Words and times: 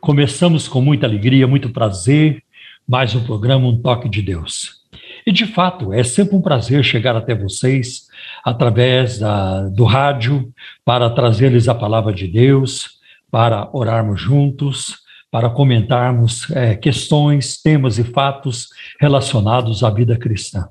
Começamos 0.00 0.68
com 0.68 0.80
muita 0.80 1.06
alegria, 1.06 1.46
muito 1.46 1.70
prazer, 1.70 2.42
mais 2.88 3.14
um 3.16 3.24
programa 3.24 3.66
Um 3.66 3.82
Toque 3.82 4.08
de 4.08 4.22
Deus. 4.22 4.84
E 5.26 5.32
de 5.32 5.44
fato, 5.44 5.92
é 5.92 6.04
sempre 6.04 6.36
um 6.36 6.40
prazer 6.40 6.84
chegar 6.84 7.16
até 7.16 7.34
vocês 7.34 8.06
através 8.44 9.18
da, 9.18 9.62
do 9.68 9.84
rádio 9.84 10.52
para 10.84 11.10
trazer-lhes 11.10 11.68
a 11.68 11.74
palavra 11.74 12.14
de 12.14 12.28
Deus, 12.28 12.98
para 13.30 13.68
orarmos 13.72 14.20
juntos, 14.20 14.98
para 15.30 15.50
comentarmos 15.50 16.48
é, 16.52 16.76
questões, 16.76 17.60
temas 17.60 17.98
e 17.98 18.04
fatos 18.04 18.68
relacionados 19.00 19.82
à 19.82 19.90
vida 19.90 20.16
cristã. 20.16 20.68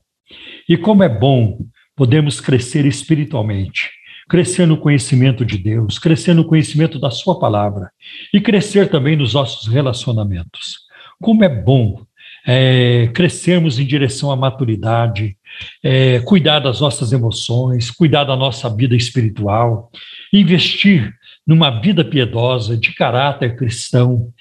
E 0.68 0.78
como 0.78 1.04
é 1.04 1.10
bom 1.10 1.60
podemos 1.96 2.40
crescer 2.40 2.86
espiritualmente, 2.86 3.90
crescer 4.28 4.66
no 4.66 4.78
conhecimento 4.78 5.46
de 5.46 5.58
Deus, 5.58 5.98
crescer 5.98 6.34
no 6.34 6.46
conhecimento 6.46 7.00
da 7.00 7.10
Sua 7.10 7.40
palavra 7.40 7.92
e 8.34 8.42
crescer 8.42 8.90
também 8.90 9.16
nos 9.16 9.34
nossos 9.34 9.68
relacionamentos. 9.68 10.80
Como 11.20 11.44
é 11.44 11.50
bom 11.50 12.06
é, 12.46 13.08
crescermos 13.14 13.78
em 13.78 13.86
direção 13.86 14.32
à 14.32 14.36
maturidade, 14.36 15.36
é, 15.84 16.22
cuidar 16.22 16.60
das 16.60 16.80
nossas 16.80 17.12
emoções, 17.12 17.92
cuidar 17.92 18.24
da 18.24 18.38
nossa 18.38 18.74
vida 18.74 18.96
espiritual, 18.96 19.92
investir 20.32 21.14
numa 21.46 21.70
vida 21.70 22.06
piedosa, 22.06 22.78
de 22.78 22.94
caráter 22.94 23.58
cristão. 23.58 24.32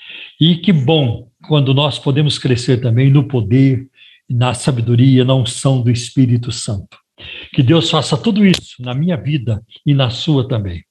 E 0.40 0.56
que 0.56 0.72
bom 0.72 1.28
quando 1.48 1.74
nós 1.74 1.98
podemos 1.98 2.38
crescer 2.38 2.78
também 2.78 3.10
no 3.10 3.24
poder, 3.24 3.86
na 4.28 4.54
sabedoria, 4.54 5.24
na 5.24 5.34
unção 5.34 5.82
do 5.82 5.90
Espírito 5.90 6.52
Santo. 6.52 7.05
Que 7.52 7.62
Deus 7.62 7.90
faça 7.90 8.16
tudo 8.16 8.44
isso 8.44 8.76
na 8.80 8.94
minha 8.94 9.16
vida 9.16 9.62
e 9.84 9.94
na 9.94 10.10
sua 10.10 10.46
também. 10.46 10.84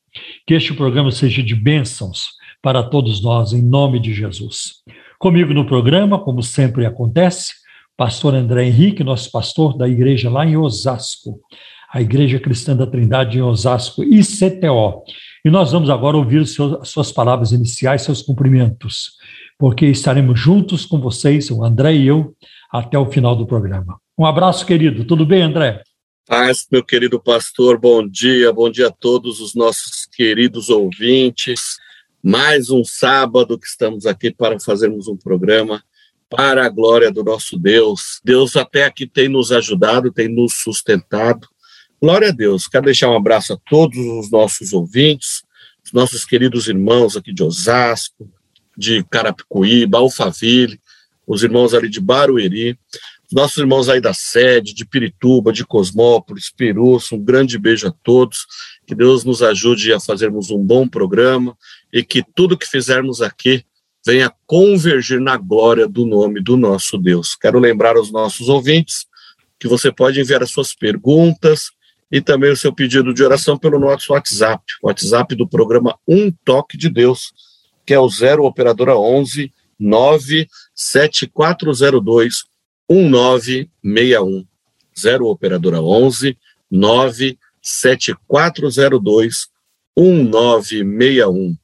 Que 0.48 0.54
este 0.54 0.74
programa 0.74 1.12
seja 1.12 1.44
de 1.44 1.56
bênçãos 1.56 2.30
para 2.62 2.82
todos 2.84 3.22
nós, 3.22 3.54
em 3.54 3.62
nome 3.62 4.00
de 4.00 4.14
Jesus. 4.14 4.84
Comigo 5.20 5.54
no 5.54 5.66
programa, 5.66 6.20
como 6.20 6.42
sempre 6.42 6.86
acontece, 6.86 7.54
pastor 7.96 8.34
André 8.34 8.66
Henrique, 8.66 9.04
nosso 9.04 9.32
pastor 9.32 9.78
da 9.78 9.88
igreja 9.88 10.30
lá 10.30 10.46
em 10.46 10.58
Osasco, 10.58 11.40
a 11.92 12.02
Igreja 12.02 12.40
Cristã 12.40 12.76
da 12.76 12.86
Trindade 12.86 13.38
em 13.38 13.42
Osasco, 13.42 14.04
ICTO. 14.04 15.04
E 15.46 15.50
nós 15.50 15.72
vamos 15.72 15.90
agora 15.90 16.18
ouvir 16.18 16.42
as 16.42 16.90
suas 16.90 17.12
palavras 17.12 17.52
iniciais, 17.52 18.02
seus 18.02 18.22
cumprimentos, 18.22 19.12
porque 19.58 19.86
estaremos 19.86 20.40
juntos 20.40 20.86
com 20.86 21.00
vocês, 21.00 21.50
o 21.50 21.64
André 21.64 21.94
e 21.94 22.08
eu, 22.08 22.36
até 22.72 22.98
o 22.98 23.10
final 23.10 23.36
do 23.36 23.46
programa. 23.46 23.98
Um 24.18 24.26
abraço, 24.26 24.66
querido. 24.66 25.06
Tudo 25.06 25.26
bem, 25.26 25.42
André? 25.42 25.82
Paz, 26.28 26.66
meu 26.72 26.84
querido 26.84 27.20
pastor, 27.20 27.78
bom 27.78 28.08
dia, 28.08 28.52
bom 28.52 28.68
dia 28.68 28.88
a 28.88 28.92
todos 28.92 29.40
os 29.40 29.54
nossos 29.54 30.08
queridos 30.08 30.72
ouvintes. 30.72 31.78
Mais 32.24 32.72
um 32.72 32.84
sábado 32.84 33.60
que 33.60 33.68
estamos 33.68 34.08
aqui 34.08 34.32
para 34.32 34.60
fazermos 34.60 35.08
um 35.08 35.16
programa 35.16 35.84
para 36.28 36.66
a 36.66 36.70
glória 36.70 37.12
do 37.12 37.24
nosso 37.24 37.60
Deus. 37.60 38.22
Deus 38.24 38.56
até 38.56 38.86
aqui 38.86 39.06
tem 39.06 39.30
nos 39.30 39.52
ajudado, 39.52 40.12
tem 40.12 40.28
nos 40.28 40.56
sustentado. 40.56 41.48
Glória 42.02 42.30
a 42.30 42.32
Deus. 42.32 42.68
Quero 42.68 42.86
deixar 42.86 43.12
um 43.12 43.16
abraço 43.16 43.54
a 43.54 43.58
todos 43.70 43.96
os 43.96 44.32
nossos 44.32 44.74
ouvintes, 44.74 45.44
os 45.84 45.94
nossos 45.94 46.26
queridos 46.26 46.68
irmãos 46.68 47.16
aqui 47.16 47.32
de 47.32 47.44
Osasco, 47.44 48.28
de 48.76 49.04
Carapicuíba, 49.12 50.00
Alphaville, 50.00 50.82
os 51.28 51.44
irmãos 51.44 51.76
ali 51.76 51.88
de 51.88 52.02
Barueri 52.02 52.80
nossos 53.36 53.58
irmãos 53.58 53.90
aí 53.90 54.00
da 54.00 54.14
sede, 54.14 54.74
de 54.74 54.86
Pirituba, 54.86 55.52
de 55.52 55.66
Cosmópolis, 55.66 56.50
Perus, 56.50 57.12
um 57.12 57.22
grande 57.22 57.60
beijo 57.60 57.86
a 57.86 57.94
todos. 58.02 58.48
Que 58.88 58.96
Deus 58.96 59.26
nos 59.26 59.44
ajude 59.44 59.92
a 59.92 60.00
fazermos 60.00 60.52
um 60.52 60.64
bom 60.64 60.88
programa 60.88 61.54
e 61.92 62.02
que 62.02 62.24
tudo 62.34 62.58
que 62.58 62.66
fizermos 62.66 63.22
aqui 63.22 63.66
venha 64.06 64.34
convergir 64.48 65.20
na 65.20 65.36
glória 65.36 65.86
do 65.86 66.06
nome 66.06 66.42
do 66.42 66.56
nosso 66.56 66.98
Deus. 66.98 67.36
Quero 67.36 67.60
lembrar 67.60 67.98
aos 67.98 68.10
nossos 68.10 68.48
ouvintes 68.48 69.06
que 69.60 69.68
você 69.68 69.92
pode 69.92 70.22
enviar 70.22 70.42
as 70.42 70.52
suas 70.52 70.74
perguntas 70.74 71.72
e 72.10 72.22
também 72.22 72.54
o 72.54 72.58
seu 72.58 72.72
pedido 72.72 73.14
de 73.14 73.22
oração 73.22 73.58
pelo 73.58 73.78
nosso 73.78 74.14
WhatsApp, 74.14 74.64
WhatsApp 74.82 75.36
do 75.36 75.46
programa 75.46 76.00
Um 76.08 76.32
Toque 76.46 76.78
de 76.78 76.88
Deus, 76.88 77.34
que 77.86 77.94
é 77.94 78.00
o 78.00 78.08
0 78.08 78.46
operadora 78.46 78.96
11 78.96 79.52
97402 79.78 82.55
1961. 82.90 84.46
0 84.96 85.30
operadora 85.30 85.80
11 85.80 86.38
97402 86.72 89.50
1961. 89.96 91.58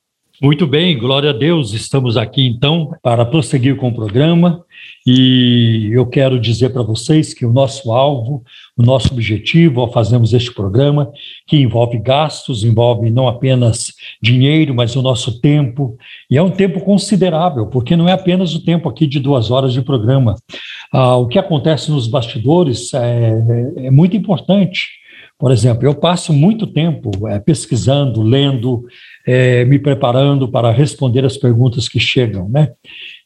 Muito 0.44 0.66
bem, 0.66 0.98
glória 0.98 1.30
a 1.30 1.34
Deus. 1.34 1.72
Estamos 1.72 2.18
aqui 2.18 2.48
então 2.48 2.96
para 3.04 3.24
prosseguir 3.24 3.76
com 3.76 3.90
o 3.90 3.94
programa 3.94 4.66
e 5.06 5.92
eu 5.92 6.04
quero 6.08 6.40
dizer 6.40 6.72
para 6.72 6.82
vocês 6.82 7.32
que 7.32 7.46
o 7.46 7.54
nosso 7.54 7.92
alvo, 7.92 8.44
o 8.76 8.82
nosso 8.82 9.14
objetivo 9.14 9.82
ao 9.82 9.92
fazermos 9.92 10.34
este 10.34 10.52
programa, 10.52 11.12
que 11.46 11.58
envolve 11.58 12.00
gastos, 12.00 12.64
envolve 12.64 13.12
não 13.12 13.28
apenas 13.28 13.94
dinheiro, 14.20 14.74
mas 14.74 14.96
o 14.96 15.04
nosso 15.04 15.40
tempo, 15.40 15.96
e 16.28 16.40
é 16.40 16.42
um 16.42 16.50
tempo 16.50 16.80
considerável, 16.82 17.68
porque 17.68 17.96
não 17.96 18.10
é 18.10 18.14
apenas 18.14 18.56
o 18.56 18.66
tempo 18.66 18.90
aqui 18.90 19.06
de 19.06 19.20
duas 19.20 19.52
horas 19.52 19.74
de 19.74 19.84
programa. 19.84 20.36
Ah, 20.92 21.18
o 21.18 21.28
que 21.28 21.38
acontece 21.38 21.92
nos 21.92 22.08
bastidores 22.08 22.92
é, 22.96 22.98
é, 23.78 23.86
é 23.86 23.92
muito 23.92 24.18
importante. 24.18 25.02
Por 25.42 25.52
exemplo, 25.52 25.88
eu 25.88 25.96
passo 25.96 26.32
muito 26.32 26.68
tempo 26.68 27.28
é, 27.28 27.40
pesquisando, 27.40 28.22
lendo, 28.22 28.86
é, 29.26 29.66
me 29.66 29.80
preparando 29.80 30.48
para 30.48 30.72
responder 30.72 31.26
as 31.26 31.36
perguntas 31.36 31.90
que 31.90 32.00
chegam, 32.00 32.48
né? 32.48 32.74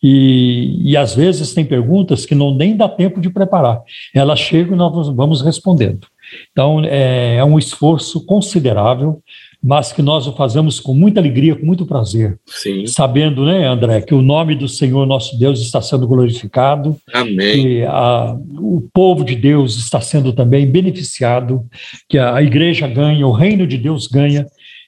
E, 0.02 0.80
e 0.82 0.96
às 0.96 1.14
vezes 1.14 1.54
tem 1.54 1.66
perguntas 1.66 2.26
que 2.26 2.34
não 2.34 2.56
nem 2.56 2.78
dá 2.78 2.88
tempo 2.88 3.20
de 3.20 3.30
preparar. 3.30 3.82
Elas 4.14 4.40
chegam 4.40 4.76
e 4.76 4.78
nós 4.78 5.10
vamos 5.10 5.42
respondendo. 5.42 6.08
Então, 6.54 6.86
é, 6.86 7.36
é 7.36 7.44
um 7.44 7.60
esforço 7.60 8.26
considerável 8.26 9.22
mas 9.66 9.92
que 9.92 10.04
nós 10.04 10.28
o 10.28 10.32
fazemos 10.34 10.80
com 10.80 10.94
muita 10.94 11.20
alegria, 11.20 11.56
com 11.56 11.66
muito 11.66 11.88
prazer. 11.88 12.38
Sim. 12.46 12.86
Sabendo, 12.86 13.44
né, 13.44 13.68
André, 13.68 14.00
que 14.00 14.14
o 14.14 14.22
nome 14.22 14.54
do 14.54 14.70
Senhor 14.70 15.08
nosso 15.08 15.40
Deus 15.40 15.60
está 15.60 15.82
sendo 15.82 16.08
glorificado. 16.08 16.96
Amém. 17.12 17.64
Que 17.64 17.84
a, 17.84 18.38
o 18.60 18.88
povo 18.94 19.24
de 19.26 19.36
Deus 19.36 19.76
está 19.76 20.00
sendo 20.00 20.32
também 20.34 20.70
beneficiado, 20.70 21.66
que 22.08 22.20
a, 22.20 22.36
a 22.36 22.44
igreja 22.44 22.88
ganha, 22.88 23.26
o 23.26 23.32
reino 23.32 23.66
de 23.66 23.80
Deus 23.80 24.06
ganha 24.06 24.46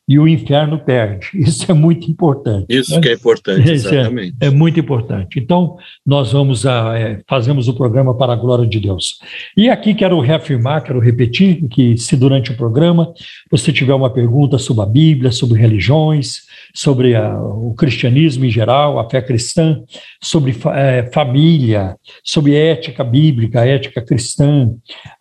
e 0.08 0.18
o 0.18 0.28
inferno 0.28 0.80
perde. 0.80 1.32
Isso 1.34 1.70
é 1.70 1.74
muito 1.74 2.10
importante. 2.10 2.66
Isso 2.70 2.96
né? 2.96 3.02
que 3.02 3.10
é 3.10 3.14
importante, 3.14 3.70
exatamente. 3.70 4.36
É, 4.40 4.48
é, 4.48 4.50
muito 4.50 4.80
importante. 4.80 5.38
Então, 5.38 5.76
nós 6.06 6.32
vamos 6.32 6.66
a, 6.66 6.98
é, 6.98 7.20
fazemos 7.28 7.68
o 7.68 7.74
programa 7.74 8.16
para 8.16 8.32
a 8.32 8.36
glória 8.36 8.66
de 8.66 8.80
Deus. 8.80 9.20
E 9.56 9.70
aqui 9.70 9.94
quero 9.94 10.20
reafirmar, 10.22 10.82
quero 10.84 11.00
repetir 11.00 11.68
que 11.68 11.98
se 11.98 12.16
durante 12.16 12.52
o 12.52 12.56
programa 12.56 13.14
você 13.52 13.74
tiver 13.74 13.94
uma 13.94 14.10
pergunta 14.10 14.58
sobre 14.58 14.84
a 14.84 14.86
Bíblia, 14.86 15.32
sobre 15.32 15.60
religiões, 15.60 16.44
sobre 16.74 17.14
a, 17.14 17.38
o 17.38 17.74
cristianismo 17.74 18.46
em 18.46 18.50
geral, 18.50 19.00
a 19.00 19.10
fé 19.10 19.22
cristã, 19.22 19.82
sobre 20.22 20.56
é, 20.74 21.10
família, 21.14 21.98
sobre 22.24 22.56
ética 22.56 23.04
bíblica, 23.04 23.66
ética 23.66 24.02
cristã, 24.02 24.72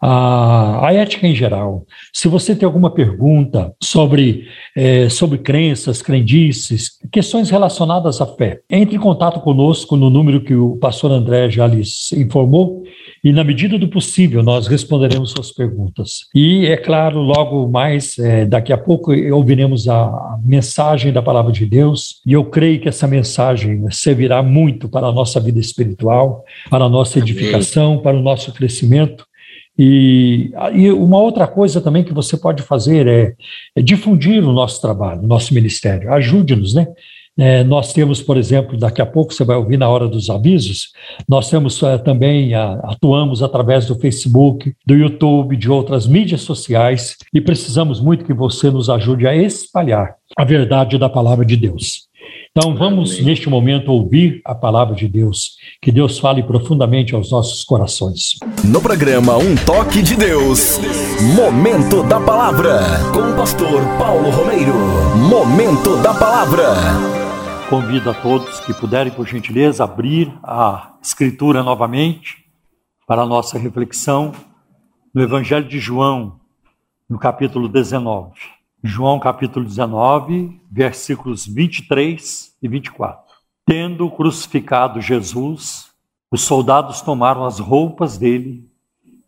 a, 0.01 0.87
a 0.87 0.93
ética 0.93 1.27
em 1.27 1.35
geral. 1.35 1.85
Se 2.13 2.29
você 2.29 2.55
tem 2.55 2.67
alguma 2.67 2.91
pergunta 2.91 3.75
sobre 3.83 4.47
é, 4.77 5.09
sobre 5.09 5.39
crenças, 5.39 6.03
crendices, 6.03 6.99
questões 7.11 7.49
relacionadas 7.49 8.21
à 8.21 8.27
fé. 8.27 8.61
Entre 8.69 8.97
em 8.97 9.01
contato 9.01 9.41
conosco 9.41 9.97
no 9.97 10.11
número 10.11 10.43
que 10.43 10.55
o 10.55 10.77
pastor 10.77 11.11
André 11.11 11.49
já 11.49 11.67
lhes 11.67 12.13
informou 12.13 12.85
e, 13.25 13.33
na 13.33 13.43
medida 13.43 13.79
do 13.79 13.89
possível, 13.89 14.43
nós 14.43 14.67
responderemos 14.67 15.31
suas 15.31 15.51
perguntas. 15.51 16.27
E, 16.35 16.67
é 16.67 16.77
claro, 16.77 17.21
logo 17.21 17.67
mais, 17.67 18.19
é, 18.19 18.45
daqui 18.45 18.73
a 18.73 18.77
pouco, 18.77 19.13
ouviremos 19.33 19.89
a 19.89 20.39
mensagem 20.45 21.11
da 21.11 21.23
palavra 21.23 21.51
de 21.51 21.65
Deus 21.65 22.21
e 22.27 22.35
eu 22.35 22.45
creio 22.45 22.79
que 22.79 22.89
essa 22.89 23.07
mensagem 23.07 23.91
servirá 23.91 24.43
muito 24.43 24.89
para 24.91 25.07
a 25.07 25.13
nossa 25.13 25.41
vida 25.41 25.59
espiritual, 25.59 26.45
para 26.69 26.85
a 26.85 26.89
nossa 26.89 27.19
edificação, 27.19 27.99
para 27.99 28.17
o 28.17 28.23
nosso 28.23 28.53
crescimento 28.53 29.27
e, 29.79 30.51
e, 30.73 30.91
uma 30.91 31.19
outra 31.19 31.47
coisa 31.47 31.81
também 31.81 32.03
que 32.03 32.15
você 32.15 32.37
pode 32.37 32.63
fazer 32.63 33.07
é, 33.07 33.35
é, 33.75 33.83
difundir 33.83 34.43
o 34.43 34.53
nosso 34.53 34.81
trabalho, 34.81 35.23
o 35.23 35.27
nosso 35.27 35.53
ministério. 35.53 36.13
Ajude-nos, 36.13 36.75
né? 36.75 36.87
É, 37.39 37.63
nós 37.63 37.93
temos, 37.93 38.23
por 38.23 38.39
exemplo, 38.39 38.79
daqui 38.79 39.03
a 39.03 39.05
pouco 39.05 39.35
você 39.35 39.45
vai 39.45 39.57
ouvir 39.57 39.77
na 39.77 39.87
hora 39.87 40.09
dos 40.09 40.31
avisos, 40.31 40.93
nós 41.29 41.51
temos 41.51 41.83
é, 41.83 41.99
também, 41.99 42.55
a, 42.55 42.81
atuamos 42.85 43.43
através 43.43 43.85
do 43.87 43.95
Facebook, 43.95 44.75
do 44.87 44.95
YouTube, 44.95 45.55
de 45.55 45.71
outras 45.71 46.07
mídias 46.07 46.41
sociais 46.41 47.17
e 47.35 47.41
precisamos 47.41 48.01
muito 48.01 48.25
que 48.25 48.33
você 48.33 48.71
nos 48.71 48.89
ajude 48.89 49.27
a 49.27 49.37
espalhar 49.37 50.15
a 50.35 50.45
verdade 50.45 50.97
da 50.97 51.11
palavra 51.11 51.45
de 51.45 51.57
Deus. 51.57 52.07
Então 52.59 52.75
vamos, 52.75 53.13
Amém. 53.17 53.25
neste 53.27 53.51
momento, 53.51 53.93
ouvir 53.93 54.41
a 54.43 54.55
palavra 54.55 54.95
de 54.95 55.07
Deus. 55.07 55.59
Que 55.79 55.93
Deus 55.93 56.19
fale 56.19 56.43
profundamente 56.43 57.15
aos 57.15 57.31
nossos 57.31 57.63
corações. 57.63 58.37
No 58.65 58.81
programa 58.81 59.37
Um 59.37 59.55
Toque 59.55 60.01
de 60.01 60.17
Deus, 60.17 60.81
Momento 61.37 62.03
da 62.05 62.19
Palavra, 62.19 62.79
com 63.13 63.31
o 63.31 63.37
pastor 63.37 63.83
Paulo 63.99 64.31
Romeiro. 64.31 64.73
Momento 65.29 66.03
da 66.03 66.15
Palavra. 66.15 66.69
Convido 67.69 68.09
a 68.09 68.15
todos 68.15 68.59
que 68.61 68.73
puderem, 68.73 69.13
por 69.13 69.27
gentileza, 69.27 69.85
abrir 69.85 70.33
a 70.43 70.95
Escritura 71.03 71.63
novamente 71.63 72.37
para 73.07 73.21
a 73.21 73.27
nossa 73.27 73.59
reflexão 73.59 74.33
no 75.15 75.23
Evangelho 75.23 75.69
de 75.69 75.79
João, 75.79 76.41
no 77.07 77.19
capítulo 77.19 77.69
19. 77.69 78.33
João 78.87 79.19
capítulo 79.19 79.67
19, 79.67 80.61
versículos 80.71 81.47
23 81.47 82.46
e 82.67 82.69
24. 82.69 83.35
Tendo 83.65 84.11
crucificado 84.11 85.01
Jesus, 85.01 85.91
os 86.31 86.43
soldados 86.43 87.01
tomaram 87.01 87.45
as 87.45 87.59
roupas 87.59 88.19
dele 88.19 88.69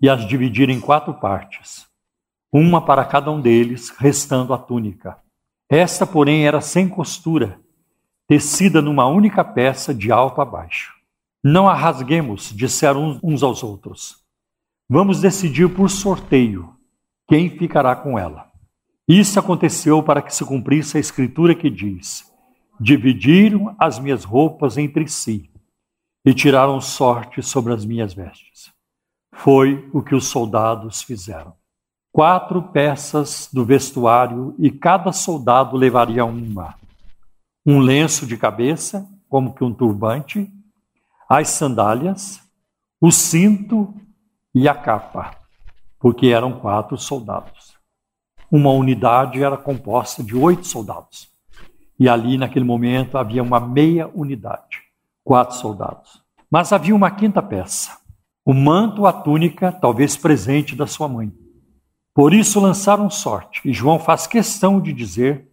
e 0.00 0.08
as 0.08 0.26
dividiram 0.26 0.73
em 0.73 0.81
quatro 0.81 1.14
partes, 1.14 1.87
uma 2.52 2.81
para 2.85 3.05
cada 3.05 3.31
um 3.31 3.40
deles, 3.40 3.90
restando 3.90 4.52
a 4.52 4.58
túnica. 4.58 5.19
Esta, 5.69 6.06
porém, 6.06 6.46
era 6.46 6.61
sem 6.61 6.88
costura, 6.88 7.61
tecida 8.26 8.81
numa 8.81 9.06
única 9.06 9.44
peça 9.44 9.94
de 9.94 10.12
alto 10.12 10.40
a 10.40 10.44
baixo. 10.44 10.94
Não 11.43 11.69
a 11.69 11.75
rasguemos, 11.75 12.52
disseram 12.55 13.19
uns 13.23 13.43
aos 13.43 13.62
outros. 13.62 14.23
Vamos 14.88 15.20
decidir 15.20 15.69
por 15.75 15.90
sorteio 15.90 16.75
quem 17.29 17.50
ficará 17.50 17.94
com 17.94 18.19
ela. 18.19 18.50
Isso 19.06 19.38
aconteceu 19.38 20.02
para 20.02 20.20
que 20.20 20.35
se 20.35 20.44
cumprisse 20.44 20.96
a 20.96 21.00
escritura 21.00 21.55
que 21.55 21.70
diz: 21.70 22.27
Dividiram 22.80 23.75
as 23.78 23.98
minhas 23.98 24.25
roupas 24.25 24.76
entre 24.76 25.08
si 25.08 25.50
e 26.25 26.34
tiraram 26.34 26.80
sorte 26.80 27.42
sobre 27.42 27.72
as 27.72 27.84
minhas 27.84 28.12
vestes. 28.12 28.72
Foi 29.34 29.88
o 29.92 30.02
que 30.02 30.14
os 30.14 30.26
soldados 30.26 31.02
fizeram. 31.02 31.54
Quatro 32.12 32.62
peças 32.62 33.48
do 33.52 33.64
vestuário 33.64 34.54
e 34.58 34.70
cada 34.70 35.12
soldado 35.12 35.76
levaria 35.76 36.25
uma: 36.25 36.75
um 37.64 37.78
lenço 37.78 38.26
de 38.26 38.36
cabeça, 38.36 39.08
como 39.28 39.54
que 39.54 39.62
um 39.62 39.72
turbante, 39.72 40.50
as 41.28 41.48
sandálias, 41.48 42.40
o 43.00 43.10
cinto 43.10 43.94
e 44.54 44.69
a 44.69 44.75
capa, 44.75 45.36
porque 45.98 46.28
eram 46.28 46.58
quatro 46.58 46.96
soldados 46.96 47.78
uma 48.50 48.70
unidade 48.70 49.42
era 49.42 49.56
composta 49.56 50.22
de 50.22 50.34
oito 50.34 50.66
soldados. 50.66 51.28
E 51.98 52.08
ali, 52.08 52.38
naquele 52.38 52.64
momento, 52.64 53.18
havia 53.18 53.42
uma 53.42 53.58
meia 53.58 54.08
unidade, 54.14 54.78
quatro 55.24 55.56
soldados. 55.56 56.22
Mas 56.50 56.72
havia 56.72 56.94
uma 56.94 57.10
quinta 57.10 57.42
peça, 57.42 57.98
o 58.44 58.54
manto, 58.54 59.06
a 59.06 59.12
túnica, 59.12 59.72
talvez 59.72 60.16
presente 60.16 60.76
da 60.76 60.86
sua 60.86 61.08
mãe. 61.08 61.32
Por 62.14 62.32
isso 62.32 62.60
lançaram 62.60 63.10
sorte, 63.10 63.60
e 63.64 63.72
João 63.72 63.98
faz 63.98 64.26
questão 64.26 64.80
de 64.80 64.92
dizer 64.92 65.48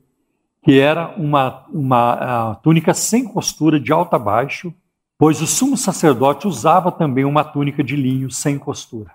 que 0.64 0.80
era 0.80 1.14
uma, 1.16 1.66
uma 1.72 2.56
túnica 2.64 2.94
sem 2.94 3.24
costura, 3.24 3.80
de 3.80 3.92
alto 3.94 4.16
a 4.16 4.20
baixo, 4.20 4.74
pois 5.18 5.42
o 5.42 5.48
sumo 5.48 5.78
sacerdote 5.78 6.48
usava 6.48 6.92
também 6.92 7.24
uma 7.24 7.44
túnica 7.44 7.84
de 7.84 7.96
linho 7.96 8.32
sem 8.32 8.58
costura. 8.58 9.12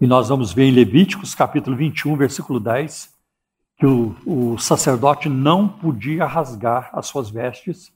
E 0.00 0.06
nós 0.06 0.28
vamos 0.28 0.52
ver 0.52 0.64
em 0.64 0.72
Levíticos, 0.72 1.34
capítulo 1.34 1.76
21, 1.76 2.16
versículo 2.16 2.60
10, 2.60 3.11
que 3.78 3.86
o, 3.86 4.16
o 4.26 4.58
sacerdote 4.58 5.28
não 5.28 5.68
podia 5.68 6.24
rasgar 6.24 6.90
as 6.92 7.06
suas 7.06 7.30
vestes, 7.30 7.92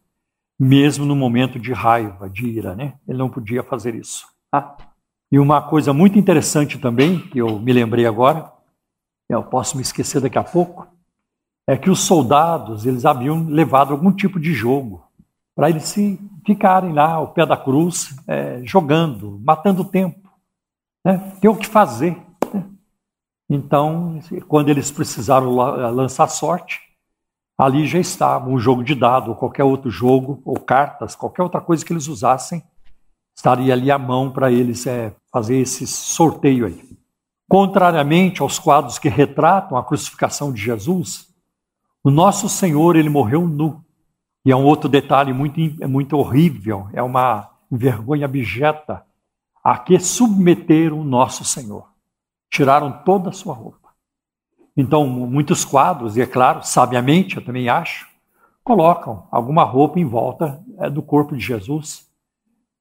mesmo 0.58 1.04
no 1.04 1.14
momento 1.14 1.58
de 1.58 1.72
raiva, 1.72 2.28
de 2.28 2.46
ira, 2.46 2.74
né? 2.74 2.94
Ele 3.06 3.18
não 3.18 3.28
podia 3.28 3.62
fazer 3.62 3.94
isso. 3.94 4.26
Ah. 4.50 4.76
E 5.30 5.38
uma 5.38 5.60
coisa 5.60 5.92
muito 5.92 6.18
interessante 6.18 6.78
também, 6.78 7.18
que 7.18 7.38
eu 7.38 7.58
me 7.58 7.72
lembrei 7.72 8.06
agora, 8.06 8.50
eu 9.28 9.42
posso 9.42 9.76
me 9.76 9.82
esquecer 9.82 10.20
daqui 10.20 10.38
a 10.38 10.44
pouco, 10.44 10.86
é 11.66 11.76
que 11.76 11.90
os 11.90 12.00
soldados 12.00 12.86
eles 12.86 13.04
haviam 13.04 13.46
levado 13.48 13.92
algum 13.92 14.12
tipo 14.12 14.38
de 14.38 14.54
jogo 14.54 15.04
para 15.54 15.68
eles 15.68 15.84
se 15.84 16.20
ficarem 16.44 16.92
lá 16.92 17.12
ao 17.12 17.32
pé 17.32 17.44
da 17.44 17.56
cruz, 17.56 18.14
é, 18.28 18.60
jogando, 18.62 19.40
matando 19.42 19.82
o 19.82 19.84
tempo, 19.86 20.30
né? 21.04 21.32
ter 21.40 21.48
o 21.48 21.56
que 21.56 21.66
fazer. 21.66 22.16
Então, 23.48 24.18
quando 24.48 24.68
eles 24.68 24.90
precisaram 24.90 25.54
lançar 25.54 26.26
sorte, 26.28 26.80
ali 27.56 27.86
já 27.86 27.98
estava 27.98 28.48
um 28.48 28.58
jogo 28.58 28.82
de 28.82 28.94
dado, 28.94 29.30
ou 29.30 29.36
qualquer 29.36 29.64
outro 29.64 29.90
jogo, 29.90 30.42
ou 30.44 30.58
cartas, 30.58 31.14
qualquer 31.14 31.42
outra 31.42 31.60
coisa 31.60 31.84
que 31.84 31.92
eles 31.92 32.08
usassem, 32.08 32.62
estaria 33.36 33.72
ali 33.72 33.90
à 33.90 33.98
mão 33.98 34.30
para 34.30 34.50
eles 34.50 34.86
é, 34.86 35.14
fazer 35.32 35.58
esse 35.58 35.86
sorteio 35.86 36.66
aí. 36.66 36.96
Contrariamente 37.48 38.42
aos 38.42 38.58
quadros 38.58 38.98
que 38.98 39.08
retratam 39.08 39.78
a 39.78 39.84
crucificação 39.84 40.52
de 40.52 40.60
Jesus, 40.60 41.28
o 42.02 42.10
nosso 42.10 42.48
Senhor 42.48 42.96
ele 42.96 43.08
morreu 43.08 43.46
nu. 43.46 43.84
E 44.44 44.50
é 44.50 44.56
um 44.56 44.64
outro 44.64 44.88
detalhe 44.88 45.32
muito, 45.32 45.60
muito 45.88 46.16
horrível, 46.16 46.88
é 46.92 47.02
uma 47.02 47.48
vergonha 47.70 48.24
abjeta 48.24 49.04
a 49.62 49.78
que 49.78 49.98
submeteram 49.98 51.00
o 51.00 51.04
nosso 51.04 51.44
Senhor 51.44 51.95
tiraram 52.56 52.90
toda 53.04 53.28
a 53.28 53.32
sua 53.32 53.54
roupa. 53.54 53.90
Então, 54.74 55.06
muitos 55.06 55.62
quadros, 55.62 56.16
e 56.16 56.22
é 56.22 56.26
claro, 56.26 56.62
sabiamente, 56.62 57.36
eu 57.36 57.44
também 57.44 57.68
acho, 57.68 58.08
colocam 58.64 59.28
alguma 59.30 59.62
roupa 59.62 59.98
em 60.00 60.06
volta 60.06 60.62
é, 60.78 60.88
do 60.88 61.02
corpo 61.02 61.36
de 61.36 61.44
Jesus, 61.44 62.08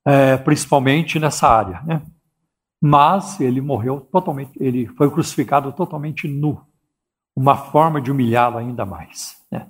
é, 0.06 0.38
principalmente 0.38 1.20
nessa 1.20 1.48
área. 1.48 1.82
Né? 1.82 2.02
Mas 2.82 3.40
ele 3.42 3.60
morreu 3.60 4.00
totalmente, 4.00 4.52
ele 4.62 4.88
foi 4.88 5.12
crucificado 5.12 5.74
totalmente 5.74 6.26
nu, 6.26 6.62
uma 7.36 7.58
forma 7.58 8.02
de 8.02 8.10
humilhá-lo 8.10 8.58
ainda 8.58 8.86
mais. 8.86 9.36
Né? 9.52 9.70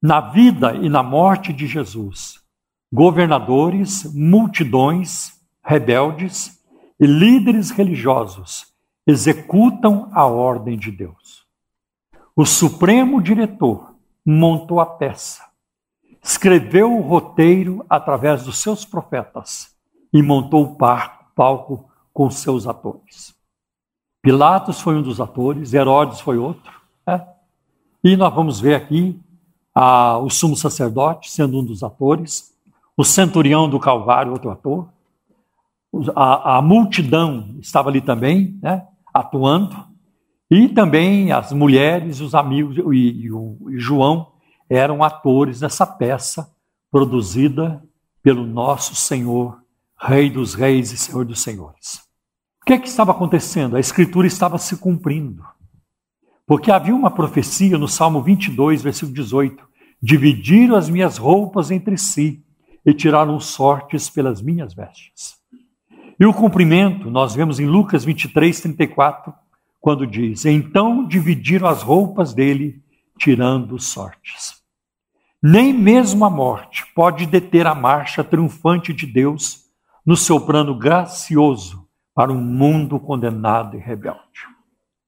Na 0.00 0.20
vida 0.20 0.76
e 0.76 0.88
na 0.88 1.02
morte 1.02 1.52
de 1.52 1.66
Jesus, 1.66 2.40
governadores, 2.92 4.04
multidões, 4.14 5.32
rebeldes 5.64 6.56
e 7.00 7.06
líderes 7.06 7.70
religiosos 7.70 8.77
executam 9.08 10.10
a 10.12 10.26
ordem 10.26 10.76
de 10.76 10.92
Deus. 10.92 11.46
O 12.36 12.44
Supremo 12.44 13.22
Diretor 13.22 13.94
montou 14.24 14.80
a 14.80 14.86
peça, 14.86 15.42
escreveu 16.22 16.94
o 16.94 17.00
roteiro 17.00 17.82
através 17.88 18.44
dos 18.44 18.58
seus 18.58 18.84
profetas 18.84 19.74
e 20.12 20.22
montou 20.22 20.62
o 20.62 20.76
palco 21.34 21.88
com 22.12 22.30
seus 22.30 22.66
atores. 22.66 23.34
Pilatos 24.20 24.78
foi 24.78 24.96
um 24.96 25.02
dos 25.02 25.22
atores, 25.22 25.72
Herodes 25.72 26.20
foi 26.20 26.36
outro. 26.36 26.70
Né? 27.06 27.26
E 28.04 28.14
nós 28.14 28.34
vamos 28.34 28.60
ver 28.60 28.74
aqui 28.74 29.18
o 30.22 30.28
sumo 30.28 30.54
sacerdote 30.54 31.30
sendo 31.30 31.58
um 31.58 31.64
dos 31.64 31.82
atores, 31.82 32.54
o 32.94 33.04
centurião 33.04 33.70
do 33.70 33.80
Calvário, 33.80 34.32
outro 34.32 34.50
ator, 34.50 34.88
a, 36.14 36.58
a 36.58 36.62
multidão 36.62 37.56
estava 37.58 37.88
ali 37.88 38.02
também, 38.02 38.58
né? 38.60 38.86
Atuando, 39.18 39.76
e 40.50 40.68
também 40.68 41.30
as 41.30 41.52
mulheres, 41.52 42.20
os 42.20 42.34
amigos 42.34 42.76
e, 42.78 43.24
e, 43.24 43.32
o, 43.32 43.58
e 43.70 43.78
João 43.78 44.32
eram 44.68 45.02
atores 45.02 45.60
nessa 45.60 45.86
peça 45.86 46.50
produzida 46.90 47.82
pelo 48.22 48.46
nosso 48.46 48.94
Senhor, 48.94 49.60
Rei 50.00 50.30
dos 50.30 50.54
Reis 50.54 50.92
e 50.92 50.96
Senhor 50.96 51.24
dos 51.24 51.42
Senhores. 51.42 52.02
O 52.62 52.64
que 52.64 52.72
é 52.72 52.78
que 52.78 52.88
estava 52.88 53.12
acontecendo? 53.12 53.76
A 53.76 53.80
Escritura 53.80 54.26
estava 54.26 54.58
se 54.58 54.76
cumprindo. 54.76 55.42
Porque 56.46 56.70
havia 56.70 56.94
uma 56.94 57.10
profecia 57.10 57.76
no 57.76 57.88
Salmo 57.88 58.22
22, 58.22 58.82
versículo 58.82 59.14
18: 59.14 59.62
Dividiram 60.00 60.76
as 60.76 60.88
minhas 60.88 61.18
roupas 61.18 61.70
entre 61.70 61.98
si 61.98 62.42
e 62.84 62.94
tiraram 62.94 63.38
sortes 63.38 64.08
pelas 64.08 64.40
minhas 64.40 64.72
vestes. 64.72 65.36
E 66.20 66.26
o 66.26 66.34
cumprimento, 66.34 67.10
nós 67.10 67.34
vemos 67.34 67.60
em 67.60 67.66
Lucas 67.66 68.04
23, 68.04 68.60
34, 68.60 69.32
quando 69.80 70.06
diz: 70.06 70.44
Então 70.44 71.06
dividiram 71.06 71.68
as 71.68 71.82
roupas 71.82 72.34
dele, 72.34 72.82
tirando 73.16 73.78
sortes. 73.78 74.58
Nem 75.40 75.72
mesmo 75.72 76.24
a 76.24 76.30
morte 76.30 76.84
pode 76.94 77.24
deter 77.24 77.66
a 77.66 77.74
marcha 77.74 78.24
triunfante 78.24 78.92
de 78.92 79.06
Deus 79.06 79.64
no 80.04 80.16
seu 80.16 80.40
plano 80.40 80.76
gracioso 80.76 81.86
para 82.12 82.32
um 82.32 82.40
mundo 82.40 82.98
condenado 82.98 83.76
e 83.76 83.80
rebelde. 83.80 84.18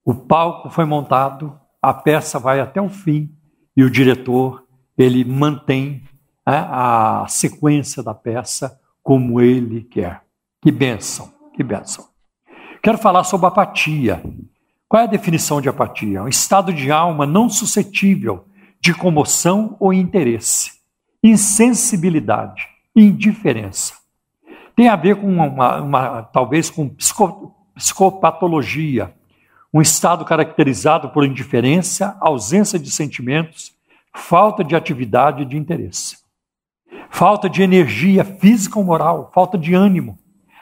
O 0.04 0.14
palco 0.14 0.70
foi 0.70 0.84
montado, 0.84 1.58
a 1.82 1.92
peça 1.92 2.38
vai 2.38 2.60
até 2.60 2.80
o 2.80 2.88
fim 2.88 3.34
e 3.76 3.82
o 3.82 3.90
diretor, 3.90 4.64
ele 4.96 5.24
mantém 5.24 6.04
né, 6.46 6.64
a 6.68 7.26
sequência 7.28 8.00
da 8.02 8.14
peça 8.14 8.80
como 9.02 9.40
ele 9.40 9.82
quer. 9.82 10.22
Que 10.62 10.70
bênção, 10.70 11.32
que 11.54 11.62
bênção. 11.62 12.06
Quero 12.82 12.98
falar 12.98 13.24
sobre 13.24 13.46
apatia. 13.46 14.22
Qual 14.86 15.00
é 15.00 15.04
a 15.04 15.08
definição 15.08 15.60
de 15.60 15.68
apatia? 15.68 16.22
Um 16.22 16.28
estado 16.28 16.72
de 16.72 16.90
alma 16.90 17.24
não 17.24 17.48
suscetível 17.48 18.44
de 18.80 18.92
comoção 18.92 19.76
ou 19.78 19.92
interesse, 19.92 20.72
insensibilidade, 21.22 22.66
indiferença. 22.94 23.94
Tem 24.74 24.88
a 24.88 24.96
ver 24.96 25.16
com 25.16 25.26
uma, 25.26 25.80
uma 25.80 26.22
talvez 26.24 26.68
com 26.70 26.88
psico, 26.88 27.54
psicopatologia, 27.74 29.14
um 29.72 29.80
estado 29.80 30.24
caracterizado 30.24 31.10
por 31.10 31.24
indiferença, 31.24 32.16
ausência 32.20 32.78
de 32.78 32.90
sentimentos, 32.90 33.72
falta 34.14 34.64
de 34.64 34.74
atividade 34.74 35.42
e 35.42 35.46
de 35.46 35.56
interesse. 35.56 36.18
Falta 37.08 37.48
de 37.48 37.62
energia 37.62 38.24
física 38.24 38.78
ou 38.78 38.84
moral, 38.84 39.30
falta 39.32 39.56
de 39.56 39.74
ânimo, 39.74 40.18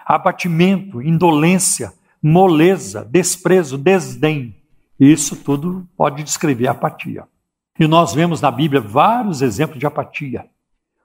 abatimento, 0.09 1.03
indolência, 1.03 1.93
moleza, 2.23 3.05
desprezo, 3.05 3.77
desdém. 3.77 4.57
Isso 4.99 5.37
tudo 5.37 5.87
pode 5.95 6.25
descrever 6.25 6.67
apatia. 6.67 7.25
E 7.79 7.87
nós 7.87 8.15
vemos 8.15 8.41
na 8.41 8.51
Bíblia 8.51 8.81
vários 8.81 9.43
exemplos 9.43 9.79
de 9.79 9.87
apatia. 9.87 10.47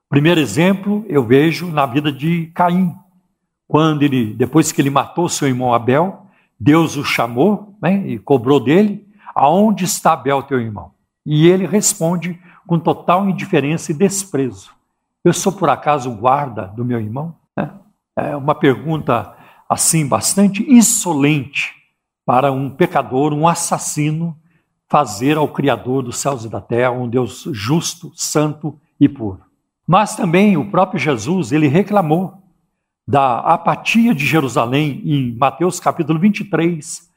Primeiro 0.10 0.40
exemplo 0.40 1.06
eu 1.10 1.24
vejo 1.24 1.68
na 1.68 1.86
vida 1.86 2.12
de 2.12 2.50
Caim, 2.56 2.96
quando 3.68 4.04
ele, 4.04 4.34
depois 4.34 4.72
que 4.72 4.82
ele 4.82 4.90
matou 4.90 5.28
seu 5.28 5.50
irmão 5.50 5.74
Abel, 5.74 6.26
Deus 6.58 6.96
o 6.96 7.04
chamou 7.04 7.76
né, 7.82 8.08
e 8.08 8.18
cobrou 8.18 8.60
dele: 8.60 9.06
Aonde 9.36 9.84
está 9.84 10.14
Abel, 10.14 10.44
teu 10.44 10.62
irmão? 10.62 10.92
E 11.26 11.48
ele 11.48 11.66
responde 11.66 12.40
com 12.66 12.80
total 12.80 13.28
indiferença 13.28 13.92
e 13.92 13.96
desprezo: 13.96 14.72
Eu 15.26 15.34
sou 15.34 15.52
por 15.52 15.70
acaso 15.70 16.10
guarda 16.16 16.68
do 16.68 16.86
meu 16.86 17.00
irmão? 17.00 17.36
É 18.16 18.36
uma 18.36 18.54
pergunta 18.54 19.36
assim 19.70 20.08
bastante 20.08 20.64
insolente 20.72 21.72
para 22.26 22.52
um 22.52 22.70
pecador, 22.70 23.34
um 23.34 23.48
assassino, 23.48 24.38
fazer 24.88 25.38
ao 25.38 25.48
Criador 25.48 26.04
dos 26.04 26.18
céus 26.18 26.46
e 26.46 26.50
da 26.50 26.62
terra, 26.62 26.92
um 26.92 27.10
Deus 27.10 27.48
justo, 27.52 28.12
santo 28.16 28.80
e 29.00 29.10
puro. 29.10 29.42
Mas 29.88 30.16
também 30.16 30.56
o 30.56 30.70
próprio 30.70 31.00
Jesus, 31.00 31.52
ele 31.52 31.68
reclamou 31.68 32.42
da 33.06 33.40
apatia 33.40 34.14
de 34.14 34.26
Jerusalém 34.26 35.02
em 35.04 35.36
Mateus 35.36 35.80
capítulo 35.80 36.20
23, 36.20 37.10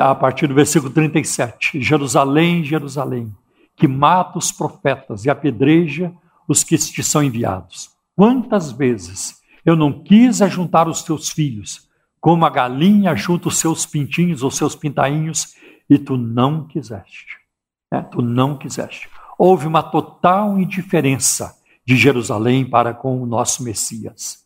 a 0.00 0.14
partir 0.14 0.46
do 0.46 0.54
versículo 0.54 0.92
37. 0.92 1.80
Jerusalém, 1.80 2.64
Jerusalém, 2.64 3.34
que 3.76 3.86
mata 3.86 4.38
os 4.38 4.50
profetas 4.50 5.24
e 5.24 5.30
apedreja 5.30 6.12
os 6.48 6.64
que 6.64 6.78
te 6.78 7.02
são 7.02 7.22
enviados. 7.22 7.90
Quantas 8.14 8.72
vezes 8.72 9.42
eu 9.66 9.74
não 9.74 9.92
quis 9.92 10.40
ajuntar 10.40 10.88
os 10.88 11.02
teus 11.02 11.28
filhos, 11.28 11.88
como 12.20 12.46
a 12.46 12.50
galinha 12.50 13.16
junta 13.16 13.48
os 13.48 13.58
seus 13.58 13.84
pintinhos 13.84 14.44
ou 14.44 14.50
seus 14.50 14.76
pintainhos, 14.76 15.56
e 15.90 15.98
tu 15.98 16.16
não 16.16 16.66
quiseste. 16.66 17.38
É, 17.92 18.00
tu 18.00 18.22
não 18.22 18.56
quiseste. 18.56 19.08
Houve 19.36 19.66
uma 19.66 19.82
total 19.82 20.56
indiferença 20.58 21.56
de 21.84 21.96
Jerusalém 21.96 22.64
para 22.64 22.94
com 22.94 23.20
o 23.20 23.26
nosso 23.26 23.64
Messias. 23.64 24.44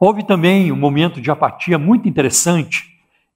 Houve 0.00 0.24
também 0.24 0.72
um 0.72 0.76
momento 0.76 1.20
de 1.20 1.30
apatia 1.30 1.78
muito 1.78 2.08
interessante 2.08 2.84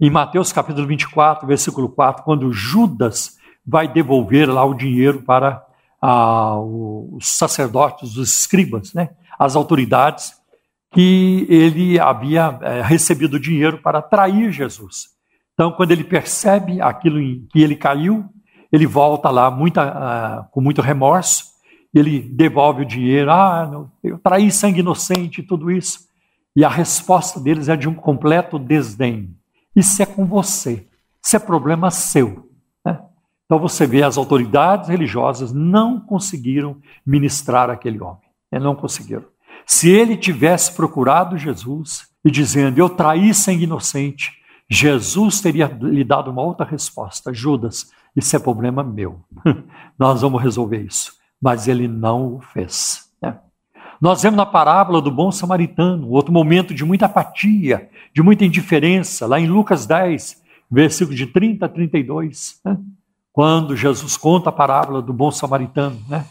em 0.00 0.11
Mateus 0.11 0.52
capítulo 0.52 0.87
24, 0.87 1.47
versículo 1.47 1.88
4, 1.88 2.23
quando 2.23 2.52
Judas 2.52 3.37
vai 3.66 3.88
devolver 3.88 4.49
lá 4.49 4.64
o 4.64 4.75
dinheiro 4.75 5.23
para 5.23 5.64
ah, 6.00 6.59
os 6.61 7.26
sacerdotes, 7.26 8.16
os 8.16 8.40
escribas, 8.40 8.92
né, 8.92 9.11
as 9.38 9.56
autoridades, 9.56 10.35
que 10.93 11.47
ele 11.49 11.99
havia 11.99 12.59
é, 12.62 12.83
recebido 12.83 13.40
dinheiro 13.40 13.78
para 13.83 14.00
trair 14.00 14.50
Jesus. 14.52 15.09
Então, 15.55 15.73
quando 15.73 15.90
ele 15.93 16.05
percebe 16.05 16.81
aquilo 16.81 17.21
em 17.21 17.47
que 17.50 17.62
ele 17.62 17.76
caiu, 17.76 18.25
ele 18.71 18.87
volta 18.87 19.31
lá 19.31 19.50
muita, 19.50 19.83
ah, 19.83 20.49
com 20.50 20.61
muito 20.61 20.83
remorso, 20.83 21.45
ele 21.95 22.21
devolve 22.21 22.83
o 22.83 22.87
dinheiro, 22.87 23.31
ah, 23.31 23.87
eu 24.05 24.19
traí 24.19 24.50
sangue 24.50 24.81
inocente 24.81 25.43
tudo 25.43 25.71
isso. 25.71 26.00
E 26.55 26.64
a 26.64 26.69
resposta 26.69 27.40
deles 27.40 27.69
é 27.69 27.76
de 27.76 27.88
um 27.88 27.95
completo 27.95 28.59
desdém. 28.59 29.35
Isso 29.75 30.02
é 30.02 30.07
com 30.07 30.25
você. 30.25 30.87
Isso 31.25 31.37
é 31.37 31.38
problema 31.38 31.90
seu. 31.90 32.50
Né? 32.85 32.99
Então 33.45 33.59
você 33.59 33.87
vê 33.87 34.02
as 34.02 34.16
autoridades 34.16 34.88
religiosas 34.88 35.52
não 35.52 36.00
conseguiram 36.00 36.78
ministrar 37.05 37.69
aquele 37.69 38.00
homem. 38.00 38.23
Né? 38.50 38.59
Não 38.59 38.75
conseguiram. 38.75 39.25
Se 39.67 39.91
ele 39.91 40.17
tivesse 40.17 40.73
procurado 40.73 41.37
Jesus 41.37 42.07
e 42.25 42.31
dizendo, 42.31 42.79
eu 42.79 42.89
traí 42.89 43.35
sangue 43.35 43.65
inocente, 43.65 44.33
Jesus 44.71 45.41
teria 45.41 45.67
lhe 45.67 46.05
dado 46.05 46.31
uma 46.31 46.43
outra 46.43 46.65
resposta. 46.65 47.35
Judas, 47.35 47.91
isso 48.15 48.35
é 48.35 48.39
problema 48.39 48.83
meu. 48.83 49.21
Nós 49.99 50.23
vamos 50.23 50.43
resolver 50.43 50.83
isso. 50.83 51.13
Mas 51.43 51.69
ele 51.69 51.87
não 51.87 52.37
o 52.37 52.41
fez. 52.41 53.07
Nós 54.01 54.23
vemos 54.23 54.37
na 54.37 54.47
parábola 54.47 55.01
do 55.01 55.11
bom 55.11 55.31
samaritano, 55.31 56.11
outro 56.11 56.33
momento 56.33 56.75
de 56.75 56.85
muita 56.85 57.07
apatia, 57.07 57.89
de 58.15 58.23
muita 58.23 58.45
indiferença, 58.45 59.27
lá 59.27 59.41
em 59.41 59.47
Lucas 59.47 59.87
10, 59.87 60.43
versículo 60.71 61.17
de 61.17 61.27
30 61.27 61.65
a 61.65 61.69
32, 61.69 62.61
né? 62.65 62.77
quando 63.33 63.77
Jesus 63.77 64.17
conta 64.17 64.51
a 64.51 64.53
parábola 64.53 65.01
do 65.01 65.13
bom 65.13 65.31
samaritano. 65.31 65.99
Né? 66.09 66.25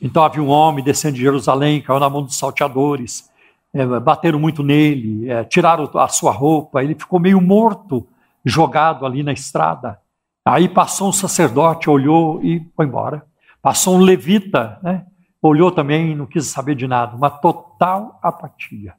Então 0.00 0.22
havia 0.22 0.42
um 0.42 0.48
homem 0.48 0.84
descendo 0.84 1.14
de 1.14 1.22
Jerusalém, 1.22 1.80
caiu 1.80 2.00
na 2.00 2.10
mão 2.10 2.22
dos 2.22 2.36
salteadores, 2.36 3.30
é, 3.72 3.84
bateram 4.00 4.38
muito 4.38 4.62
nele, 4.62 5.28
é, 5.28 5.44
tiraram 5.44 5.90
a 5.94 6.08
sua 6.08 6.32
roupa, 6.32 6.82
ele 6.82 6.94
ficou 6.94 7.18
meio 7.18 7.40
morto, 7.40 8.06
jogado 8.44 9.04
ali 9.04 9.22
na 9.22 9.32
estrada. 9.32 9.98
Aí 10.44 10.68
passou 10.68 11.08
um 11.08 11.12
sacerdote, 11.12 11.90
olhou 11.90 12.40
e 12.42 12.64
foi 12.76 12.86
embora. 12.86 13.24
Passou 13.60 13.96
um 13.96 14.00
levita, 14.00 14.78
né? 14.82 15.04
olhou 15.42 15.70
também 15.70 16.12
e 16.12 16.14
não 16.14 16.26
quis 16.26 16.46
saber 16.46 16.74
de 16.74 16.86
nada, 16.86 17.16
uma 17.16 17.30
total 17.30 18.18
apatia. 18.22 18.94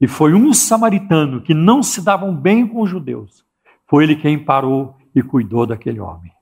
E 0.00 0.08
foi 0.08 0.34
um 0.34 0.52
samaritano 0.52 1.40
que 1.40 1.54
não 1.54 1.82
se 1.82 2.02
davam 2.02 2.34
bem 2.34 2.66
com 2.66 2.82
os 2.82 2.90
judeus. 2.90 3.44
Foi 3.86 4.04
ele 4.04 4.16
quem 4.16 4.38
parou 4.38 4.96
e 5.14 5.22
cuidou 5.22 5.66
daquele 5.66 6.00
homem. 6.00 6.32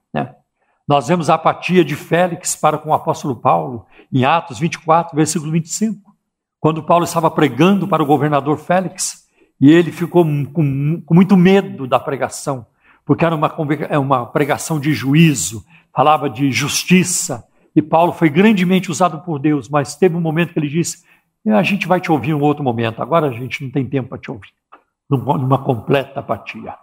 Nós 0.91 1.07
vemos 1.07 1.29
a 1.29 1.35
apatia 1.35 1.85
de 1.85 1.95
Félix 1.95 2.53
para 2.53 2.77
com 2.77 2.89
o 2.89 2.93
apóstolo 2.93 3.33
Paulo 3.33 3.85
em 4.11 4.25
Atos 4.25 4.59
24, 4.59 5.15
versículo 5.15 5.49
25. 5.49 6.13
Quando 6.59 6.83
Paulo 6.83 7.05
estava 7.05 7.31
pregando 7.31 7.87
para 7.87 8.03
o 8.03 8.05
governador 8.05 8.57
Félix, 8.57 9.25
e 9.57 9.71
ele 9.71 9.89
ficou 9.89 10.25
com, 10.51 11.01
com 11.05 11.13
muito 11.15 11.37
medo 11.37 11.87
da 11.87 11.97
pregação, 11.97 12.65
porque 13.05 13.23
era 13.23 13.33
uma, 13.33 13.49
é 13.89 13.97
uma 13.97 14.25
pregação 14.25 14.81
de 14.81 14.91
juízo, 14.91 15.63
falava 15.95 16.29
de 16.29 16.51
justiça, 16.51 17.47
e 17.73 17.81
Paulo 17.81 18.11
foi 18.11 18.29
grandemente 18.29 18.91
usado 18.91 19.19
por 19.19 19.39
Deus, 19.39 19.69
mas 19.69 19.95
teve 19.95 20.17
um 20.17 20.21
momento 20.21 20.51
que 20.51 20.59
ele 20.59 20.67
disse: 20.67 21.05
A 21.47 21.63
gente 21.63 21.87
vai 21.87 22.01
te 22.01 22.11
ouvir 22.11 22.31
em 22.31 22.33
um 22.33 22.41
outro 22.41 22.65
momento, 22.65 23.01
agora 23.01 23.29
a 23.29 23.31
gente 23.31 23.63
não 23.63 23.71
tem 23.71 23.87
tempo 23.87 24.09
para 24.09 24.17
te 24.17 24.29
ouvir. 24.29 24.51
Numa 25.09 25.59
completa 25.59 26.19
apatia. 26.19 26.75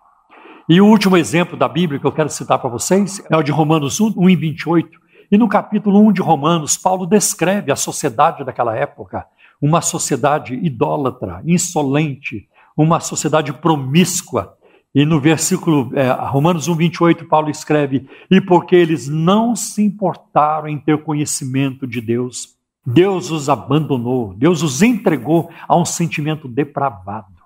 E 0.69 0.83
o 0.83 0.87
último 0.87 1.17
exemplo 1.17 1.57
da 1.57 1.67
Bíblia 1.67 1.99
que 1.99 2.07
eu 2.07 2.13
quero 2.13 2.29
citar 2.29 2.59
para 2.59 2.69
vocês 2.69 3.25
é 3.31 3.37
o 3.37 3.43
de 3.43 3.51
Romanos 3.51 4.01
1, 4.01 4.13
1 4.15 4.29
e 4.29 4.37
28. 4.37 5.01
E 5.33 5.39
no 5.39 5.49
capítulo 5.49 5.99
1 6.09 6.13
de 6.13 6.21
Romanos, 6.21 6.77
Paulo 6.77 7.07
descreve 7.07 7.73
a 7.73 7.77
sociedade 7.77 8.45
daquela 8.45 8.77
época, 8.77 9.25
uma 9.63 9.81
sociedade 9.81 10.55
idólatra, 10.55 11.41
insolente, 11.47 12.47
uma 12.77 13.01
sociedade 13.01 13.51
promíscua, 13.51 14.59
e 14.95 15.07
no 15.07 15.19
versículo 15.19 15.91
é, 15.95 16.11
Romanos 16.11 16.69
1, 16.69 16.75
28, 16.75 17.25
Paulo 17.27 17.49
escreve: 17.49 18.07
E 18.31 18.39
porque 18.39 18.77
eles 18.77 19.09
não 19.09 19.57
se 19.57 19.83
importaram 19.83 20.69
em 20.69 20.79
ter 20.79 21.03
conhecimento 21.03 21.87
de 21.87 22.03
Deus, 22.03 22.57
Deus 22.87 23.31
os 23.31 23.49
abandonou, 23.49 24.35
Deus 24.35 24.63
os 24.63 24.83
entregou 24.83 25.51
a 25.67 25.77
um 25.77 25.85
sentimento 25.85 26.47
depravado, 26.47 27.38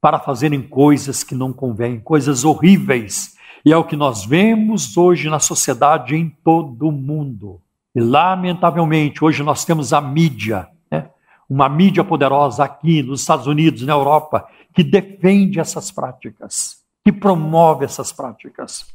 para 0.00 0.18
fazerem 0.18 0.62
coisas 0.62 1.24
que 1.24 1.34
não 1.34 1.52
convêm, 1.52 2.00
coisas 2.00 2.44
horríveis. 2.44 3.36
E 3.64 3.72
é 3.72 3.76
o 3.76 3.84
que 3.84 3.96
nós 3.96 4.24
vemos 4.24 4.96
hoje 4.96 5.28
na 5.28 5.40
sociedade 5.40 6.14
em 6.14 6.28
todo 6.28 6.88
o 6.88 6.92
mundo. 6.92 7.60
E, 7.94 8.00
lamentavelmente, 8.00 9.24
hoje 9.24 9.42
nós 9.42 9.64
temos 9.64 9.92
a 9.92 10.00
mídia, 10.00 10.68
né? 10.90 11.10
uma 11.48 11.68
mídia 11.68 12.04
poderosa 12.04 12.64
aqui 12.64 13.02
nos 13.02 13.20
Estados 13.20 13.46
Unidos, 13.46 13.82
na 13.82 13.92
Europa, 13.92 14.46
que 14.72 14.84
defende 14.84 15.58
essas 15.58 15.90
práticas 15.90 16.78
que 17.08 17.12
promove 17.12 17.86
essas 17.86 18.12
práticas 18.12 18.86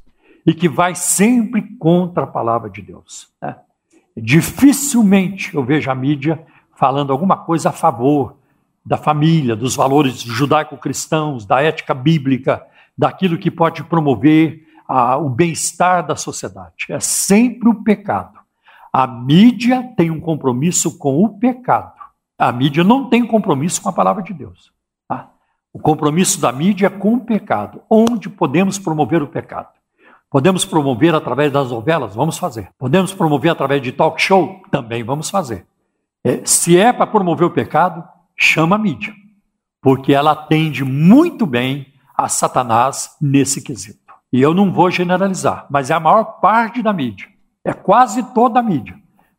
e 0.46 0.54
que 0.54 0.70
vai 0.70 0.94
sempre 0.94 1.64
contra 1.80 2.26
a 2.26 2.28
palavra 2.28 2.70
de 2.70 2.82
Deus. 2.82 3.30
Né? 3.42 3.56
Dificilmente 4.16 5.56
eu 5.56 5.64
vejo 5.64 5.90
a 5.90 5.96
mídia 5.96 6.46
falando 6.76 7.12
alguma 7.12 7.38
coisa 7.38 7.70
a 7.70 7.72
favor 7.72 8.38
da 8.86 8.98
família, 8.98 9.56
dos 9.56 9.76
valores 9.76 10.22
judaico-cristãos, 10.22 11.46
da 11.46 11.62
ética 11.62 11.94
bíblica, 11.94 12.66
daquilo 12.98 13.38
que 13.38 13.50
pode 13.50 13.84
promover 13.84 14.68
a, 14.88 15.18
o 15.18 15.30
bem-estar 15.30 16.06
da 16.06 16.16
sociedade. 16.16 16.86
É 16.90 17.00
sempre 17.00 17.70
o 17.70 17.84
pecado. 17.84 18.40
A 18.92 19.08
mídia 19.08 19.92
tem 19.98 20.12
um 20.12 20.20
compromisso 20.20 21.00
com 21.00 21.24
o 21.24 21.40
pecado 21.40 21.94
A 22.38 22.52
mídia 22.52 22.84
não 22.84 23.10
tem 23.10 23.26
compromisso 23.26 23.82
com 23.82 23.90
a 23.90 23.94
palavra 23.94 24.22
de 24.22 24.34
Deus. 24.34 24.72
Tá? 25.08 25.30
O 25.72 25.80
compromisso 25.80 26.40
da 26.40 26.52
mídia 26.52 26.88
é 26.88 26.90
com 26.90 27.16
o 27.16 27.20
pecado. 27.20 27.82
Onde 27.90 28.30
podemos 28.30 28.78
promover 28.78 29.24
o 29.24 29.28
pecado? 29.28 29.70
Podemos 30.30 30.66
promover 30.66 31.16
através 31.16 31.52
das 31.52 31.72
novelas? 31.72 32.16
Vamos 32.16 32.38
fazer. 32.38 32.70
Podemos 32.78 33.14
promover 33.14 33.52
através 33.52 33.82
de 33.82 33.92
talk 33.92 34.22
show? 34.22 34.62
Também 34.70 35.04
vamos 35.04 35.30
fazer. 35.30 35.66
É, 36.24 36.42
se 36.46 36.78
é 36.78 36.92
para 36.92 37.08
promover 37.08 37.46
o 37.46 37.52
pecado, 37.52 38.04
chama 38.38 38.76
a 38.76 38.80
mídia, 38.80 39.14
porque 39.82 40.14
ela 40.14 40.32
atende 40.32 40.84
muito 40.84 41.46
bem 41.46 41.88
a 42.16 42.28
Satanás 42.28 43.16
nesse 43.22 43.62
quesito. 43.62 44.14
E 44.32 44.42
eu 44.42 44.54
não 44.54 44.72
vou 44.72 44.90
generalizar, 44.90 45.68
mas 45.70 45.90
é 45.90 45.94
a 45.94 46.00
maior 46.00 46.40
parte 46.40 46.82
da 46.82 46.92
mídia. 46.92 47.28
É 47.64 47.74
quase 47.74 48.24
toda 48.34 48.60
a 48.60 48.64
mídia. 48.64 48.96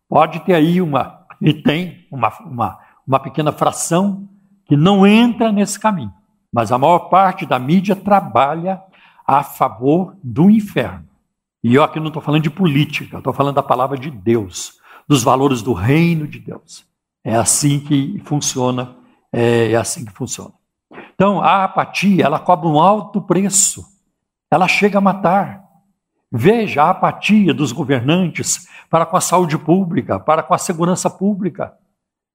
Pode 0.08 0.40
ter 0.40 0.54
aí 0.54 0.80
uma, 0.80 1.26
e 1.40 1.52
tem 1.52 2.06
uma, 2.10 2.32
uma, 2.40 2.78
uma 3.06 3.20
pequena 3.20 3.52
fração 3.52 4.28
que 4.66 4.76
não 4.76 5.06
entra 5.06 5.50
nesse 5.50 5.78
caminho. 5.78 6.12
Mas 6.52 6.70
a 6.70 6.78
maior 6.78 7.10
parte 7.10 7.44
da 7.44 7.58
mídia 7.58 7.96
trabalha 7.96 8.80
a 9.26 9.42
favor 9.42 10.16
do 10.22 10.50
inferno. 10.50 11.04
E 11.62 11.74
eu 11.74 11.82
aqui 11.82 11.98
não 11.98 12.08
estou 12.08 12.22
falando 12.22 12.42
de 12.42 12.50
política, 12.50 13.18
estou 13.18 13.32
falando 13.32 13.56
da 13.56 13.62
palavra 13.62 13.98
de 13.98 14.10
Deus, 14.10 14.74
dos 15.08 15.22
valores 15.22 15.62
do 15.62 15.72
reino 15.72 16.28
de 16.28 16.38
Deus. 16.38 16.86
É 17.24 17.34
assim 17.34 17.80
que 17.80 18.20
funciona, 18.24 18.96
é, 19.32 19.72
é 19.72 19.76
assim 19.76 20.04
que 20.04 20.12
funciona. 20.12 20.52
Então, 21.14 21.40
a 21.40 21.64
apatia, 21.64 22.24
ela 22.24 22.38
cobra 22.38 22.68
um 22.68 22.78
alto 22.78 23.22
preço. 23.22 23.84
Ela 24.50 24.68
chega 24.68 24.98
a 24.98 25.00
matar. 25.00 25.64
Veja 26.30 26.82
a 26.82 26.90
apatia 26.90 27.54
dos 27.54 27.72
governantes 27.72 28.68
para 28.90 29.06
com 29.06 29.16
a 29.16 29.20
saúde 29.20 29.56
pública, 29.56 30.18
para 30.18 30.42
com 30.42 30.52
a 30.52 30.58
segurança 30.58 31.08
pública. 31.08 31.72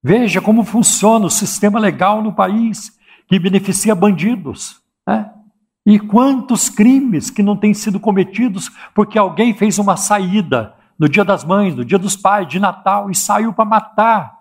Veja 0.01 0.41
como 0.41 0.63
funciona 0.63 1.25
o 1.25 1.29
sistema 1.29 1.79
legal 1.79 2.21
no 2.21 2.33
país, 2.33 2.97
que 3.27 3.37
beneficia 3.37 3.93
bandidos. 3.93 4.81
Né? 5.05 5.29
E 5.85 5.99
quantos 5.99 6.69
crimes 6.69 7.29
que 7.29 7.43
não 7.43 7.57
têm 7.57 7.73
sido 7.73 7.99
cometidos 7.99 8.71
porque 8.95 9.19
alguém 9.19 9.53
fez 9.53 9.77
uma 9.77 9.97
saída 9.97 10.73
no 10.97 11.09
dia 11.09 11.25
das 11.25 11.43
mães, 11.43 11.75
no 11.75 11.83
dia 11.83 11.99
dos 11.99 12.15
pais, 12.15 12.47
de 12.47 12.59
Natal, 12.59 13.09
e 13.09 13.15
saiu 13.15 13.53
para 13.53 13.65
matar, 13.65 14.38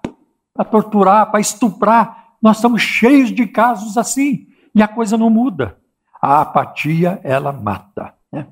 para 0.58 0.64
torturar, 0.64 1.30
para 1.30 1.38
estuprar. 1.38 2.24
Nós 2.42 2.56
estamos 2.56 2.82
cheios 2.82 3.30
de 3.30 3.46
casos 3.46 3.96
assim, 3.96 4.48
e 4.74 4.82
a 4.82 4.88
coisa 4.88 5.16
não 5.16 5.30
muda. 5.30 5.78
A 6.20 6.40
apatia, 6.40 7.20
ela 7.22 7.52
mata. 7.52 8.12
Né? 8.32 8.48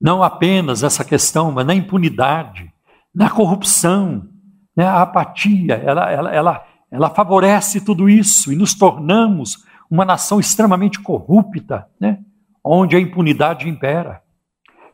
Não 0.00 0.22
apenas 0.22 0.84
essa 0.84 1.04
questão, 1.04 1.50
mas 1.50 1.66
na 1.66 1.74
impunidade, 1.74 2.72
na 3.12 3.28
corrupção, 3.28 4.28
né? 4.76 4.86
a 4.86 5.02
apatia, 5.02 5.74
ela, 5.74 6.08
ela, 6.08 6.32
ela, 6.32 6.66
ela 6.88 7.10
favorece 7.10 7.80
tudo 7.80 8.08
isso 8.08 8.52
e 8.52 8.56
nos 8.56 8.72
tornamos 8.72 9.64
uma 9.90 10.04
nação 10.04 10.38
extremamente 10.38 11.00
corrupta, 11.00 11.88
né? 11.98 12.20
onde 12.62 12.94
a 12.94 13.00
impunidade 13.00 13.68
impera. 13.68 14.22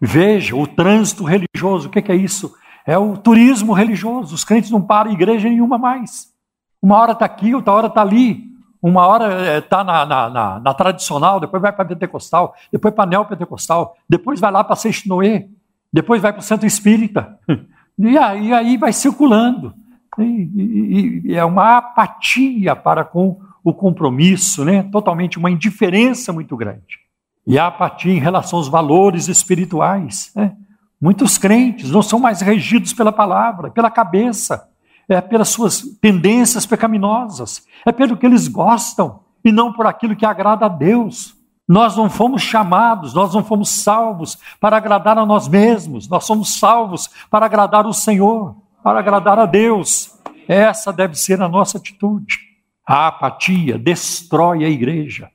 Veja 0.01 0.57
o 0.57 0.67
trânsito 0.67 1.23
religioso, 1.23 1.89
o 1.89 1.91
que 1.91 2.11
é 2.11 2.17
isso? 2.17 2.55
É 2.87 2.97
o 2.97 3.15
turismo 3.15 3.75
religioso. 3.75 4.35
Os 4.35 4.45
crentes 4.45 4.71
não 4.71 4.81
param 4.81 5.13
igreja 5.13 5.49
nenhuma 5.49 5.77
mais. 5.77 6.35
Uma 6.83 6.99
hora 6.99 7.13
está 7.13 7.25
aqui, 7.25 7.55
outra 7.55 7.73
hora 7.73 7.87
está 7.89 8.03
ali. 8.03 8.47
Uma 8.83 9.07
hora 9.07 9.59
está 9.59 9.81
eh, 9.81 9.85
na, 9.85 10.07
na, 10.07 10.31
na, 10.31 10.61
na, 10.61 10.75
tradicional, 10.75 11.41
depois 11.41 11.61
vai 11.61 11.73
para 11.73 11.85
pentecostal, 11.85 12.55
depois 12.71 12.95
para 12.95 13.09
neopentecostal, 13.09 13.97
depois 14.09 14.39
vai 14.39 14.53
lá 14.53 14.63
para 14.63 14.77
Seixo 14.77 15.09
Noé, 15.09 15.49
depois 15.93 16.23
vai 16.23 16.33
para 16.33 16.41
o 16.41 16.45
centro 16.45 16.67
espírita. 16.67 17.39
E 17.99 18.19
aí, 18.19 18.53
aí 18.53 18.77
vai 18.77 18.93
circulando. 18.93 19.73
E, 20.19 20.23
e, 20.23 21.23
e, 21.25 21.35
é 21.35 21.43
uma 21.43 21.79
apatia 21.79 22.77
para 22.77 23.03
com 23.03 23.41
o 23.65 23.73
compromisso, 23.73 24.67
né? 24.67 24.83
totalmente 24.93 25.39
uma 25.39 25.51
indiferença 25.51 26.31
muito 26.31 26.55
grande. 26.59 27.01
E 27.47 27.59
a 27.59 27.69
apatia 27.69 28.13
em 28.13 28.19
relação 28.19 28.59
aos 28.59 28.69
valores 28.69 29.29
espirituais. 29.29 30.31
Né? 30.37 30.55
Muitos 31.01 31.39
crentes 31.39 31.91
não 31.91 32.03
são 32.03 32.19
mais 32.19 32.43
regidos 32.43 32.93
pela 32.93 33.13
palavra, 33.13 33.71
pela 33.71 33.91
cabeça 33.91 34.69
é 35.09 35.21
pelas 35.21 35.49
suas 35.49 35.83
tendências 36.01 36.67
pecaminosas, 36.67 37.65
é 37.85 37.93
pelo 37.93 38.17
que 38.17 38.27
eles 38.27 38.49
gostam 38.49 39.21
e 39.45 39.53
não 39.53 39.73
por 39.73 39.87
aquilo 39.87 40.17
que 40.17 40.27
agrada 40.27 40.67
a 40.67 40.69
Deus. 40.69 41.37
Nós 41.69 41.97
não 41.97 42.09
fomos 42.09 42.43
chamados, 42.43 43.13
nós 43.15 43.35
não 43.35 43.43
fomos 43.43 43.71
salvos 43.71 44.39
para 44.61 44.77
agradar 44.77 45.19
a 45.19 45.27
nós 45.27 45.49
mesmos, 45.49 46.09
nós 46.09 46.25
somos 46.25 46.59
salvos 46.59 47.09
para 47.31 47.47
agradar 47.47 47.87
o 47.87 47.93
Senhor, 47.93 48.57
para 48.83 48.99
agradar 49.01 49.39
a 49.39 49.47
Deus. 49.47 50.17
Essa 50.49 50.93
deve 50.93 51.17
ser 51.17 51.43
a 51.43 51.49
nossa 51.49 51.79
atitude. 51.79 52.39
A 52.87 53.09
apatia 53.09 53.79
destrói 53.79 54.65
a 54.65 54.69
igreja. 54.69 55.29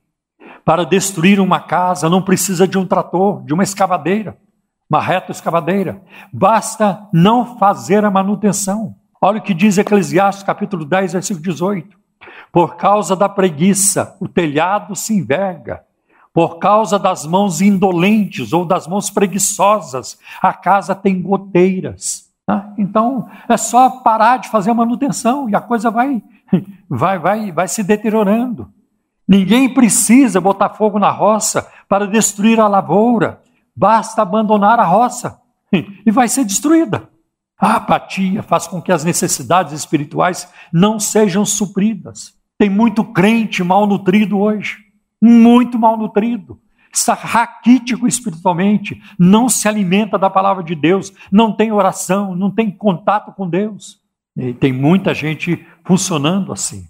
Para 0.63 0.85
destruir 0.85 1.39
uma 1.39 1.59
casa 1.59 2.09
não 2.09 2.21
precisa 2.21 2.67
de 2.67 2.77
um 2.77 2.85
trator, 2.85 3.43
de 3.43 3.53
uma 3.53 3.63
escavadeira, 3.63 4.37
uma 4.89 5.01
reta 5.01 5.31
escavadeira. 5.31 6.01
Basta 6.31 7.07
não 7.11 7.57
fazer 7.57 8.05
a 8.05 8.11
manutenção. 8.11 8.95
Olha 9.23 9.37
o 9.37 9.41
que 9.41 9.53
diz 9.53 9.77
Eclesiastes 9.77 10.43
capítulo 10.43 10.83
10, 10.83 11.13
versículo 11.13 11.43
18. 11.43 11.95
Por 12.51 12.75
causa 12.75 13.15
da 13.15 13.29
preguiça, 13.29 14.17
o 14.19 14.27
telhado 14.27 14.95
se 14.95 15.13
enverga. 15.13 15.83
Por 16.33 16.57
causa 16.57 16.97
das 16.97 17.23
mãos 17.23 17.61
indolentes 17.61 18.51
ou 18.51 18.65
das 18.65 18.87
mãos 18.87 19.11
preguiçosas, 19.11 20.17
a 20.41 20.51
casa 20.53 20.95
tem 20.95 21.21
goteiras. 21.21 22.31
Né? 22.47 22.73
Então, 22.79 23.29
é 23.47 23.57
só 23.57 23.91
parar 24.01 24.37
de 24.37 24.49
fazer 24.49 24.71
a 24.71 24.73
manutenção 24.73 25.47
e 25.47 25.55
a 25.55 25.61
coisa 25.61 25.91
vai, 25.91 26.23
vai, 26.89 27.19
vai, 27.19 27.51
vai 27.51 27.67
se 27.67 27.83
deteriorando. 27.83 28.73
Ninguém 29.27 29.71
precisa 29.71 30.41
botar 30.41 30.69
fogo 30.69 30.97
na 30.97 31.11
roça 31.11 31.69
para 31.87 32.07
destruir 32.07 32.59
a 32.59 32.67
lavoura. 32.67 33.39
Basta 33.75 34.23
abandonar 34.23 34.79
a 34.79 34.85
roça 34.85 35.39
e 35.71 36.09
vai 36.09 36.27
ser 36.27 36.43
destruída. 36.43 37.10
A 37.61 37.75
apatia 37.75 38.41
faz 38.41 38.65
com 38.65 38.81
que 38.81 38.91
as 38.91 39.03
necessidades 39.03 39.71
espirituais 39.71 40.51
não 40.73 40.99
sejam 40.99 41.45
supridas. 41.45 42.33
Tem 42.57 42.71
muito 42.71 43.03
crente 43.03 43.63
mal 43.63 43.85
nutrido 43.85 44.39
hoje, 44.39 44.77
muito 45.21 45.77
mal 45.77 45.95
nutrido. 45.95 46.59
Está 46.91 47.13
raquítico 47.13 48.07
espiritualmente, 48.07 48.99
não 49.17 49.47
se 49.47 49.67
alimenta 49.67 50.17
da 50.17 50.27
palavra 50.27 50.63
de 50.63 50.73
Deus, 50.73 51.13
não 51.31 51.53
tem 51.53 51.71
oração, 51.71 52.35
não 52.35 52.49
tem 52.49 52.71
contato 52.71 53.31
com 53.31 53.47
Deus. 53.47 54.01
E 54.35 54.53
tem 54.53 54.73
muita 54.73 55.13
gente 55.13 55.63
funcionando 55.85 56.51
assim. 56.51 56.87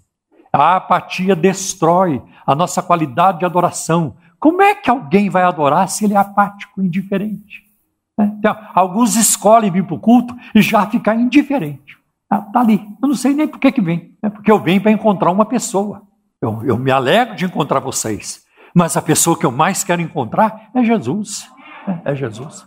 A 0.50 0.76
apatia 0.76 1.36
destrói 1.36 2.22
a 2.46 2.54
nossa 2.54 2.82
qualidade 2.82 3.40
de 3.40 3.44
adoração. 3.44 4.16
Como 4.40 4.62
é 4.62 4.74
que 4.74 4.88
alguém 4.88 5.28
vai 5.28 5.42
adorar 5.42 5.86
se 5.88 6.04
ele 6.04 6.14
é 6.14 6.16
apático, 6.16 6.82
indiferente? 6.82 7.71
Né? 8.18 8.34
Então, 8.38 8.56
alguns 8.74 9.16
escolhem 9.16 9.70
vir 9.70 9.84
para 9.84 9.94
o 9.94 10.00
culto 10.00 10.34
e 10.54 10.62
já 10.62 10.86
ficar 10.86 11.14
indiferente. 11.14 11.96
Está 12.32 12.50
ah, 12.54 12.60
ali. 12.60 12.80
Eu 13.02 13.08
não 13.08 13.14
sei 13.14 13.34
nem 13.34 13.46
por 13.46 13.58
que, 13.58 13.70
que 13.70 13.80
vem. 13.80 14.16
É 14.22 14.30
porque 14.30 14.50
eu 14.50 14.58
venho 14.58 14.80
para 14.80 14.90
encontrar 14.90 15.30
uma 15.30 15.44
pessoa. 15.44 16.02
Eu, 16.40 16.62
eu 16.64 16.78
me 16.78 16.90
alegro 16.90 17.36
de 17.36 17.44
encontrar 17.44 17.80
vocês. 17.80 18.42
Mas 18.74 18.96
a 18.96 19.02
pessoa 19.02 19.38
que 19.38 19.44
eu 19.44 19.52
mais 19.52 19.84
quero 19.84 20.00
encontrar 20.00 20.70
é 20.74 20.82
Jesus. 20.82 21.50
É, 21.86 22.12
é 22.12 22.14
Jesus. 22.14 22.66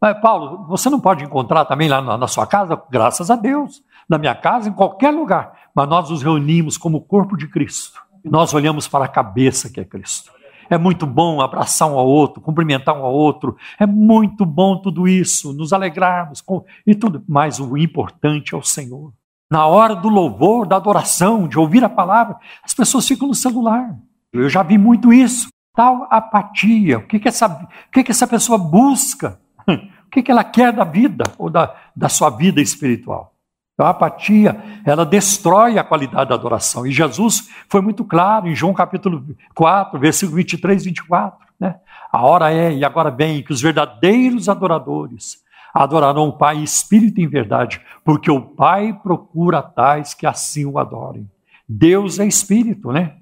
Mas, 0.00 0.20
Paulo, 0.20 0.66
você 0.66 0.90
não 0.90 1.00
pode 1.00 1.24
encontrar 1.24 1.64
também 1.64 1.88
lá 1.88 2.02
na, 2.02 2.18
na 2.18 2.26
sua 2.26 2.46
casa? 2.46 2.80
Graças 2.90 3.30
a 3.30 3.36
Deus. 3.36 3.82
Na 4.08 4.18
minha 4.18 4.34
casa, 4.34 4.68
em 4.68 4.72
qualquer 4.72 5.10
lugar. 5.10 5.52
Mas 5.74 5.88
nós 5.88 6.10
nos 6.10 6.22
reunimos 6.22 6.76
como 6.76 7.00
corpo 7.00 7.36
de 7.36 7.48
Cristo. 7.48 8.02
E 8.24 8.28
nós 8.28 8.52
olhamos 8.52 8.88
para 8.88 9.04
a 9.04 9.08
cabeça 9.08 9.70
que 9.70 9.80
é 9.80 9.84
Cristo. 9.84 10.33
É 10.68 10.78
muito 10.78 11.06
bom 11.06 11.40
abraçar 11.40 11.88
um 11.88 11.98
ao 11.98 12.06
outro, 12.06 12.40
cumprimentar 12.40 12.96
um 12.96 13.04
ao 13.04 13.12
outro. 13.12 13.56
É 13.78 13.86
muito 13.86 14.44
bom 14.44 14.76
tudo 14.76 15.06
isso, 15.06 15.52
nos 15.52 15.72
alegrarmos 15.72 16.40
com, 16.40 16.64
e 16.86 16.94
tudo. 16.94 17.22
Mas 17.28 17.60
o 17.60 17.76
importante 17.76 18.54
é 18.54 18.58
o 18.58 18.62
Senhor. 18.62 19.12
Na 19.50 19.66
hora 19.66 19.94
do 19.94 20.08
louvor, 20.08 20.66
da 20.66 20.76
adoração, 20.76 21.46
de 21.46 21.58
ouvir 21.58 21.84
a 21.84 21.88
palavra, 21.88 22.36
as 22.62 22.74
pessoas 22.74 23.06
ficam 23.06 23.28
no 23.28 23.34
celular. 23.34 23.96
Eu 24.32 24.48
já 24.48 24.62
vi 24.62 24.78
muito 24.78 25.12
isso. 25.12 25.48
Tal 25.74 26.06
apatia. 26.10 26.98
O 26.98 27.06
que, 27.06 27.18
que, 27.18 27.28
essa, 27.28 27.46
o 27.46 27.90
que, 27.92 28.02
que 28.02 28.10
essa 28.10 28.26
pessoa 28.26 28.58
busca? 28.58 29.40
O 30.04 30.14
que, 30.14 30.22
que 30.22 30.30
ela 30.30 30.44
quer 30.44 30.72
da 30.72 30.84
vida 30.84 31.24
ou 31.36 31.50
da, 31.50 31.74
da 31.96 32.08
sua 32.08 32.30
vida 32.30 32.60
espiritual? 32.60 33.33
Então, 33.74 33.86
a 33.86 33.90
apatia, 33.90 34.62
ela 34.84 35.04
destrói 35.04 35.78
a 35.78 35.84
qualidade 35.84 36.28
da 36.28 36.36
adoração. 36.36 36.86
E 36.86 36.92
Jesus 36.92 37.48
foi 37.68 37.80
muito 37.80 38.04
claro 38.04 38.48
em 38.48 38.54
João 38.54 38.72
capítulo 38.72 39.24
4, 39.52 39.98
versículo 39.98 40.36
23 40.36 40.82
e 40.82 40.84
24. 40.86 41.46
Né? 41.58 41.74
A 42.12 42.22
hora 42.22 42.52
é, 42.52 42.72
e 42.72 42.84
agora 42.84 43.10
vem, 43.10 43.42
que 43.42 43.52
os 43.52 43.60
verdadeiros 43.60 44.48
adoradores 44.48 45.42
adorarão 45.74 46.28
o 46.28 46.32
Pai 46.32 46.58
espírito 46.58 47.20
em 47.20 47.26
verdade, 47.26 47.80
porque 48.04 48.30
o 48.30 48.40
Pai 48.40 48.92
procura 49.02 49.60
tais 49.60 50.14
que 50.14 50.24
assim 50.24 50.64
o 50.64 50.78
adorem. 50.78 51.28
Deus 51.68 52.20
é 52.20 52.26
espírito, 52.26 52.92
né? 52.92 53.16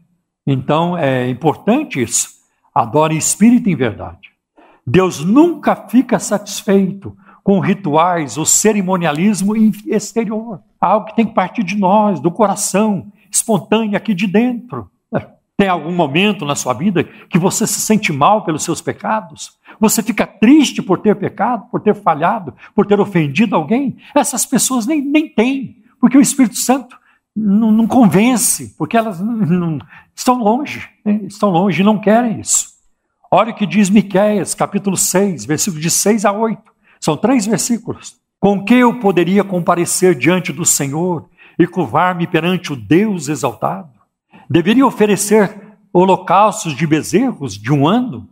Então 0.46 0.98
é 0.98 1.30
importante 1.30 2.02
isso. 2.02 2.28
Adore 2.74 3.16
espírito 3.16 3.70
em 3.70 3.76
verdade. 3.76 4.30
Deus 4.86 5.24
nunca 5.24 5.74
fica 5.74 6.18
satisfeito 6.18 7.16
com 7.42 7.59
rituais 7.59 8.38
ou 8.38 8.46
cerimonialismo 8.46 9.55
exterior. 9.87 10.61
Algo 10.81 11.07
que 11.07 11.16
tem 11.16 11.26
que 11.26 11.35
partir 11.35 11.62
de 11.62 11.76
nós, 11.76 12.20
do 12.20 12.31
coração. 12.31 13.12
espontânea 13.31 13.96
aqui 13.96 14.14
de 14.14 14.26
dentro. 14.26 14.90
Tem 15.57 15.68
algum 15.68 15.92
momento 15.92 16.44
na 16.44 16.57
sua 16.57 16.72
vida 16.72 17.05
que 17.28 17.38
você 17.38 17.66
se 17.66 17.81
sente 17.81 18.12
mal 18.12 18.44
pelos 18.44 18.64
seus 18.64 18.81
pecados? 18.81 19.59
Você 19.78 20.02
fica 20.02 20.26
triste 20.26 20.83
por 20.83 20.98
ter 20.98 21.14
pecado, 21.14 21.66
por 21.70 21.81
ter 21.81 21.94
falhado, 21.94 22.55
por 22.74 22.87
ter 22.87 22.98
ofendido 22.98 23.55
alguém? 23.55 23.96
Essas 24.14 24.44
pessoas 24.44 24.87
nem, 24.87 25.00
nem 25.00 25.28
têm, 25.28 25.76
porque 26.00 26.18
o 26.18 26.20
Espírito 26.20 26.57
Santo 26.57 26.96
não, 27.35 27.70
não 27.70 27.87
convence, 27.87 28.74
porque 28.76 28.96
elas 28.96 29.20
não, 29.20 29.37
não, 29.37 29.78
estão 30.14 30.42
longe, 30.42 30.88
né? 31.05 31.20
estão 31.24 31.50
longe 31.50 31.81
e 31.81 31.85
não 31.85 31.98
querem 31.98 32.40
isso. 32.40 32.72
Olha 33.31 33.52
o 33.52 33.55
que 33.55 33.66
diz 33.66 33.88
Miquéias, 33.88 34.55
capítulo 34.55 34.96
6, 34.96 35.44
versículos 35.44 35.83
de 35.83 35.90
6 35.90 36.24
a 36.24 36.33
8. 36.33 36.71
São 37.02 37.16
três 37.16 37.44
versículos. 37.44 38.16
Com 38.38 38.64
que 38.64 38.74
eu 38.74 39.00
poderia 39.00 39.42
comparecer 39.42 40.14
diante 40.14 40.52
do 40.52 40.64
Senhor 40.64 41.28
e 41.58 41.66
curvar-me 41.66 42.28
perante 42.28 42.72
o 42.72 42.76
Deus 42.76 43.28
exaltado? 43.28 43.90
Deveria 44.48 44.86
oferecer 44.86 45.52
holocaustos 45.92 46.76
de 46.76 46.86
bezerros 46.86 47.58
de 47.58 47.72
um 47.72 47.88
ano? 47.88 48.28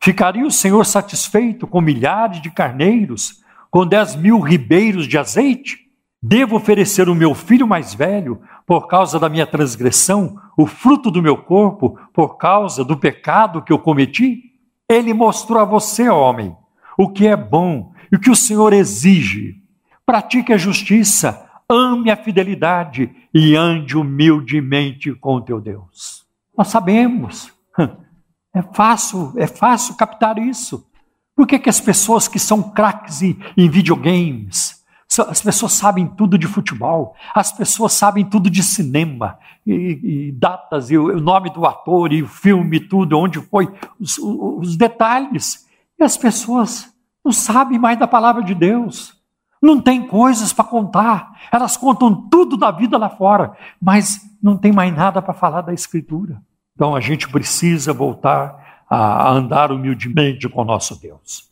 Ficaria 0.00 0.46
o 0.46 0.50
Senhor 0.50 0.86
satisfeito 0.86 1.66
com 1.66 1.78
milhares 1.82 2.40
de 2.40 2.50
carneiros, 2.50 3.42
com 3.70 3.86
dez 3.86 4.16
mil 4.16 4.40
ribeiros 4.40 5.06
de 5.06 5.18
azeite? 5.18 5.80
Devo 6.22 6.56
oferecer 6.56 7.10
o 7.10 7.14
meu 7.14 7.34
filho 7.34 7.68
mais 7.68 7.92
velho 7.92 8.40
por 8.66 8.86
causa 8.86 9.18
da 9.20 9.28
minha 9.28 9.46
transgressão, 9.46 10.40
o 10.56 10.66
fruto 10.66 11.10
do 11.10 11.20
meu 11.20 11.36
corpo 11.36 11.98
por 12.14 12.38
causa 12.38 12.82
do 12.82 12.96
pecado 12.96 13.60
que 13.60 13.72
eu 13.74 13.78
cometi? 13.78 14.54
Ele 14.88 15.12
mostrou 15.12 15.60
a 15.60 15.64
você, 15.66 16.08
homem, 16.08 16.56
o 16.96 17.10
que 17.10 17.26
é 17.26 17.36
bom 17.36 17.92
e 18.10 18.16
o 18.16 18.20
que 18.20 18.30
o 18.30 18.36
Senhor 18.36 18.72
exige. 18.72 19.62
Pratique 20.04 20.52
a 20.52 20.56
justiça, 20.56 21.46
ame 21.68 22.10
a 22.10 22.16
fidelidade 22.16 23.10
e 23.34 23.56
ande 23.56 23.96
humildemente 23.96 25.12
com 25.14 25.40
teu 25.40 25.60
Deus. 25.60 26.24
Nós 26.56 26.68
sabemos, 26.68 27.52
é 28.54 28.62
fácil, 28.62 29.32
é 29.36 29.46
fácil 29.46 29.96
captar 29.96 30.38
isso. 30.38 30.86
Por 31.34 31.46
que, 31.46 31.58
que 31.58 31.68
as 31.68 31.80
pessoas 31.80 32.28
que 32.28 32.38
são 32.38 32.62
craques 32.62 33.20
em, 33.20 33.38
em 33.56 33.68
videogames, 33.68 34.82
as 35.28 35.40
pessoas 35.40 35.72
sabem 35.72 36.06
tudo 36.06 36.38
de 36.38 36.46
futebol, 36.46 37.14
as 37.34 37.52
pessoas 37.52 37.92
sabem 37.92 38.24
tudo 38.24 38.50
de 38.50 38.62
cinema, 38.62 39.38
e, 39.66 40.28
e 40.28 40.32
datas, 40.32 40.90
e 40.90 40.96
o, 40.96 41.16
o, 41.16 41.20
nome 41.20 41.50
do 41.50 41.66
ator, 41.66 42.12
e 42.12 42.22
o 42.22 42.28
filme, 42.28 42.80
tudo, 42.80 43.18
onde 43.18 43.40
foi, 43.40 43.72
os, 44.00 44.18
os 44.18 44.76
detalhes. 44.76 45.66
E 45.98 46.04
as 46.04 46.16
pessoas 46.16 46.92
não 47.26 47.32
sabem 47.32 47.78
mais 47.78 47.98
da 47.98 48.06
palavra 48.06 48.42
de 48.42 48.54
Deus 48.54 49.16
não 49.60 49.80
tem 49.80 50.06
coisas 50.06 50.52
para 50.52 50.64
contar. 50.64 51.32
Elas 51.50 51.76
contam 51.76 52.14
tudo 52.28 52.56
da 52.56 52.70
vida 52.70 52.96
lá 52.96 53.08
fora, 53.08 53.52
mas 53.82 54.20
não 54.40 54.56
tem 54.56 54.70
mais 54.70 54.94
nada 54.94 55.20
para 55.20 55.34
falar 55.34 55.62
da 55.62 55.74
Escritura. 55.74 56.40
Então 56.74 56.94
a 56.94 57.00
gente 57.00 57.28
precisa 57.28 57.92
voltar 57.92 58.84
a 58.88 59.30
andar 59.32 59.72
humildemente 59.72 60.48
com 60.48 60.64
nosso 60.64 61.00
Deus. 61.00 61.50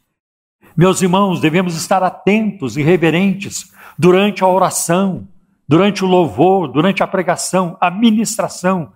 Meus 0.77 1.03
irmãos, 1.03 1.41
devemos 1.41 1.75
estar 1.75 2.03
atentos 2.03 2.77
e 2.77 2.83
reverentes 2.83 3.73
durante 3.99 4.45
a 4.45 4.47
oração, 4.47 5.27
durante 5.67 6.05
o 6.05 6.07
louvor, 6.07 6.69
durante 6.69 7.03
a 7.03 7.07
pregação, 7.07 7.77
a 7.81 7.91
ministração, 7.91 8.93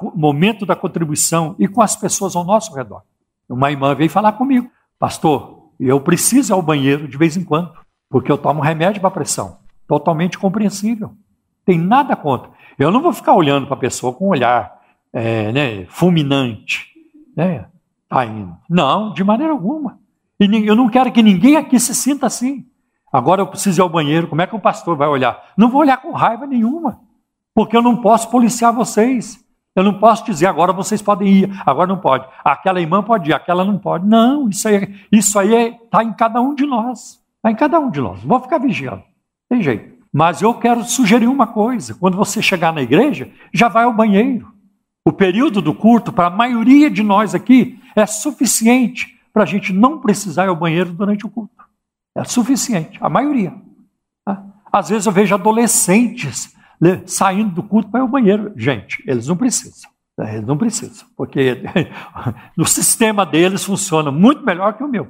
o 0.00 0.16
momento 0.16 0.64
da 0.64 0.76
contribuição 0.76 1.56
e 1.58 1.66
com 1.66 1.82
as 1.82 1.96
pessoas 1.96 2.36
ao 2.36 2.44
nosso 2.44 2.74
redor. 2.74 3.02
Uma 3.48 3.70
irmã 3.70 3.94
veio 3.96 4.10
falar 4.10 4.32
comigo, 4.32 4.70
pastor, 4.98 5.59
eu 5.88 6.00
preciso 6.00 6.52
ir 6.52 6.54
ao 6.54 6.62
banheiro 6.62 7.08
de 7.08 7.16
vez 7.16 7.36
em 7.36 7.44
quando 7.44 7.72
porque 8.10 8.30
eu 8.30 8.36
tomo 8.36 8.60
remédio 8.60 9.00
para 9.00 9.10
pressão. 9.10 9.58
Totalmente 9.86 10.36
compreensível. 10.36 11.12
Tem 11.64 11.78
nada 11.78 12.16
contra. 12.16 12.50
Eu 12.76 12.90
não 12.90 13.00
vou 13.00 13.12
ficar 13.12 13.34
olhando 13.34 13.66
para 13.66 13.76
a 13.76 13.80
pessoa 13.80 14.12
com 14.12 14.26
um 14.26 14.30
olhar 14.30 14.80
é, 15.12 15.52
né, 15.52 15.86
fulminante. 15.86 16.86
Né? 17.36 17.66
Tá 18.08 18.26
indo. 18.26 18.56
Não, 18.68 19.12
de 19.12 19.22
maneira 19.22 19.52
alguma. 19.52 19.98
E 20.40 20.66
eu 20.66 20.74
não 20.74 20.88
quero 20.88 21.12
que 21.12 21.22
ninguém 21.22 21.56
aqui 21.56 21.78
se 21.78 21.94
sinta 21.94 22.26
assim. 22.26 22.66
Agora 23.12 23.42
eu 23.42 23.46
preciso 23.46 23.80
ir 23.80 23.82
ao 23.82 23.88
banheiro. 23.88 24.26
Como 24.26 24.42
é 24.42 24.46
que 24.46 24.56
o 24.56 24.60
pastor 24.60 24.96
vai 24.96 25.08
olhar? 25.08 25.52
Não 25.56 25.70
vou 25.70 25.80
olhar 25.80 25.98
com 25.98 26.12
raiva 26.12 26.46
nenhuma, 26.46 27.00
porque 27.54 27.76
eu 27.76 27.82
não 27.82 27.96
posso 27.96 28.30
policiar 28.30 28.72
vocês. 28.72 29.39
Eu 29.74 29.84
não 29.84 29.98
posso 29.98 30.24
dizer 30.24 30.46
agora 30.46 30.72
vocês 30.72 31.00
podem 31.00 31.28
ir, 31.28 31.62
agora 31.64 31.86
não 31.86 31.98
pode. 31.98 32.26
Aquela 32.44 32.80
irmã 32.80 33.02
pode 33.02 33.30
ir, 33.30 33.32
aquela 33.32 33.64
não 33.64 33.78
pode. 33.78 34.06
Não, 34.06 34.48
isso 34.48 34.66
aí, 34.68 34.94
isso 35.12 35.38
aí 35.38 35.78
está 35.84 36.02
em 36.02 36.12
cada 36.12 36.40
um 36.40 36.54
de 36.54 36.66
nós. 36.66 37.20
Está 37.36 37.50
em 37.50 37.54
cada 37.54 37.78
um 37.78 37.90
de 37.90 38.00
nós. 38.00 38.22
Vou 38.22 38.40
ficar 38.40 38.58
vigiando. 38.58 39.02
Tem 39.48 39.62
jeito. 39.62 39.98
Mas 40.12 40.42
eu 40.42 40.52
quero 40.54 40.82
sugerir 40.84 41.28
uma 41.28 41.46
coisa: 41.46 41.94
quando 41.94 42.16
você 42.16 42.42
chegar 42.42 42.72
na 42.72 42.82
igreja, 42.82 43.30
já 43.52 43.68
vai 43.68 43.84
ao 43.84 43.92
banheiro. 43.92 44.52
O 45.04 45.12
período 45.12 45.62
do 45.62 45.72
culto, 45.72 46.12
para 46.12 46.26
a 46.26 46.30
maioria 46.30 46.90
de 46.90 47.02
nós 47.02 47.34
aqui, 47.34 47.80
é 47.96 48.04
suficiente 48.06 49.18
para 49.32 49.44
a 49.44 49.46
gente 49.46 49.72
não 49.72 49.98
precisar 49.98 50.44
ir 50.44 50.48
ao 50.48 50.56
banheiro 50.56 50.92
durante 50.92 51.24
o 51.24 51.30
culto. 51.30 51.64
É 52.14 52.24
suficiente, 52.24 52.98
a 53.00 53.08
maioria. 53.08 53.54
Tá? 54.24 54.44
Às 54.72 54.88
vezes 54.88 55.06
eu 55.06 55.12
vejo 55.12 55.34
adolescentes 55.34 56.54
né, 56.80 57.02
saindo 57.06 57.54
do 57.54 57.62
culto 57.62 57.90
para 57.90 58.00
ao 58.00 58.08
banheiro. 58.08 58.52
Gente, 58.56 59.02
eles 59.06 59.26
não 59.26 59.36
precisam. 59.36 59.90
Né, 60.18 60.36
eles 60.36 60.46
não 60.46 60.56
precisam, 60.56 61.06
porque 61.16 61.62
no 62.56 62.66
sistema 62.66 63.26
deles 63.26 63.64
funciona 63.64 64.10
muito 64.10 64.44
melhor 64.44 64.76
que 64.76 64.82
o 64.82 64.88
meu. 64.88 65.08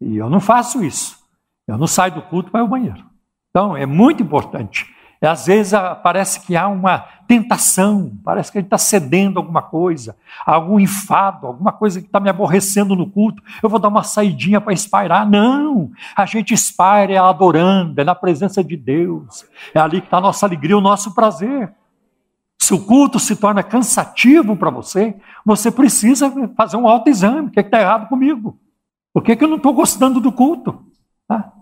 E 0.00 0.16
eu 0.16 0.28
não 0.28 0.40
faço 0.40 0.84
isso. 0.84 1.18
Eu 1.66 1.78
não 1.78 1.86
saio 1.86 2.14
do 2.14 2.22
culto 2.22 2.50
para 2.50 2.62
o 2.62 2.68
banheiro. 2.68 3.04
Então, 3.50 3.76
é 3.76 3.86
muito 3.86 4.22
importante. 4.22 4.86
E, 5.26 5.28
às 5.28 5.46
vezes 5.46 5.72
parece 6.04 6.38
que 6.40 6.56
há 6.56 6.68
uma 6.68 6.98
tentação, 7.26 8.12
parece 8.24 8.52
que 8.52 8.58
a 8.58 8.60
gente 8.60 8.68
está 8.68 8.78
cedendo 8.78 9.38
alguma 9.38 9.60
coisa, 9.60 10.16
algum 10.46 10.78
enfado, 10.78 11.48
alguma 11.48 11.72
coisa 11.72 12.00
que 12.00 12.06
está 12.06 12.20
me 12.20 12.30
aborrecendo 12.30 12.94
no 12.94 13.10
culto. 13.10 13.42
Eu 13.60 13.68
vou 13.68 13.80
dar 13.80 13.88
uma 13.88 14.04
saidinha 14.04 14.60
para 14.60 14.72
espairar. 14.72 15.28
Não! 15.28 15.90
A 16.16 16.24
gente 16.26 16.54
espaira 16.54 17.12
é 17.12 17.18
adorando, 17.18 18.00
é 18.00 18.04
na 18.04 18.14
presença 18.14 18.62
de 18.62 18.76
Deus. 18.76 19.44
É 19.74 19.80
ali 19.80 20.00
que 20.00 20.06
está 20.06 20.18
a 20.18 20.20
nossa 20.20 20.46
alegria, 20.46 20.78
o 20.78 20.80
nosso 20.80 21.12
prazer. 21.12 21.72
Se 22.56 22.72
o 22.72 22.86
culto 22.86 23.18
se 23.18 23.34
torna 23.34 23.64
cansativo 23.64 24.56
para 24.56 24.70
você, 24.70 25.16
você 25.44 25.72
precisa 25.72 26.32
fazer 26.56 26.76
um 26.76 26.86
autoexame. 26.86 27.48
O 27.48 27.50
que 27.50 27.58
é 27.58 27.62
está 27.62 27.80
errado 27.80 28.08
comigo? 28.08 28.56
Por 29.12 29.24
que, 29.24 29.34
que 29.34 29.42
eu 29.42 29.48
não 29.48 29.56
estou 29.56 29.74
gostando 29.74 30.20
do 30.20 30.30
culto? 30.30 30.84
Tá? 31.26 31.52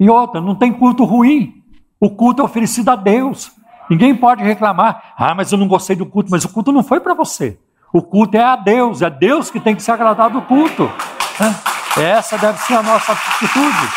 E 0.00 0.10
outra, 0.10 0.40
não 0.40 0.56
tem 0.56 0.72
culto 0.72 1.04
ruim. 1.04 1.61
O 2.02 2.10
culto 2.10 2.42
é 2.42 2.44
oferecido 2.44 2.88
a 2.88 2.96
Deus. 2.96 3.52
Ninguém 3.88 4.12
pode 4.12 4.42
reclamar. 4.42 5.14
Ah, 5.16 5.36
mas 5.36 5.52
eu 5.52 5.58
não 5.58 5.68
gostei 5.68 5.94
do 5.94 6.04
culto. 6.04 6.32
Mas 6.32 6.44
o 6.44 6.48
culto 6.48 6.72
não 6.72 6.82
foi 6.82 6.98
para 6.98 7.14
você. 7.14 7.56
O 7.92 8.02
culto 8.02 8.36
é 8.36 8.42
a 8.42 8.56
Deus. 8.56 9.02
É 9.02 9.08
Deus 9.08 9.52
que 9.52 9.60
tem 9.60 9.76
que 9.76 9.82
se 9.82 9.92
agradar 9.92 10.28
do 10.28 10.42
culto. 10.42 10.90
Né? 11.38 11.54
Essa 11.96 12.36
deve 12.36 12.58
ser 12.58 12.74
a 12.74 12.82
nossa 12.82 13.12
atitude. 13.12 13.88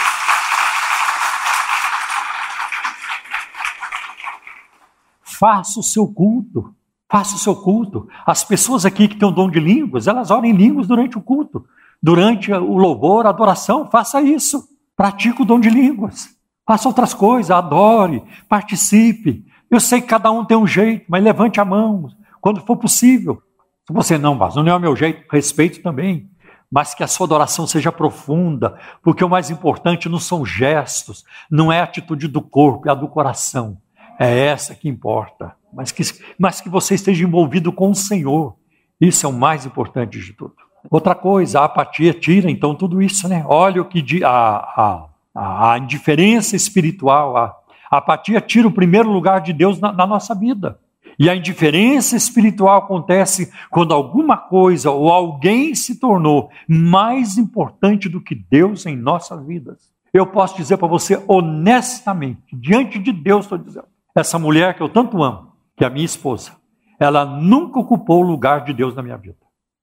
Faça 5.24 5.80
o 5.80 5.84
seu 5.84 6.08
culto. 6.08 6.76
Faça 7.10 7.36
o 7.36 7.40
seu 7.40 7.56
culto. 7.56 8.08
As 8.24 8.44
pessoas 8.44 8.86
aqui 8.86 9.08
que 9.08 9.16
têm 9.16 9.28
o 9.28 9.32
dom 9.32 9.50
de 9.50 9.60
línguas, 9.60 10.06
elas 10.06 10.30
oram 10.30 10.46
em 10.46 10.54
línguas 10.54 10.86
durante 10.86 11.18
o 11.18 11.22
culto 11.22 11.66
durante 12.06 12.54
o 12.54 12.78
louvor, 12.78 13.26
a 13.26 13.30
adoração, 13.30 13.90
faça 13.90 14.22
isso. 14.22 14.70
Pratique 14.96 15.42
o 15.42 15.46
dom 15.46 15.60
de 15.60 15.72
línguas. 15.72 16.35
Faça 16.68 16.88
outras 16.88 17.14
coisas, 17.14 17.52
adore, 17.52 18.24
participe. 18.50 19.46
Eu 19.70 19.80
sei 19.80 20.02
que 20.02 20.08
cada 20.08 20.32
um 20.32 20.44
tem 20.44 20.58
um 20.58 20.66
jeito, 20.66 21.06
mas 21.08 21.24
levante 21.24 21.60
a 21.60 21.66
mão 21.66 22.10
quando 22.42 22.62
for 22.62 22.78
possível. 22.78 23.42
Se 23.88 23.94
você 23.94 24.18
não, 24.18 24.36
mas 24.36 24.56
não 24.56 24.68
é 24.68 24.76
o 24.76 24.80
meu 24.80 24.96
jeito, 24.96 25.26
respeito 25.32 25.82
também. 25.82 26.30
Mas 26.72 26.96
que 26.96 27.04
a 27.04 27.08
sua 27.08 27.26
adoração 27.26 27.68
seja 27.68 27.92
profunda, 27.92 28.80
porque 29.04 29.24
o 29.24 29.30
mais 29.30 29.52
importante 29.52 30.10
não 30.10 30.20
são 30.20 30.44
gestos, 30.44 31.24
não 31.50 31.72
é 31.72 31.80
a 31.80 31.84
atitude 31.84 32.28
do 32.28 32.42
corpo, 32.42 32.88
é 32.88 32.92
a 32.92 32.96
do 32.96 33.08
coração. 33.08 33.78
É 34.20 34.46
essa 34.48 34.74
que 34.74 34.90
importa. 34.90 35.56
Mas 35.72 35.92
que, 35.92 36.04
mas 36.40 36.62
que 36.62 36.70
você 36.70 36.96
esteja 36.96 37.24
envolvido 37.24 37.72
com 37.72 37.92
o 37.92 37.96
Senhor. 37.96 38.56
Isso 39.00 39.26
é 39.26 39.30
o 39.30 39.34
mais 39.34 39.66
importante 39.66 40.20
de 40.20 40.34
tudo. 40.34 40.56
Outra 40.90 41.14
coisa, 41.14 41.60
a 41.60 41.66
apatia 41.66 42.14
tira 42.14 42.50
então 42.50 42.74
tudo 42.76 43.02
isso, 43.02 43.28
né? 43.28 43.44
Olha 43.48 43.82
o 43.82 43.86
que 43.86 44.24
a, 44.24 44.30
a, 44.30 45.06
a 45.36 45.78
indiferença 45.78 46.56
espiritual, 46.56 47.36
a, 47.36 47.56
apatia 47.92 48.40
tira 48.40 48.68
o 48.68 48.72
primeiro 48.72 49.12
lugar 49.12 49.42
de 49.42 49.52
Deus 49.52 49.80
na, 49.80 49.92
na 49.92 50.08
nossa 50.08 50.34
vida. 50.34 50.80
E 51.18 51.30
a 51.30 51.36
indiferença 51.36 52.16
espiritual 52.16 52.78
acontece 52.78 53.52
quando 53.70 53.94
alguma 53.94 54.38
coisa 54.38 54.92
ou 54.92 55.10
alguém 55.10 55.74
se 55.74 56.00
tornou 56.00 56.50
mais 56.68 57.38
importante 57.38 58.10
do 58.10 58.22
que 58.22 58.36
Deus 58.36 58.86
em 58.86 58.96
nossas 58.96 59.46
vidas. 59.46 59.94
Eu 60.14 60.28
posso 60.28 60.56
dizer 60.58 60.78
para 60.78 60.88
você 60.88 61.22
honestamente, 61.28 62.42
diante 62.54 63.00
de 63.00 63.12
Deus, 63.12 63.46
estou 63.46 63.58
dizendo, 63.58 63.88
essa 64.16 64.40
mulher 64.40 64.74
que 64.76 64.82
eu 64.82 64.90
tanto 64.90 65.22
amo, 65.24 65.52
que 65.76 65.84
é 65.84 65.88
a 65.88 65.90
minha 65.90 66.06
esposa, 66.06 66.52
ela 67.00 67.26
nunca 67.26 67.80
ocupou 67.80 68.24
o 68.24 68.28
lugar 68.28 68.64
de 68.64 68.74
Deus 68.74 68.96
na 68.96 69.02
minha 69.02 69.18
vida. 69.18 69.38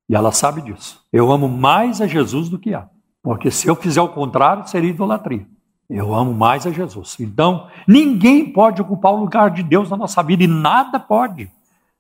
E 0.09 0.15
ela 0.15 0.33
sabe 0.33 0.63
disso. 0.63 1.03
Eu 1.13 1.31
amo 1.31 1.49
mais 1.49 2.01
a 2.01 2.07
Jesus 2.07 2.49
do 2.49 2.59
que 2.59 2.75
a. 2.75 2.89
Porque 3.23 3.51
se 3.51 3.69
eu 3.69 3.77
fizer 3.77 4.01
o 4.01 4.09
contrário, 4.09 4.67
seria 4.67 4.91
idolatria. 4.91 5.47
Eu 5.89 6.15
amo 6.15 6.33
mais 6.33 6.67
a 6.67 6.71
Jesus. 6.71 7.17
Então, 7.21 7.69
ninguém 7.87 8.51
pode 8.51 8.81
ocupar 8.81 9.13
o 9.13 9.21
lugar 9.21 9.51
de 9.51 9.63
Deus 9.63 9.91
na 9.91 9.97
nossa 9.97 10.23
vida 10.23 10.43
e 10.43 10.47
nada 10.47 10.99
pode. 10.99 11.51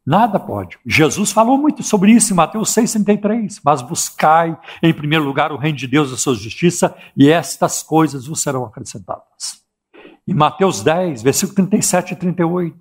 Nada 0.04 0.40
pode. 0.40 0.78
Jesus 0.84 1.30
falou 1.30 1.56
muito 1.56 1.82
sobre 1.82 2.10
isso 2.10 2.32
em 2.32 2.36
Mateus 2.36 2.70
6,33. 2.70 3.60
Mas 3.64 3.82
buscai 3.82 4.58
em 4.82 4.92
primeiro 4.92 5.24
lugar 5.24 5.52
o 5.52 5.56
reino 5.56 5.78
de 5.78 5.86
Deus 5.86 6.10
e 6.10 6.14
a 6.14 6.16
sua 6.16 6.34
justiça, 6.34 6.94
e 7.16 7.30
estas 7.30 7.82
coisas 7.82 8.26
vos 8.26 8.40
serão 8.40 8.64
acrescentadas. 8.64 9.62
Em 10.26 10.34
Mateus 10.34 10.82
10, 10.82 11.22
versículo 11.22 11.54
37 11.54 12.14
e 12.14 12.16
38, 12.16 12.76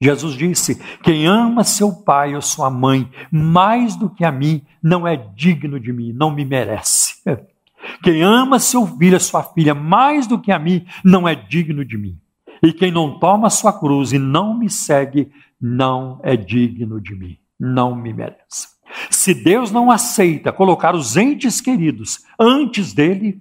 Jesus 0.00 0.34
disse: 0.34 0.74
Quem 1.02 1.26
ama 1.26 1.64
seu 1.64 1.92
pai 1.92 2.34
ou 2.34 2.42
sua 2.42 2.70
mãe 2.70 3.10
mais 3.30 3.96
do 3.96 4.10
que 4.10 4.24
a 4.24 4.32
mim, 4.32 4.62
não 4.82 5.06
é 5.06 5.16
digno 5.16 5.80
de 5.80 5.92
mim, 5.92 6.12
não 6.12 6.30
me 6.30 6.44
merece. 6.44 7.14
Quem 8.02 8.22
ama 8.22 8.58
seu 8.58 8.86
filho 8.86 9.14
ou 9.14 9.20
sua 9.20 9.42
filha 9.42 9.74
mais 9.74 10.26
do 10.26 10.38
que 10.38 10.52
a 10.52 10.58
mim, 10.58 10.86
não 11.04 11.26
é 11.26 11.34
digno 11.34 11.84
de 11.84 11.96
mim. 11.96 12.18
E 12.62 12.72
quem 12.72 12.90
não 12.90 13.18
toma 13.18 13.50
sua 13.50 13.72
cruz 13.72 14.12
e 14.12 14.18
não 14.18 14.56
me 14.56 14.68
segue, 14.68 15.30
não 15.60 16.20
é 16.22 16.36
digno 16.36 17.00
de 17.00 17.14
mim, 17.14 17.38
não 17.58 17.94
me 17.94 18.12
merece. 18.12 18.68
Se 19.10 19.34
Deus 19.34 19.70
não 19.70 19.90
aceita 19.90 20.52
colocar 20.52 20.94
os 20.94 21.16
entes 21.16 21.60
queridos 21.60 22.24
antes 22.38 22.92
dele, 22.92 23.40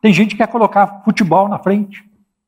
tem 0.00 0.12
gente 0.12 0.30
que 0.30 0.36
quer 0.38 0.48
colocar 0.48 1.02
futebol 1.04 1.48
na 1.48 1.58
frente, 1.58 2.04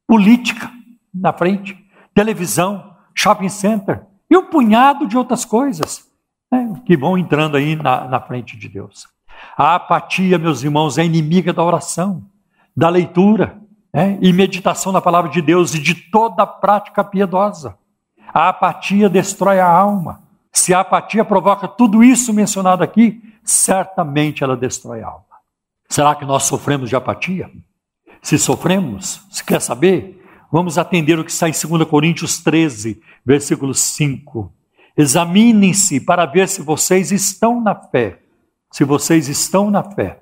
política 0.06 0.70
na 1.14 1.32
frente, 1.32 1.76
televisão, 2.14 2.94
shopping 3.14 3.48
center 3.48 4.02
e 4.30 4.37
um 4.37 4.46
punhado 4.46 5.06
de 5.06 5.16
outras 5.16 5.44
coisas 5.44 6.06
né, 6.50 6.80
que 6.84 6.96
vão 6.96 7.18
entrando 7.18 7.56
aí 7.56 7.76
na, 7.76 8.06
na 8.08 8.20
frente 8.20 8.56
de 8.56 8.68
Deus. 8.68 9.08
A 9.57 9.74
apatia, 9.74 10.38
meus 10.38 10.62
irmãos, 10.62 10.98
é 10.98 11.05
inimiga 11.05 11.53
da 11.53 11.62
oração, 11.62 12.22
da 12.77 12.88
leitura 12.88 13.59
né, 13.92 14.18
e 14.20 14.33
meditação 14.33 14.92
na 14.92 15.01
palavra 15.01 15.31
de 15.31 15.42
Deus 15.42 15.74
e 15.74 15.79
de 15.79 15.94
toda 15.94 16.46
prática 16.46 17.03
piedosa. 17.03 17.77
A 18.33 18.48
apatia 18.51 19.09
destrói 19.09 19.59
a 19.59 19.68
alma. 19.68 20.22
Se 20.53 20.74
a 20.74 20.81
apatia 20.81 21.24
provoca 21.24 21.66
tudo 21.66 22.05
isso 22.05 22.33
mencionado 22.33 22.85
aqui, 22.85 23.22
certamente 23.42 24.44
ela 24.44 24.57
destrói 24.57 25.03
a 25.03 25.09
alma. 25.09 25.24
Será 25.88 26.14
que 26.14 26.24
nós 26.24 26.44
sofremos 26.44 26.88
de 26.88 26.96
apatia? 26.96 27.51
Se 28.20 28.38
sofremos, 28.38 29.22
se 29.31 29.42
quer 29.42 29.61
saber, 29.61 30.22
vamos 30.53 30.77
atender 30.77 31.18
o 31.18 31.24
que 31.24 31.31
está 31.31 31.48
em 31.48 31.53
2 31.53 31.88
Coríntios 31.88 32.38
13, 32.38 33.01
versículo 33.24 33.72
5. 33.72 34.53
Examinem-se 34.96 36.01
para 36.01 36.27
ver 36.27 36.48
se 36.48 36.61
vocês 36.61 37.12
estão 37.12 37.61
na 37.61 37.74
fé. 37.74 38.20
Se 38.70 38.85
vocês 38.85 39.28
estão 39.28 39.70
na 39.70 39.83
fé, 39.83 40.20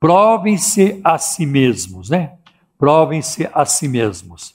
provem-se 0.00 1.00
a 1.04 1.18
si 1.18 1.46
mesmos, 1.46 2.10
né? 2.10 2.36
Provem-se 2.78 3.48
a 3.52 3.64
si 3.64 3.88
mesmos. 3.88 4.54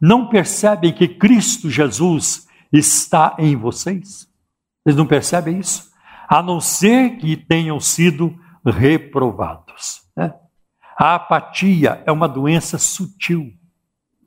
Não 0.00 0.28
percebem 0.28 0.92
que 0.92 1.08
Cristo 1.08 1.70
Jesus 1.70 2.46
está 2.72 3.36
em 3.38 3.56
vocês? 3.56 4.28
Vocês 4.82 4.96
não 4.96 5.06
percebem 5.06 5.58
isso? 5.58 5.90
A 6.28 6.42
não 6.42 6.60
ser 6.60 7.16
que 7.18 7.36
tenham 7.36 7.78
sido 7.80 8.34
reprovados. 8.64 10.02
Né? 10.16 10.32
A 10.98 11.14
apatia 11.14 12.02
é 12.06 12.12
uma 12.12 12.28
doença 12.28 12.78
sutil, 12.78 13.52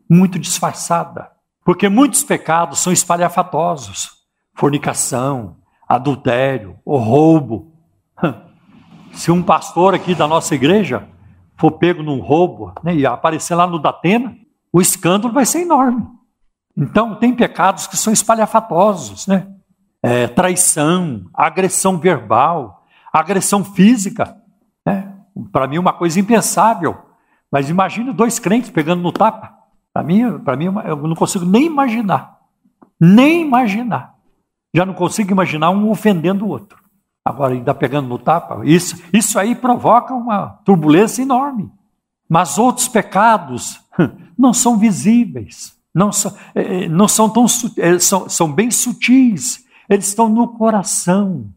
muito 0.10 0.39
disfarçada, 0.39 1.32
porque 1.65 1.89
muitos 1.89 2.23
pecados 2.23 2.80
são 2.80 2.91
espalhafatosos 2.91 4.23
fornicação, 4.56 5.58
adultério, 5.88 6.80
roubo. 6.86 7.72
Se 9.13 9.32
um 9.32 9.41
pastor 9.41 9.93
aqui 9.93 10.13
da 10.15 10.28
nossa 10.28 10.54
igreja 10.56 11.08
for 11.56 11.71
pego 11.71 12.04
num 12.04 12.19
roubo 12.19 12.73
né, 12.84 12.95
e 12.95 13.06
aparecer 13.06 13.56
lá 13.56 13.65
no 13.65 13.80
Datena, 13.80 14.36
o 14.71 14.82
escândalo 14.82 15.34
vai 15.34 15.45
ser 15.45 15.62
enorme. 15.62 16.06
Então, 16.76 17.15
tem 17.15 17.34
pecados 17.34 17.86
que 17.86 17.95
são 17.95 18.12
espalhafatosos, 18.12 19.28
né? 19.28 19.47
É, 20.02 20.28
traição, 20.28 21.30
agressão 21.34 21.97
verbal, 21.97 22.84
agressão 23.13 23.63
física. 23.63 24.36
Né? 24.86 25.13
Para 25.52 25.67
mim, 25.67 25.78
uma 25.78 25.93
coisa 25.93 26.19
impensável. 26.19 26.97
Mas 27.52 27.69
imagine 27.69 28.12
dois 28.12 28.39
crentes 28.39 28.71
pegando 28.71 29.04
no 29.04 29.12
tapa. 29.12 29.54
Para 29.93 30.04
mim, 30.04 30.39
para 30.39 30.58
mim, 30.58 30.65
eu 30.86 30.97
não 30.97 31.15
consigo 31.15 31.45
nem 31.45 31.67
imaginar. 31.67 32.39
Nem 32.99 33.43
imaginar. 33.43 34.15
Já 34.73 34.86
não 34.86 34.95
consigo 34.95 35.32
imaginar 35.32 35.69
um 35.69 35.89
ofendendo 35.91 36.45
o 36.45 36.49
outro. 36.49 36.83
Agora, 37.25 37.53
ainda 37.53 37.73
pegando 37.73 38.09
no 38.09 38.19
tapa, 38.19 38.62
isso, 38.65 39.01
isso 39.13 39.39
aí 39.39 39.55
provoca 39.55 40.13
uma 40.13 40.59
turbulência 40.65 41.21
enorme. 41.21 41.71
Mas 42.27 42.57
outros 42.57 42.88
pecados 42.88 43.79
não 44.38 44.53
são 44.53 44.77
visíveis, 44.77 45.77
não 45.93 46.12
são, 46.12 46.36
é, 46.53 46.83
é, 46.83 46.89
não 46.89 47.07
são 47.07 47.29
tão 47.29 47.45
é, 47.77 47.97
são, 47.99 48.27
são 48.27 48.51
bem 48.51 48.69
sutis, 48.69 49.63
eles 49.89 50.07
estão 50.07 50.27
no 50.27 50.47
coração. 50.49 51.47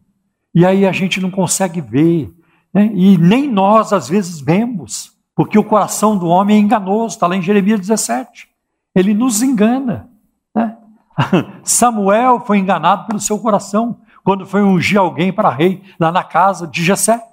E 0.55 0.65
aí 0.65 0.85
a 0.85 0.91
gente 0.91 1.19
não 1.19 1.29
consegue 1.29 1.81
ver. 1.81 2.33
Né? 2.73 2.89
E 2.93 3.17
nem 3.17 3.51
nós, 3.51 3.91
às 3.91 4.07
vezes, 4.07 4.39
vemos, 4.39 5.11
porque 5.35 5.59
o 5.59 5.63
coração 5.63 6.17
do 6.17 6.27
homem 6.27 6.57
é 6.57 6.59
enganoso, 6.59 7.15
está 7.15 7.27
lá 7.27 7.35
em 7.35 7.41
Jeremias 7.41 7.79
17. 7.79 8.47
Ele 8.95 9.13
nos 9.13 9.41
engana. 9.41 10.09
Né? 10.55 10.77
Samuel 11.63 12.39
foi 12.39 12.57
enganado 12.57 13.05
pelo 13.05 13.19
seu 13.19 13.37
coração 13.37 13.99
quando 14.27 14.45
foi 14.45 14.61
ungir 14.61 14.99
alguém 14.99 15.31
para 15.31 15.49
rei 15.49 15.81
lá 15.97 16.11
na 16.11 16.21
casa 16.21 16.67
de 16.67 16.83
Jessé, 16.83 17.23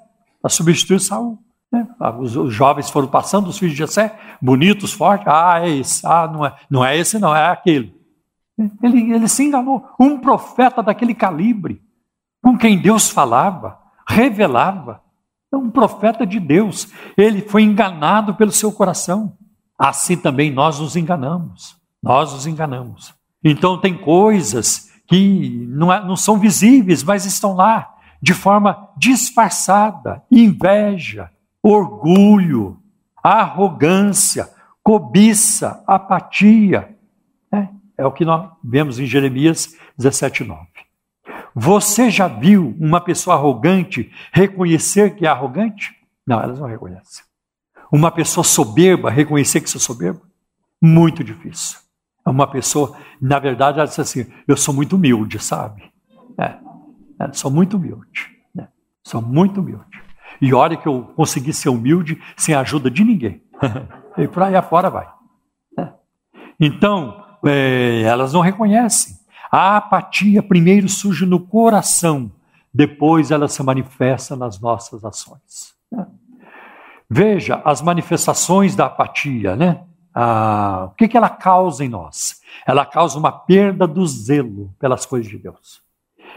para 0.41 0.49
substituir 0.49 1.01
Saul. 1.01 1.41
Né? 1.73 1.85
Os, 2.21 2.37
os, 2.37 2.55
jovens 2.55 2.89
foram 2.89 3.09
passando, 3.09 3.49
os 3.49 3.59
filhos 3.59 3.73
de 3.73 3.79
Jessé, 3.79 4.17
bonitos, 4.41 4.93
fortes. 4.93 5.27
Ah, 5.27 5.59
é 5.61 5.71
esse. 5.71 6.07
Ah, 6.07 6.31
não 6.33 6.47
é, 6.47 6.57
não 6.71 6.85
é 6.85 6.97
esse, 6.97 7.19
não, 7.19 7.35
é 7.35 7.49
aquele. 7.49 7.93
Ele, 8.81 9.13
ele 9.13 9.27
se 9.27 9.43
enganou. 9.43 9.85
Um 9.99 10.21
profeta 10.21 10.85
daquele 10.85 11.17
calibre, 11.17 11.83
com 12.41 12.57
quem 12.57 12.81
Deus 12.81 13.11
falava, 13.11 13.77
revelava. 14.09 15.03
É 15.53 15.57
um 15.57 15.71
profeta 15.71 16.25
de 16.25 16.39
Deus. 16.39 16.93
Ele 17.17 17.43
foi 17.43 17.65
enganado 17.65 18.37
pelo 18.37 18.53
seu 18.53 18.71
coração. 18.71 19.37
Assim 19.77 20.17
também 20.17 20.49
nós 20.49 20.79
nos 20.79 20.95
enganamos. 20.95 21.77
Nós 22.01 22.33
nos 22.33 22.47
enganamos. 22.47 23.13
Então, 23.43 23.81
tem 23.81 23.99
coisas 23.99 24.84
que 25.07 25.67
não, 25.69 25.93
é, 25.93 26.05
não 26.05 26.17
são 26.17 26.38
visíveis, 26.38 27.03
mas 27.03 27.25
estão 27.25 27.55
lá 27.55 27.95
de 28.21 28.33
forma 28.33 28.88
disfarçada 28.97 30.23
inveja, 30.31 31.31
orgulho, 31.62 32.79
arrogância, 33.23 34.49
cobiça, 34.83 35.83
apatia. 35.87 36.97
É, 37.53 37.69
é 37.99 38.07
o 38.07 38.12
que 38.12 38.25
nós 38.25 38.51
vemos 38.62 38.99
em 38.99 39.07
Jeremias 39.07 39.77
17,9. 39.99 40.67
Você 41.55 42.11
já 42.11 42.27
viu 42.27 42.75
uma 42.81 43.01
pessoa 43.01 43.37
arrogante 43.37 44.11
reconhecer 44.33 45.14
que 45.14 45.27
é 45.27 45.29
arrogante? 45.29 45.95
Não, 46.27 46.40
elas 46.40 46.59
não 46.59 46.67
reconhecem. 46.67 47.25
Uma 47.93 48.11
pessoa 48.11 48.43
soberba 48.43 49.11
reconhecer 49.11 49.61
que 49.61 49.67
é 49.77 49.79
soberba? 49.79 50.21
Muito 50.83 51.23
difícil. 51.23 51.84
É 52.27 52.31
uma 52.31 52.47
pessoa, 52.47 52.97
na 53.21 53.39
verdade, 53.39 53.79
ela 53.79 53.87
diz 53.87 53.99
assim: 53.99 54.27
eu 54.49 54.57
sou 54.57 54.73
muito 54.75 54.97
humilde, 54.97 55.39
sabe? 55.39 55.83
É, 56.39 56.57
é 57.21 57.33
sou 57.33 57.51
muito 57.51 57.77
humilde. 57.77 58.31
Né? 58.55 58.69
Sou 59.03 59.21
muito 59.21 59.61
humilde. 59.61 59.85
E 60.41 60.53
olha 60.53 60.77
que 60.77 60.87
eu 60.87 61.03
consegui 61.15 61.53
ser 61.53 61.69
humilde 61.69 62.21
sem 62.37 62.55
a 62.55 62.61
ajuda 62.61 62.91
de 62.91 63.05
ninguém. 63.05 63.43
e 64.17 64.27
por 64.27 64.43
aí 64.43 64.57
afora 64.57 64.91
vai. 64.91 65.09
É. 65.79 65.89
Então, 66.59 67.25
é, 67.45 68.03
elas 68.03 68.33
não 68.33 68.41
reconhecem. 68.41 69.17
A 69.51 69.77
apatia 69.77 70.43
primeiro 70.43 70.89
surge 70.89 71.25
no 71.25 71.39
coração, 71.39 72.33
depois 72.73 73.31
ela 73.31 73.47
se 73.47 73.63
manifesta 73.63 74.35
nas 74.35 74.59
nossas 74.61 75.05
ações. 75.05 75.75
Né? 75.93 76.07
Veja 77.09 77.63
as 77.65 77.81
manifestações 77.81 78.75
da 78.75 78.87
apatia, 78.87 79.55
né? 79.55 79.85
Ah, 80.14 80.90
o 80.92 80.94
que, 80.94 81.09
que 81.09 81.16
ela 81.16 81.29
causa 81.29 81.85
em 81.85 81.88
nós? 81.88 82.40
Ela 82.66 82.87
causa 82.87 83.18
uma 83.18 83.33
perda 83.33 83.87
do 83.87 84.07
zelo 84.07 84.72
pelas 84.79 85.05
coisas 85.05 85.31
de 85.31 85.38
Deus. 85.38 85.83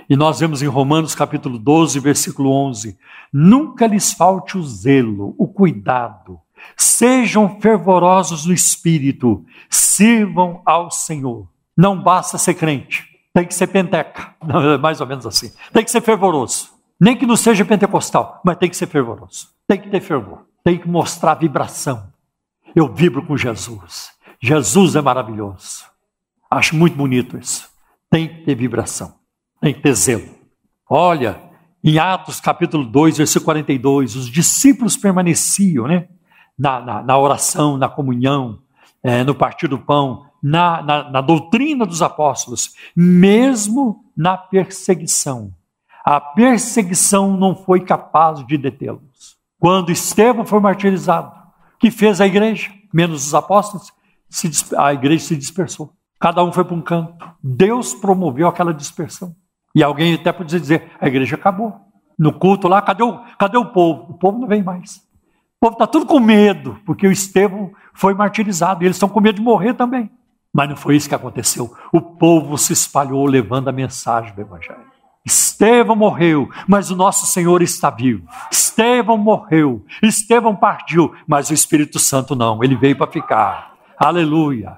E 0.09 0.15
nós 0.15 0.39
vemos 0.39 0.61
em 0.61 0.67
Romanos 0.67 1.13
capítulo 1.13 1.59
12, 1.59 1.99
versículo 1.99 2.51
11: 2.51 2.97
Nunca 3.31 3.85
lhes 3.85 4.13
falte 4.13 4.57
o 4.57 4.63
zelo, 4.63 5.35
o 5.37 5.47
cuidado, 5.47 6.39
sejam 6.75 7.59
fervorosos 7.59 8.45
no 8.45 8.53
espírito, 8.53 9.45
sirvam 9.69 10.61
ao 10.65 10.89
Senhor. 10.89 11.47
Não 11.75 12.01
basta 12.01 12.37
ser 12.37 12.55
crente, 12.55 13.05
tem 13.33 13.45
que 13.45 13.53
ser 13.53 13.67
penteca, 13.67 14.33
é 14.73 14.77
mais 14.77 15.01
ou 15.01 15.07
menos 15.07 15.25
assim. 15.25 15.51
Tem 15.71 15.83
que 15.83 15.91
ser 15.91 16.01
fervoroso. 16.01 16.71
Nem 16.99 17.15
que 17.15 17.27
não 17.27 17.35
seja 17.35 17.63
pentecostal, 17.63 18.41
mas 18.43 18.57
tem 18.57 18.69
que 18.69 18.77
ser 18.77 18.87
fervoroso. 18.87 19.49
Tem 19.67 19.79
que 19.79 19.89
ter 19.89 20.01
fervor, 20.01 20.45
tem 20.63 20.79
que 20.79 20.87
mostrar 20.87 21.35
vibração, 21.35 22.07
eu 22.75 22.93
vibro 22.93 23.25
com 23.25 23.37
Jesus. 23.37 24.11
Jesus 24.41 24.95
é 24.95 25.01
maravilhoso. 25.01 25.85
Acho 26.49 26.75
muito 26.75 26.95
bonito 26.95 27.37
isso. 27.37 27.69
Tem 28.09 28.27
que 28.27 28.45
ter 28.45 28.55
vibração, 28.55 29.13
tem 29.61 29.73
que 29.73 29.81
ter 29.81 29.93
zelo. 29.93 30.29
Olha, 30.89 31.41
em 31.83 31.99
Atos 31.99 32.39
capítulo 32.39 32.85
2, 32.85 33.17
versículo 33.17 33.45
42, 33.45 34.15
os 34.15 34.29
discípulos 34.29 34.95
permaneciam 34.95 35.87
né, 35.87 36.07
na, 36.57 36.79
na, 36.79 37.03
na 37.03 37.17
oração, 37.17 37.77
na 37.77 37.89
comunhão, 37.89 38.59
é, 39.03 39.23
no 39.23 39.35
partir 39.35 39.67
do 39.67 39.77
pão, 39.77 40.25
na, 40.41 40.81
na, 40.81 41.09
na 41.09 41.21
doutrina 41.21 41.85
dos 41.85 42.01
apóstolos, 42.01 42.73
mesmo 42.95 44.05
na 44.15 44.37
perseguição. 44.37 45.51
A 46.05 46.21
perseguição 46.21 47.35
não 47.35 47.55
foi 47.55 47.81
capaz 47.81 48.45
de 48.45 48.57
detê-los. 48.57 49.35
Quando 49.59 49.91
Estevão 49.91 50.45
foi 50.45 50.59
martirizado, 50.59 51.36
que 51.79 51.91
fez 51.91 52.19
a 52.19 52.27
igreja, 52.27 52.71
menos 52.93 53.25
os 53.25 53.33
apóstolos, 53.33 53.91
a 54.77 54.93
igreja 54.93 55.25
se 55.25 55.35
dispersou. 55.35 55.93
Cada 56.19 56.43
um 56.43 56.51
foi 56.51 56.63
para 56.63 56.75
um 56.75 56.81
canto. 56.81 57.13
Deus 57.43 57.93
promoveu 57.93 58.47
aquela 58.47 58.73
dispersão. 58.73 59.35
E 59.75 59.83
alguém 59.83 60.15
até 60.15 60.31
podia 60.31 60.59
dizer: 60.59 60.91
a 60.99 61.07
igreja 61.07 61.35
acabou. 61.35 61.75
No 62.17 62.33
culto 62.33 62.67
lá, 62.67 62.81
cadê 62.81 63.03
o, 63.03 63.19
cadê 63.37 63.57
o 63.57 63.65
povo? 63.65 64.11
O 64.11 64.13
povo 64.15 64.39
não 64.39 64.47
vem 64.47 64.63
mais. 64.63 64.97
O 65.57 65.59
povo 65.61 65.73
está 65.73 65.85
tudo 65.85 66.05
com 66.05 66.19
medo, 66.19 66.79
porque 66.85 67.07
o 67.07 67.11
Estevão 67.11 67.71
foi 67.93 68.13
martirizado. 68.13 68.83
E 68.83 68.87
eles 68.87 68.95
estão 68.95 69.09
com 69.09 69.21
medo 69.21 69.35
de 69.35 69.41
morrer 69.41 69.75
também. 69.75 70.09
Mas 70.51 70.69
não 70.69 70.75
foi 70.75 70.95
isso 70.95 71.07
que 71.07 71.13
aconteceu. 71.13 71.71
O 71.91 72.01
povo 72.01 72.57
se 72.57 72.73
espalhou 72.73 73.25
levando 73.27 73.67
a 73.67 73.71
mensagem 73.71 74.33
do 74.33 74.41
Evangelho. 74.41 74.86
Estevão 75.27 75.93
morreu, 75.93 76.49
mas 76.65 76.89
o 76.89 76.95
nosso 76.95 77.25
Senhor 77.25 77.61
está 77.61 77.89
vivo. 77.89 78.25
Estevão 78.49 79.17
morreu, 79.17 79.85
Estevão 80.01 80.55
partiu, 80.55 81.13
mas 81.27 81.49
o 81.49 81.53
Espírito 81.53 81.99
Santo 81.99 82.33
não, 82.33 82.63
ele 82.63 82.77
veio 82.77 82.97
para 82.97 83.11
ficar. 83.11 83.73
Aleluia. 83.99 84.77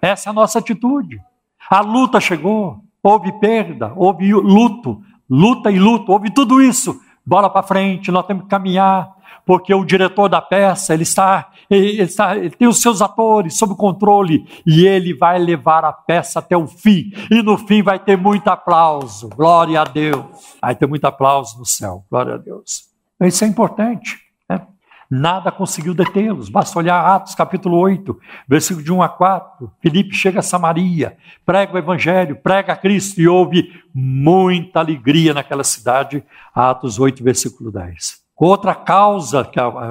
Essa 0.00 0.28
é 0.28 0.30
a 0.30 0.32
nossa 0.32 0.58
atitude. 0.58 1.20
A 1.68 1.80
luta 1.80 2.18
chegou, 2.18 2.82
houve 3.02 3.30
perda, 3.40 3.92
houve 3.94 4.32
luto, 4.32 5.02
luta 5.28 5.70
e 5.70 5.78
luto, 5.78 6.12
houve 6.12 6.30
tudo 6.30 6.62
isso. 6.62 6.98
Bola 7.24 7.50
para 7.50 7.62
frente, 7.62 8.10
nós 8.10 8.24
temos 8.24 8.44
que 8.44 8.48
caminhar, 8.48 9.12
porque 9.44 9.74
o 9.74 9.84
diretor 9.84 10.30
da 10.30 10.40
peça, 10.40 10.94
ele 10.94 11.02
está, 11.02 11.50
ele 11.70 12.02
está, 12.02 12.36
ele 12.36 12.50
tem 12.50 12.66
os 12.66 12.82
seus 12.82 13.00
atores 13.00 13.56
sob 13.56 13.76
controle 13.76 14.44
e 14.66 14.86
ele 14.86 15.14
vai 15.14 15.38
levar 15.38 15.84
a 15.84 15.92
peça 15.92 16.40
até 16.40 16.56
o 16.56 16.66
fim. 16.66 17.12
E 17.30 17.42
no 17.42 17.56
fim 17.56 17.82
vai 17.82 17.98
ter 17.98 18.16
muito 18.16 18.48
aplauso. 18.48 19.28
Glória 19.28 19.80
a 19.80 19.84
Deus. 19.84 20.56
Vai 20.60 20.74
ter 20.74 20.86
muito 20.86 21.04
aplauso 21.04 21.58
no 21.58 21.64
céu. 21.64 22.04
Glória 22.10 22.34
a 22.34 22.38
Deus. 22.38 22.90
Então, 23.14 23.28
isso 23.28 23.44
é 23.44 23.46
importante. 23.46 24.18
Né? 24.48 24.66
Nada 25.08 25.52
conseguiu 25.52 25.94
detê-los. 25.94 26.48
Basta 26.48 26.76
olhar 26.76 27.00
Atos 27.00 27.36
capítulo 27.36 27.78
8, 27.78 28.18
versículo 28.48 28.84
de 28.84 28.92
1 28.92 29.02
a 29.02 29.08
4. 29.08 29.70
Filipe 29.80 30.14
chega 30.14 30.40
a 30.40 30.42
Samaria, 30.42 31.16
prega 31.46 31.74
o 31.74 31.78
evangelho, 31.78 32.34
prega 32.34 32.72
a 32.72 32.76
Cristo 32.76 33.20
e 33.20 33.28
houve 33.28 33.80
muita 33.94 34.80
alegria 34.80 35.32
naquela 35.32 35.62
cidade. 35.62 36.24
Atos 36.52 36.98
8, 36.98 37.22
versículo 37.22 37.70
10. 37.70 38.19
Outra 38.40 38.74
causa, 38.74 39.46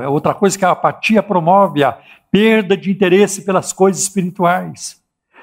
outra 0.10 0.34
coisa 0.34 0.58
que 0.58 0.66
a 0.66 0.72
apatia 0.72 1.22
promove, 1.22 1.84
a 1.84 2.00
perda 2.32 2.76
de 2.76 2.90
interesse 2.90 3.46
pelas 3.46 3.72
coisas 3.72 4.02
espirituais. 4.02 5.00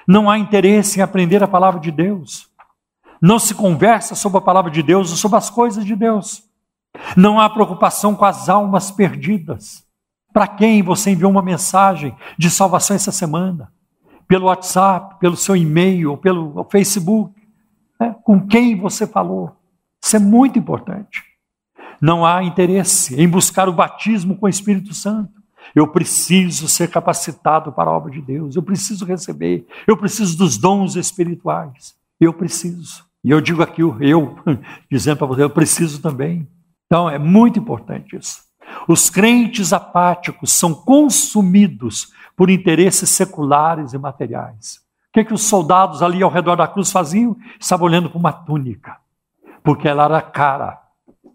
Não 0.08 0.28
há 0.28 0.36
interesse 0.36 0.98
em 0.98 1.02
aprender 1.02 1.40
a 1.40 1.46
palavra 1.46 1.78
de 1.78 1.92
Deus. 1.92 2.48
Não 3.22 3.38
se 3.38 3.54
conversa 3.54 4.16
sobre 4.16 4.38
a 4.38 4.40
palavra 4.40 4.72
de 4.72 4.82
Deus 4.82 5.12
ou 5.12 5.16
sobre 5.16 5.38
as 5.38 5.48
coisas 5.48 5.84
de 5.84 5.94
Deus. 5.94 6.42
Não 7.16 7.38
há 7.38 7.48
preocupação 7.48 8.12
com 8.12 8.24
as 8.24 8.48
almas 8.48 8.90
perdidas. 8.90 9.84
Para 10.32 10.48
quem 10.48 10.82
você 10.82 11.12
enviou 11.12 11.30
uma 11.30 11.42
mensagem 11.42 12.12
de 12.36 12.50
salvação 12.50 12.96
essa 12.96 13.12
semana? 13.12 13.72
Pelo 14.26 14.46
WhatsApp, 14.46 15.20
pelo 15.20 15.36
seu 15.36 15.54
e-mail, 15.54 16.16
pelo 16.16 16.66
Facebook? 16.72 17.32
Né? 18.00 18.16
Com 18.24 18.44
quem 18.44 18.76
você 18.76 19.06
falou? 19.06 19.52
Isso 20.02 20.16
é 20.16 20.18
muito 20.18 20.58
importante 20.58 21.35
não 22.00 22.24
há 22.24 22.42
interesse 22.42 23.20
em 23.20 23.28
buscar 23.28 23.68
o 23.68 23.72
batismo 23.72 24.36
com 24.36 24.46
o 24.46 24.48
Espírito 24.48 24.94
Santo. 24.94 25.32
Eu 25.74 25.88
preciso 25.88 26.68
ser 26.68 26.88
capacitado 26.88 27.72
para 27.72 27.90
a 27.90 27.92
obra 27.92 28.10
de 28.10 28.22
Deus, 28.22 28.56
eu 28.56 28.62
preciso 28.62 29.04
receber, 29.04 29.66
eu 29.86 29.96
preciso 29.96 30.38
dos 30.38 30.56
dons 30.56 30.96
espirituais, 30.96 31.94
eu 32.20 32.32
preciso. 32.32 33.04
E 33.22 33.30
eu 33.30 33.40
digo 33.40 33.62
aqui, 33.62 33.82
eu, 33.82 34.36
dizendo 34.90 35.18
para 35.18 35.26
você, 35.26 35.42
eu 35.42 35.50
preciso 35.50 36.00
também. 36.00 36.48
Então 36.86 37.10
é 37.10 37.18
muito 37.18 37.58
importante 37.58 38.16
isso. 38.16 38.46
Os 38.88 39.10
crentes 39.10 39.72
apáticos 39.72 40.52
são 40.52 40.74
consumidos 40.74 42.12
por 42.36 42.50
interesses 42.50 43.10
seculares 43.10 43.92
e 43.92 43.98
materiais. 43.98 44.80
O 45.08 45.12
que, 45.12 45.20
é 45.20 45.24
que 45.24 45.34
os 45.34 45.42
soldados 45.42 46.02
ali 46.02 46.22
ao 46.22 46.30
redor 46.30 46.56
da 46.56 46.68
cruz 46.68 46.92
faziam? 46.92 47.36
Estavam 47.58 47.86
olhando 47.86 48.10
para 48.10 48.18
uma 48.18 48.32
túnica, 48.32 48.98
porque 49.62 49.88
ela 49.88 50.04
era 50.04 50.20
cara 50.20 50.85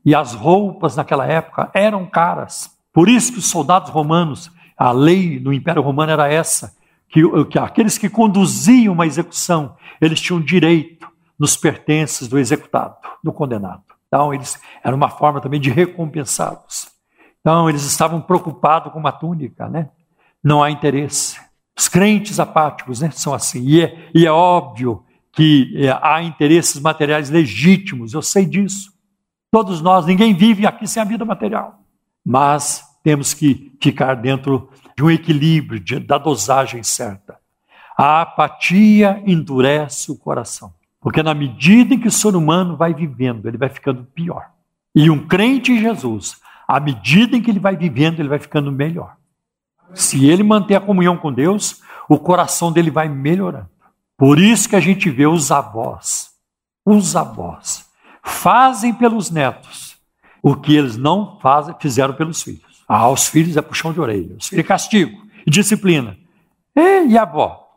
e 0.05 0.15
as 0.15 0.33
roupas 0.33 0.95
naquela 0.95 1.25
época 1.25 1.69
eram 1.73 2.05
caras. 2.05 2.77
Por 2.93 3.07
isso 3.07 3.33
que 3.33 3.39
os 3.39 3.49
soldados 3.49 3.89
romanos, 3.89 4.51
a 4.77 4.91
lei 4.91 5.39
do 5.39 5.53
Império 5.53 5.81
Romano 5.81 6.11
era 6.11 6.31
essa, 6.31 6.75
que, 7.09 7.21
que 7.45 7.59
aqueles 7.59 7.97
que 7.97 8.09
conduziam 8.09 8.93
uma 8.93 9.05
execução, 9.05 9.75
eles 9.99 10.19
tinham 10.19 10.41
direito 10.41 11.07
nos 11.37 11.55
pertences 11.57 12.27
do 12.27 12.39
executado, 12.39 12.95
do 13.23 13.33
condenado. 13.33 13.83
Então, 14.07 14.33
eles 14.33 14.59
era 14.83 14.95
uma 14.95 15.09
forma 15.09 15.39
também 15.39 15.59
de 15.59 15.69
recompensá-los. 15.69 16.89
Então, 17.39 17.69
eles 17.69 17.83
estavam 17.83 18.21
preocupados 18.21 18.91
com 18.91 18.99
uma 18.99 19.11
túnica, 19.11 19.67
né? 19.67 19.89
Não 20.43 20.61
há 20.61 20.69
interesse. 20.69 21.39
Os 21.77 21.87
crentes 21.87 22.39
apáticos 22.39 23.01
né, 23.01 23.09
são 23.11 23.33
assim. 23.33 23.63
E 23.63 23.81
é, 23.81 24.09
e 24.13 24.25
é 24.25 24.31
óbvio 24.31 25.03
que 25.31 25.73
é, 25.77 25.97
há 26.01 26.21
interesses 26.21 26.79
materiais 26.79 27.29
legítimos, 27.29 28.13
eu 28.13 28.21
sei 28.21 28.45
disso. 28.45 28.90
Todos 29.51 29.81
nós, 29.81 30.05
ninguém 30.05 30.33
vive 30.33 30.65
aqui 30.65 30.87
sem 30.87 31.01
a 31.01 31.05
vida 31.05 31.25
material. 31.25 31.83
Mas 32.25 32.83
temos 33.03 33.33
que 33.33 33.75
ficar 33.81 34.15
dentro 34.15 34.69
de 34.95 35.03
um 35.03 35.11
equilíbrio, 35.11 35.79
de, 35.79 35.99
da 35.99 36.17
dosagem 36.17 36.81
certa. 36.83 37.37
A 37.97 38.21
apatia 38.21 39.21
endurece 39.25 40.11
o 40.11 40.17
coração. 40.17 40.73
Porque 41.01 41.21
na 41.21 41.33
medida 41.33 41.93
em 41.93 41.99
que 41.99 42.07
o 42.07 42.11
ser 42.11 42.35
humano 42.35 42.77
vai 42.77 42.93
vivendo, 42.93 43.47
ele 43.47 43.57
vai 43.57 43.69
ficando 43.69 44.05
pior. 44.05 44.51
E 44.95 45.09
um 45.09 45.27
crente 45.27 45.71
em 45.71 45.79
Jesus, 45.79 46.39
à 46.67 46.79
medida 46.79 47.35
em 47.35 47.41
que 47.41 47.49
ele 47.49 47.59
vai 47.59 47.75
vivendo, 47.75 48.19
ele 48.19 48.29
vai 48.29 48.39
ficando 48.39 48.71
melhor. 48.71 49.17
Se 49.93 50.29
ele 50.29 50.43
manter 50.43 50.75
a 50.75 50.81
comunhão 50.81 51.17
com 51.17 51.33
Deus, 51.33 51.81
o 52.07 52.17
coração 52.17 52.71
dele 52.71 52.89
vai 52.89 53.09
melhorando. 53.09 53.69
Por 54.17 54.39
isso 54.39 54.69
que 54.69 54.75
a 54.75 54.79
gente 54.79 55.09
vê 55.09 55.25
os 55.25 55.51
avós, 55.51 56.29
os 56.85 57.15
avós, 57.15 57.89
fazem 58.23 58.93
pelos 58.93 59.29
netos 59.29 59.97
o 60.41 60.55
que 60.55 60.75
eles 60.75 60.97
não 60.97 61.37
fazem, 61.39 61.75
fizeram 61.79 62.13
pelos 62.13 62.41
filhos. 62.41 62.83
Ah, 62.87 63.09
os 63.09 63.27
filhos 63.27 63.55
é 63.55 63.61
puxão 63.61 63.93
de 63.93 63.99
orelha, 63.99 64.35
os 64.37 64.47
filhos 64.47 64.65
é 64.65 64.67
castigo 64.67 65.21
e 65.45 65.51
disciplina. 65.51 66.17
E, 66.75 67.07
e 67.07 67.17
a 67.17 67.21
avó? 67.23 67.67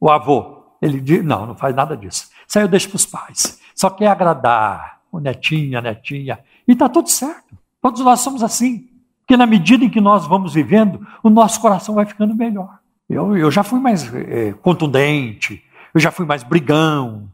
O 0.00 0.10
avô? 0.10 0.64
Ele 0.80 1.00
diz, 1.00 1.24
não, 1.24 1.46
não 1.46 1.54
faz 1.54 1.74
nada 1.74 1.96
disso. 1.96 2.28
Isso 2.46 2.58
aí 2.58 2.64
eu 2.64 2.68
deixo 2.68 2.88
para 2.88 2.96
os 2.96 3.06
pais. 3.06 3.60
Só 3.74 3.90
quer 3.90 4.08
agradar 4.08 5.00
o 5.10 5.18
netinho, 5.18 5.78
a 5.78 5.82
netinha. 5.82 6.38
E 6.66 6.72
está 6.72 6.88
tudo 6.88 7.08
certo. 7.08 7.56
Todos 7.80 8.00
nós 8.00 8.20
somos 8.20 8.42
assim. 8.42 8.88
Porque 9.20 9.36
na 9.36 9.46
medida 9.46 9.84
em 9.84 9.90
que 9.90 10.00
nós 10.00 10.26
vamos 10.26 10.54
vivendo, 10.54 11.06
o 11.22 11.30
nosso 11.30 11.60
coração 11.60 11.94
vai 11.94 12.04
ficando 12.04 12.34
melhor. 12.34 12.78
Eu, 13.08 13.36
eu 13.36 13.50
já 13.50 13.62
fui 13.62 13.80
mais 13.80 14.12
é, 14.14 14.52
contundente, 14.52 15.62
eu 15.94 16.00
já 16.00 16.10
fui 16.10 16.26
mais 16.26 16.42
brigão, 16.42 17.30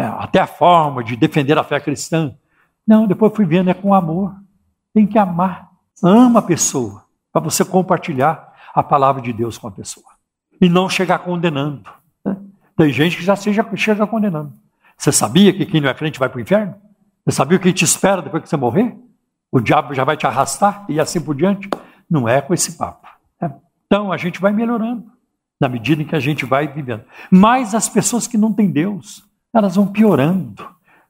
é, 0.00 0.04
até 0.06 0.40
a 0.40 0.46
forma 0.46 1.04
de 1.04 1.14
defender 1.14 1.58
a 1.58 1.62
fé 1.62 1.78
cristã. 1.78 2.34
Não, 2.86 3.06
depois 3.06 3.34
fui 3.36 3.44
vendo, 3.44 3.68
é 3.68 3.74
com 3.74 3.92
amor. 3.92 4.34
Tem 4.94 5.06
que 5.06 5.18
amar. 5.18 5.68
Ama 6.02 6.40
a 6.40 6.42
pessoa, 6.42 7.04
para 7.30 7.42
você 7.42 7.66
compartilhar 7.66 8.50
a 8.74 8.82
palavra 8.82 9.20
de 9.20 9.30
Deus 9.30 9.58
com 9.58 9.68
a 9.68 9.70
pessoa. 9.70 10.06
E 10.58 10.70
não 10.70 10.88
chegar 10.88 11.18
condenando. 11.18 11.90
Né? 12.24 12.34
Tem 12.78 12.90
gente 12.90 13.18
que 13.18 13.22
já 13.22 13.36
seja, 13.36 13.66
chega 13.76 14.06
condenando. 14.06 14.54
Você 14.96 15.12
sabia 15.12 15.52
que 15.52 15.66
quem 15.66 15.82
não 15.82 15.90
é 15.90 15.94
crente 15.94 16.18
vai 16.18 16.30
para 16.30 16.38
o 16.38 16.40
inferno? 16.40 16.74
Você 17.26 17.36
sabia 17.36 17.58
o 17.58 17.60
que 17.60 17.70
te 17.70 17.84
espera 17.84 18.22
depois 18.22 18.42
que 18.42 18.48
você 18.48 18.56
morrer? 18.56 18.96
O 19.52 19.60
diabo 19.60 19.92
já 19.92 20.04
vai 20.04 20.16
te 20.16 20.26
arrastar 20.26 20.86
e 20.88 20.98
assim 20.98 21.20
por 21.20 21.34
diante? 21.34 21.68
Não 22.08 22.26
é 22.26 22.40
com 22.40 22.54
esse 22.54 22.72
papo. 22.72 23.06
Né? 23.38 23.52
Então 23.86 24.10
a 24.10 24.16
gente 24.16 24.40
vai 24.40 24.52
melhorando 24.52 25.04
na 25.60 25.68
medida 25.68 26.00
em 26.00 26.06
que 26.06 26.16
a 26.16 26.20
gente 26.20 26.46
vai 26.46 26.66
vivendo. 26.66 27.04
Mas 27.30 27.74
as 27.74 27.86
pessoas 27.86 28.26
que 28.26 28.38
não 28.38 28.50
têm 28.50 28.70
Deus, 28.70 29.28
elas 29.52 29.76
vão 29.76 29.86
piorando, 29.86 30.68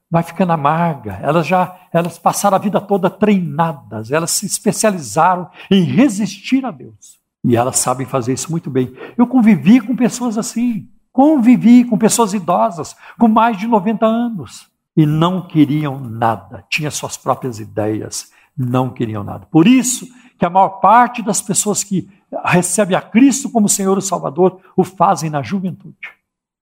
vai 0.09 0.23
ficando 0.23 0.51
amarga. 0.51 1.19
Elas 1.21 1.47
já 1.47 1.77
elas 1.93 2.17
passaram 2.17 2.55
a 2.55 2.59
vida 2.59 2.79
toda 2.79 3.09
treinadas, 3.09 4.11
elas 4.11 4.31
se 4.31 4.45
especializaram 4.45 5.49
em 5.69 5.83
resistir 5.83 6.65
a 6.65 6.71
Deus. 6.71 7.19
E 7.43 7.55
elas 7.55 7.79
sabem 7.79 8.05
fazer 8.05 8.33
isso 8.33 8.51
muito 8.51 8.69
bem. 8.69 8.93
Eu 9.17 9.25
convivi 9.27 9.79
com 9.81 9.95
pessoas 9.95 10.37
assim, 10.37 10.87
convivi 11.11 11.83
com 11.83 11.97
pessoas 11.97 12.33
idosas, 12.33 12.95
com 13.17 13.27
mais 13.27 13.57
de 13.57 13.67
90 13.67 14.05
anos, 14.05 14.69
e 14.95 15.05
não 15.05 15.47
queriam 15.47 15.99
nada, 15.99 16.63
tinham 16.69 16.91
suas 16.91 17.17
próprias 17.17 17.59
ideias, 17.59 18.31
não 18.55 18.89
queriam 18.89 19.23
nada. 19.23 19.47
Por 19.49 19.67
isso 19.67 20.07
que 20.37 20.45
a 20.45 20.49
maior 20.49 20.79
parte 20.79 21.21
das 21.21 21.41
pessoas 21.41 21.83
que 21.83 22.09
recebem 22.45 22.95
a 22.95 23.01
Cristo 23.01 23.49
como 23.49 23.69
Senhor 23.69 23.97
e 23.97 24.01
Salvador 24.01 24.59
o 24.75 24.83
fazem 24.83 25.29
na 25.29 25.41
juventude. 25.41 25.95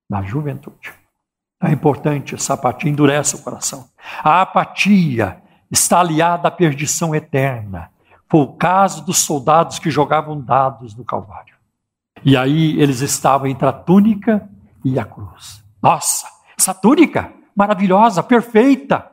Na 0.09 0.21
juventude. 0.21 0.98
É 1.61 1.71
importante, 1.71 2.35
essa 2.35 2.53
apatia 2.53 2.89
endurece 2.89 3.35
o 3.35 3.41
coração. 3.41 3.89
A 4.23 4.41
apatia 4.41 5.41
está 5.69 5.99
aliada 5.99 6.47
à 6.47 6.51
perdição 6.51 7.13
eterna. 7.13 7.91
Foi 8.29 8.41
o 8.41 8.53
caso 8.53 9.05
dos 9.05 9.17
soldados 9.19 9.77
que 9.79 9.91
jogavam 9.91 10.39
dados 10.39 10.95
no 10.95 11.03
Calvário. 11.03 11.55
E 12.23 12.37
aí 12.37 12.79
eles 12.79 13.01
estavam 13.01 13.47
entre 13.47 13.67
a 13.67 13.73
túnica 13.73 14.47
e 14.85 14.97
a 14.99 15.05
cruz. 15.05 15.63
Nossa, 15.81 16.27
essa 16.57 16.73
túnica 16.73 17.33
maravilhosa, 17.55 18.23
perfeita. 18.23 19.11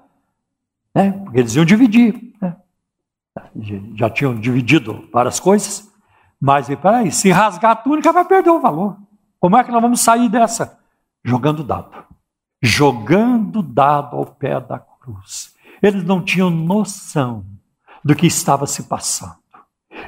Né? 0.95 1.13
Porque 1.13 1.41
eles 1.41 1.55
iam 1.57 1.65
dividir. 1.65 2.33
Né? 2.41 2.57
Já 3.95 4.09
tinham 4.09 4.39
dividido 4.39 5.09
várias 5.13 5.41
coisas. 5.41 5.91
Mas 6.41 6.69
peraí, 6.69 7.11
se 7.11 7.31
rasgar 7.31 7.73
a 7.73 7.77
túnica 7.77 8.13
vai 8.13 8.25
perder 8.25 8.51
o 8.51 8.61
valor. 8.61 8.97
Como 9.41 9.57
é 9.57 9.65
que 9.65 9.73
nós 9.73 9.83
vamos 9.83 10.01
sair 10.01 10.29
dessa? 10.29 10.79
Jogando 11.25 11.65
dado. 11.65 12.06
Jogando 12.63 13.63
dado 13.63 14.17
ao 14.17 14.27
pé 14.27 14.61
da 14.61 14.79
cruz. 14.79 15.55
Eles 15.83 16.05
não 16.05 16.23
tinham 16.23 16.51
noção 16.51 17.45
do 18.05 18.15
que 18.15 18.27
estava 18.27 18.67
se 18.67 18.85
passando. 18.85 19.37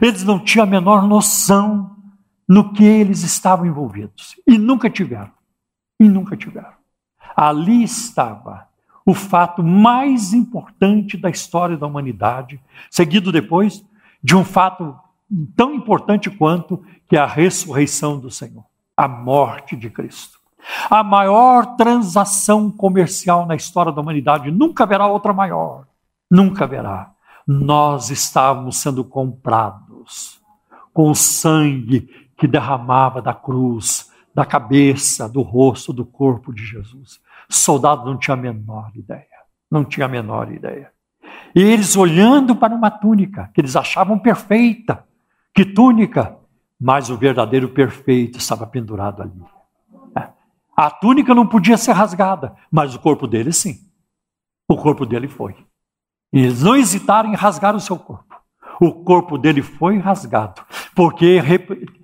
Eles 0.01 0.25
não 0.25 0.39
tinham 0.39 0.65
a 0.65 0.71
menor 0.71 1.07
noção 1.07 1.97
no 2.49 2.73
que 2.73 2.85
eles 2.85 3.23
estavam 3.23 3.67
envolvidos. 3.67 4.37
E 4.47 4.57
nunca 4.57 4.89
tiveram. 4.89 5.33
E 6.01 6.09
nunca 6.09 6.37
tiveram. 6.37 6.73
Ali 7.37 7.83
estava 7.83 8.69
o 9.05 9.15
fato 9.15 9.63
mais 9.63 10.35
importante 10.35 11.17
da 11.17 11.31
história 11.31 11.77
da 11.77 11.87
humanidade, 11.87 12.61
seguido 12.91 13.33
depois 13.33 13.85
de 14.23 14.37
um 14.37 14.45
fato 14.45 14.95
tão 15.57 15.75
importante 15.75 16.31
quanto 16.31 16.85
que 17.07 17.17
é 17.17 17.19
a 17.19 17.27
ressurreição 17.27 18.19
do 18.19 18.31
Senhor, 18.31 18.65
a 18.97 19.09
morte 19.09 19.77
de 19.77 19.89
Cristo. 19.89 20.38
A 20.91 21.03
maior 21.03 21.77
transação 21.77 22.71
comercial 22.71 23.47
na 23.47 23.55
história 23.55 23.93
da 23.93 24.01
humanidade, 24.01 24.51
nunca 24.51 24.85
haverá 24.85 25.07
outra 25.07 25.33
maior, 25.33 25.87
nunca 26.31 26.65
haverá. 26.65 27.13
Nós 27.47 28.11
estávamos 28.11 28.77
sendo 28.77 29.03
comprados 29.03 30.41
com 30.93 31.11
o 31.11 31.15
sangue 31.15 32.09
que 32.37 32.47
derramava 32.47 33.23
da 33.23 33.33
cruz, 33.33 34.11
da 34.35 34.45
cabeça, 34.45 35.29
do 35.29 35.43
rosto, 35.43 35.93
do 35.93 36.05
corpo 36.05 36.53
de 36.53 36.65
Jesus. 36.65 37.21
O 37.49 37.55
soldado 37.55 38.05
não 38.05 38.19
tinha 38.19 38.35
a 38.35 38.37
menor 38.37 38.91
ideia, 38.95 39.27
não 39.71 39.85
tinha 39.85 40.07
a 40.07 40.09
menor 40.09 40.53
ideia. 40.53 40.93
E 41.55 41.63
eles 41.63 41.97
olhando 41.97 42.55
para 42.55 42.75
uma 42.75 42.91
túnica 42.91 43.51
que 43.55 43.61
eles 43.61 43.75
achavam 43.75 44.19
perfeita, 44.19 45.05
que 45.55 45.65
túnica? 45.65 46.37
Mas 46.81 47.11
o 47.11 47.17
verdadeiro 47.17 47.71
perfeito 47.71 48.39
estava 48.39 48.67
pendurado 48.67 49.23
ali. 49.23 49.58
A 50.79 50.91
túnica 50.91 51.35
não 51.35 51.45
podia 51.45 51.77
ser 51.77 51.91
rasgada, 51.91 52.55
mas 52.71 52.95
o 52.95 53.01
corpo 53.01 53.27
dele 53.27 53.53
sim. 53.53 53.81
O 54.69 54.77
corpo 54.77 55.05
dele 55.05 55.27
foi. 55.27 55.57
E 56.33 56.39
eles 56.39 56.63
não 56.63 56.77
hesitaram 56.77 57.33
em 57.33 57.35
rasgar 57.35 57.75
o 57.75 57.81
seu 57.81 57.99
corpo. 57.99 58.37
O 58.81 58.93
corpo 58.93 59.37
dele 59.37 59.61
foi 59.61 59.99
rasgado, 59.99 60.63
porque 60.95 61.43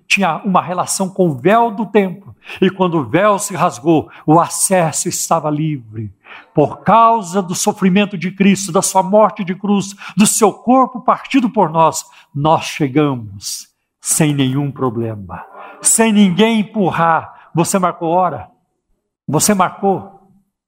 tinha 0.08 0.38
uma 0.44 0.60
relação 0.60 1.08
com 1.08 1.28
o 1.28 1.38
véu 1.38 1.70
do 1.70 1.86
templo. 1.86 2.34
E 2.60 2.68
quando 2.68 2.98
o 2.98 3.08
véu 3.08 3.38
se 3.38 3.54
rasgou, 3.54 4.10
o 4.26 4.40
acesso 4.40 5.08
estava 5.08 5.48
livre. 5.48 6.12
Por 6.52 6.78
causa 6.78 7.40
do 7.40 7.54
sofrimento 7.54 8.18
de 8.18 8.32
Cristo, 8.32 8.72
da 8.72 8.82
sua 8.82 9.04
morte 9.04 9.44
de 9.44 9.54
cruz, 9.54 9.94
do 10.16 10.26
seu 10.26 10.52
corpo 10.52 11.00
partido 11.00 11.48
por 11.48 11.70
nós, 11.70 12.04
nós 12.34 12.64
chegamos 12.64 13.68
sem 14.00 14.34
nenhum 14.34 14.72
problema, 14.72 15.46
sem 15.80 16.12
ninguém 16.12 16.58
empurrar. 16.58 17.50
Você 17.54 17.78
marcou 17.78 18.08
hora? 18.08 18.52
Você 19.26 19.54
marcou? 19.54 20.14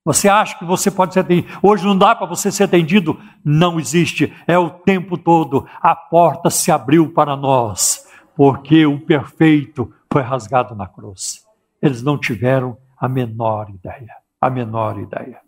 Você 0.05 0.29
acha 0.29 0.57
que 0.57 0.65
você 0.65 0.91
pode 0.91 1.15
ser 1.15 1.21
atendido? 1.21 1.59
Hoje 1.61 1.85
não 1.85 1.99
dá 1.99 2.15
para 2.15 2.27
você 2.27 2.53
ser 2.53 2.65
atendido? 2.65 3.21
Não 3.45 3.81
existe. 3.81 4.33
É 4.47 4.57
o 4.57 4.71
tempo 4.71 5.19
todo. 5.19 5.67
A 5.81 5.97
porta 5.97 6.49
se 6.49 6.71
abriu 6.71 7.13
para 7.13 7.37
nós, 7.37 8.07
porque 8.37 8.87
o 8.87 9.01
perfeito 9.01 9.93
foi 10.13 10.23
rasgado 10.23 10.75
na 10.77 10.87
cruz. 10.87 11.45
Eles 11.83 12.03
não 12.03 12.17
tiveram 12.17 12.79
a 12.97 13.09
menor 13.09 13.69
ideia. 13.69 14.15
A 14.41 14.49
menor 14.49 14.99
ideia. 14.99 15.41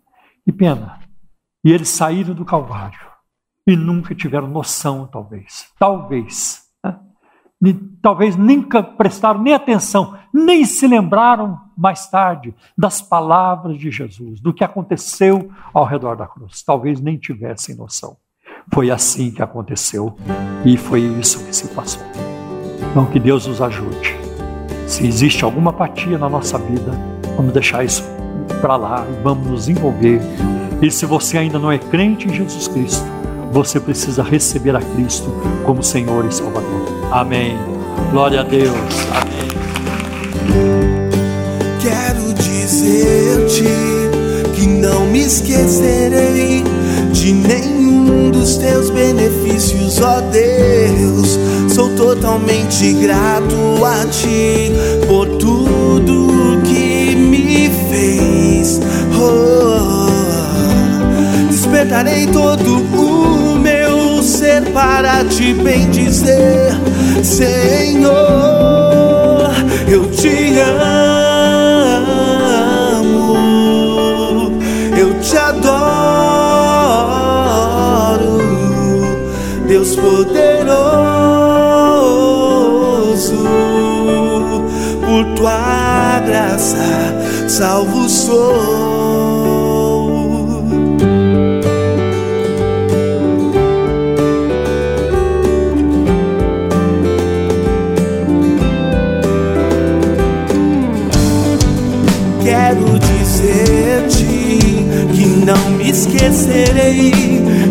Que 0.43 0.51
pena. 0.51 0.99
E 1.63 1.71
eles 1.71 1.89
saíram 1.89 2.33
do 2.33 2.43
Calvário 2.43 3.09
e 3.65 3.75
nunca 3.75 4.13
tiveram 4.13 4.47
noção, 4.47 5.07
talvez. 5.07 5.71
Talvez. 5.77 6.68
Talvez 8.01 8.37
nunca 8.37 8.81
prestaram 8.81 9.41
nem 9.41 9.53
atenção, 9.53 10.17
nem 10.33 10.63
se 10.63 10.87
lembraram 10.87 11.59
mais 11.77 12.07
tarde 12.07 12.55
das 12.77 13.01
palavras 13.01 13.77
de 13.77 13.91
Jesus, 13.91 14.39
do 14.39 14.53
que 14.53 14.63
aconteceu 14.63 15.49
ao 15.73 15.83
redor 15.83 16.15
da 16.15 16.27
cruz. 16.27 16.63
Talvez 16.63 17.01
nem 17.01 17.17
tivessem 17.17 17.75
noção. 17.75 18.15
Foi 18.73 18.89
assim 18.89 19.31
que 19.31 19.41
aconteceu 19.41 20.15
e 20.63 20.77
foi 20.77 21.01
isso 21.01 21.43
que 21.45 21.55
se 21.55 21.67
passou. 21.69 22.03
Então, 22.91 23.05
que 23.05 23.19
Deus 23.19 23.45
nos 23.45 23.61
ajude. 23.61 24.17
Se 24.87 25.05
existe 25.05 25.43
alguma 25.43 25.71
apatia 25.71 26.17
na 26.17 26.29
nossa 26.29 26.57
vida, 26.57 26.91
vamos 27.35 27.53
deixar 27.53 27.83
isso 27.83 28.03
para 28.61 28.75
lá 28.75 29.05
e 29.07 29.21
vamos 29.21 29.47
nos 29.47 29.69
envolver. 29.69 30.19
E 30.81 30.89
se 30.89 31.05
você 31.05 31.37
ainda 31.37 31.59
não 31.59 31.71
é 31.71 31.77
crente 31.77 32.27
em 32.27 32.33
Jesus 32.33 32.67
Cristo, 32.67 33.05
você 33.51 33.79
precisa 33.79 34.23
receber 34.23 34.75
a 34.75 34.81
Cristo 34.81 35.29
como 35.65 35.83
Senhor 35.83 36.25
e 36.25 36.31
Salvador. 36.31 36.88
Amém. 37.11 37.57
Glória 38.11 38.41
a 38.41 38.43
Deus. 38.43 38.75
Amém. 39.11 39.49
Quero 41.81 42.33
dizer-te 42.33 43.63
que 44.55 44.67
não 44.67 45.05
me 45.07 45.21
esquecerei 45.21 46.63
de 47.11 47.33
nenhum 47.33 48.29
dos 48.29 48.57
teus 48.57 48.91
benefícios, 48.91 49.99
ó 50.01 50.21
Deus. 50.21 51.39
Sou 51.73 51.89
totalmente 51.95 52.93
grato 52.93 53.83
a 53.83 54.05
ti 54.05 54.71
por 55.07 55.27
tudo 55.37 56.61
que 56.63 57.15
me 57.15 57.71
fez. 57.89 58.79
Oh, 59.19 60.09
despertarei 61.49 62.27
todo 62.27 62.77
o 62.77 63.08
ser 64.59 64.71
para 64.71 65.23
te 65.25 65.53
bendizer, 65.53 66.71
Senhor. 67.23 68.09
Eu 69.87 70.09
te 70.11 70.59
amo, 70.59 71.39
eu 74.97 75.19
te 75.19 75.37
adoro, 75.37 75.79
Deus 79.67 79.95
poderoso, 79.95 80.69
por 85.05 85.25
tua 85.35 86.19
graça, 86.25 87.15
salvo 87.47 88.07
sou. 88.07 88.88
Esquecerei 105.89 107.11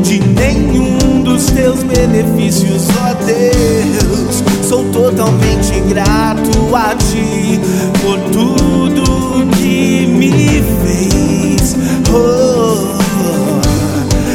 de 0.03 0.19
nenhum 0.21 1.23
dos 1.23 1.47
teus 1.47 1.83
benefícios, 1.85 2.89
ó 3.01 3.15
Deus. 3.25 4.43
Sou 4.67 4.85
totalmente 4.87 5.81
grato 5.89 6.75
a 6.75 6.95
ti 6.97 7.61
por 8.03 8.19
tudo 8.31 9.47
que 9.57 10.07
me 10.07 10.63
fez. 10.85 11.77
Oh, 12.13 12.99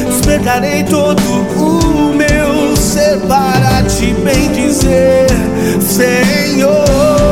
despertarei 0.07 0.83
todo 0.83 1.21
o 1.57 2.13
meu 2.15 2.75
ser 2.77 3.19
para 3.27 3.83
te 3.83 4.13
bendizer, 4.13 5.27
Senhor. 5.81 7.22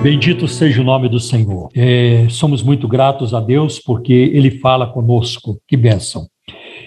Bendito 0.07 0.47
seja 0.47 0.83
o 0.83 0.85
nome 0.85 1.09
do 1.09 1.19
Senhor. 1.19 1.69
É, 1.75 2.29
somos 2.29 2.63
muito 2.63 2.87
gratos 2.87 3.35
a 3.35 3.41
Deus 3.41 3.81
porque 3.81 4.13
Ele 4.13 4.53
fala 4.53 4.87
conosco. 4.87 5.61
Que 5.67 5.77
bênção. 5.77 6.29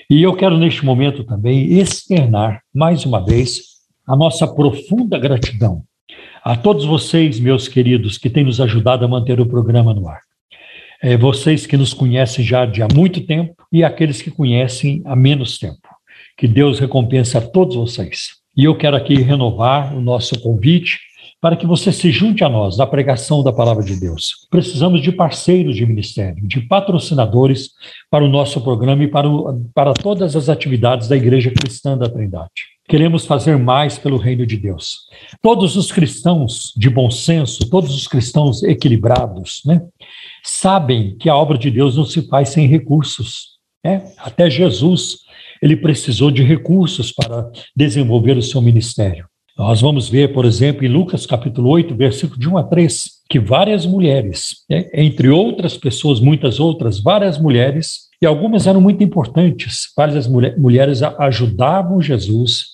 E 0.09 0.23
eu 0.23 0.33
quero, 0.33 0.57
neste 0.57 0.85
momento, 0.85 1.25
também 1.25 1.79
externar, 1.79 2.61
mais 2.73 3.05
uma 3.05 3.19
vez, 3.19 3.59
a 4.07 4.15
nossa 4.15 4.47
profunda 4.47 5.19
gratidão 5.19 5.83
a 6.41 6.55
todos 6.55 6.85
vocês, 6.85 7.41
meus 7.41 7.67
queridos, 7.67 8.17
que 8.17 8.29
têm 8.29 8.45
nos 8.45 8.61
ajudado 8.61 9.03
a 9.03 9.07
manter 9.09 9.41
o 9.41 9.45
programa 9.45 9.93
no 9.93 10.07
ar. 10.07 10.21
É, 11.03 11.17
vocês 11.17 11.65
que 11.65 11.75
nos 11.75 11.93
conhecem 11.93 12.45
já 12.45 12.65
de 12.65 12.81
há 12.81 12.87
muito 12.95 13.19
tempo 13.27 13.53
e 13.69 13.83
aqueles 13.83 14.21
que 14.21 14.31
conhecem 14.31 15.01
há 15.03 15.13
menos 15.13 15.59
tempo. 15.59 15.89
Que 16.37 16.47
Deus 16.47 16.79
recompense 16.79 17.37
a 17.37 17.41
todos 17.41 17.75
vocês. 17.75 18.29
E 18.55 18.63
eu 18.63 18.77
quero 18.77 18.95
aqui 18.95 19.15
renovar 19.15 19.93
o 19.93 19.99
nosso 19.99 20.39
convite 20.39 21.08
para 21.41 21.55
que 21.55 21.65
você 21.65 21.91
se 21.91 22.11
junte 22.11 22.43
a 22.43 22.49
nós 22.49 22.77
na 22.77 22.85
pregação 22.85 23.43
da 23.43 23.53
palavra 23.53 23.83
de 23.83 23.95
Deus. 23.95 24.47
Precisamos 24.49 25.01
de 25.01 25.11
parceiros 25.11 25.75
de 25.75 25.85
ministério, 25.85 26.45
de 26.45 26.61
patrocinadores 26.61 27.71
para 28.09 28.25
o 28.25 28.27
nosso 28.27 28.61
programa 28.61 29.03
e 29.03 29.07
para, 29.07 29.29
o, 29.29 29.63
para 29.73 29.93
todas 29.93 30.35
as 30.35 30.49
atividades 30.49 31.07
da 31.07 31.15
Igreja 31.15 31.51
Cristã 31.51 31.97
da 31.97 32.09
Trindade. 32.09 32.49
Queremos 32.89 33.25
fazer 33.25 33.55
mais 33.57 33.99
pelo 33.99 34.17
reino 34.17 34.45
de 34.45 34.57
Deus. 34.57 35.01
Todos 35.41 35.77
os 35.77 35.91
cristãos 35.91 36.73
de 36.75 36.89
bom 36.89 37.09
senso, 37.09 37.69
todos 37.69 37.95
os 37.95 38.07
cristãos 38.07 38.63
equilibrados, 38.63 39.61
né, 39.65 39.81
sabem 40.43 41.15
que 41.15 41.29
a 41.29 41.35
obra 41.35 41.57
de 41.57 41.69
Deus 41.69 41.95
não 41.95 42.05
se 42.05 42.27
faz 42.27 42.49
sem 42.49 42.67
recursos. 42.67 43.59
Né? 43.85 44.11
Até 44.17 44.49
Jesus, 44.49 45.19
ele 45.61 45.77
precisou 45.77 46.31
de 46.31 46.43
recursos 46.43 47.11
para 47.11 47.49
desenvolver 47.75 48.37
o 48.37 48.43
seu 48.43 48.61
ministério. 48.61 49.28
Nós 49.59 49.81
vamos 49.81 50.07
ver, 50.07 50.31
por 50.31 50.45
exemplo, 50.45 50.85
em 50.85 50.87
Lucas 50.87 51.25
capítulo 51.25 51.69
8, 51.71 51.93
versículo 51.93 52.39
de 52.39 52.47
1 52.47 52.57
a 52.57 52.63
3, 52.63 53.09
que 53.29 53.37
várias 53.37 53.85
mulheres, 53.85 54.63
né, 54.69 54.89
entre 54.93 55.27
outras 55.27 55.75
pessoas, 55.75 56.21
muitas 56.21 56.61
outras, 56.61 57.01
várias 57.01 57.37
mulheres, 57.37 58.07
e 58.21 58.25
algumas 58.25 58.67
eram 58.67 58.79
muito 58.79 59.03
importantes. 59.03 59.89
Várias 59.97 60.29
mulheres 60.29 61.03
ajudavam 61.03 62.01
Jesus, 62.01 62.67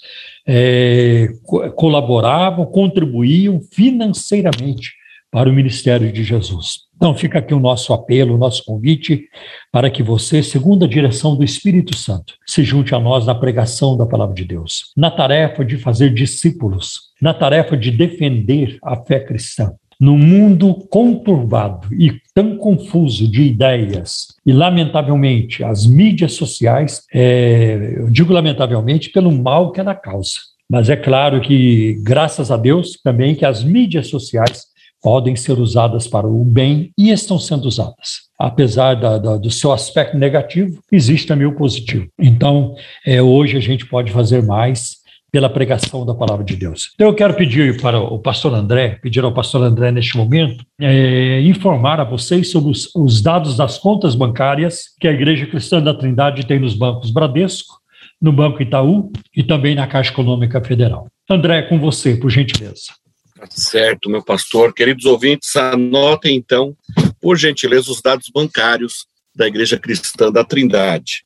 é, 0.46 1.30
colaboravam, 1.76 2.68
contribuíam 2.68 3.60
financeiramente 3.74 4.94
para 5.32 5.50
o 5.50 5.54
ministério 5.54 6.12
de 6.12 6.24
Jesus. 6.24 6.85
Então 6.96 7.14
fica 7.14 7.40
aqui 7.40 7.54
o 7.54 7.60
nosso 7.60 7.94
apelo, 7.94 8.36
o 8.36 8.38
nosso 8.38 8.64
convite 8.64 9.28
para 9.72 9.90
que 9.90 10.02
você, 10.02 10.42
segundo 10.42 10.86
a 10.86 10.88
direção 10.88 11.36
do 11.36 11.44
Espírito 11.44 11.96
Santo, 11.96 12.36
se 12.46 12.64
junte 12.64 12.96
a 12.96 13.00
nós 13.00 13.26
na 13.26 13.36
pregação 13.36 13.98
da 13.98 14.06
palavra 14.06 14.34
de 14.34 14.46
Deus, 14.46 14.92
na 14.96 15.12
tarefa 15.12 15.64
de 15.64 15.78
fazer 15.78 16.14
discípulos, 16.14 17.12
na 17.22 17.34
tarefa 17.34 17.76
de 17.76 17.92
defender 17.92 18.78
a 18.84 18.96
fé 18.96 19.20
cristã, 19.20 19.74
no 20.00 20.18
mundo 20.18 20.74
conturbado 20.90 21.88
e 21.94 22.14
tão 22.34 22.58
confuso 22.58 23.30
de 23.30 23.44
ideias, 23.44 24.28
e 24.46 24.52
lamentavelmente 24.52 25.64
as 25.64 25.86
mídias 25.86 26.34
sociais, 26.34 27.04
é, 27.14 27.96
eu 27.98 28.10
digo 28.10 28.34
lamentavelmente 28.34 29.10
pelo 29.10 29.32
mal 29.32 29.72
que 29.72 29.80
ela 29.80 29.96
causa. 29.96 30.40
Mas 30.70 30.90
é 30.90 30.96
claro 30.96 31.42
que, 31.42 32.00
graças 32.02 32.50
a 32.50 32.58
Deus, 32.58 33.00
também 33.04 33.36
que 33.36 33.46
as 33.46 33.64
mídias 33.64 34.08
sociais 34.08 34.66
podem 35.06 35.36
ser 35.36 35.60
usadas 35.60 36.08
para 36.08 36.26
o 36.26 36.44
bem 36.44 36.92
e 36.98 37.12
estão 37.12 37.38
sendo 37.38 37.68
usadas. 37.68 38.22
Apesar 38.40 38.96
da, 38.96 39.20
da, 39.20 39.38
do 39.38 39.52
seu 39.52 39.72
aspecto 39.72 40.18
negativo, 40.18 40.80
existe 40.92 41.28
também 41.28 41.46
o 41.46 41.56
positivo. 41.56 42.08
Então, 42.20 42.74
é, 43.06 43.22
hoje 43.22 43.56
a 43.56 43.60
gente 43.60 43.86
pode 43.86 44.12
fazer 44.12 44.42
mais 44.42 44.96
pela 45.32 45.48
pregação 45.48 46.08
da 46.08 46.16
palavra 46.16 46.44
de 46.44 46.56
Deus. 46.56 46.90
Então 46.96 47.06
eu 47.06 47.14
quero 47.14 47.36
pedir 47.36 47.80
para 47.80 48.00
o 48.00 48.18
pastor 48.18 48.56
André, 48.56 48.98
pedir 49.00 49.24
ao 49.24 49.32
pastor 49.32 49.62
André 49.62 49.92
neste 49.92 50.18
momento, 50.18 50.66
é, 50.82 51.40
informar 51.42 52.00
a 52.00 52.04
vocês 52.04 52.50
sobre 52.50 52.72
os, 52.72 52.90
os 52.96 53.22
dados 53.22 53.56
das 53.56 53.78
contas 53.78 54.16
bancárias 54.16 54.86
que 55.00 55.08
a 55.08 55.12
Igreja 55.12 55.46
Cristã 55.46 55.80
da 55.80 55.94
Trindade 55.94 56.48
tem 56.48 56.58
nos 56.58 56.74
bancos 56.74 57.12
Bradesco, 57.12 57.76
no 58.20 58.34
Banco 58.34 58.60
Itaú 58.60 59.12
e 59.38 59.44
também 59.44 59.76
na 59.76 59.86
Caixa 59.86 60.12
Econômica 60.12 60.60
Federal. 60.64 61.06
André, 61.30 61.62
com 61.62 61.78
você, 61.78 62.16
por 62.16 62.32
gentileza. 62.32 63.05
Certo, 63.50 64.10
meu 64.10 64.24
pastor. 64.24 64.74
Queridos 64.74 65.06
ouvintes, 65.06 65.56
anotem 65.56 66.36
então, 66.36 66.76
por 67.22 67.38
gentileza, 67.38 67.92
os 67.92 68.02
dados 68.02 68.30
bancários 68.34 69.06
da 69.36 69.48
Igreja 69.48 69.78
Cristã 69.78 70.32
da 70.32 70.44
Trindade. 70.44 71.24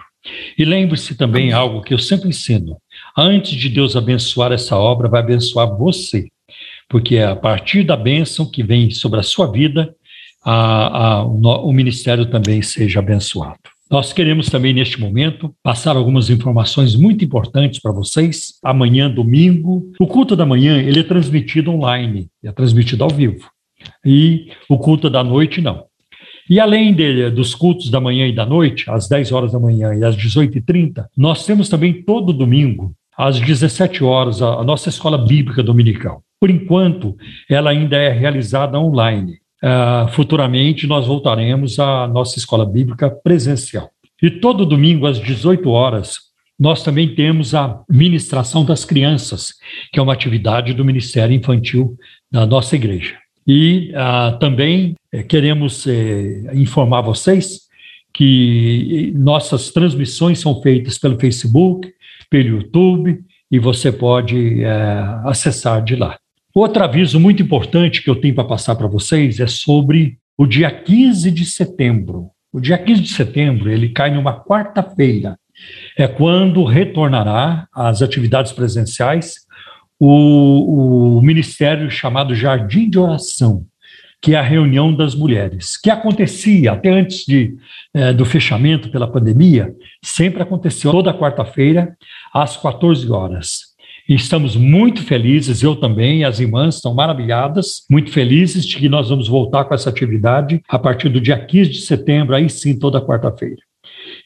E 0.56 0.64
lembre-se 0.64 1.16
também 1.16 1.52
algo 1.52 1.82
que 1.82 1.92
eu 1.92 1.98
sempre 1.98 2.28
ensino: 2.28 2.76
antes 3.18 3.58
de 3.58 3.68
Deus 3.68 3.96
abençoar 3.96 4.52
essa 4.52 4.76
obra, 4.76 5.08
vai 5.08 5.22
abençoar 5.22 5.76
você, 5.76 6.28
porque 6.88 7.16
é 7.16 7.26
a 7.26 7.34
partir 7.34 7.82
da 7.82 7.96
bênção 7.96 8.48
que 8.48 8.62
vem 8.62 8.92
sobre 8.92 9.18
a 9.18 9.24
sua 9.24 9.50
vida, 9.50 9.92
a, 10.44 11.16
a, 11.16 11.24
o, 11.24 11.40
o 11.68 11.72
ministério 11.72 12.26
também 12.26 12.62
seja 12.62 13.00
abençoado. 13.00 13.69
Nós 13.90 14.12
queremos 14.12 14.48
também, 14.48 14.72
neste 14.72 15.00
momento, 15.00 15.52
passar 15.64 15.96
algumas 15.96 16.30
informações 16.30 16.94
muito 16.94 17.24
importantes 17.24 17.80
para 17.80 17.90
vocês. 17.90 18.54
Amanhã, 18.62 19.10
domingo, 19.10 19.90
o 19.98 20.06
culto 20.06 20.36
da 20.36 20.46
manhã 20.46 20.80
ele 20.80 21.00
é 21.00 21.02
transmitido 21.02 21.72
online, 21.72 22.28
é 22.44 22.52
transmitido 22.52 23.02
ao 23.02 23.10
vivo. 23.10 23.50
E 24.06 24.52
o 24.68 24.78
culto 24.78 25.10
da 25.10 25.24
noite, 25.24 25.60
não. 25.60 25.86
E 26.48 26.60
além 26.60 26.94
de, 26.94 27.30
dos 27.30 27.52
cultos 27.52 27.90
da 27.90 28.00
manhã 28.00 28.28
e 28.28 28.34
da 28.34 28.46
noite, 28.46 28.88
às 28.88 29.08
10 29.08 29.32
horas 29.32 29.52
da 29.52 29.58
manhã 29.58 29.92
e 29.92 30.04
às 30.04 30.16
18h30, 30.16 31.06
nós 31.16 31.44
temos 31.44 31.68
também 31.68 32.02
todo 32.04 32.32
domingo, 32.32 32.94
às 33.18 33.40
17 33.40 34.04
horas, 34.04 34.40
a, 34.40 34.54
a 34.54 34.64
nossa 34.64 34.88
escola 34.88 35.18
bíblica 35.18 35.64
dominical. 35.64 36.22
Por 36.40 36.48
enquanto, 36.48 37.16
ela 37.48 37.70
ainda 37.70 37.96
é 37.96 38.08
realizada 38.10 38.78
online. 38.78 39.39
Uh, 39.62 40.08
futuramente, 40.12 40.86
nós 40.86 41.06
voltaremos 41.06 41.78
à 41.78 42.08
nossa 42.08 42.38
escola 42.38 42.64
bíblica 42.64 43.10
presencial. 43.10 43.90
E 44.22 44.30
todo 44.30 44.66
domingo, 44.66 45.06
às 45.06 45.18
18 45.18 45.68
horas, 45.70 46.30
nós 46.58 46.82
também 46.82 47.14
temos 47.14 47.54
a 47.54 47.80
ministração 47.88 48.64
das 48.64 48.84
crianças, 48.84 49.54
que 49.90 49.98
é 49.98 50.02
uma 50.02 50.12
atividade 50.12 50.74
do 50.74 50.84
Ministério 50.84 51.34
Infantil 51.34 51.96
da 52.30 52.44
nossa 52.44 52.76
igreja. 52.76 53.16
E 53.46 53.90
ah, 53.94 54.36
também 54.38 54.94
eh, 55.10 55.22
queremos 55.22 55.86
eh, 55.86 56.50
informar 56.52 57.00
vocês 57.00 57.62
que 58.12 59.12
nossas 59.16 59.70
transmissões 59.70 60.38
são 60.38 60.60
feitas 60.60 60.98
pelo 60.98 61.18
Facebook, 61.18 61.90
pelo 62.28 62.58
YouTube, 62.58 63.18
e 63.50 63.58
você 63.58 63.90
pode 63.90 64.62
eh, 64.62 65.20
acessar 65.24 65.82
de 65.82 65.96
lá. 65.96 66.18
Outro 66.54 66.82
aviso 66.82 67.20
muito 67.20 67.42
importante 67.42 68.02
que 68.02 68.10
eu 68.10 68.16
tenho 68.16 68.34
para 68.34 68.44
passar 68.44 68.74
para 68.74 68.88
vocês 68.88 69.38
é 69.38 69.46
sobre 69.46 70.18
o 70.36 70.46
dia 70.46 70.70
15 70.70 71.30
de 71.30 71.44
setembro. 71.44 72.30
O 72.52 72.60
dia 72.60 72.76
15 72.76 73.02
de 73.02 73.10
setembro, 73.10 73.70
ele 73.70 73.90
cai 73.90 74.10
numa 74.10 74.42
quarta-feira. 74.42 75.38
É 75.96 76.08
quando 76.08 76.64
retornará 76.64 77.68
às 77.72 78.02
atividades 78.02 78.50
presenciais 78.52 79.36
o, 79.98 81.18
o 81.18 81.22
ministério 81.22 81.90
chamado 81.90 82.34
Jardim 82.34 82.88
de 82.88 82.98
Oração, 82.98 83.64
que 84.20 84.34
é 84.34 84.38
a 84.38 84.42
reunião 84.42 84.94
das 84.94 85.14
mulheres, 85.14 85.76
que 85.76 85.90
acontecia 85.90 86.72
até 86.72 86.90
antes 86.90 87.24
de, 87.24 87.54
é, 87.94 88.12
do 88.12 88.24
fechamento 88.24 88.90
pela 88.90 89.10
pandemia, 89.10 89.72
sempre 90.02 90.42
aconteceu 90.42 90.90
toda 90.90 91.16
quarta-feira, 91.16 91.96
às 92.34 92.56
14 92.56 93.10
horas. 93.10 93.69
Estamos 94.12 94.56
muito 94.56 95.04
felizes, 95.04 95.62
eu 95.62 95.76
também, 95.76 96.24
as 96.24 96.40
irmãs 96.40 96.74
estão 96.74 96.92
maravilhadas, 96.92 97.84
muito 97.88 98.10
felizes 98.10 98.66
de 98.66 98.76
que 98.76 98.88
nós 98.88 99.08
vamos 99.08 99.28
voltar 99.28 99.64
com 99.64 99.72
essa 99.72 99.88
atividade 99.88 100.60
a 100.68 100.76
partir 100.80 101.08
do 101.08 101.20
dia 101.20 101.38
15 101.38 101.70
de 101.70 101.80
setembro, 101.82 102.34
aí 102.34 102.50
sim, 102.50 102.76
toda 102.76 103.00
quarta-feira. 103.00 103.62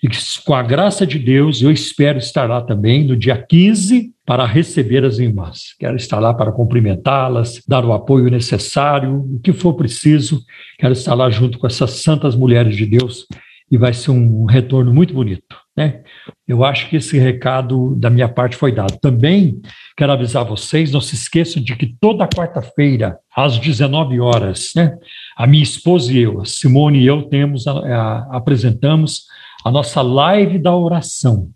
E 0.03 0.09
com 0.43 0.55
a 0.55 0.63
graça 0.63 1.07
de 1.07 1.19
Deus, 1.19 1.61
eu 1.61 1.71
espero 1.71 2.17
estar 2.17 2.49
lá 2.49 2.63
também 2.63 3.05
no 3.05 3.15
dia 3.15 3.37
15 3.37 4.11
para 4.25 4.47
receber 4.47 5.05
as 5.05 5.19
irmãs. 5.19 5.75
Quero 5.79 5.97
estar 5.97 6.19
lá 6.19 6.33
para 6.33 6.51
cumprimentá-las, 6.51 7.63
dar 7.69 7.85
o 7.85 7.93
apoio 7.93 8.31
necessário, 8.31 9.23
o 9.35 9.39
que 9.39 9.53
for 9.53 9.75
preciso. 9.75 10.41
Quero 10.79 10.95
estar 10.95 11.13
lá 11.13 11.29
junto 11.29 11.59
com 11.59 11.67
essas 11.67 11.91
santas 11.91 12.35
mulheres 12.35 12.75
de 12.75 12.87
Deus 12.87 13.27
e 13.71 13.77
vai 13.77 13.93
ser 13.93 14.13
um 14.13 14.47
retorno 14.47 14.95
muito 14.95 15.13
bonito. 15.13 15.64
Né? 15.77 16.03
Eu 16.47 16.65
acho 16.65 16.89
que 16.89 16.97
esse 16.97 17.19
recado 17.19 17.97
da 17.97 18.09
minha 18.09 18.29
parte 18.29 18.55
foi 18.57 18.71
dado. 18.71 18.99
Também 19.01 19.61
quero 19.97 20.13
avisar 20.13 20.45
vocês, 20.45 20.93
não 20.93 21.01
se 21.01 21.17
esqueçam 21.17 21.63
de 21.63 21.75
que 21.75 21.97
toda 22.01 22.29
quarta-feira, 22.29 23.19
às 23.35 23.59
19 23.59 24.21
horas, 24.21 24.73
né, 24.77 24.97
a 25.37 25.47
minha 25.47 25.63
esposa 25.63 26.13
e 26.13 26.19
eu, 26.19 26.41
a 26.41 26.45
Simone 26.45 27.01
e 27.01 27.07
eu, 27.07 27.23
temos, 27.23 27.67
a, 27.67 27.73
a, 27.73 28.37
apresentamos 28.37 29.25
a 29.65 29.71
nossa 29.71 30.01
live 30.01 30.59
da 30.59 30.77
oração, 30.77 31.51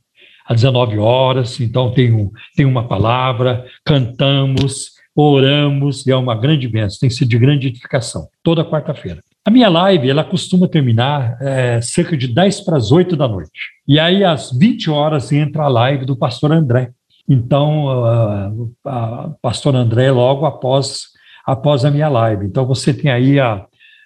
às 0.44 0.56
19 0.62 0.98
horas. 0.98 1.60
Então, 1.60 1.92
tem, 1.92 2.12
um, 2.12 2.30
tem 2.56 2.66
uma 2.66 2.88
palavra, 2.88 3.64
cantamos, 3.84 4.92
oramos, 5.14 6.06
e 6.06 6.10
é 6.10 6.16
uma 6.16 6.34
grande 6.34 6.66
bênção, 6.66 6.98
tem 7.00 7.10
sido 7.10 7.28
de 7.28 7.38
grande 7.38 7.68
edificação, 7.68 8.28
toda 8.42 8.64
quarta-feira. 8.64 9.22
A 9.48 9.50
minha 9.50 9.70
live, 9.70 10.10
ela 10.10 10.22
costuma 10.22 10.68
terminar 10.68 11.38
é, 11.40 11.80
cerca 11.80 12.14
de 12.14 12.28
10 12.28 12.60
para 12.60 12.76
as 12.76 12.92
8 12.92 13.16
da 13.16 13.26
noite. 13.26 13.58
E 13.86 13.98
aí, 13.98 14.22
às 14.22 14.52
20 14.52 14.90
horas, 14.90 15.32
entra 15.32 15.62
a 15.62 15.68
live 15.68 16.04
do 16.04 16.14
pastor 16.14 16.52
André. 16.52 16.90
Então, 17.26 18.04
a 18.84 19.30
pastor 19.40 19.74
André, 19.74 20.10
logo 20.10 20.44
após, 20.44 21.06
após 21.46 21.86
a 21.86 21.90
minha 21.90 22.10
live. 22.10 22.44
Então, 22.44 22.66
você 22.66 22.92
tem 22.92 23.10
aí 23.10 23.40
a, 23.40 23.64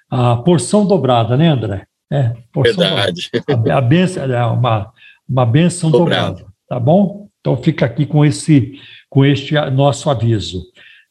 a 0.08 0.36
porção 0.36 0.86
dobrada, 0.86 1.36
né, 1.36 1.48
André? 1.48 1.86
É, 2.08 2.34
Verdade. 2.54 3.28
A, 3.68 3.78
a 3.78 3.80
benção, 3.80 4.22
é 4.22 4.46
uma, 4.46 4.92
uma 5.28 5.44
benção 5.44 5.90
dobrada. 5.90 6.28
dobrada, 6.28 6.52
tá 6.68 6.78
bom? 6.78 7.26
Então 7.40 7.56
fica 7.56 7.84
aqui 7.84 8.06
com 8.06 8.24
esse 8.24 8.78
com 9.10 9.24
este 9.24 9.58
nosso 9.72 10.08
aviso. 10.08 10.62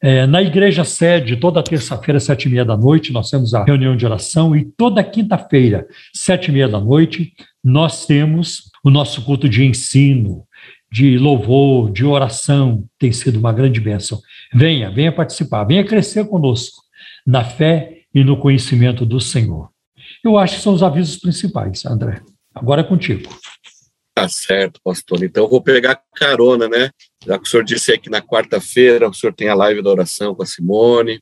É, 0.03 0.25
na 0.25 0.41
igreja 0.41 0.83
sede, 0.83 1.37
toda 1.37 1.61
terça-feira, 1.61 2.19
sete 2.19 2.45
e 2.45 2.49
meia 2.49 2.65
da 2.65 2.75
noite, 2.75 3.13
nós 3.13 3.29
temos 3.29 3.53
a 3.53 3.63
reunião 3.63 3.95
de 3.95 4.03
oração 4.03 4.55
e 4.55 4.65
toda 4.65 5.03
quinta-feira, 5.03 5.85
sete 6.11 6.49
e 6.49 6.51
meia 6.51 6.67
da 6.67 6.79
noite, 6.79 7.33
nós 7.63 8.07
temos 8.07 8.63
o 8.83 8.89
nosso 8.89 9.23
culto 9.23 9.47
de 9.47 9.63
ensino, 9.63 10.43
de 10.91 11.19
louvor, 11.19 11.91
de 11.91 12.03
oração, 12.03 12.83
tem 12.97 13.11
sido 13.11 13.37
uma 13.37 13.53
grande 13.53 13.79
bênção. 13.79 14.19
Venha, 14.51 14.89
venha 14.89 15.11
participar, 15.11 15.63
venha 15.65 15.85
crescer 15.85 16.25
conosco 16.25 16.81
na 17.25 17.43
fé 17.43 17.99
e 18.13 18.23
no 18.23 18.35
conhecimento 18.37 19.05
do 19.05 19.21
Senhor. 19.21 19.69
Eu 20.23 20.37
acho 20.37 20.55
que 20.55 20.61
são 20.61 20.73
os 20.73 20.81
avisos 20.81 21.17
principais, 21.17 21.85
André. 21.85 22.21
Agora 22.53 22.81
é 22.81 22.83
contigo. 22.83 23.29
Tá 24.21 24.29
certo, 24.29 24.79
pastor. 24.83 25.23
Então 25.23 25.45
eu 25.45 25.49
vou 25.49 25.63
pegar 25.63 25.99
carona, 26.15 26.69
né? 26.69 26.91
Já 27.25 27.39
que 27.39 27.47
o 27.47 27.49
senhor 27.49 27.63
disse 27.63 27.91
aí 27.91 27.97
que 27.97 28.07
na 28.07 28.21
quarta-feira 28.21 29.09
o 29.09 29.13
senhor 29.15 29.33
tem 29.33 29.49
a 29.49 29.55
live 29.55 29.81
da 29.81 29.89
oração 29.89 30.35
com 30.35 30.43
a 30.43 30.45
Simone. 30.45 31.19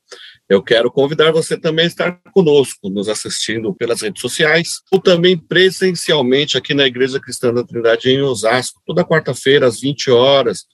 Eu 0.49 0.61
quero 0.61 0.91
convidar 0.91 1.31
você 1.31 1.57
também 1.57 1.85
a 1.85 1.87
estar 1.87 2.19
conosco, 2.33 2.89
nos 2.89 3.07
assistindo 3.07 3.73
pelas 3.73 4.01
redes 4.01 4.21
sociais, 4.21 4.81
ou 4.91 4.99
também 4.99 5.37
presencialmente 5.37 6.57
aqui 6.57 6.73
na 6.73 6.85
Igreja 6.85 7.21
Cristã 7.21 7.53
da 7.53 7.63
Trindade 7.63 8.09
em 8.09 8.21
Osasco, 8.21 8.81
toda 8.85 9.05
quarta-feira 9.05 9.65
às 9.65 9.79
20 9.79 10.11
horas. 10.11 10.65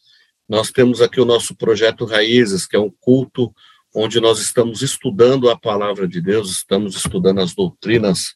Nós 0.49 0.71
temos 0.71 1.03
aqui 1.03 1.21
o 1.21 1.25
nosso 1.25 1.55
projeto 1.55 2.05
Raízes, 2.05 2.65
que 2.65 2.75
é 2.75 2.79
um 2.79 2.91
culto 2.99 3.53
onde 3.93 4.19
nós 4.19 4.39
estamos 4.39 4.81
estudando 4.81 5.47
a 5.47 5.55
palavra 5.55 6.07
de 6.07 6.19
Deus, 6.19 6.49
estamos 6.49 6.95
estudando 6.95 7.39
as 7.39 7.53
doutrinas 7.53 8.33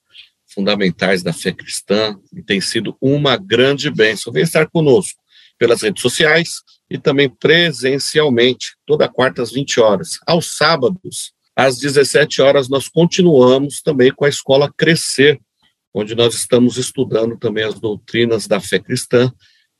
fundamentais 0.53 1.23
da 1.23 1.31
fé 1.31 1.51
cristã 1.51 2.17
e 2.35 2.41
tem 2.41 2.59
sido 2.59 2.97
uma 3.01 3.37
grande 3.37 3.89
bênção. 3.89 4.33
Venha 4.33 4.43
estar 4.43 4.67
conosco 4.67 5.21
pelas 5.57 5.81
redes 5.81 6.01
sociais 6.01 6.61
e 6.89 6.97
também 6.97 7.29
presencialmente, 7.29 8.75
toda 8.85 9.07
quarta 9.07 9.41
às 9.41 9.51
20 9.51 9.79
horas. 9.79 10.19
Aos 10.25 10.57
sábados, 10.57 11.33
às 11.55 11.77
17 11.77 12.41
horas, 12.41 12.69
nós 12.69 12.87
continuamos 12.87 13.81
também 13.81 14.11
com 14.11 14.25
a 14.25 14.29
Escola 14.29 14.73
Crescer, 14.75 15.39
onde 15.93 16.15
nós 16.15 16.33
estamos 16.33 16.77
estudando 16.77 17.37
também 17.37 17.63
as 17.63 17.79
doutrinas 17.79 18.47
da 18.47 18.59
fé 18.59 18.79
cristã 18.79 19.31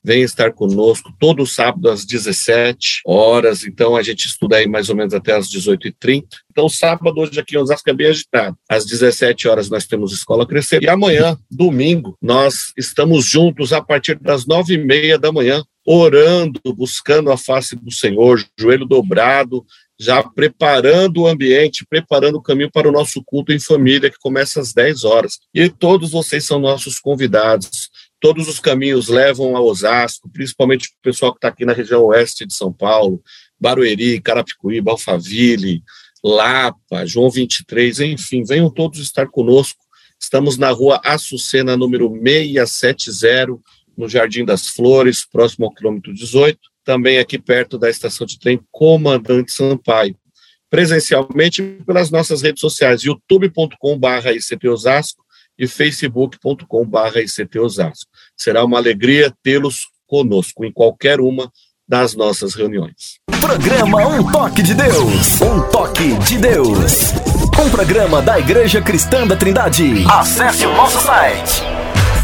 Vem 0.02 0.22
estar 0.22 0.52
conosco 0.52 1.12
todo 1.18 1.46
sábado 1.46 1.90
às 1.90 2.04
17 2.04 3.02
horas. 3.06 3.64
Então, 3.64 3.96
a 3.96 4.02
gente 4.02 4.26
estuda 4.26 4.56
aí 4.56 4.66
mais 4.66 4.88
ou 4.88 4.96
menos 4.96 5.12
até 5.12 5.36
às 5.36 5.48
18h30. 5.48 6.24
Então, 6.50 6.68
sábado, 6.68 7.20
hoje 7.20 7.38
aqui 7.38 7.54
em 7.54 7.58
Osasco 7.58 7.88
é 7.90 7.92
bem 7.92 8.06
agitado. 8.06 8.56
Às 8.68 8.86
17 8.86 9.46
horas 9.46 9.68
nós 9.68 9.86
temos 9.86 10.12
Escola 10.12 10.46
Crescer. 10.46 10.82
E 10.82 10.88
amanhã, 10.88 11.36
domingo, 11.50 12.16
nós 12.20 12.72
estamos 12.76 13.26
juntos 13.26 13.72
a 13.72 13.82
partir 13.82 14.18
das 14.18 14.46
9h30 14.46 15.18
da 15.18 15.30
manhã, 15.30 15.62
orando, 15.86 16.60
buscando 16.74 17.30
a 17.30 17.36
face 17.36 17.76
do 17.76 17.90
Senhor, 17.90 18.42
joelho 18.58 18.86
dobrado, 18.86 19.64
já 19.98 20.22
preparando 20.22 21.22
o 21.22 21.26
ambiente, 21.26 21.84
preparando 21.88 22.36
o 22.36 22.42
caminho 22.42 22.70
para 22.70 22.88
o 22.88 22.92
nosso 22.92 23.22
culto 23.22 23.52
em 23.52 23.60
família, 23.60 24.10
que 24.10 24.18
começa 24.18 24.58
às 24.60 24.72
10 24.72 25.04
horas. 25.04 25.38
E 25.54 25.68
todos 25.68 26.10
vocês 26.10 26.46
são 26.46 26.58
nossos 26.58 26.98
convidados 26.98 27.89
todos 28.20 28.48
os 28.48 28.60
caminhos 28.60 29.08
levam 29.08 29.56
a 29.56 29.60
Osasco, 29.60 30.30
principalmente 30.30 30.88
o 30.88 31.02
pessoal 31.02 31.32
que 31.32 31.38
está 31.38 31.48
aqui 31.48 31.64
na 31.64 31.72
região 31.72 32.04
oeste 32.04 32.46
de 32.46 32.54
São 32.54 32.72
Paulo, 32.72 33.22
Barueri, 33.58 34.20
Carapicuíba, 34.20 34.90
Alphaville, 34.90 35.82
Lapa, 36.22 37.06
João 37.06 37.30
23, 37.30 38.00
enfim, 38.00 38.44
venham 38.44 38.70
todos 38.70 39.00
estar 39.00 39.26
conosco. 39.26 39.78
Estamos 40.20 40.58
na 40.58 40.70
rua 40.70 41.00
Açucena, 41.02 41.78
número 41.78 42.10
670, 42.10 43.58
no 43.96 44.06
Jardim 44.06 44.44
das 44.44 44.68
Flores, 44.68 45.26
próximo 45.26 45.64
ao 45.64 45.74
quilômetro 45.74 46.12
18, 46.12 46.58
também 46.84 47.18
aqui 47.18 47.38
perto 47.38 47.78
da 47.78 47.88
estação 47.88 48.26
de 48.26 48.38
trem 48.38 48.60
Comandante 48.70 49.50
Sampaio. 49.50 50.14
Presencialmente 50.68 51.62
pelas 51.86 52.10
nossas 52.10 52.42
redes 52.42 52.60
sociais, 52.60 53.02
youtube.com.br 53.02 54.28
ICT 54.36 54.68
Osasco 54.68 55.24
e 55.60 55.68
facebook.com.br. 55.68 56.64
Será 58.34 58.64
uma 58.64 58.78
alegria 58.78 59.30
tê-los 59.42 59.88
conosco 60.06 60.64
em 60.64 60.72
qualquer 60.72 61.20
uma 61.20 61.52
das 61.86 62.16
nossas 62.16 62.54
reuniões. 62.54 63.20
Programa 63.40 64.06
Um 64.06 64.32
Toque 64.32 64.62
de 64.62 64.72
Deus. 64.74 65.38
Um 65.40 65.60
Toque 65.70 66.18
de 66.20 66.38
Deus. 66.38 67.12
Um 67.62 67.68
programa 67.70 68.22
da 68.22 68.38
Igreja 68.38 68.80
Cristã 68.80 69.26
da 69.26 69.36
Trindade. 69.36 70.06
Acesse 70.08 70.64
o 70.64 70.74
nosso 70.74 70.98
site 71.00 71.62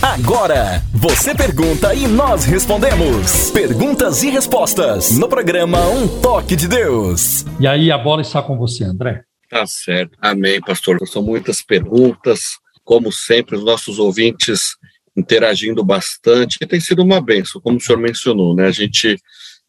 Agora, 0.02 0.82
você 0.94 1.36
pergunta 1.36 1.94
e 1.94 2.08
nós 2.08 2.46
respondemos. 2.46 3.52
Perguntas 3.52 4.24
e 4.24 4.30
respostas 4.30 5.18
no 5.18 5.28
programa 5.28 5.86
Um 5.90 6.08
Toque 6.22 6.56
de 6.56 6.68
Deus. 6.68 7.46
E 7.60 7.68
aí, 7.68 7.92
a 7.92 7.98
bola 7.98 8.22
está 8.22 8.42
com 8.42 8.58
você, 8.58 8.86
André. 8.86 9.24
Tá 9.50 9.66
certo. 9.68 10.18
Amém, 10.22 10.62
pastor. 10.62 10.98
São 11.08 11.22
muitas 11.22 11.62
perguntas. 11.62 12.58
Como 12.86 13.12
sempre, 13.12 13.58
os 13.58 13.66
nossos 13.66 14.00
ouvintes 14.00 14.78
interagindo 15.18 15.84
bastante, 15.84 16.58
e 16.62 16.66
tem 16.66 16.80
sido 16.80 17.02
uma 17.02 17.22
benção, 17.22 17.62
como 17.62 17.78
o 17.78 17.80
senhor 17.80 17.98
mencionou, 17.98 18.54
né? 18.54 18.68
A 18.68 18.72
gente 18.72 19.18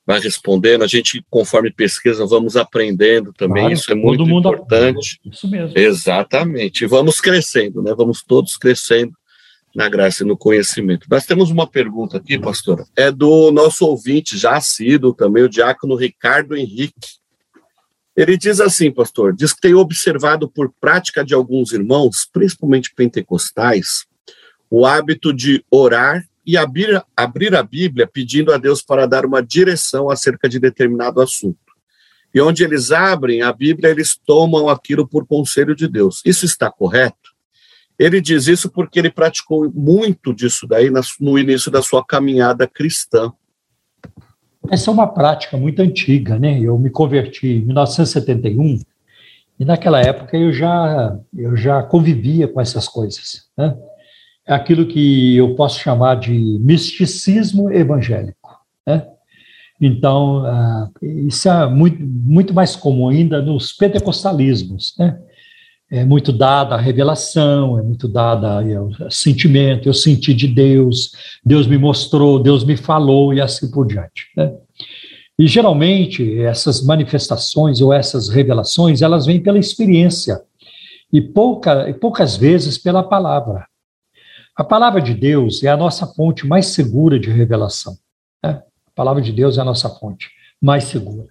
vai 0.06 0.20
respondendo, 0.20 0.84
a 0.84 0.86
gente, 0.86 1.24
conforme 1.28 1.72
pesquisa, 1.72 2.24
vamos 2.24 2.56
aprendendo 2.56 3.32
também, 3.32 3.62
claro, 3.64 3.74
isso 3.74 3.90
é 3.90 3.94
muito 3.94 4.22
importante. 4.22 5.18
Aprende. 5.18 5.20
Isso 5.24 5.50
mesmo. 5.50 5.76
Exatamente. 5.76 6.84
E 6.84 6.86
vamos 6.86 7.20
crescendo, 7.20 7.82
né? 7.82 7.92
Vamos 7.96 8.22
todos 8.22 8.56
crescendo 8.56 9.12
na 9.74 9.88
graça 9.88 10.22
e 10.22 10.26
no 10.26 10.38
conhecimento. 10.38 11.06
Nós 11.10 11.26
temos 11.26 11.50
uma 11.50 11.66
pergunta 11.66 12.18
aqui, 12.18 12.38
pastora, 12.38 12.86
é 12.96 13.10
do 13.10 13.50
nosso 13.50 13.84
ouvinte, 13.84 14.38
já 14.38 14.60
sido 14.60 15.12
também, 15.12 15.42
o 15.42 15.48
diácono 15.48 15.96
Ricardo 15.96 16.56
Henrique. 16.56 17.18
Ele 18.16 18.38
diz 18.38 18.60
assim, 18.60 18.90
pastor, 18.90 19.34
diz 19.34 19.52
que 19.52 19.60
tem 19.60 19.74
observado 19.74 20.48
por 20.48 20.72
prática 20.80 21.22
de 21.22 21.34
alguns 21.34 21.72
irmãos, 21.72 22.26
principalmente 22.32 22.94
pentecostais, 22.94 24.06
o 24.70 24.86
hábito 24.86 25.34
de 25.34 25.62
orar 25.70 26.24
e 26.46 26.56
abrir, 26.56 27.02
abrir 27.16 27.54
a 27.54 27.62
Bíblia 27.62 28.06
pedindo 28.06 28.52
a 28.52 28.56
Deus 28.56 28.80
para 28.80 29.06
dar 29.06 29.26
uma 29.26 29.42
direção 29.42 30.08
acerca 30.08 30.48
de 30.48 30.60
determinado 30.60 31.20
assunto. 31.20 31.58
E 32.32 32.40
onde 32.40 32.62
eles 32.62 32.92
abrem 32.92 33.42
a 33.42 33.52
Bíblia, 33.52 33.90
eles 33.90 34.16
tomam 34.16 34.68
aquilo 34.68 35.08
por 35.08 35.26
conselho 35.26 35.74
de 35.74 35.88
Deus. 35.88 36.22
Isso 36.24 36.44
está 36.44 36.70
correto? 36.70 37.34
Ele 37.98 38.20
diz 38.20 38.46
isso 38.46 38.70
porque 38.70 38.98
ele 38.98 39.10
praticou 39.10 39.70
muito 39.74 40.34
disso 40.34 40.66
daí 40.66 40.90
no 41.18 41.38
início 41.38 41.70
da 41.70 41.80
sua 41.80 42.04
caminhada 42.04 42.66
cristã. 42.68 43.32
Essa 44.70 44.90
é 44.90 44.92
uma 44.92 45.06
prática 45.06 45.56
muito 45.56 45.80
antiga, 45.80 46.38
né? 46.38 46.60
Eu 46.60 46.78
me 46.78 46.90
converti 46.90 47.46
em 47.46 47.64
1971 47.64 48.80
e 49.58 49.64
naquela 49.64 50.00
época 50.00 50.36
eu 50.36 50.52
já 50.52 51.18
eu 51.34 51.56
já 51.56 51.82
convivia 51.82 52.46
com 52.46 52.60
essas 52.60 52.86
coisas, 52.86 53.46
né? 53.56 53.74
É 54.46 54.54
aquilo 54.54 54.86
que 54.86 55.36
eu 55.36 55.54
posso 55.54 55.80
chamar 55.80 56.16
de 56.16 56.32
misticismo 56.60 57.72
evangélico. 57.72 58.60
Né? 58.86 59.04
Então, 59.80 60.44
uh, 60.44 61.06
isso 61.26 61.48
é 61.48 61.68
muito, 61.68 62.00
muito 62.00 62.54
mais 62.54 62.76
comum 62.76 63.08
ainda 63.08 63.42
nos 63.42 63.72
pentecostalismos. 63.72 64.94
Né? 64.98 65.18
É 65.90 66.04
muito 66.04 66.32
dada 66.32 66.74
a 66.74 66.80
revelação, 66.80 67.78
é 67.78 67.82
muito 67.82 68.08
dada 68.08 68.60
ao 68.60 69.10
sentimento, 69.10 69.88
eu 69.88 69.94
senti 69.94 70.32
de 70.32 70.48
Deus, 70.48 71.12
Deus 71.44 71.66
me 71.66 71.76
mostrou, 71.76 72.42
Deus 72.42 72.64
me 72.64 72.76
falou 72.76 73.34
e 73.34 73.40
assim 73.40 73.70
por 73.70 73.86
diante. 73.86 74.28
Né? 74.36 74.52
E 75.38 75.46
geralmente 75.46 76.40
essas 76.40 76.82
manifestações 76.82 77.80
ou 77.80 77.92
essas 77.92 78.28
revelações, 78.28 79.02
elas 79.02 79.26
vêm 79.26 79.40
pela 79.40 79.58
experiência 79.58 80.40
e 81.12 81.20
pouca, 81.20 81.92
poucas 82.00 82.36
vezes 82.36 82.78
pela 82.78 83.02
palavra. 83.02 83.66
A 84.56 84.64
palavra 84.64 85.02
de 85.02 85.12
Deus 85.12 85.62
é 85.62 85.68
a 85.68 85.76
nossa 85.76 86.06
fonte 86.06 86.46
mais 86.46 86.68
segura 86.68 87.20
de 87.20 87.30
revelação. 87.30 87.94
Né? 88.42 88.62
A 88.86 88.90
palavra 88.94 89.20
de 89.20 89.30
Deus 89.30 89.58
é 89.58 89.60
a 89.60 89.64
nossa 89.64 89.90
fonte 89.90 90.30
mais 90.60 90.84
segura. 90.84 91.28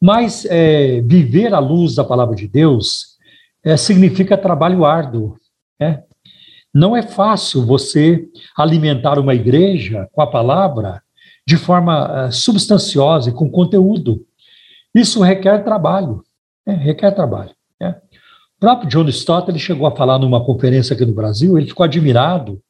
Mas 0.00 0.46
é, 0.46 1.02
viver 1.02 1.52
à 1.52 1.58
luz 1.58 1.94
da 1.94 2.04
palavra 2.04 2.34
de 2.34 2.48
Deus 2.48 3.18
é, 3.62 3.76
significa 3.76 4.38
trabalho 4.38 4.86
árduo. 4.86 5.36
Né? 5.78 6.02
Não 6.72 6.96
é 6.96 7.02
fácil 7.02 7.66
você 7.66 8.26
alimentar 8.56 9.18
uma 9.18 9.34
igreja 9.34 10.08
com 10.12 10.22
a 10.22 10.26
palavra 10.26 11.02
de 11.46 11.56
forma 11.56 12.28
uh, 12.28 12.32
substanciosa 12.32 13.28
e 13.28 13.32
com 13.32 13.50
conteúdo. 13.50 14.24
Isso 14.94 15.22
requer 15.22 15.64
trabalho, 15.64 16.22
né? 16.66 16.74
requer 16.74 17.10
trabalho. 17.10 17.50
Né? 18.60 18.68
O 18.70 18.76
próprio 18.76 18.88
John 18.88 19.08
Stott 19.08 19.50
ele 19.50 19.58
chegou 19.58 19.86
a 19.86 19.96
falar 19.96 20.18
numa 20.18 20.44
conferência 20.44 20.94
aqui 20.94 21.04
no 21.04 21.12
Brasil, 21.12 21.56
ele 21.56 21.66
ficou 21.66 21.84
admirado 21.84 22.60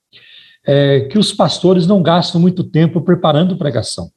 é, 0.66 1.01
que 1.01 1.18
os 1.18 1.32
pastores 1.32 1.86
não 1.86 2.03
gastam 2.03 2.41
muito 2.41 2.62
tempo 2.62 3.01
preparando 3.01 3.57
pregação. 3.57 4.11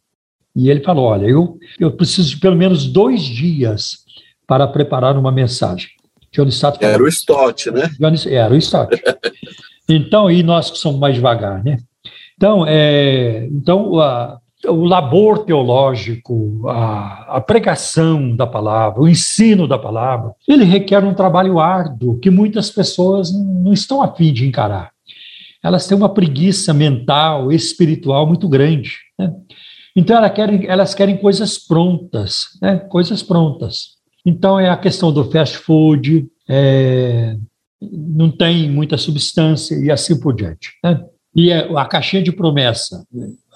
E 0.55 0.69
ele 0.69 0.81
falou: 0.81 1.05
Olha, 1.05 1.25
eu, 1.25 1.57
eu 1.79 1.91
preciso 1.91 2.29
de 2.29 2.37
pelo 2.37 2.57
menos 2.57 2.85
dois 2.85 3.21
dias 3.21 3.99
para 4.45 4.67
preparar 4.67 5.17
uma 5.17 5.31
mensagem. 5.31 5.89
John 6.31 6.47
Stott 6.47 6.77
falou, 6.77 6.93
Era 6.93 7.03
o 7.03 7.07
Stott, 7.07 7.71
né? 7.71 7.89
Era 8.25 8.53
o 8.53 8.57
Stott. 8.57 9.01
então, 9.87 10.29
e 10.29 10.43
nós 10.43 10.69
que 10.69 10.77
somos 10.77 10.99
mais 10.99 11.15
devagar, 11.15 11.63
né? 11.63 11.77
Então, 12.35 12.65
é, 12.67 13.47
então 13.51 13.99
a, 13.99 14.39
o 14.67 14.85
labor 14.85 15.39
teológico, 15.45 16.67
a, 16.67 17.37
a, 17.37 17.41
pregação 17.41 18.35
da 18.35 18.45
palavra, 18.45 19.01
o 19.01 19.07
ensino 19.07 19.67
da 19.67 19.77
palavra, 19.77 20.33
ele 20.47 20.63
requer 20.63 21.03
um 21.03 21.13
trabalho 21.13 21.59
árduo 21.59 22.19
que 22.19 22.29
muitas 22.29 22.69
pessoas 22.69 23.31
não 23.33 23.73
estão 23.73 24.01
afim 24.01 24.31
de 24.31 24.45
encarar. 24.45 24.91
Elas 25.63 25.87
têm 25.87 25.97
uma 25.97 26.13
preguiça 26.13 26.73
mental, 26.73 27.51
espiritual 27.51 28.25
muito 28.25 28.47
grande. 28.49 28.97
Né? 29.17 29.31
Então 29.95 30.17
elas 30.17 30.33
querem, 30.33 30.65
elas 30.67 30.95
querem 30.95 31.17
coisas 31.17 31.57
prontas, 31.57 32.45
né? 32.61 32.77
coisas 32.77 33.21
prontas. 33.21 33.97
Então 34.25 34.59
é 34.59 34.69
a 34.69 34.77
questão 34.77 35.11
do 35.11 35.29
fast 35.29 35.57
food, 35.57 36.27
é, 36.49 37.35
não 37.81 38.29
tem 38.29 38.69
muita 38.69 38.97
substância 38.97 39.75
e 39.75 39.91
assim 39.91 40.19
por 40.19 40.35
diante. 40.35 40.73
Né? 40.83 41.03
E 41.35 41.49
é 41.49 41.67
a 41.77 41.85
caixinha 41.85 42.21
de 42.21 42.31
promessa, 42.31 43.05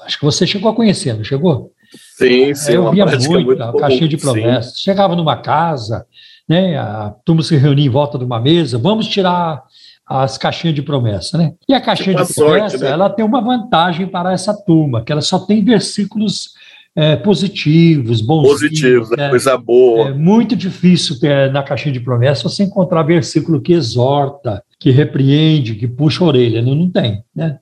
Acho 0.04 0.20
que 0.20 0.26
você 0.26 0.46
chegou 0.46 0.72
a 0.72 0.76
conhecer, 0.76 1.14
não 1.14 1.24
chegou? 1.24 1.72
Sim, 2.18 2.54
sim. 2.54 2.74
Eu 2.74 2.91
via 2.91 3.06
muito, 3.06 3.30
muito 3.30 3.64
a 3.64 3.78
caixinha 3.78 4.08
de 4.08 4.18
promessas. 4.18 4.80
Chegava 4.80 5.16
numa 5.16 5.38
casa, 5.38 6.06
né, 6.48 6.78
a 6.78 7.14
turma 7.24 7.41
se 7.41 7.56
reunia 7.56 7.86
em 7.86 7.89
volta 7.89 8.18
de 8.18 8.24
uma 8.24 8.39
mesa, 8.39 8.78
vamos 8.78 9.08
tirar 9.08 9.64
as 10.06 10.38
caixinhas 10.38 10.76
de 10.76 10.84
promessa, 10.84 11.38
né? 11.38 11.54
E 11.68 11.74
a 11.74 11.82
caixinha 11.82 12.16
tipo 12.16 12.28
de 12.28 12.34
promessa, 12.34 12.70
sorte, 12.70 12.84
né? 12.84 12.91
ela 12.91 13.10
tem 13.10 13.26
uma 13.26 13.41
vantagem 13.41 14.06
para 14.06 14.32
essa 14.32 14.54
turma, 14.54 15.04
que 15.04 15.12
ela 15.12 15.22
só 15.22 15.39
tem 15.39 15.64
versículos 15.64 16.52
é, 16.96 17.16
positivos, 17.16 18.22
bons. 18.22 18.48
Positivos, 18.48 19.10
né? 19.10 19.30
coisa 19.30 19.58
boa. 19.58 20.10
É 20.10 20.14
muito 20.14 20.56
difícil 20.56 21.20
ter, 21.20 21.52
na 21.52 21.64
caixinha 21.64 21.91
de 21.91 22.00
promessa 22.00 22.48
você 22.48 22.64
encontrar 22.64 23.02
versículo 23.04 23.60
que 23.60 23.74
exorta, 23.74 24.64
que 24.80 24.91
repreende, 24.91 25.76
que 25.76 25.88
puxa 25.88 26.24
a 26.24 26.28
orelha. 26.28 26.62
Não, 26.62 26.76
não 26.76 26.89
tem, 26.89 27.24
né? 27.36 27.58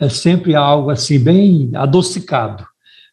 É 0.00 0.08
sempre 0.08 0.54
algo 0.54 0.90
assim, 0.90 1.18
bem 1.18 1.70
adocicado 1.74 2.64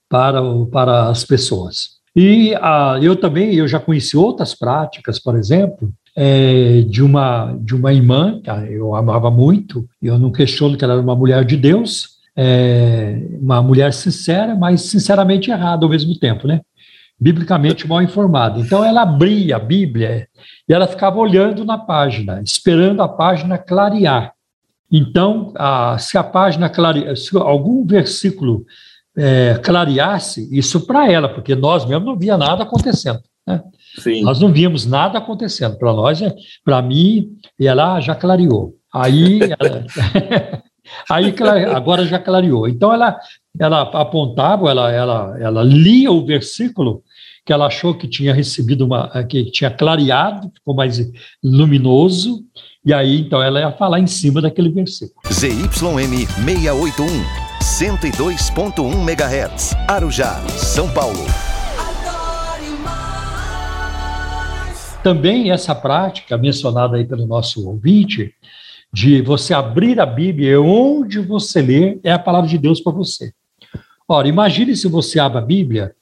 para, 0.09 0.41
para 0.71 1.09
as 1.09 1.23
pessoas. 1.23 1.95
E 2.15 2.55
ah, 2.61 2.97
eu 3.01 3.15
também, 3.15 3.55
eu 3.55 3.67
já 3.67 3.79
conheci 3.79 4.15
outras 4.15 4.53
práticas, 4.55 5.19
por 5.19 5.35
exemplo, 5.35 5.91
é, 6.15 6.81
de, 6.87 7.03
uma, 7.03 7.53
de 7.59 7.75
uma 7.75 7.91
irmã, 7.91 8.39
que 8.41 8.49
eu 8.49 8.95
amava 8.95 9.29
muito, 9.29 9.85
eu 10.01 10.17
não 10.17 10.31
questiono 10.31 10.77
que 10.77 10.83
ela 10.83 10.93
era 10.93 11.01
uma 11.01 11.15
mulher 11.15 11.43
de 11.43 11.57
Deus, 11.57 12.15
é, 12.35 13.21
uma 13.41 13.61
mulher 13.61 13.91
sincera, 13.93 14.55
mas 14.55 14.81
sinceramente 14.81 15.51
errada 15.51 15.85
ao 15.85 15.89
mesmo 15.89 16.17
tempo, 16.17 16.47
né? 16.47 16.61
Biblicamente 17.19 17.87
mal 17.87 18.01
informada. 18.01 18.59
Então 18.59 18.83
ela 18.83 19.01
abria 19.01 19.55
a 19.55 19.59
Bíblia 19.59 20.27
e 20.67 20.73
ela 20.73 20.87
ficava 20.87 21.17
olhando 21.17 21.63
na 21.63 21.77
página, 21.77 22.41
esperando 22.41 23.01
a 23.01 23.07
página 23.07 23.57
clarear. 23.57 24.34
Então, 24.91 25.53
a, 25.55 25.97
se 25.97 26.17
a 26.17 26.23
página 26.23 26.69
clarear, 26.69 27.15
se 27.15 27.35
algum 27.37 27.85
versículo 27.85 28.65
é, 29.17 29.59
clareasse, 29.63 30.47
isso 30.51 30.85
para 30.85 31.11
ela, 31.11 31.29
porque 31.29 31.55
nós 31.55 31.85
mesmo 31.85 32.05
não 32.05 32.17
via 32.17 32.37
nada 32.37 32.63
acontecendo. 32.63 33.19
Né? 33.47 33.61
Sim. 33.99 34.21
Nós 34.23 34.39
não 34.39 34.51
víamos 34.51 34.85
nada 34.85 35.17
acontecendo. 35.17 35.77
Para 35.77 35.93
nós, 35.93 36.21
é, 36.21 36.33
para 36.63 36.81
mim, 36.81 37.29
ela 37.59 37.99
já 37.99 38.15
clareou. 38.15 38.75
Aí, 38.93 39.39
ela, 39.41 39.85
aí 41.09 41.33
agora 41.73 42.05
já 42.05 42.19
clareou. 42.19 42.67
Então 42.67 42.93
ela, 42.93 43.19
ela 43.59 43.81
apontava, 43.81 44.69
ela, 44.69 44.91
ela, 44.91 45.37
ela 45.39 45.63
lia 45.63 46.11
o 46.11 46.25
versículo 46.25 47.03
que 47.45 47.53
ela 47.53 47.67
achou 47.67 47.93
que 47.93 48.07
tinha 48.07 48.33
recebido 48.33 48.85
uma, 48.85 49.23
que 49.25 49.51
tinha 49.51 49.69
clareado, 49.69 50.51
ficou 50.51 50.73
mais 50.73 50.99
luminoso, 51.43 52.43
e 52.85 52.93
aí 52.93 53.21
então 53.21 53.41
ela 53.41 53.59
ia 53.59 53.71
falar 53.71 53.99
em 53.99 54.07
cima 54.07 54.41
daquele 54.41 54.69
versículo. 54.69 55.19
ZYM 55.33 56.27
681, 56.45 57.07
102.1 57.61 59.09
MHz, 59.09 59.75
Arujá, 59.87 60.39
São 60.49 60.87
Paulo. 60.93 61.25
Também 65.03 65.51
essa 65.51 65.73
prática 65.73 66.37
mencionada 66.37 66.97
aí 66.97 67.05
pelo 67.05 67.27
nosso 67.27 67.67
ouvinte, 67.67 68.33
de 68.93 69.21
você 69.21 69.53
abrir 69.53 69.99
a 69.99 70.05
Bíblia 70.05 70.51
e 70.51 70.57
onde 70.57 71.19
você 71.19 71.61
lê 71.61 71.99
é 72.03 72.11
a 72.11 72.19
palavra 72.19 72.49
de 72.49 72.57
Deus 72.57 72.79
para 72.79 72.93
você. 72.93 73.33
Ora, 74.07 74.27
imagine 74.27 74.75
se 74.75 74.87
você 74.87 75.19
abre 75.19 75.39
a 75.39 75.41
Bíblia 75.41 75.93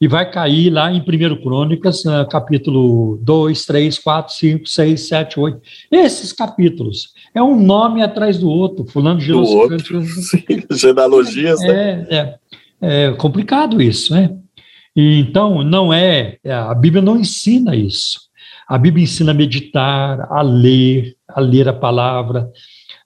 e 0.00 0.06
vai 0.06 0.30
cair 0.30 0.70
lá 0.70 0.92
em 0.92 1.00
1 1.00 1.42
Crônicas, 1.42 2.04
ah, 2.04 2.26
capítulo 2.30 3.18
2, 3.22 3.64
3, 3.64 3.98
4, 3.98 4.34
5, 4.34 4.66
6, 4.66 5.08
7, 5.08 5.40
8. 5.40 5.60
Esses 5.90 6.32
capítulos. 6.32 7.14
É 7.34 7.42
um 7.42 7.58
nome 7.58 8.02
atrás 8.02 8.38
do 8.38 8.48
outro, 8.48 8.84
fulano 8.86 9.20
de 9.20 9.32
outro, 9.32 10.02
sim, 10.04 10.44
genealogias, 10.70 11.60
né? 11.60 12.06
É, 12.10 12.38
é, 12.80 13.04
é 13.06 13.12
complicado 13.12 13.80
isso, 13.80 14.12
né? 14.12 14.30
E, 14.94 15.18
então, 15.18 15.62
não 15.62 15.92
é, 15.92 16.38
é, 16.44 16.52
a 16.52 16.74
Bíblia 16.74 17.02
não 17.02 17.16
ensina 17.16 17.74
isso. 17.74 18.20
A 18.68 18.76
Bíblia 18.76 19.04
ensina 19.04 19.30
a 19.30 19.34
meditar, 19.34 20.26
a 20.30 20.42
ler, 20.42 21.14
a 21.28 21.40
ler 21.40 21.68
a 21.68 21.72
palavra, 21.72 22.50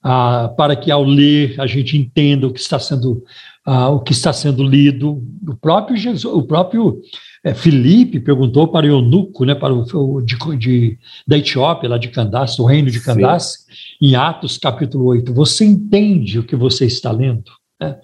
a, 0.03 0.49
para 0.57 0.75
que 0.75 0.89
ao 0.89 1.03
ler 1.03 1.55
a 1.59 1.67
gente 1.67 1.97
entenda 1.97 2.47
o 2.47 2.53
que 2.53 2.59
está 2.59 2.79
sendo, 2.79 3.23
a, 3.65 3.89
o 3.89 3.99
que 3.99 4.11
está 4.11 4.33
sendo 4.33 4.63
lido. 4.63 5.23
O 5.47 5.55
próprio 5.55 5.97
Jesus, 5.97 6.25
o 6.25 6.43
próprio 6.43 7.01
é, 7.43 7.53
Filipe 7.53 8.19
perguntou 8.19 8.67
para 8.67 8.85
o 8.85 8.89
eunuco, 8.89 9.45
né, 9.45 9.55
para 9.55 9.73
o, 9.73 9.81
o 9.81 10.21
de, 10.21 10.37
de, 10.57 10.99
da 11.27 11.37
Etiópia, 11.37 11.89
lá 11.89 11.97
de 11.97 12.09
Candace, 12.09 12.57
do 12.57 12.65
reino 12.65 12.89
de 12.89 13.01
Candace, 13.01 13.65
em 14.01 14.15
Atos 14.15 14.57
capítulo 14.57 15.05
8, 15.05 15.33
você 15.33 15.65
entende 15.65 16.39
o 16.39 16.43
que 16.43 16.55
você 16.55 16.85
está 16.85 17.11
lendo? 17.11 17.51
É. 17.81 17.97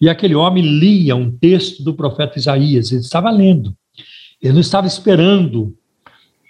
E 0.00 0.08
aquele 0.08 0.34
homem 0.34 0.62
lia 0.62 1.14
um 1.14 1.30
texto 1.30 1.82
do 1.82 1.94
profeta 1.94 2.38
Isaías, 2.38 2.90
ele 2.90 3.00
estava 3.00 3.30
lendo, 3.30 3.74
ele 4.42 4.54
não 4.54 4.60
estava 4.60 4.86
esperando 4.86 5.76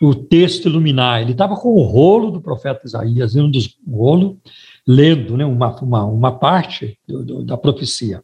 o 0.01 0.15
texto 0.15 0.69
iluminar. 0.69 1.23
Ele 1.23 1.33
estava 1.33 1.57
com 1.57 1.69
o 1.69 1.83
rolo 1.83 2.31
do 2.31 2.41
profeta 2.41 2.83
Isaías, 2.85 3.35
um 3.37 3.51
dos 3.51 3.79
rolo, 3.89 4.39
lendo 4.87 5.37
né, 5.37 5.45
uma, 5.45 5.75
uma, 5.81 6.05
uma 6.05 6.33
parte 6.33 6.99
do, 7.07 7.25
do, 7.25 7.45
da 7.45 7.57
profecia. 7.57 8.23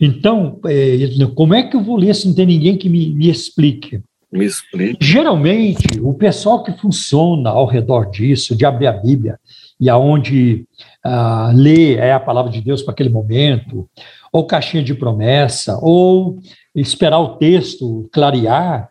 Então, 0.00 0.60
é, 0.66 0.98
como 1.34 1.54
é 1.54 1.62
que 1.62 1.76
eu 1.76 1.82
vou 1.82 1.96
ler 1.96 2.14
se 2.14 2.26
não 2.26 2.34
tem 2.34 2.46
ninguém 2.46 2.76
que 2.76 2.88
me, 2.88 3.12
me 3.14 3.28
explique? 3.30 4.00
Me 4.30 4.44
explique. 4.44 4.98
Geralmente, 5.00 6.00
o 6.02 6.12
pessoal 6.12 6.62
que 6.62 6.72
funciona 6.72 7.50
ao 7.50 7.66
redor 7.66 8.10
disso, 8.10 8.56
de 8.56 8.64
abrir 8.64 8.86
a 8.86 8.92
Bíblia, 8.92 9.38
e 9.80 9.88
aonde 9.88 10.64
ah, 11.04 11.50
ler 11.54 11.98
é 11.98 12.12
a 12.12 12.20
palavra 12.20 12.50
de 12.50 12.60
Deus 12.60 12.82
para 12.82 12.92
aquele 12.92 13.08
momento, 13.08 13.88
ou 14.32 14.46
caixinha 14.46 14.82
de 14.82 14.94
promessa, 14.94 15.78
ou 15.80 16.38
esperar 16.74 17.20
o 17.20 17.36
texto 17.36 18.08
clarear, 18.12 18.90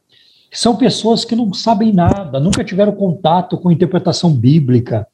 são 0.51 0.76
pessoas 0.76 1.26
que 1.26 1.36
não 1.36 1.53
sabem 1.53 1.91
nada, 1.91 2.39
nunca 2.39 2.63
tiveram 2.63 2.93
contato 2.93 3.57
com 3.57 3.72
interpretação 3.72 4.34
bíblica, 4.34 5.05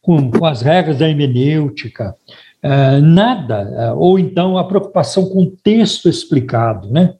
com, 0.00 0.30
com 0.30 0.46
as 0.46 0.62
regras 0.62 0.98
da 0.98 1.08
hermenêutica, 1.08 2.14
é, 2.62 3.00
nada, 3.00 3.56
é, 3.76 3.92
ou 3.92 4.18
então 4.18 4.58
a 4.58 4.64
preocupação 4.64 5.28
com 5.28 5.42
o 5.42 5.50
texto 5.50 6.08
explicado, 6.08 6.90
né? 6.90 7.14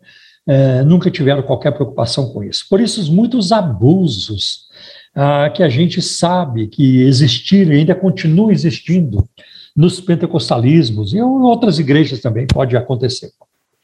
É, 0.48 0.82
nunca 0.82 1.10
tiveram 1.10 1.42
qualquer 1.42 1.72
preocupação 1.72 2.32
com 2.32 2.42
isso. 2.44 2.66
Por 2.70 2.80
isso, 2.80 3.12
muitos 3.12 3.50
abusos 3.50 4.66
ah, 5.12 5.50
que 5.50 5.62
a 5.62 5.68
gente 5.68 6.00
sabe 6.00 6.68
que 6.68 7.02
existiram 7.02 7.72
e 7.72 7.78
ainda 7.78 7.96
continuam 7.96 8.50
existindo 8.52 9.28
nos 9.74 10.00
pentecostalismos 10.00 11.12
e 11.12 11.16
em 11.16 11.22
outras 11.22 11.80
igrejas 11.80 12.20
também 12.20 12.46
pode 12.46 12.76
acontecer. 12.76 13.30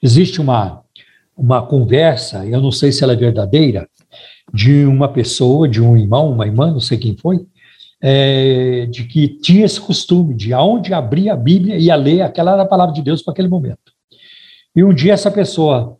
Existe 0.00 0.40
uma 0.40 0.82
uma 1.36 1.62
conversa, 1.66 2.46
eu 2.46 2.60
não 2.60 2.70
sei 2.70 2.92
se 2.92 3.02
ela 3.02 3.14
é 3.14 3.16
verdadeira, 3.16 3.88
de 4.52 4.84
uma 4.84 5.08
pessoa, 5.08 5.66
de 5.66 5.80
um 5.80 5.96
irmão, 5.96 6.30
uma 6.30 6.46
irmã, 6.46 6.70
não 6.70 6.80
sei 6.80 6.98
quem 6.98 7.16
foi, 7.16 7.46
é, 8.02 8.86
de 8.90 9.04
que 9.04 9.28
tinha 9.28 9.64
esse 9.64 9.80
costume 9.80 10.34
de 10.34 10.52
aonde 10.52 10.92
abria 10.92 11.34
a 11.34 11.36
Bíblia 11.36 11.76
e 11.76 11.84
ia 11.84 11.94
ler, 11.94 12.22
aquela 12.22 12.52
era 12.52 12.62
a 12.62 12.66
palavra 12.66 12.92
de 12.92 13.00
Deus 13.00 13.22
para 13.22 13.32
aquele 13.32 13.48
momento. 13.48 13.92
E 14.74 14.82
um 14.82 14.92
dia 14.92 15.12
essa 15.12 15.30
pessoa 15.30 15.96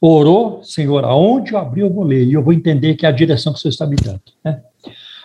orou, 0.00 0.62
Senhor, 0.62 1.04
aonde 1.04 1.52
eu 1.52 1.58
abri 1.58 1.82
eu 1.82 1.92
vou 1.92 2.04
ler, 2.04 2.24
e 2.24 2.32
eu 2.32 2.42
vou 2.42 2.52
entender 2.52 2.94
que 2.94 3.04
é 3.04 3.08
a 3.08 3.12
direção 3.12 3.52
que 3.52 3.58
o 3.58 3.62
Senhor 3.62 3.72
está 3.72 3.86
me 3.86 3.96
dando. 3.96 4.22
Né? 4.42 4.62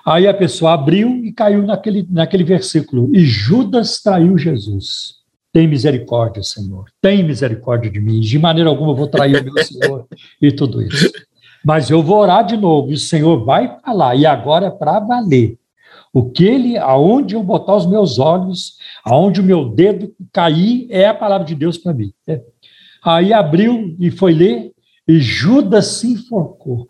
Aí 0.06 0.28
a 0.28 0.34
pessoa 0.34 0.74
abriu 0.74 1.24
e 1.24 1.32
caiu 1.32 1.62
naquele, 1.64 2.06
naquele 2.10 2.44
versículo, 2.44 3.10
e 3.16 3.26
Judas 3.26 4.02
traiu 4.02 4.38
Jesus. 4.38 5.20
Tem 5.52 5.68
misericórdia, 5.68 6.44
Senhor. 6.44 6.86
Tem 7.02 7.24
misericórdia 7.24 7.90
de 7.90 8.00
mim. 8.00 8.20
De 8.20 8.38
maneira 8.38 8.70
alguma 8.70 8.92
eu 8.92 8.96
vou 8.96 9.08
trair 9.08 9.42
o 9.42 9.44
meu 9.44 9.64
Senhor 9.64 10.06
e 10.40 10.52
tudo 10.52 10.82
isso. 10.82 11.12
Mas 11.66 11.90
eu 11.90 12.04
vou 12.04 12.20
orar 12.20 12.46
de 12.46 12.56
novo 12.56 12.92
e 12.92 12.94
o 12.94 13.00
Senhor 13.00 13.44
vai 13.44 13.80
falar. 13.84 14.16
E 14.16 14.28
agora 14.28 14.68
é 14.68 14.72
para 14.72 15.00
valer. 15.00 15.59
O 16.12 16.30
que 16.30 16.44
ele, 16.44 16.78
aonde 16.78 17.36
eu 17.36 17.44
botar 17.44 17.76
os 17.76 17.86
meus 17.86 18.18
olhos, 18.18 18.78
aonde 19.04 19.42
o 19.42 19.44
meu 19.44 19.70
dedo 19.70 20.14
cair, 20.34 20.88
é 20.90 21.08
a 21.08 21.14
palavra 21.14 21.46
de 21.46 21.56
Deus 21.56 21.78
para 21.78 21.94
mim. 21.94 22.12
É. 22.28 22.42
Aí 23.04 23.32
abriu 23.32 23.96
e 24.00 24.10
foi 24.10 24.34
ler, 24.34 24.72
e 25.08 25.20
Judas 25.20 25.88
se 25.88 26.12
enforcou. 26.14 26.90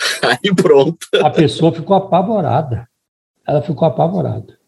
Aí 0.22 0.54
pronto. 0.54 1.06
A 1.22 1.30
pessoa 1.30 1.72
ficou 1.72 1.96
apavorada. 1.96 2.88
Ela 3.46 3.62
ficou 3.62 3.86
apavorada. 3.86 4.58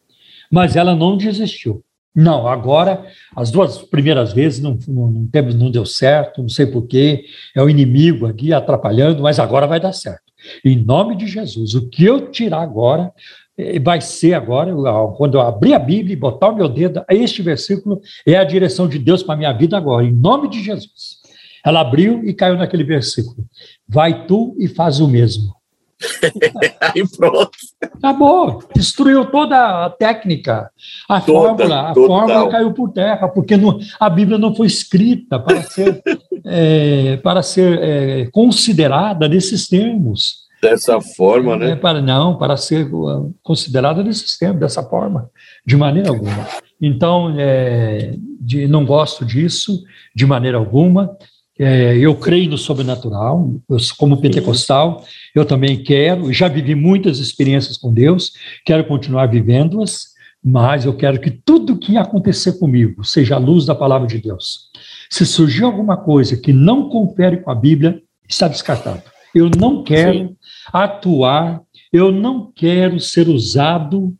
Mas 0.50 0.76
ela 0.76 0.94
não 0.94 1.16
desistiu. 1.16 1.82
Não, 2.14 2.48
agora, 2.48 3.06
as 3.36 3.50
duas 3.50 3.78
primeiras 3.78 4.32
vezes 4.32 4.60
não, 4.60 4.76
não, 4.88 5.28
não 5.54 5.70
deu 5.70 5.86
certo, 5.86 6.42
não 6.42 6.48
sei 6.48 6.66
porquê, 6.66 7.26
é 7.54 7.62
o 7.62 7.70
inimigo 7.70 8.26
aqui 8.26 8.52
atrapalhando, 8.52 9.22
mas 9.22 9.38
agora 9.38 9.66
vai 9.66 9.78
dar 9.78 9.92
certo. 9.92 10.22
Em 10.64 10.76
nome 10.76 11.16
de 11.16 11.26
Jesus, 11.26 11.74
o 11.74 11.88
que 11.88 12.04
eu 12.04 12.30
tirar 12.30 12.62
agora 12.62 13.12
vai 13.82 14.00
ser 14.00 14.34
agora, 14.34 14.72
quando 15.16 15.34
eu 15.34 15.40
abrir 15.40 15.74
a 15.74 15.78
Bíblia 15.78 16.12
e 16.12 16.16
botar 16.16 16.48
o 16.48 16.54
meu 16.54 16.68
dedo, 16.68 17.04
este 17.08 17.42
versículo 17.42 18.00
é 18.26 18.36
a 18.36 18.44
direção 18.44 18.88
de 18.88 18.98
Deus 18.98 19.22
para 19.22 19.34
a 19.34 19.38
minha 19.38 19.52
vida 19.52 19.76
agora, 19.76 20.04
em 20.04 20.12
nome 20.12 20.48
de 20.48 20.62
Jesus. 20.62 21.18
Ela 21.64 21.80
abriu 21.80 22.24
e 22.24 22.32
caiu 22.32 22.56
naquele 22.56 22.84
versículo. 22.84 23.44
Vai 23.86 24.26
tu 24.26 24.54
e 24.58 24.68
faz 24.68 25.00
o 25.00 25.08
mesmo. 25.08 25.58
Aí 26.80 27.02
pronto. 27.16 27.50
Acabou. 27.82 28.62
Destruiu 28.74 29.26
toda 29.26 29.86
a 29.86 29.90
técnica, 29.90 30.70
a 31.08 31.20
toda, 31.20 31.48
fórmula. 31.48 31.80
A 31.80 31.94
total. 31.94 32.06
fórmula 32.06 32.50
caiu 32.50 32.72
por 32.72 32.92
terra, 32.92 33.28
porque 33.28 33.56
não, 33.56 33.78
a 33.98 34.08
Bíblia 34.08 34.38
não 34.38 34.54
foi 34.54 34.66
escrita 34.68 35.38
para 35.38 35.62
ser, 35.62 36.02
é, 36.46 37.16
para 37.22 37.42
ser 37.42 37.78
é, 37.82 38.26
considerada 38.30 39.28
nesses 39.28 39.68
termos. 39.68 40.47
Dessa 40.60 41.00
forma, 41.00 41.56
né? 41.56 41.70
É 41.72 41.76
para, 41.76 42.00
não, 42.00 42.36
para 42.36 42.56
ser 42.56 42.92
uh, 42.92 43.32
considerada 43.42 44.02
desse 44.02 44.20
sistema, 44.20 44.54
dessa 44.54 44.82
forma, 44.82 45.30
de 45.64 45.76
maneira 45.76 46.08
alguma. 46.08 46.46
Então, 46.80 47.34
é, 47.38 48.14
de, 48.40 48.66
não 48.66 48.84
gosto 48.84 49.24
disso, 49.24 49.82
de 50.14 50.26
maneira 50.26 50.58
alguma. 50.58 51.16
É, 51.58 51.96
eu 51.96 52.14
creio 52.14 52.50
no 52.50 52.58
sobrenatural, 52.58 53.52
eu, 53.68 53.76
como 53.96 54.20
pentecostal, 54.20 55.04
eu 55.34 55.44
também 55.44 55.82
quero, 55.82 56.32
já 56.32 56.46
vivi 56.46 56.74
muitas 56.74 57.18
experiências 57.18 57.76
com 57.76 57.92
Deus, 57.92 58.32
quero 58.64 58.84
continuar 58.84 59.26
vivendo-as, 59.26 60.08
mas 60.42 60.84
eu 60.84 60.96
quero 60.96 61.20
que 61.20 61.32
tudo 61.32 61.76
que 61.76 61.96
acontecer 61.96 62.58
comigo 62.60 63.04
seja 63.04 63.34
a 63.34 63.38
luz 63.38 63.66
da 63.66 63.74
palavra 63.74 64.06
de 64.06 64.18
Deus. 64.18 64.70
Se 65.10 65.26
surgir 65.26 65.64
alguma 65.64 65.96
coisa 65.96 66.36
que 66.36 66.52
não 66.52 66.88
confere 66.88 67.38
com 67.38 67.50
a 67.50 67.56
Bíblia, 67.56 68.00
está 68.28 68.46
descartado. 68.46 69.02
Eu 69.34 69.50
não 69.58 69.82
quero 69.82 70.12
Sim. 70.12 70.36
Atuar, 70.72 71.62
eu 71.92 72.12
não 72.12 72.50
quero 72.54 72.98
ser 73.00 73.28
usado 73.28 74.14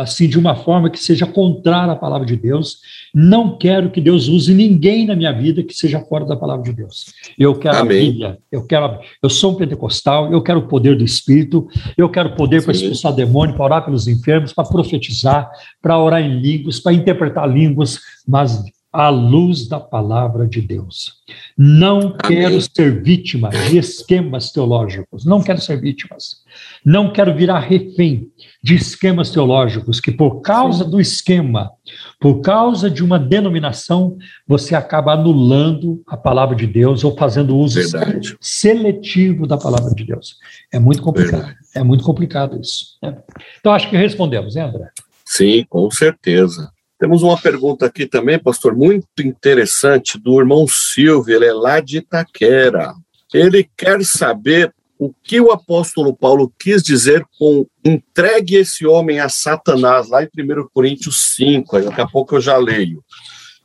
assim 0.00 0.28
de 0.28 0.38
uma 0.38 0.54
forma 0.54 0.88
que 0.88 0.98
seja 0.98 1.26
contrária 1.26 1.92
à 1.92 1.96
palavra 1.96 2.26
de 2.26 2.36
Deus. 2.36 2.78
Não 3.14 3.56
quero 3.58 3.90
que 3.90 4.00
Deus 4.00 4.28
use 4.28 4.54
ninguém 4.54 5.06
na 5.06 5.14
minha 5.14 5.32
vida 5.32 5.62
que 5.62 5.74
seja 5.74 6.00
fora 6.00 6.24
da 6.24 6.36
palavra 6.36 6.64
de 6.64 6.72
Deus. 6.72 7.06
Eu 7.38 7.54
quero 7.58 7.78
Amém. 7.78 7.96
a 7.98 8.00
Bíblia, 8.00 8.38
eu 8.50 8.66
quero, 8.66 8.98
eu 9.22 9.28
sou 9.28 9.52
um 9.52 9.56
pentecostal, 9.56 10.32
eu 10.32 10.42
quero 10.42 10.60
o 10.60 10.68
poder 10.68 10.96
do 10.96 11.04
Espírito, 11.04 11.68
eu 11.96 12.08
quero 12.08 12.34
poder 12.34 12.62
para 12.62 12.72
expulsar 12.72 13.12
demônio, 13.12 13.54
para 13.54 13.64
orar 13.64 13.84
pelos 13.84 14.08
enfermos, 14.08 14.52
para 14.52 14.68
profetizar, 14.68 15.50
para 15.82 15.98
orar 15.98 16.22
em 16.22 16.40
línguas, 16.40 16.80
para 16.80 16.92
interpretar 16.92 17.48
línguas, 17.48 17.98
mas 18.26 18.62
à 18.96 19.08
luz 19.08 19.68
da 19.68 19.78
palavra 19.78 20.46
de 20.46 20.60
Deus. 20.60 21.14
Não 21.56 21.98
Amém. 21.98 22.16
quero 22.24 22.60
ser 22.60 23.02
vítima 23.02 23.50
de 23.50 23.78
esquemas 23.78 24.50
teológicos, 24.50 25.24
não 25.24 25.42
quero 25.42 25.60
ser 25.60 25.80
vítimas. 25.80 26.44
Não 26.84 27.12
quero 27.12 27.34
virar 27.34 27.58
refém 27.58 28.30
de 28.62 28.74
esquemas 28.74 29.30
teológicos 29.30 30.00
que, 30.00 30.10
por 30.10 30.40
causa 30.40 30.84
Sim. 30.84 30.90
do 30.90 31.00
esquema, 31.00 31.70
por 32.18 32.40
causa 32.40 32.88
de 32.88 33.04
uma 33.04 33.18
denominação, 33.18 34.16
você 34.46 34.74
acaba 34.74 35.12
anulando 35.12 36.02
a 36.06 36.16
palavra 36.16 36.56
de 36.56 36.66
Deus 36.66 37.04
ou 37.04 37.16
fazendo 37.16 37.56
uso 37.56 37.80
Verdade. 37.80 38.36
seletivo 38.40 39.46
da 39.46 39.58
palavra 39.58 39.94
de 39.94 40.04
Deus. 40.04 40.36
É 40.72 40.78
muito 40.78 41.02
complicado. 41.02 41.42
Verdade. 41.42 41.58
É 41.74 41.82
muito 41.82 42.04
complicado 42.04 42.60
isso. 42.60 42.96
Né? 43.02 43.16
Então, 43.60 43.72
acho 43.72 43.90
que 43.90 43.96
respondemos, 43.96 44.54
né, 44.54 44.62
André? 44.62 44.88
Sim, 45.24 45.64
com 45.68 45.90
certeza. 45.90 46.70
Temos 46.98 47.22
uma 47.22 47.38
pergunta 47.38 47.86
aqui 47.86 48.06
também, 48.06 48.38
pastor, 48.38 48.74
muito 48.74 49.06
interessante, 49.20 50.18
do 50.18 50.40
irmão 50.40 50.66
Silvio, 50.66 51.36
ele 51.36 51.46
é 51.46 51.52
lá 51.52 51.80
de 51.80 51.98
Itaquera. 51.98 52.94
Ele 53.34 53.68
quer 53.76 54.02
saber 54.04 54.74
o 54.98 55.12
que 55.12 55.38
o 55.38 55.50
apóstolo 55.50 56.16
Paulo 56.16 56.50
quis 56.58 56.82
dizer 56.82 57.22
com 57.38 57.66
entregue 57.84 58.56
esse 58.56 58.86
homem 58.86 59.20
a 59.20 59.28
Satanás, 59.28 60.08
lá 60.08 60.22
em 60.22 60.26
1 60.26 60.68
Coríntios 60.72 61.34
5, 61.34 61.82
daqui 61.82 62.00
a 62.00 62.06
pouco 62.06 62.36
eu 62.36 62.40
já 62.40 62.56
leio. 62.56 63.04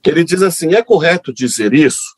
Ele 0.05 0.23
diz 0.23 0.41
assim: 0.41 0.73
é 0.73 0.81
correto 0.81 1.33
dizer 1.33 1.73
isso? 1.73 2.17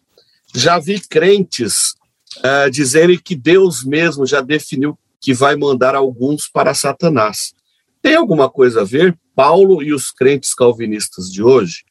Já 0.55 0.79
vi 0.79 0.99
crentes 0.99 1.95
uh, 2.39 2.69
dizerem 2.71 3.19
que 3.19 3.35
Deus 3.35 3.83
mesmo 3.83 4.25
já 4.25 4.41
definiu 4.41 4.97
que 5.21 5.33
vai 5.33 5.55
mandar 5.55 5.95
alguns 5.95 6.47
para 6.47 6.73
Satanás. 6.73 7.53
Tem 8.01 8.15
alguma 8.15 8.49
coisa 8.49 8.81
a 8.81 8.83
ver? 8.83 9.17
Paulo 9.35 9.81
e 9.81 9.93
os 9.93 10.11
crentes 10.11 10.53
calvinistas 10.53 11.31
de 11.31 11.43
hoje? 11.43 11.83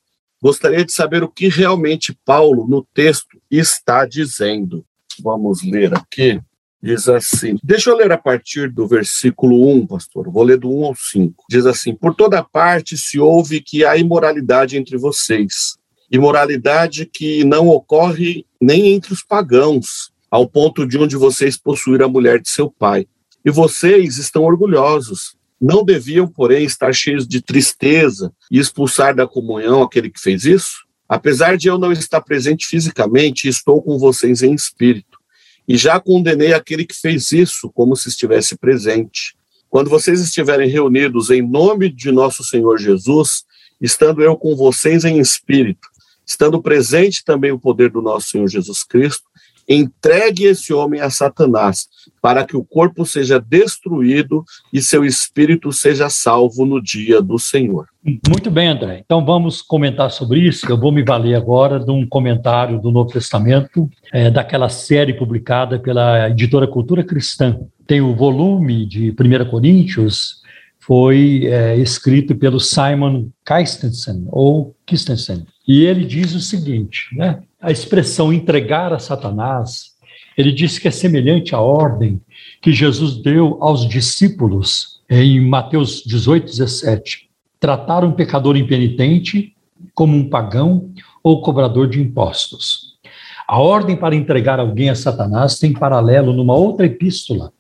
Gostaria 0.43 0.85
de 0.85 0.93
saber 0.93 1.23
o 1.23 1.29
que 1.29 1.49
realmente 1.49 2.19
Paulo, 2.25 2.67
no 2.69 2.87
texto, 2.93 3.41
está 3.51 4.05
dizendo. 4.05 4.85
Vamos 5.23 5.63
ler 5.63 5.95
aqui. 5.95 6.41
Diz 6.83 7.09
assim, 7.09 7.57
deixa 7.63 7.91
eu 7.91 7.97
ler 7.97 8.11
a 8.11 8.19
partir 8.19 8.69
do 8.69 8.89
versículo 8.89 9.73
1, 9.73 9.87
pastor, 9.87 10.29
vou 10.29 10.43
ler 10.43 10.59
do 10.59 10.69
1 10.69 10.85
ao 10.85 10.97
5. 10.97 11.45
Diz 11.49 11.65
assim: 11.65 11.95
Por 11.95 12.13
toda 12.13 12.43
parte 12.43 12.99
se 12.99 13.21
ouve 13.21 13.61
que 13.61 13.85
há 13.85 13.97
imoralidade 13.97 14.77
entre 14.77 14.99
vocês, 14.99 15.79
imoralidade 16.11 17.07
que 17.07 17.45
não 17.45 17.69
ocorre 17.69 18.45
nem 18.61 18.89
entre 18.89 19.13
os 19.13 19.23
pagãos, 19.23 20.11
ao 20.29 20.49
ponto 20.49 20.85
de 20.85 20.99
um 20.99 21.07
de 21.07 21.15
vocês 21.15 21.57
possuir 21.57 22.03
a 22.03 22.09
mulher 22.09 22.41
de 22.41 22.49
seu 22.49 22.69
pai. 22.69 23.07
E 23.45 23.51
vocês 23.51 24.19
estão 24.19 24.43
orgulhosos. 24.43 25.37
Não 25.63 25.85
deviam, 25.85 26.27
porém, 26.27 26.65
estar 26.65 26.93
cheios 26.93 27.25
de 27.25 27.41
tristeza 27.41 28.33
e 28.51 28.59
expulsar 28.59 29.15
da 29.15 29.29
comunhão 29.29 29.81
aquele 29.81 30.11
que 30.11 30.21
fez 30.21 30.45
isso? 30.45 30.85
Apesar 31.09 31.57
de 31.57 31.69
eu 31.69 31.79
não 31.79 31.93
estar 31.93 32.21
presente 32.21 32.67
fisicamente, 32.67 33.47
estou 33.47 33.81
com 33.81 33.97
vocês 33.97 34.43
em 34.43 34.53
espírito 34.53 35.21
e 35.69 35.77
já 35.77 36.01
condenei 36.01 36.53
aquele 36.53 36.85
que 36.85 36.95
fez 36.95 37.31
isso 37.31 37.71
como 37.71 37.95
se 37.95 38.09
estivesse 38.09 38.57
presente. 38.57 39.37
Quando 39.71 39.89
vocês 39.89 40.21
estiverem 40.21 40.69
reunidos 40.69 41.31
em 41.31 41.41
nome 41.41 41.89
de 41.89 42.11
nosso 42.11 42.43
Senhor 42.43 42.77
Jesus, 42.77 43.45
estando 43.81 44.21
eu 44.21 44.37
com 44.37 44.57
vocês 44.57 45.05
em 45.05 45.21
espírito, 45.21 45.89
estando 46.27 46.61
presente 46.61 47.25
também 47.25 47.53
o 47.53 47.59
poder 47.59 47.89
do 47.89 48.03
nosso 48.03 48.31
Senhor 48.31 48.49
Jesus 48.49 48.83
Cristo, 48.83 49.25
entregue 49.69 50.45
esse 50.45 50.73
homem 50.73 51.01
a 51.01 51.11
Satanás, 51.11 51.89
para 52.21 52.45
que 52.45 52.57
o 52.57 52.65
corpo 52.65 53.05
seja 53.05 53.41
destruído 53.41 54.45
e 54.73 54.83
seu 54.83 55.05
espírito 55.05 55.73
seja 55.73 56.09
salvo 56.09 56.65
no 56.65 56.83
dia 56.83 57.21
do 57.21 57.39
Senhor. 57.39 57.87
Muito 58.29 58.51
bem, 58.51 58.69
André. 58.69 59.03
Então 59.05 59.25
vamos 59.25 59.63
comentar 59.63 60.11
sobre 60.11 60.41
isso. 60.41 60.67
Eu 60.69 60.79
vou 60.79 60.91
me 60.91 61.05
valer 61.05 61.35
agora 61.35 61.79
de 61.79 61.91
um 61.91 62.07
comentário 62.07 62.81
do 62.81 62.91
Novo 62.91 63.13
Testamento, 63.13 63.89
é, 64.13 64.31
daquela 64.31 64.69
série 64.69 65.15
publicada 65.15 65.79
pela 65.79 66.29
editora 66.29 66.67
Cultura 66.67 67.05
Cristã. 67.05 67.59
Tem 67.87 68.01
o 68.01 68.15
volume 68.15 68.87
de 68.87 69.11
1 69.11 69.51
Coríntios, 69.51 70.43
foi 70.81 71.47
é, 71.47 71.77
escrito 71.77 72.35
pelo 72.35 72.59
Simon 72.59 73.29
Christensen, 73.45 74.27
ou 74.29 74.75
Christensen. 74.85 75.47
E 75.67 75.85
ele 75.85 76.05
diz 76.05 76.35
o 76.35 76.41
seguinte, 76.41 77.09
né? 77.17 77.41
A 77.63 77.71
expressão 77.71 78.33
entregar 78.33 78.93
a 78.93 78.99
Satanás, 78.99 79.93
ele 80.37 80.51
diz 80.51 80.81
que 80.81 80.89
é 80.89 80.91
semelhante 80.91 81.55
à 81.55 81.61
ordem 81.61 82.21
que 82.61 82.73
Jesus 82.73 83.23
deu 83.23 83.57
aos 83.61 83.89
discípulos 83.89 85.01
em 85.09 85.41
Mateus 85.41 86.03
18, 86.05 86.45
17 86.45 87.31
tratar 87.61 88.05
um 88.05 88.11
pecador 88.11 88.57
impenitente 88.57 89.55
como 89.95 90.17
um 90.17 90.29
pagão 90.29 90.91
ou 91.23 91.41
cobrador 91.41 91.89
de 91.89 92.01
impostos. 92.01 92.99
A 93.47 93.61
ordem 93.61 93.95
para 93.95 94.17
entregar 94.17 94.59
alguém 94.59 94.91
a 94.91 94.97
Satanás 94.97 95.61
tem 95.61 95.73
paralelo 95.73 96.33
numa 96.33 96.57
outra 96.57 96.87
epístola, 96.87 97.53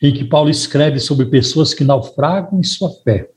em 0.00 0.12
que 0.12 0.24
Paulo 0.24 0.50
escreve 0.50 1.00
sobre 1.00 1.26
pessoas 1.26 1.74
que 1.74 1.82
naufragam 1.82 2.60
em 2.60 2.62
sua 2.62 2.90
fé. 3.02 3.28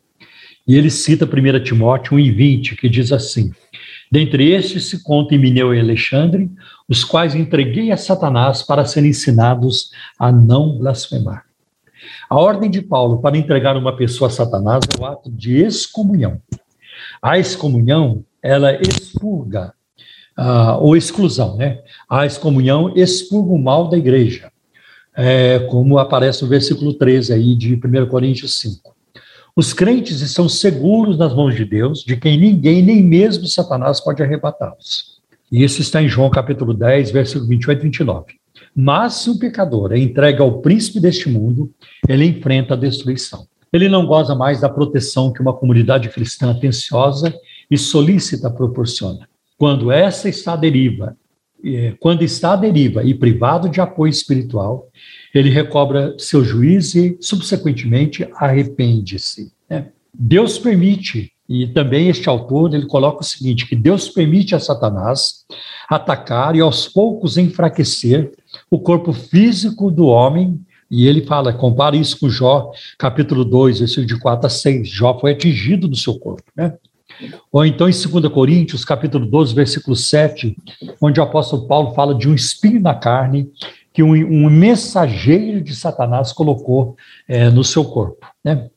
E 0.68 0.76
ele 0.76 0.92
cita 0.92 1.26
1 1.26 1.64
Timóteo 1.64 2.16
1,20, 2.16 2.76
que 2.76 2.88
diz 2.88 3.12
assim: 3.12 3.52
Dentre 4.12 4.52
estes 4.52 4.90
se 4.90 5.02
conta 5.02 5.36
Emineu 5.36 5.74
e 5.74 5.80
Alexandre, 5.80 6.52
os 6.88 7.02
quais 7.02 7.34
entreguei 7.34 7.94
a 7.94 7.98
Satanás 7.98 8.62
para 8.62 8.84
serem 8.84 9.12
ensinados 9.12 9.92
a 10.20 10.34
não 10.34 10.78
blasfemar. 10.78 11.46
A 12.30 12.38
ordem 12.38 12.70
de 12.70 12.82
Paulo 12.82 13.22
para 13.22 13.38
entregar 13.38 13.78
uma 13.78 13.96
pessoa 13.96 14.28
a 14.28 14.32
Satanás 14.32 14.84
é 14.94 15.02
o 15.02 15.06
ato 15.06 15.32
de 15.32 15.62
excomunhão. 15.62 16.42
A 17.22 17.40
excomunhão, 17.40 18.26
ela 18.44 18.74
expurga, 18.82 19.74
uh, 20.38 20.82
ou 20.82 20.98
exclusão, 20.98 21.56
né? 21.56 21.80
A 22.10 22.26
excomunhão 22.26 22.94
expurga 22.96 23.54
o 23.54 23.58
mal 23.58 23.88
da 23.88 23.98
igreja, 23.98 24.52
é, 25.16 25.60
como 25.60 25.98
aparece 25.98 26.44
no 26.44 26.50
versículo 26.50 26.94
13 26.94 27.34
aí 27.34 27.56
de 27.56 27.76
1 27.76 28.08
Coríntios 28.08 28.60
5. 28.60 28.91
Os 29.56 29.74
crentes 29.74 30.22
estão 30.22 30.48
seguros 30.48 31.18
nas 31.18 31.34
mãos 31.34 31.56
de 31.56 31.66
Deus, 31.66 32.04
de 32.04 32.16
quem 32.16 32.38
ninguém, 32.38 32.82
nem 32.82 33.04
mesmo 33.04 33.46
Satanás, 33.48 34.00
pode 34.00 34.24
arrebatá-los. 34.24 35.20
E 35.52 35.64
isso 35.64 35.82
está 35.82 36.02
em 36.02 36.08
João 36.08 36.30
capítulo 36.30 36.74
10, 36.74 37.12
versículo 37.12 37.48
28 37.48 37.80
e 37.80 37.84
29. 37.84 38.26
Mas 38.74 39.16
se 39.16 39.30
o 39.30 39.38
pecador 39.38 39.92
é 39.92 39.98
entregue 39.98 40.42
ao 40.42 40.62
príncipe 40.62 41.02
deste 41.02 41.28
mundo, 41.28 41.70
ele 42.08 42.26
enfrenta 42.26 42.74
a 42.74 42.78
destruição. 42.78 43.46
Ele 43.74 43.90
não 43.90 44.06
goza 44.06 44.34
mais 44.34 44.62
da 44.62 44.70
proteção 44.70 45.34
que 45.34 45.42
uma 45.42 45.54
comunidade 45.54 46.08
cristã 46.10 46.52
atenciosa 46.52 47.34
e 47.70 47.78
solícita 47.78 48.50
proporciona. 48.50 49.28
Quando 49.58 49.92
essa 49.92 50.30
está 50.30 50.54
à 50.54 50.56
deriva, 50.56 51.16
quando 52.00 52.24
está 52.24 52.54
à 52.54 52.56
deriva 52.56 53.04
e 53.04 53.14
privado 53.14 53.70
de 53.70 53.82
apoio 53.82 54.10
espiritual, 54.10 54.88
ele 55.34 55.50
recobra 55.50 56.16
seu 56.18 56.44
juízo 56.44 57.00
e, 57.00 57.18
subsequentemente, 57.22 58.28
arrepende-se. 58.36 59.52
Né? 59.70 59.88
Deus 60.14 60.58
permite, 60.58 61.32
e 61.48 61.68
também 61.68 62.10
este 62.10 62.28
autor 62.28 62.74
ele 62.74 62.86
coloca 62.86 63.22
o 63.22 63.26
seguinte: 63.26 63.68
que 63.68 63.76
Deus 63.76 64.10
permite 64.10 64.54
a 64.56 64.60
Satanás 64.60 65.46
atacar 65.90 66.56
e 66.56 66.62
aos 66.62 66.88
poucos 66.88 67.38
enfraquecer 67.38 68.32
o 68.70 68.80
corpo 68.80 69.14
físico 69.14 69.90
do 69.90 70.06
homem, 70.06 70.60
e 70.90 71.08
ele 71.08 71.22
fala, 71.22 71.54
compara 71.54 71.96
isso 71.96 72.20
com 72.20 72.30
Jó, 72.30 72.72
capítulo 72.98 73.46
2, 73.46 73.80
versículo 73.80 74.08
de 74.08 74.20
4 74.20 74.48
a 74.48 74.50
6. 74.50 74.90
Jó 74.90 75.18
foi 75.18 75.32
atingido 75.32 75.88
no 75.88 75.96
seu 75.96 76.20
corpo, 76.20 76.44
né? 76.56 76.74
Ou 77.52 77.66
então 77.66 77.88
em 77.88 77.92
2 77.92 78.28
Coríntios, 78.28 78.84
capítulo 78.84 79.26
12, 79.26 79.54
versículo 79.54 79.96
7, 79.96 80.56
onde 81.02 81.20
o 81.20 81.24
apóstolo 81.24 81.68
Paulo 81.68 81.94
fala 81.94 82.16
de 82.16 82.28
um 82.28 82.34
espinho 82.34 82.82
na 82.82 82.94
carne 82.94 83.50
que 83.94 84.02
um, 84.02 84.14
um 84.14 84.50
mensageiro 84.50 85.62
de 85.62 85.76
Satanás 85.76 86.32
colocou 86.32 86.96
é, 87.28 87.50
no 87.50 87.64
seu 87.64 87.84
corpo. 87.84 88.26
Né? 88.44 88.70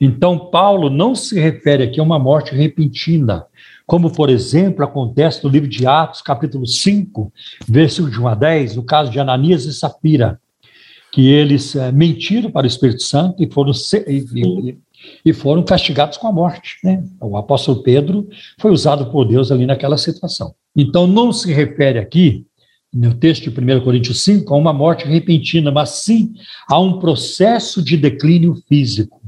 Então, 0.00 0.50
Paulo 0.50 0.88
não 0.88 1.14
se 1.14 1.38
refere 1.38 1.82
aqui 1.82 2.00
a 2.00 2.02
uma 2.02 2.18
morte 2.18 2.54
repentina, 2.54 3.44
como, 3.86 4.10
por 4.10 4.30
exemplo, 4.30 4.84
acontece 4.84 5.44
no 5.44 5.50
livro 5.50 5.68
de 5.68 5.86
Atos, 5.86 6.22
capítulo 6.22 6.66
5, 6.66 7.32
versículo 7.68 8.10
de 8.10 8.20
1 8.20 8.28
a 8.28 8.34
10, 8.34 8.76
no 8.76 8.82
caso 8.82 9.10
de 9.10 9.20
Ananias 9.20 9.64
e 9.64 9.74
Sapira, 9.74 10.40
que 11.12 11.28
eles 11.28 11.74
é, 11.76 11.90
mentiram 11.92 12.50
para 12.50 12.64
o 12.64 12.68
Espírito 12.68 13.02
Santo 13.02 13.42
e 13.42 13.52
foram, 13.52 13.72
e, 14.06 14.78
e, 15.24 15.32
foram 15.32 15.62
castigados 15.62 16.16
com 16.16 16.28
a 16.28 16.32
morte. 16.32 16.78
Né? 16.82 17.02
O 17.20 17.36
apóstolo 17.36 17.82
Pedro 17.82 18.28
foi 18.58 18.70
usado 18.70 19.10
por 19.10 19.26
Deus 19.26 19.50
ali 19.50 19.66
naquela 19.66 19.98
situação. 19.98 20.54
Então, 20.74 21.06
não 21.06 21.32
se 21.32 21.52
refere 21.52 21.98
aqui, 21.98 22.46
no 22.92 23.14
texto 23.14 23.50
de 23.50 23.60
1 23.60 23.80
Coríntios 23.82 24.22
5, 24.22 24.52
a 24.52 24.56
uma 24.56 24.72
morte 24.72 25.06
repentina, 25.06 25.70
mas 25.70 25.90
sim 25.90 26.32
a 26.68 26.78
um 26.78 26.98
processo 26.98 27.82
de 27.82 27.96
declínio 27.96 28.56
físico. 28.68 29.20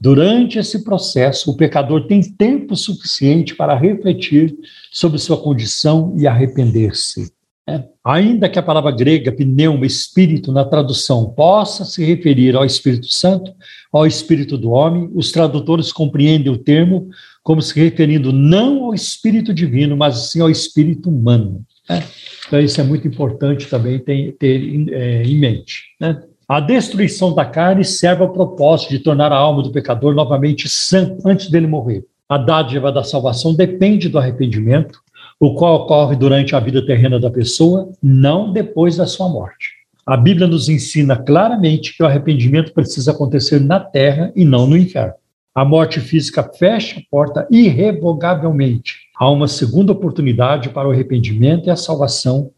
Durante 0.00 0.58
esse 0.58 0.84
processo, 0.84 1.50
o 1.50 1.56
pecador 1.56 2.06
tem 2.06 2.22
tempo 2.22 2.76
suficiente 2.76 3.54
para 3.54 3.74
refletir 3.74 4.54
sobre 4.92 5.18
sua 5.18 5.36
condição 5.36 6.14
e 6.16 6.26
arrepender-se. 6.26 7.32
É. 7.68 7.84
Ainda 8.02 8.48
que 8.48 8.58
a 8.58 8.62
palavra 8.62 8.90
grega 8.90 9.30
pneuma, 9.30 9.84
espírito, 9.84 10.50
na 10.50 10.64
tradução, 10.64 11.26
possa 11.34 11.84
se 11.84 12.02
referir 12.02 12.56
ao 12.56 12.64
Espírito 12.64 13.08
Santo, 13.08 13.52
ao 13.92 14.06
espírito 14.06 14.56
do 14.56 14.70
homem, 14.70 15.10
os 15.14 15.30
tradutores 15.30 15.92
compreendem 15.92 16.50
o 16.50 16.56
termo 16.56 17.10
como 17.42 17.60
se 17.60 17.78
referindo 17.78 18.32
não 18.32 18.84
ao 18.84 18.94
espírito 18.94 19.52
divino, 19.52 19.96
mas 19.96 20.30
sim 20.30 20.40
ao 20.40 20.48
espírito 20.48 21.10
humano. 21.10 21.62
Né? 21.88 22.04
Então, 22.46 22.60
isso 22.60 22.80
é 22.80 22.84
muito 22.84 23.06
importante 23.06 23.66
também 23.66 23.98
ter, 23.98 24.32
ter 24.38 24.90
é, 24.92 25.22
em 25.22 25.38
mente. 25.38 25.94
Né? 26.00 26.22
A 26.48 26.60
destruição 26.60 27.34
da 27.34 27.44
carne 27.44 27.84
serve 27.84 28.22
ao 28.22 28.32
propósito 28.32 28.90
de 28.90 29.00
tornar 29.00 29.32
a 29.32 29.36
alma 29.36 29.62
do 29.62 29.70
pecador 29.70 30.14
novamente 30.14 30.68
sã 30.68 31.14
antes 31.24 31.50
dele 31.50 31.66
morrer. 31.66 32.04
A 32.28 32.38
dádiva 32.38 32.90
da 32.90 33.04
salvação 33.04 33.54
depende 33.54 34.08
do 34.08 34.18
arrependimento, 34.18 35.00
o 35.38 35.54
qual 35.54 35.82
ocorre 35.82 36.16
durante 36.16 36.56
a 36.56 36.60
vida 36.60 36.84
terrena 36.84 37.20
da 37.20 37.30
pessoa, 37.30 37.90
não 38.02 38.52
depois 38.52 38.96
da 38.96 39.06
sua 39.06 39.28
morte. 39.28 39.72
A 40.06 40.16
Bíblia 40.16 40.46
nos 40.46 40.70
ensina 40.70 41.16
claramente 41.16 41.94
que 41.94 42.02
o 42.02 42.06
arrependimento 42.06 42.72
precisa 42.72 43.10
acontecer 43.10 43.60
na 43.60 43.78
terra 43.78 44.32
e 44.34 44.42
não 44.42 44.66
no 44.66 44.76
inferno. 44.76 45.12
A 45.54 45.66
morte 45.66 46.00
física 46.00 46.42
fecha 46.58 46.98
a 46.98 47.02
porta 47.10 47.46
irrevogavelmente. 47.50 49.07
Há 49.18 49.28
uma 49.28 49.48
segunda 49.48 49.90
oportunidade 49.90 50.68
para 50.68 50.86
o 50.86 50.92
arrependimento 50.92 51.66
e 51.66 51.70
a 51.70 51.76
salvação, 51.76 52.52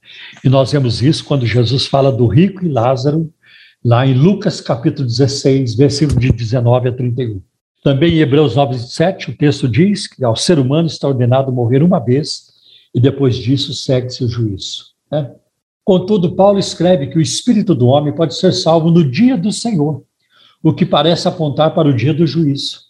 e 0.44 0.48
nós 0.50 0.70
vemos 0.70 1.00
isso 1.00 1.24
quando 1.24 1.46
Jesus 1.46 1.86
fala 1.86 2.12
do 2.12 2.26
rico 2.26 2.66
e 2.66 2.68
Lázaro, 2.68 3.32
lá 3.82 4.06
em 4.06 4.12
Lucas 4.12 4.60
capítulo 4.60 5.08
16, 5.08 5.74
versículo 5.74 6.20
de 6.20 6.30
19 6.30 6.90
a 6.90 6.92
31. 6.92 7.40
Também 7.82 8.12
em 8.12 8.18
Hebreus 8.18 8.54
9, 8.54 8.78
7, 8.78 9.30
o 9.30 9.36
texto 9.38 9.66
diz 9.66 10.06
que 10.06 10.22
ao 10.22 10.36
ser 10.36 10.58
humano 10.58 10.86
está 10.86 11.08
ordenado 11.08 11.50
morrer 11.50 11.82
uma 11.82 11.98
vez 11.98 12.50
e 12.94 13.00
depois 13.00 13.36
disso 13.36 13.72
segue-se 13.72 14.22
o 14.22 14.28
juízo. 14.28 14.90
Né? 15.10 15.32
Contudo, 15.82 16.36
Paulo 16.36 16.58
escreve 16.58 17.06
que 17.06 17.16
o 17.16 17.22
espírito 17.22 17.74
do 17.74 17.86
homem 17.86 18.14
pode 18.14 18.34
ser 18.34 18.52
salvo 18.52 18.90
no 18.90 19.02
dia 19.02 19.34
do 19.34 19.50
Senhor, 19.50 20.02
o 20.62 20.74
que 20.74 20.84
parece 20.84 21.26
apontar 21.26 21.74
para 21.74 21.88
o 21.88 21.96
dia 21.96 22.12
do 22.12 22.26
juízo. 22.26 22.89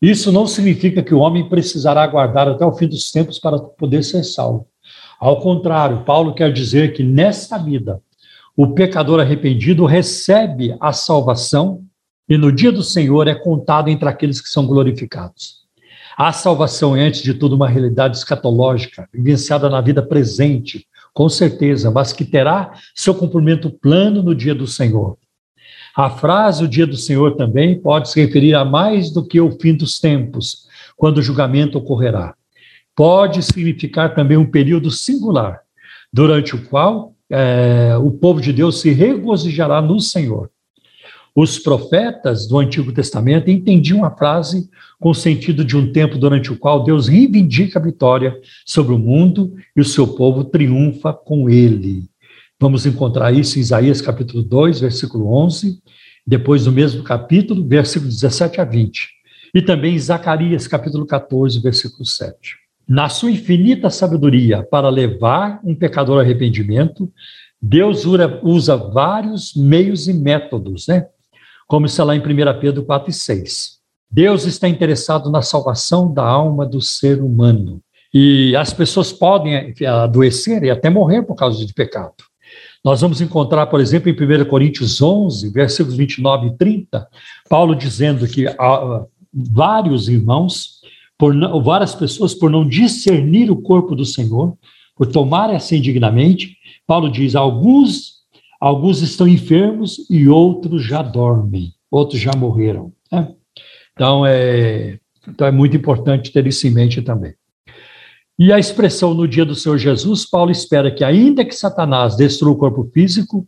Isso 0.00 0.30
não 0.30 0.46
significa 0.46 1.02
que 1.02 1.14
o 1.14 1.18
homem 1.18 1.48
precisará 1.48 2.02
aguardar 2.02 2.48
até 2.48 2.64
o 2.64 2.72
fim 2.72 2.86
dos 2.86 3.10
tempos 3.10 3.38
para 3.38 3.58
poder 3.58 4.04
ser 4.04 4.22
salvo. 4.22 4.66
Ao 5.18 5.40
contrário, 5.40 6.04
Paulo 6.04 6.34
quer 6.34 6.52
dizer 6.52 6.92
que 6.92 7.02
nesta 7.02 7.58
vida, 7.58 8.00
o 8.56 8.68
pecador 8.74 9.20
arrependido 9.20 9.84
recebe 9.84 10.76
a 10.80 10.92
salvação 10.92 11.84
e 12.28 12.36
no 12.36 12.52
dia 12.52 12.70
do 12.70 12.82
Senhor 12.82 13.26
é 13.26 13.34
contado 13.34 13.88
entre 13.88 14.08
aqueles 14.08 14.40
que 14.40 14.48
são 14.48 14.66
glorificados. 14.66 15.58
A 16.16 16.32
salvação 16.32 16.96
é, 16.96 17.06
antes 17.06 17.22
de 17.22 17.32
tudo, 17.32 17.54
uma 17.54 17.68
realidade 17.68 18.16
escatológica, 18.16 19.08
vivenciada 19.12 19.70
na 19.70 19.80
vida 19.80 20.02
presente, 20.02 20.86
com 21.14 21.28
certeza, 21.28 21.90
mas 21.90 22.12
que 22.12 22.24
terá 22.24 22.72
seu 22.94 23.14
cumprimento 23.14 23.70
plano 23.70 24.22
no 24.22 24.34
dia 24.34 24.54
do 24.54 24.66
Senhor. 24.66 25.16
A 25.98 26.08
frase 26.08 26.62
o 26.62 26.68
dia 26.68 26.86
do 26.86 26.96
Senhor 26.96 27.34
também 27.34 27.76
pode 27.76 28.08
se 28.08 28.24
referir 28.24 28.54
a 28.54 28.64
mais 28.64 29.10
do 29.10 29.26
que 29.26 29.40
o 29.40 29.50
fim 29.60 29.74
dos 29.74 29.98
tempos, 29.98 30.68
quando 30.96 31.18
o 31.18 31.22
julgamento 31.22 31.76
ocorrerá. 31.76 32.36
Pode 32.94 33.42
significar 33.42 34.14
também 34.14 34.36
um 34.36 34.48
período 34.48 34.92
singular, 34.92 35.58
durante 36.12 36.54
o 36.54 36.64
qual 36.68 37.16
é, 37.28 37.96
o 38.00 38.12
povo 38.12 38.40
de 38.40 38.52
Deus 38.52 38.80
se 38.80 38.92
regozijará 38.92 39.82
no 39.82 39.98
Senhor. 39.98 40.48
Os 41.34 41.58
profetas 41.58 42.46
do 42.46 42.60
Antigo 42.60 42.92
Testamento 42.92 43.50
entendiam 43.50 44.04
a 44.04 44.10
frase 44.12 44.70
com 45.00 45.10
o 45.10 45.14
sentido 45.14 45.64
de 45.64 45.76
um 45.76 45.90
tempo 45.90 46.16
durante 46.16 46.52
o 46.52 46.56
qual 46.56 46.84
Deus 46.84 47.08
reivindica 47.08 47.80
a 47.80 47.82
vitória 47.82 48.38
sobre 48.64 48.94
o 48.94 48.98
mundo 49.00 49.52
e 49.74 49.80
o 49.80 49.84
seu 49.84 50.06
povo 50.06 50.44
triunfa 50.44 51.12
com 51.12 51.50
ele. 51.50 52.08
Vamos 52.60 52.84
encontrar 52.86 53.32
isso 53.32 53.56
em 53.56 53.60
Isaías 53.60 54.00
capítulo 54.00 54.42
2, 54.42 54.80
versículo 54.80 55.32
11, 55.32 55.80
depois 56.26 56.66
no 56.66 56.72
mesmo 56.72 57.04
capítulo, 57.04 57.64
versículo 57.64 58.10
17 58.10 58.60
a 58.60 58.64
20, 58.64 59.08
e 59.54 59.62
também 59.62 59.94
em 59.94 59.98
Zacarias 59.98 60.66
capítulo 60.66 61.06
14, 61.06 61.60
versículo 61.60 62.04
7. 62.04 62.56
Na 62.88 63.08
sua 63.08 63.30
infinita 63.30 63.90
sabedoria 63.90 64.64
para 64.64 64.88
levar 64.88 65.60
um 65.62 65.72
pecador 65.72 66.16
ao 66.16 66.20
arrependimento, 66.22 67.08
Deus 67.62 68.04
usa 68.42 68.76
vários 68.76 69.54
meios 69.54 70.08
e 70.08 70.12
métodos, 70.12 70.88
né? 70.88 71.06
como 71.68 71.86
está 71.86 72.02
lá 72.02 72.16
em 72.16 72.20
1 72.20 72.24
Pedro 72.60 72.82
4 72.82 73.10
e 73.10 73.12
6. 73.12 73.78
Deus 74.10 74.46
está 74.46 74.68
interessado 74.68 75.30
na 75.30 75.42
salvação 75.42 76.12
da 76.12 76.24
alma 76.24 76.66
do 76.66 76.80
ser 76.80 77.22
humano. 77.22 77.80
E 78.12 78.56
as 78.56 78.72
pessoas 78.72 79.12
podem 79.12 79.74
adoecer 79.86 80.64
e 80.64 80.70
até 80.70 80.90
morrer 80.90 81.22
por 81.22 81.36
causa 81.36 81.64
de 81.64 81.74
pecado. 81.74 82.14
Nós 82.84 83.00
vamos 83.00 83.20
encontrar, 83.20 83.66
por 83.66 83.80
exemplo, 83.80 84.08
em 84.08 84.12
1 84.12 84.44
Coríntios 84.46 85.02
11, 85.02 85.50
versículos 85.50 85.96
29 85.96 86.48
e 86.48 86.56
30, 86.56 87.06
Paulo 87.48 87.74
dizendo 87.74 88.26
que 88.26 88.46
ah, 88.46 89.04
vários 89.32 90.08
irmãos, 90.08 90.80
por 91.18 91.34
não, 91.34 91.62
várias 91.62 91.94
pessoas, 91.94 92.34
por 92.34 92.50
não 92.50 92.66
discernir 92.66 93.50
o 93.50 93.60
corpo 93.60 93.94
do 93.94 94.04
Senhor, 94.04 94.56
por 94.96 95.06
tomar 95.06 95.52
essa 95.52 95.76
indignamente, 95.76 96.56
Paulo 96.86 97.10
diz: 97.10 97.34
alguns 97.34 98.18
Alguns 98.60 99.02
estão 99.02 99.28
enfermos 99.28 100.04
e 100.10 100.28
outros 100.28 100.82
já 100.82 101.00
dormem, 101.00 101.72
outros 101.90 102.20
já 102.20 102.32
morreram. 102.36 102.92
Né? 103.10 103.32
Então, 103.92 104.26
é, 104.26 104.98
então 105.26 105.46
é 105.46 105.52
muito 105.52 105.76
importante 105.76 106.32
ter 106.32 106.46
isso 106.46 106.66
em 106.66 106.70
mente 106.70 107.00
também. 107.00 107.34
E 108.38 108.52
a 108.52 108.58
expressão 108.58 109.14
no 109.14 109.26
dia 109.26 109.44
do 109.44 109.54
Senhor 109.54 109.76
Jesus, 109.76 110.24
Paulo 110.24 110.52
espera 110.52 110.92
que, 110.92 111.02
ainda 111.02 111.44
que 111.44 111.54
Satanás 111.54 112.16
destrua 112.16 112.52
o 112.52 112.56
corpo 112.56 112.88
físico, 112.94 113.44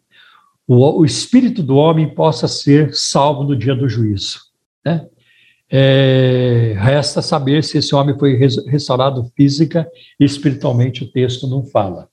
o, 0.67 1.01
o 1.01 1.05
espírito 1.05 1.63
do 1.63 1.77
homem 1.77 2.13
possa 2.13 2.49
ser 2.49 2.93
salvo 2.93 3.45
no 3.45 3.55
dia 3.55 3.75
do 3.75 3.89
juízo. 3.89 4.41
Né? 4.85 5.07
É, 5.71 6.75
resta 6.77 7.23
saber 7.23 7.63
se 7.63 7.79
esse 7.79 7.95
homem 7.95 8.19
foi 8.19 8.37
restaurado 8.67 9.31
física 9.37 9.89
e 10.19 10.25
espiritualmente, 10.25 11.05
o 11.05 11.13
texto 11.13 11.47
não 11.47 11.65
fala. 11.65 12.09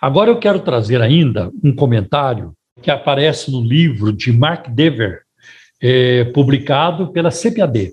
Agora 0.00 0.30
eu 0.30 0.38
quero 0.38 0.60
trazer 0.60 1.02
ainda 1.02 1.50
um 1.64 1.74
comentário 1.74 2.54
que 2.80 2.90
aparece 2.90 3.50
no 3.50 3.60
livro 3.60 4.12
de 4.12 4.32
Mark 4.32 4.68
Dever, 4.68 5.22
é, 5.82 6.24
publicado 6.26 7.08
pela 7.08 7.30
CPAD, 7.30 7.92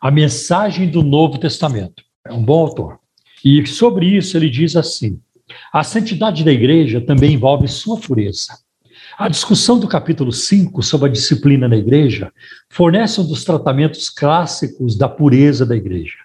A 0.00 0.10
Mensagem 0.10 0.90
do 0.90 1.02
Novo 1.02 1.38
Testamento. 1.38 2.02
É 2.26 2.32
um 2.32 2.42
bom 2.42 2.62
autor. 2.62 3.01
E 3.44 3.66
sobre 3.66 4.06
isso 4.06 4.36
ele 4.36 4.48
diz 4.48 4.76
assim: 4.76 5.20
a 5.72 5.82
santidade 5.82 6.44
da 6.44 6.52
igreja 6.52 7.00
também 7.00 7.34
envolve 7.34 7.68
sua 7.68 7.98
pureza. 7.98 8.58
A 9.18 9.28
discussão 9.28 9.78
do 9.78 9.86
capítulo 9.86 10.32
5 10.32 10.82
sobre 10.82 11.08
a 11.08 11.12
disciplina 11.12 11.68
na 11.68 11.76
igreja 11.76 12.32
fornece 12.70 13.20
um 13.20 13.26
dos 13.26 13.44
tratamentos 13.44 14.08
clássicos 14.08 14.96
da 14.96 15.08
pureza 15.08 15.66
da 15.66 15.76
igreja. 15.76 16.16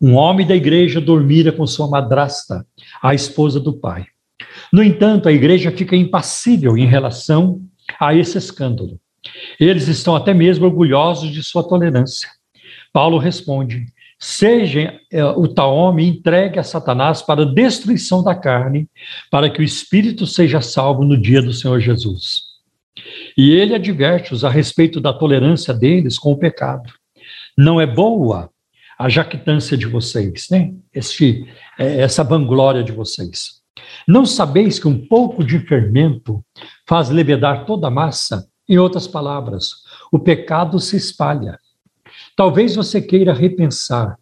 Um 0.00 0.14
homem 0.14 0.46
da 0.46 0.54
igreja 0.54 1.00
dormira 1.00 1.50
com 1.50 1.66
sua 1.66 1.88
madrasta, 1.88 2.64
a 3.02 3.14
esposa 3.14 3.58
do 3.58 3.72
pai. 3.72 4.06
No 4.72 4.82
entanto, 4.82 5.28
a 5.28 5.32
igreja 5.32 5.72
fica 5.72 5.96
impassível 5.96 6.76
em 6.76 6.86
relação 6.86 7.60
a 7.98 8.14
esse 8.14 8.38
escândalo. 8.38 9.00
Eles 9.58 9.88
estão 9.88 10.14
até 10.14 10.32
mesmo 10.32 10.66
orgulhosos 10.66 11.30
de 11.30 11.42
sua 11.42 11.66
tolerância. 11.66 12.28
Paulo 12.92 13.18
responde: 13.18 13.86
seja 14.18 14.98
é, 15.12 15.24
o 15.24 15.46
tal 15.46 15.74
homem 15.74 16.08
entregue 16.08 16.58
a 16.58 16.64
Satanás 16.64 17.22
para 17.22 17.42
a 17.42 17.54
destruição 17.54 18.22
da 18.22 18.34
carne, 18.34 18.88
para 19.30 19.48
que 19.48 19.60
o 19.60 19.64
espírito 19.64 20.26
seja 20.26 20.60
salvo 20.60 21.04
no 21.04 21.16
dia 21.16 21.40
do 21.40 21.52
Senhor 21.52 21.78
Jesus. 21.80 22.42
E 23.36 23.52
ele 23.52 23.74
adverte-os 23.74 24.44
a 24.44 24.50
respeito 24.50 25.00
da 25.00 25.12
tolerância 25.12 25.72
deles 25.72 26.18
com 26.18 26.32
o 26.32 26.38
pecado. 26.38 26.92
Não 27.56 27.80
é 27.80 27.86
boa 27.86 28.50
a 28.98 29.08
jactância 29.08 29.76
de 29.76 29.86
vocês, 29.86 30.48
né? 30.50 30.72
Este, 30.92 31.46
é, 31.78 32.00
essa 32.00 32.24
vanglória 32.24 32.82
de 32.82 32.90
vocês. 32.90 33.58
Não 34.06 34.26
sabeis 34.26 34.78
que 34.80 34.88
um 34.88 35.06
pouco 35.06 35.44
de 35.44 35.60
fermento 35.60 36.44
faz 36.86 37.08
levedar 37.08 37.64
toda 37.64 37.86
a 37.86 37.90
massa? 37.90 38.48
Em 38.68 38.76
outras 38.76 39.06
palavras, 39.06 39.76
o 40.12 40.18
pecado 40.18 40.78
se 40.80 40.96
espalha. 40.96 41.58
Talvez 42.38 42.76
você 42.76 43.02
queira 43.02 43.32
repensar 43.32 44.16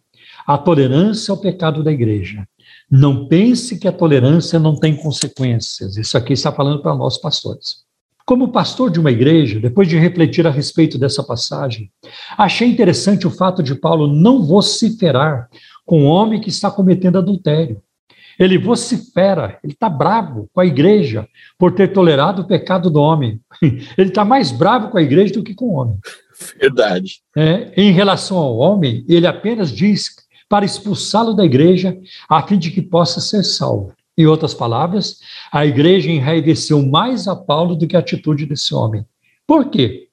a 0.47 0.57
tolerância 0.57 1.31
ao 1.31 1.37
pecado 1.37 1.83
da 1.83 1.91
igreja. 1.91 2.47
Não 2.89 3.27
pense 3.27 3.77
que 3.77 3.87
a 3.87 3.91
tolerância 3.91 4.57
não 4.57 4.75
tem 4.75 4.95
consequências. 4.95 5.97
Isso 5.97 6.17
aqui 6.17 6.33
está 6.33 6.51
falando 6.51 6.81
para 6.81 6.95
nós 6.95 7.19
pastores. 7.19 7.83
Como 8.25 8.51
pastor 8.51 8.89
de 8.89 8.99
uma 8.99 9.11
igreja, 9.11 9.59
depois 9.59 9.87
de 9.87 9.99
refletir 9.99 10.47
a 10.47 10.49
respeito 10.49 10.97
dessa 10.97 11.23
passagem, 11.23 11.91
achei 12.35 12.67
interessante 12.67 13.27
o 13.27 13.31
fato 13.31 13.61
de 13.61 13.75
Paulo 13.75 14.07
não 14.07 14.41
vociferar 14.41 15.47
com 15.85 16.01
o 16.01 16.09
homem 16.09 16.41
que 16.41 16.49
está 16.49 16.71
cometendo 16.71 17.19
adultério. 17.19 17.79
Ele 18.39 18.57
vocifera, 18.57 19.59
ele 19.63 19.73
está 19.73 19.89
bravo 19.89 20.49
com 20.51 20.59
a 20.59 20.65
igreja 20.65 21.27
por 21.55 21.71
ter 21.71 21.89
tolerado 21.89 22.41
o 22.41 22.47
pecado 22.47 22.89
do 22.89 22.99
homem. 22.99 23.39
Ele 23.97 24.09
está 24.09 24.23
mais 24.23 24.51
bravo 24.51 24.89
com 24.89 24.97
a 24.97 25.01
igreja 25.01 25.33
do 25.33 25.43
que 25.43 25.55
com 25.55 25.65
o 25.65 25.73
homem. 25.73 25.97
Verdade. 26.59 27.21
É, 27.35 27.71
em 27.75 27.91
relação 27.91 28.37
ao 28.37 28.57
homem, 28.57 29.05
ele 29.07 29.25
apenas 29.27 29.71
diz 29.71 30.15
para 30.49 30.65
expulsá-lo 30.65 31.33
da 31.33 31.43
igreja, 31.43 31.97
a 32.29 32.41
fim 32.45 32.57
de 32.57 32.71
que 32.71 32.81
possa 32.81 33.19
ser 33.19 33.43
salvo. 33.43 33.93
Em 34.17 34.25
outras 34.25 34.53
palavras, 34.53 35.19
a 35.51 35.65
igreja 35.65 36.09
enraiveceu 36.09 36.83
mais 36.85 37.27
a 37.27 37.35
Paulo 37.35 37.75
do 37.75 37.85
que 37.85 37.95
a 37.95 37.99
atitude 37.99 38.45
desse 38.45 38.73
homem. 38.73 39.05
Por 39.45 39.69
quê? 39.69 40.07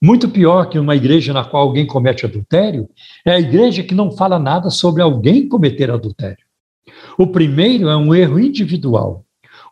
Muito 0.00 0.28
pior 0.28 0.68
que 0.68 0.78
uma 0.78 0.96
igreja 0.96 1.32
na 1.32 1.44
qual 1.44 1.64
alguém 1.64 1.86
comete 1.86 2.26
adultério 2.26 2.88
é 3.24 3.32
a 3.32 3.40
igreja 3.40 3.82
que 3.82 3.94
não 3.94 4.10
fala 4.10 4.38
nada 4.38 4.68
sobre 4.68 5.02
alguém 5.02 5.48
cometer 5.48 5.90
adultério. 5.90 6.44
O 7.16 7.26
primeiro 7.26 7.88
é 7.88 7.96
um 7.96 8.14
erro 8.14 8.38
individual, 8.38 9.24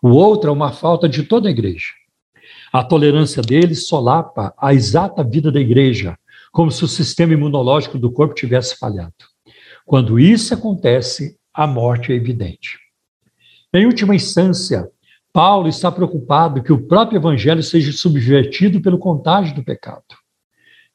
o 0.02 0.10
outro 0.10 0.50
é 0.50 0.52
uma 0.52 0.72
falta 0.72 1.08
de 1.08 1.24
toda 1.24 1.48
a 1.48 1.50
igreja. 1.50 1.88
A 2.72 2.84
tolerância 2.84 3.42
deles 3.42 3.88
solapa 3.88 4.54
a 4.56 4.72
exata 4.72 5.24
vida 5.24 5.50
da 5.50 5.60
igreja, 5.60 6.16
como 6.52 6.70
se 6.70 6.84
o 6.84 6.88
sistema 6.88 7.32
imunológico 7.32 7.98
do 7.98 8.12
corpo 8.12 8.34
tivesse 8.34 8.76
falhado. 8.78 9.12
Quando 9.84 10.20
isso 10.20 10.54
acontece, 10.54 11.36
a 11.52 11.66
morte 11.66 12.12
é 12.12 12.14
evidente. 12.14 12.78
Em 13.74 13.86
última 13.86 14.14
instância, 14.14 14.88
Paulo 15.32 15.68
está 15.68 15.90
preocupado 15.90 16.62
que 16.62 16.72
o 16.72 16.86
próprio 16.86 17.18
evangelho 17.18 17.62
seja 17.62 17.92
subvertido 17.92 18.80
pelo 18.80 18.98
contágio 18.98 19.54
do 19.54 19.64
pecado. 19.64 20.04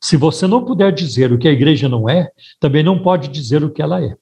Se 0.01 0.15
você 0.15 0.47
não 0.47 0.63
puder 0.63 0.93
dizer 0.93 1.31
o 1.31 1.37
que 1.37 1.47
a 1.47 1.51
igreja 1.51 1.89
não 1.89 2.07
é, 2.07 2.29
também 2.59 2.83
não 2.83 3.01
pode 3.01 3.27
dizer 3.27 3.63
o 3.63 3.69
que 3.69 3.81
ela 3.81 4.01
é. 4.01 4.15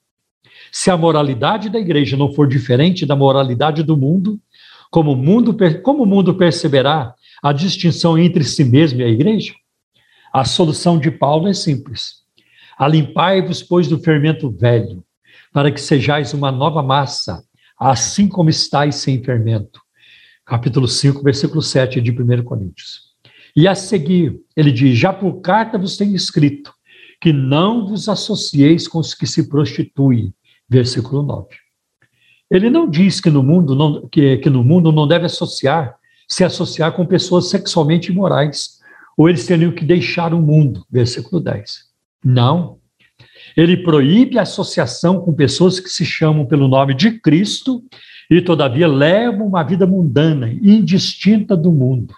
Se 0.71 0.89
a 0.89 0.97
moralidade 0.97 1.69
da 1.69 1.79
igreja 1.79 2.17
não 2.17 2.33
for 2.33 2.47
diferente 2.47 3.05
da 3.05 3.15
moralidade 3.15 3.83
do 3.83 3.97
mundo, 3.97 4.39
como 4.89 5.11
o 5.11 5.15
mundo, 5.15 5.55
como 5.83 6.03
o 6.03 6.05
mundo 6.05 6.35
perceberá 6.35 7.13
a 7.43 7.51
distinção 7.51 8.17
entre 8.17 8.43
si 8.45 8.63
mesmo 8.63 9.01
e 9.01 9.03
a 9.03 9.09
igreja? 9.09 9.53
A 10.33 10.45
solução 10.45 10.97
de 10.97 11.11
Paulo 11.11 11.49
é 11.49 11.53
simples. 11.53 12.23
Alimpai-vos, 12.77 13.61
pois, 13.61 13.87
do 13.87 13.99
fermento 13.99 14.49
velho, 14.49 15.03
para 15.51 15.69
que 15.69 15.81
sejais 15.81 16.33
uma 16.33 16.51
nova 16.51 16.81
massa, 16.81 17.43
assim 17.77 18.29
como 18.29 18.49
estáis 18.49 18.95
sem 18.95 19.21
fermento. 19.21 19.81
Capítulo 20.45 20.87
5, 20.87 21.21
versículo 21.21 21.61
7 21.61 22.01
de 22.01 22.11
1 22.11 22.43
Coríntios. 22.43 23.13
E 23.55 23.67
a 23.67 23.75
seguir, 23.75 24.39
ele 24.55 24.71
diz: 24.71 24.97
Já 24.97 25.13
por 25.13 25.41
carta 25.41 25.77
vos 25.77 25.97
tenho 25.97 26.15
escrito 26.15 26.73
que 27.21 27.31
não 27.31 27.87
vos 27.87 28.09
associeis 28.09 28.87
com 28.87 28.99
os 28.99 29.13
que 29.13 29.27
se 29.27 29.47
prostituem. 29.47 30.33
Versículo 30.67 31.21
9. 31.21 31.47
Ele 32.49 32.69
não 32.69 32.89
diz 32.89 33.21
que 33.21 33.29
no 33.29 33.43
mundo 33.43 33.75
não, 33.75 34.07
que, 34.07 34.37
que 34.37 34.49
no 34.49 34.63
mundo 34.63 34.91
não 34.91 35.07
deve 35.07 35.25
associar, 35.25 35.95
se 36.27 36.43
associar 36.43 36.93
com 36.93 37.05
pessoas 37.05 37.49
sexualmente 37.49 38.11
imorais, 38.11 38.79
ou 39.17 39.29
eles 39.29 39.45
teriam 39.45 39.71
que 39.71 39.85
deixar 39.85 40.33
o 40.33 40.41
mundo. 40.41 40.85
Versículo 40.89 41.41
10. 41.41 41.85
Não. 42.23 42.77
Ele 43.55 43.77
proíbe 43.77 44.39
a 44.39 44.43
associação 44.43 45.19
com 45.21 45.33
pessoas 45.33 45.79
que 45.79 45.89
se 45.89 46.05
chamam 46.05 46.45
pelo 46.45 46.67
nome 46.67 46.93
de 46.93 47.19
Cristo 47.19 47.83
e, 48.29 48.41
todavia, 48.41 48.87
levam 48.87 49.47
uma 49.47 49.63
vida 49.63 49.85
mundana, 49.85 50.51
indistinta 50.51 51.55
do 51.55 51.71
mundo. 51.71 52.15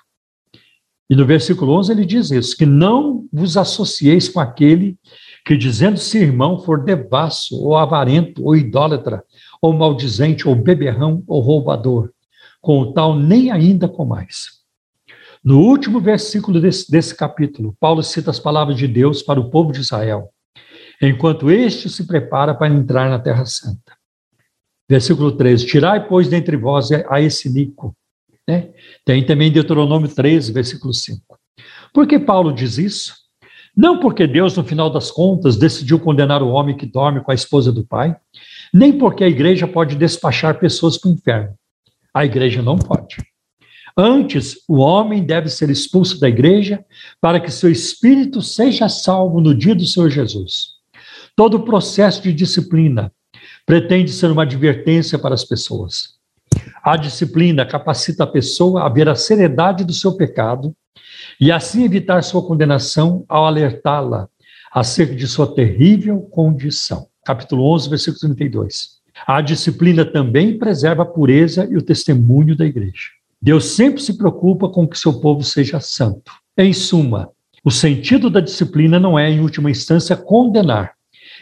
E 1.10 1.16
no 1.16 1.26
versículo 1.26 1.74
11 1.74 1.92
ele 1.92 2.06
diz 2.06 2.32
isso: 2.32 2.56
que 2.56 2.66
não 2.66 3.28
vos 3.32 3.58
associeis 3.58 4.30
com 4.30 4.40
aquele 4.40 4.98
que, 5.46 5.56
dizendo-se 5.56 6.18
irmão, 6.18 6.60
for 6.60 6.84
devasso, 6.84 7.62
ou 7.62 7.76
avarento, 7.78 8.44
ou 8.44 8.56
idólatra, 8.56 9.24
ou 9.62 9.74
maldizente, 9.74 10.48
ou 10.48 10.56
beberrão, 10.56 11.24
ou 11.28 11.42
roubador. 11.42 12.10
Com 12.66 12.80
o 12.80 12.94
tal, 12.94 13.16
nem 13.16 13.52
ainda 13.52 13.88
com 13.88 14.06
mais. 14.06 14.56
No 15.44 15.60
último 15.60 16.00
versículo 16.00 16.60
desse, 16.60 16.90
desse 16.90 17.16
capítulo, 17.16 17.78
Paulo 17.80 18.02
cita 18.02 18.32
as 18.32 18.40
palavras 18.40 18.76
de 18.76 18.88
Deus 18.88 19.22
para 19.22 19.40
o 19.40 19.52
povo 19.52 19.72
de 19.72 19.82
Israel 19.82 20.32
enquanto 21.00 21.52
este 21.52 21.90
se 21.90 22.08
prepara 22.08 22.56
para 22.56 22.74
entrar 22.74 23.08
na 23.08 23.20
Terra 23.20 23.46
Santa. 23.46 23.94
Versículo 24.90 25.32
13: 25.32 25.68
Tirai, 25.68 26.08
pois, 26.08 26.28
dentre 26.28 26.58
vós 26.58 26.90
a 26.92 27.22
esse 27.22 27.50
Nico. 27.52 27.96
Né? 28.48 28.70
Tem 29.06 29.24
também 29.24 29.52
Deuteronômio 29.52 30.10
13, 30.10 30.52
versículo 30.52 30.92
5. 30.92 31.22
Por 31.94 32.08
que 32.08 32.18
Paulo 32.18 32.52
diz 32.52 32.80
isso? 32.80 33.14
Não 33.78 34.00
porque 34.00 34.26
Deus, 34.26 34.58
no 34.58 34.64
final 34.64 34.90
das 34.90 35.12
contas, 35.12 35.56
decidiu 35.56 36.00
condenar 36.00 36.42
o 36.42 36.50
homem 36.50 36.76
que 36.76 36.88
dorme 36.88 37.22
com 37.22 37.30
a 37.30 37.36
esposa 37.36 37.72
do 37.72 37.86
pai, 37.86 38.16
nem 38.74 38.98
porque 38.98 39.24
a 39.24 39.28
igreja 39.28 39.68
pode 39.68 39.96
despachar 39.96 40.60
pessoas 40.60 40.98
para 40.98 41.10
o 41.10 41.14
inferno. 41.14 41.56
A 42.16 42.24
igreja 42.24 42.62
não 42.62 42.78
pode. 42.78 43.18
Antes, 43.98 44.56
o 44.70 44.78
homem 44.78 45.22
deve 45.22 45.50
ser 45.50 45.70
expulso 45.70 46.18
da 46.18 46.30
igreja 46.30 46.84
para 47.20 47.42
que 47.42 47.52
seu 47.52 47.70
espírito 47.70 48.42
seja 48.42 48.88
salvo 48.88 49.42
no 49.42 49.54
dia 49.54 49.76
do 49.76 49.86
Senhor 49.86 50.10
Jesus. 50.10 50.76
Todo 51.36 51.58
o 51.58 51.66
processo 51.66 52.22
de 52.22 52.32
disciplina 52.32 53.12
pretende 53.66 54.14
ser 54.14 54.32
uma 54.32 54.44
advertência 54.44 55.20
para 55.20 55.36
as 55.36 55.44
pessoas. 55.44 56.16
A 56.82 56.96
disciplina 56.96 57.66
capacita 57.66 58.24
a 58.24 58.28
pessoa 58.28 58.86
a 58.86 58.90
ver 58.90 59.10
a 59.10 59.16
seriedade 59.16 59.84
do 59.84 59.92
seu 59.92 60.16
pecado 60.16 60.74
e 61.38 61.52
assim 61.52 61.84
evitar 61.84 62.24
sua 62.24 62.48
condenação 62.48 63.26
ao 63.28 63.46
alertá-la 63.46 64.30
acerca 64.72 65.14
de 65.16 65.28
sua 65.28 65.54
terrível 65.54 66.22
condição. 66.22 67.10
Capítulo 67.26 67.70
11, 67.74 67.90
versículo 67.90 68.20
32. 68.20 68.95
A 69.28 69.42
disciplina 69.42 70.06
também 70.06 70.58
preserva 70.58 71.04
a 71.04 71.06
pureza 71.06 71.68
e 71.70 71.76
o 71.76 71.82
testemunho 71.82 72.56
da 72.56 72.66
igreja. 72.66 73.10
Deus 73.42 73.66
sempre 73.66 74.02
se 74.02 74.18
preocupa 74.18 74.70
com 74.70 74.88
que 74.88 74.98
seu 74.98 75.20
povo 75.20 75.44
seja 75.44 75.80
santo. 75.80 76.32
Em 76.58 76.72
suma, 76.74 77.30
o 77.64 77.72
sentido 77.72 78.30
da 78.30 78.40
disciplina 78.40 79.00
não 79.00 79.18
é, 79.18 79.30
em 79.30 79.40
última 79.40 79.72
instância, 79.72 80.16
condenar, 80.16 80.94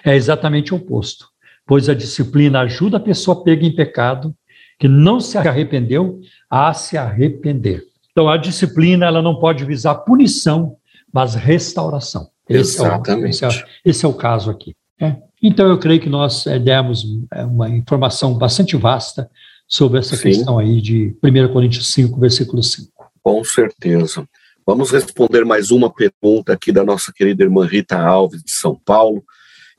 é 0.06 0.16
exatamente 0.16 0.74
o 0.74 0.78
oposto, 0.78 1.28
pois 1.66 1.90
a 1.90 1.94
disciplina 1.94 2.62
ajuda 2.62 2.98
a 2.98 3.02
pessoa 3.02 3.44
pega 3.44 3.66
em 3.66 3.76
pecado, 3.76 4.34
que 4.80 4.88
não 4.88 5.20
se 5.20 5.38
arrependeu, 5.38 6.20
a 6.50 6.74
se 6.74 6.98
arrepender. 6.98 7.84
Então, 8.12 8.30
a 8.30 8.38
disciplina 8.38 9.06
ela 9.06 9.22
não 9.22 9.40
pode 9.40 9.66
visar 9.66 9.96
punição, 9.96 10.78
mas 11.12 11.36
restauração. 11.36 12.30
Esse 12.50 12.78
Exatamente. 12.78 13.44
É 13.44 13.48
o, 13.48 13.50
esse, 13.50 13.62
é, 13.62 13.66
esse, 13.86 14.06
é, 14.06 14.08
o 14.08 14.14
caso 14.14 14.50
aqui. 14.50 14.76
É. 15.00 15.16
Então, 15.46 15.68
eu 15.68 15.78
creio 15.78 16.00
que 16.00 16.08
nós 16.08 16.48
é, 16.48 16.58
demos 16.58 17.06
é, 17.34 17.44
uma 17.44 17.70
informação 17.70 18.34
bastante 18.34 18.78
vasta 18.78 19.30
sobre 19.68 20.00
essa 20.00 20.16
Sim. 20.16 20.24
questão 20.24 20.58
aí 20.58 20.80
de 20.80 21.14
1 21.22 21.52
Coríntios 21.52 21.92
5, 21.92 22.18
versículo 22.18 22.64
5. 22.64 22.90
Com 23.22 23.44
certeza. 23.44 24.26
Vamos 24.66 24.92
responder 24.92 25.44
mais 25.44 25.70
uma 25.70 25.92
pergunta 25.94 26.54
aqui 26.54 26.72
da 26.72 26.86
nossa 26.86 27.12
querida 27.12 27.44
irmã 27.44 27.66
Rita 27.66 28.00
Alves, 28.00 28.42
de 28.42 28.52
São 28.52 28.74
Paulo. 28.86 29.22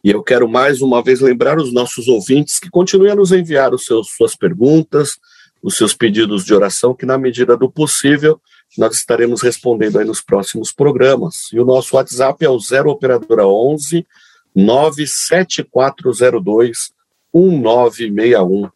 E 0.05 0.11
eu 0.11 0.23
quero 0.23 0.47
mais 0.47 0.83
uma 0.83 1.03
vez 1.03 1.23
lembrar 1.23 1.57
os 1.57 1.73
nossos 1.73 2.09
ouvintes 2.09 2.59
que 2.59 2.69
continuem 2.69 3.13
a 3.13 3.17
nos 3.17 3.33
enviar 3.33 3.73
os 3.73 3.87
seus, 3.87 4.11
suas 4.15 4.37
perguntas, 4.37 5.17
os 5.63 5.79
seus 5.79 5.95
pedidos 5.95 6.45
de 6.45 6.53
oração, 6.53 6.95
que 6.95 7.07
na 7.07 7.17
medida 7.17 7.57
do 7.57 7.71
possível 7.71 8.39
nós 8.77 8.97
estaremos 8.97 9.41
respondendo 9.41 9.99
aí 9.99 10.05
nos 10.05 10.21
próximos 10.21 10.71
programas. 10.71 11.49
E 11.55 11.59
o 11.59 11.65
nosso 11.65 11.97
WhatsApp 11.97 12.45
é 12.45 12.51
o 12.51 12.59
0 12.59 12.91
operadora 12.91 13.47
11 13.47 14.07
97402 14.55 16.93
1961. 17.35 18.71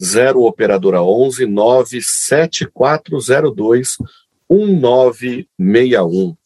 0 0.00 0.44
operadora 0.44 1.02
11 1.02 1.44
97402 1.46 3.98
1961. 4.48 6.36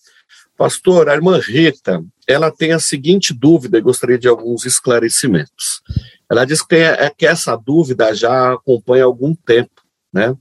Pastor, 0.56 1.08
a 1.08 1.14
irmã 1.14 1.38
Rita, 1.38 2.04
ela 2.26 2.50
tem 2.50 2.72
a 2.72 2.78
seguinte 2.78 3.34
dúvida 3.34 3.78
e 3.78 3.82
gostaria 3.82 4.18
de 4.18 4.28
alguns 4.28 4.64
esclarecimentos. 4.64 5.82
Ela 6.30 6.44
diz 6.44 6.62
que, 6.62 6.76
é, 6.76 7.10
que 7.10 7.26
essa 7.26 7.56
dúvida 7.56 8.14
já 8.14 8.54
acompanha 8.54 9.04
algum 9.04 9.34
tempo, 9.34 9.82
né? 10.12 10.36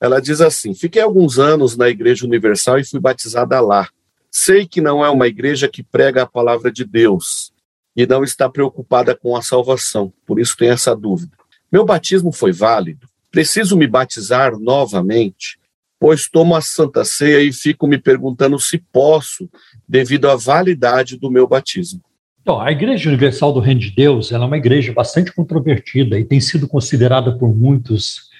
Ela 0.00 0.20
diz 0.20 0.40
assim: 0.40 0.74
Fiquei 0.74 1.02
alguns 1.02 1.38
anos 1.38 1.76
na 1.76 1.88
Igreja 1.88 2.26
Universal 2.26 2.78
e 2.78 2.84
fui 2.84 2.98
batizada 2.98 3.60
lá. 3.60 3.88
Sei 4.30 4.66
que 4.66 4.80
não 4.80 5.04
é 5.04 5.10
uma 5.10 5.26
igreja 5.26 5.68
que 5.68 5.82
prega 5.82 6.22
a 6.22 6.26
palavra 6.26 6.72
de 6.72 6.84
Deus 6.84 7.52
e 7.96 8.06
não 8.06 8.22
está 8.22 8.48
preocupada 8.48 9.14
com 9.14 9.36
a 9.36 9.42
salvação, 9.42 10.12
por 10.26 10.38
isso 10.38 10.56
tem 10.56 10.70
essa 10.70 10.94
dúvida. 10.94 11.32
Meu 11.70 11.84
batismo 11.84 12.32
foi 12.32 12.52
válido? 12.52 13.08
Preciso 13.30 13.76
me 13.76 13.86
batizar 13.86 14.58
novamente, 14.58 15.58
pois 15.98 16.28
tomo 16.28 16.56
a 16.56 16.60
Santa 16.60 17.04
Ceia 17.04 17.42
e 17.42 17.52
fico 17.52 17.86
me 17.86 17.98
perguntando 17.98 18.58
se 18.58 18.78
posso, 18.78 19.48
devido 19.88 20.28
à 20.28 20.36
validade 20.36 21.16
do 21.16 21.30
meu 21.30 21.46
batismo. 21.46 22.00
Então, 22.42 22.60
a 22.60 22.72
Igreja 22.72 23.08
Universal 23.08 23.52
do 23.52 23.60
Reino 23.60 23.80
de 23.80 23.90
Deus 23.90 24.32
é 24.32 24.38
uma 24.38 24.56
igreja 24.56 24.92
bastante 24.92 25.32
controvertida 25.32 26.18
e 26.18 26.24
tem 26.24 26.40
sido 26.40 26.66
considerada 26.66 27.36
por 27.36 27.54
muitos 27.54 28.30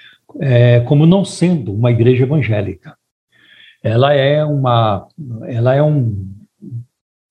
é, 0.40 0.80
como 0.80 1.06
não 1.06 1.24
sendo 1.24 1.72
uma 1.72 1.90
igreja 1.90 2.24
evangélica. 2.24 2.96
Ela 3.82 4.14
é 4.14 4.44
uma, 4.44 5.06
ela 5.46 5.74
é 5.74 5.82
um, 5.82 6.28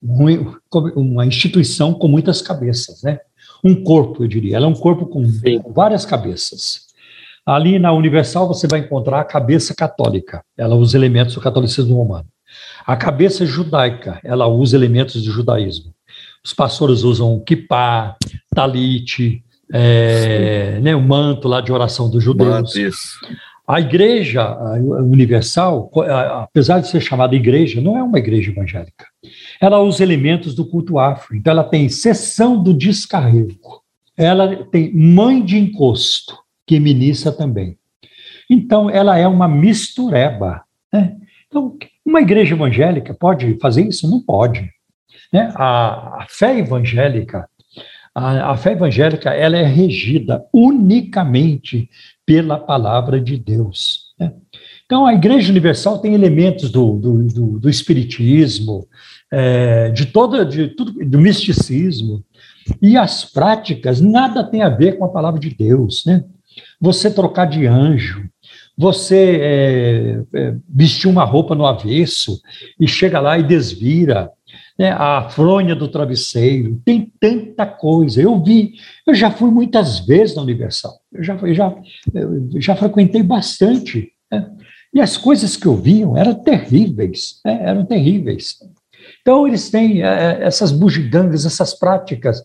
uma 0.02 1.26
instituição 1.26 1.92
com 1.92 2.08
muitas 2.08 2.40
cabeças, 2.40 3.02
né? 3.02 3.20
Um 3.62 3.84
corpo, 3.84 4.24
eu 4.24 4.28
diria. 4.28 4.56
Ela 4.56 4.66
é 4.66 4.68
um 4.68 4.74
corpo 4.74 5.06
com, 5.06 5.22
várias 5.74 6.06
cabeças. 6.06 6.88
Ali 7.44 7.78
na 7.78 7.92
Universal 7.92 8.48
você 8.48 8.66
vai 8.66 8.80
encontrar 8.80 9.20
a 9.20 9.24
cabeça 9.24 9.74
católica, 9.74 10.42
ela 10.56 10.74
usa 10.74 10.96
elementos 10.96 11.34
do 11.34 11.40
catolicismo 11.40 11.96
romano. 11.96 12.28
A 12.86 12.96
cabeça 12.96 13.44
judaica, 13.46 14.20
ela 14.24 14.46
usa 14.46 14.76
elementos 14.76 15.22
do 15.22 15.30
judaísmo. 15.30 15.92
Os 16.44 16.52
pastores 16.52 17.02
usam 17.02 17.38
kippah, 17.40 18.16
talite, 18.54 19.44
é, 19.72 20.80
né, 20.80 20.96
o 20.96 21.02
manto 21.02 21.46
lá 21.46 21.60
de 21.60 21.72
oração 21.72 22.10
dos 22.10 22.22
judeus. 22.22 22.72
A 23.70 23.78
igreja 23.78 24.56
universal, 24.80 25.92
apesar 26.42 26.80
de 26.80 26.88
ser 26.88 27.00
chamada 27.00 27.36
igreja, 27.36 27.80
não 27.80 27.96
é 27.96 28.02
uma 28.02 28.18
igreja 28.18 28.50
evangélica. 28.50 29.06
Ela 29.60 29.78
usa 29.78 30.02
elementos 30.02 30.56
do 30.56 30.68
culto 30.68 30.98
afro. 30.98 31.36
Então, 31.36 31.52
ela 31.52 31.62
tem 31.62 31.88
sessão 31.88 32.60
do 32.60 32.74
descarrego. 32.74 33.80
Ela 34.16 34.64
tem 34.66 34.92
mãe 34.92 35.40
de 35.40 35.56
encosto, 35.56 36.36
que 36.66 36.80
ministra 36.80 37.30
também. 37.30 37.78
Então, 38.50 38.90
ela 38.90 39.16
é 39.16 39.28
uma 39.28 39.46
mistureba. 39.46 40.64
Né? 40.92 41.16
Então, 41.46 41.76
uma 42.04 42.20
igreja 42.20 42.56
evangélica 42.56 43.14
pode 43.14 43.56
fazer 43.60 43.86
isso? 43.86 44.10
Não 44.10 44.20
pode. 44.20 44.68
Né? 45.32 45.52
A, 45.54 46.22
a 46.22 46.26
fé 46.28 46.58
evangélica 46.58 47.48
a, 48.20 48.50
a, 48.50 48.56
fé 48.56 48.72
evangélica 48.72 49.30
ela 49.30 49.56
é 49.56 49.64
regida 49.64 50.44
unicamente 50.52 51.88
pela 52.26 52.58
palavra 52.58 53.18
de 53.18 53.38
Deus. 53.38 54.12
Né? 54.18 54.32
Então, 54.84 55.06
a 55.06 55.14
Igreja 55.14 55.50
Universal 55.50 55.98
tem 55.98 56.14
elementos 56.14 56.70
do, 56.70 56.98
do, 56.98 57.24
do, 57.24 57.58
do 57.60 57.70
espiritismo, 57.70 58.86
é, 59.32 59.90
de 59.90 60.06
toda, 60.06 60.44
de 60.44 60.68
tudo, 60.68 60.92
do 60.92 61.18
misticismo, 61.18 62.22
e 62.82 62.96
as 62.96 63.24
práticas 63.24 64.00
nada 64.00 64.44
tem 64.44 64.62
a 64.62 64.68
ver 64.68 64.98
com 64.98 65.04
a 65.04 65.10
palavra 65.10 65.40
de 65.40 65.50
Deus. 65.50 66.04
Né? 66.04 66.22
Você 66.80 67.10
trocar 67.10 67.46
de 67.46 67.66
anjo, 67.66 68.28
você 68.76 69.38
é, 69.40 70.22
é, 70.34 70.54
vestir 70.68 71.08
uma 71.08 71.24
roupa 71.24 71.54
no 71.54 71.66
avesso 71.66 72.40
e 72.78 72.86
chega 72.86 73.20
lá 73.20 73.38
e 73.38 73.42
desvira, 73.42 74.30
né, 74.80 74.92
a 74.92 75.28
fronha 75.28 75.76
do 75.76 75.88
travesseiro, 75.88 76.80
tem 76.86 77.12
tanta 77.20 77.66
coisa. 77.66 78.22
Eu 78.22 78.42
vi, 78.42 78.72
eu 79.06 79.14
já 79.14 79.30
fui 79.30 79.50
muitas 79.50 80.00
vezes 80.06 80.34
na 80.34 80.40
Universal, 80.40 80.94
eu 81.12 81.22
já, 81.22 81.36
já, 81.52 81.76
eu 82.14 82.48
já 82.58 82.74
frequentei 82.74 83.22
bastante. 83.22 84.10
Né, 84.32 84.50
e 84.94 84.98
as 84.98 85.18
coisas 85.18 85.54
que 85.54 85.66
eu 85.66 85.76
vi 85.76 86.02
eram 86.16 86.32
terríveis, 86.32 87.40
né, 87.44 87.60
eram 87.62 87.84
terríveis. 87.84 88.56
Então, 89.20 89.46
eles 89.46 89.68
têm 89.68 90.02
é, 90.02 90.38
essas 90.40 90.72
bugigangas, 90.72 91.44
essas 91.44 91.78
práticas. 91.78 92.42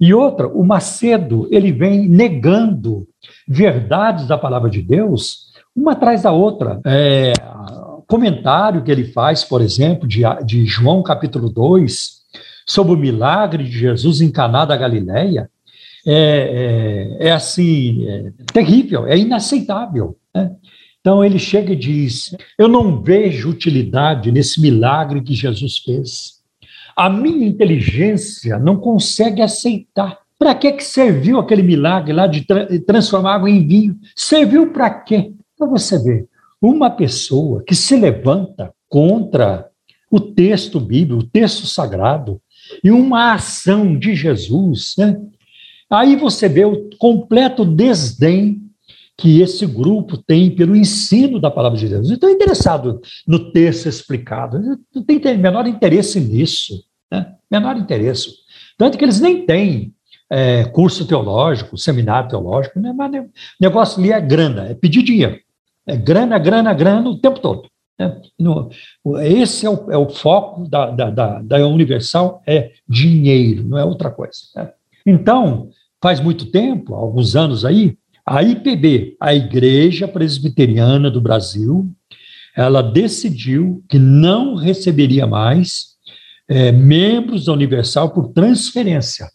E 0.00 0.14
outra, 0.14 0.46
o 0.46 0.64
Macedo, 0.64 1.48
ele 1.50 1.72
vem 1.72 2.08
negando 2.08 3.08
verdades 3.46 4.28
da 4.28 4.38
palavra 4.38 4.70
de 4.70 4.80
Deus, 4.80 5.50
uma 5.74 5.92
atrás 5.92 6.22
da 6.22 6.30
outra. 6.30 6.80
É, 6.86 7.32
comentário 8.12 8.82
que 8.82 8.90
ele 8.92 9.04
faz, 9.04 9.42
por 9.42 9.62
exemplo, 9.62 10.06
de, 10.06 10.20
de 10.44 10.66
João 10.66 11.02
capítulo 11.02 11.48
2, 11.48 12.20
sobre 12.66 12.92
o 12.92 12.98
milagre 12.98 13.64
de 13.64 13.70
Jesus 13.70 14.20
em 14.20 14.30
Caná 14.30 14.66
da 14.66 14.76
Galileia, 14.76 15.48
é, 16.06 17.16
é, 17.20 17.28
é 17.28 17.32
assim, 17.32 18.06
é 18.06 18.32
terrível, 18.52 19.06
é 19.06 19.16
inaceitável. 19.16 20.14
Né? 20.34 20.50
Então 21.00 21.24
ele 21.24 21.38
chega 21.38 21.72
e 21.72 21.76
diz: 21.76 22.36
Eu 22.58 22.68
não 22.68 23.02
vejo 23.02 23.48
utilidade 23.48 24.30
nesse 24.30 24.60
milagre 24.60 25.22
que 25.22 25.32
Jesus 25.32 25.78
fez. 25.78 26.42
A 26.94 27.08
minha 27.08 27.46
inteligência 27.46 28.58
não 28.58 28.76
consegue 28.76 29.40
aceitar. 29.40 30.18
Para 30.38 30.54
que, 30.54 30.70
que 30.72 30.84
serviu 30.84 31.38
aquele 31.38 31.62
milagre 31.62 32.12
lá 32.12 32.26
de 32.26 32.42
tra 32.44 32.66
transformar 32.86 33.36
água 33.36 33.48
em 33.48 33.66
vinho? 33.66 33.96
Serviu 34.14 34.70
para 34.70 34.90
quê? 34.90 35.32
Para 35.56 35.66
você 35.66 35.98
ver. 35.98 36.28
Uma 36.62 36.88
pessoa 36.88 37.64
que 37.66 37.74
se 37.74 37.96
levanta 37.96 38.72
contra 38.88 39.68
o 40.08 40.20
texto 40.20 40.78
bíblico, 40.78 41.24
o 41.24 41.26
texto 41.26 41.66
sagrado, 41.66 42.40
e 42.84 42.90
uma 42.90 43.34
ação 43.34 43.98
de 43.98 44.14
Jesus, 44.14 44.94
né? 44.96 45.20
aí 45.90 46.14
você 46.14 46.48
vê 46.48 46.64
o 46.64 46.88
completo 46.98 47.64
desdém 47.64 48.62
que 49.16 49.40
esse 49.40 49.66
grupo 49.66 50.16
tem 50.16 50.50
pelo 50.54 50.76
ensino 50.76 51.40
da 51.40 51.50
palavra 51.50 51.78
de 51.78 51.88
Deus. 51.88 52.10
Estou 52.10 52.30
interessado 52.30 53.00
no 53.26 53.50
texto 53.52 53.88
explicado, 53.88 54.60
não 54.94 55.02
tem 55.02 55.20
menor 55.36 55.66
interesse 55.66 56.20
nisso, 56.20 56.84
né? 57.10 57.34
menor 57.50 57.76
interesse. 57.76 58.30
Tanto 58.78 58.96
que 58.96 59.04
eles 59.04 59.20
nem 59.20 59.44
têm 59.44 59.92
é, 60.30 60.64
curso 60.64 61.06
teológico, 61.06 61.76
seminário 61.76 62.28
teológico, 62.28 62.80
né? 62.80 62.92
mas 62.92 63.12
o 63.12 63.28
negócio 63.60 64.00
ali 64.00 64.12
é 64.12 64.20
grana, 64.20 64.68
é 64.68 64.74
pedir 64.74 65.02
dinheiro. 65.02 65.38
É 65.86 65.96
grana, 65.96 66.38
grana, 66.38 66.72
grana 66.72 67.08
o 67.08 67.18
tempo 67.18 67.40
todo. 67.40 67.68
Né? 67.98 68.20
Esse 69.22 69.66
é 69.66 69.70
o, 69.70 69.90
é 69.90 69.96
o 69.96 70.08
foco 70.08 70.68
da, 70.68 70.90
da, 70.90 71.10
da, 71.10 71.42
da, 71.42 71.68
Universal, 71.68 72.42
é 72.46 72.72
dinheiro, 72.88 73.64
não 73.64 73.78
é 73.78 73.84
outra 73.84 74.10
coisa. 74.10 74.38
Né? 74.56 74.70
Então, 75.06 75.70
faz 76.00 76.20
muito 76.20 76.46
tempo, 76.50 76.94
alguns 76.94 77.36
anos 77.36 77.64
aí, 77.64 77.96
a 78.24 78.42
IPB, 78.42 79.16
a 79.20 79.34
Igreja 79.34 80.06
Presbiteriana 80.06 81.10
do 81.10 81.20
Brasil, 81.20 81.90
ela 82.56 82.82
decidiu 82.82 83.82
que 83.88 83.98
não 83.98 84.54
receberia 84.54 85.26
mais 85.26 85.96
é, 86.48 86.70
membros 86.70 87.46
da 87.46 87.52
Universal 87.52 88.10
por 88.10 88.28
transferência. 88.28 89.28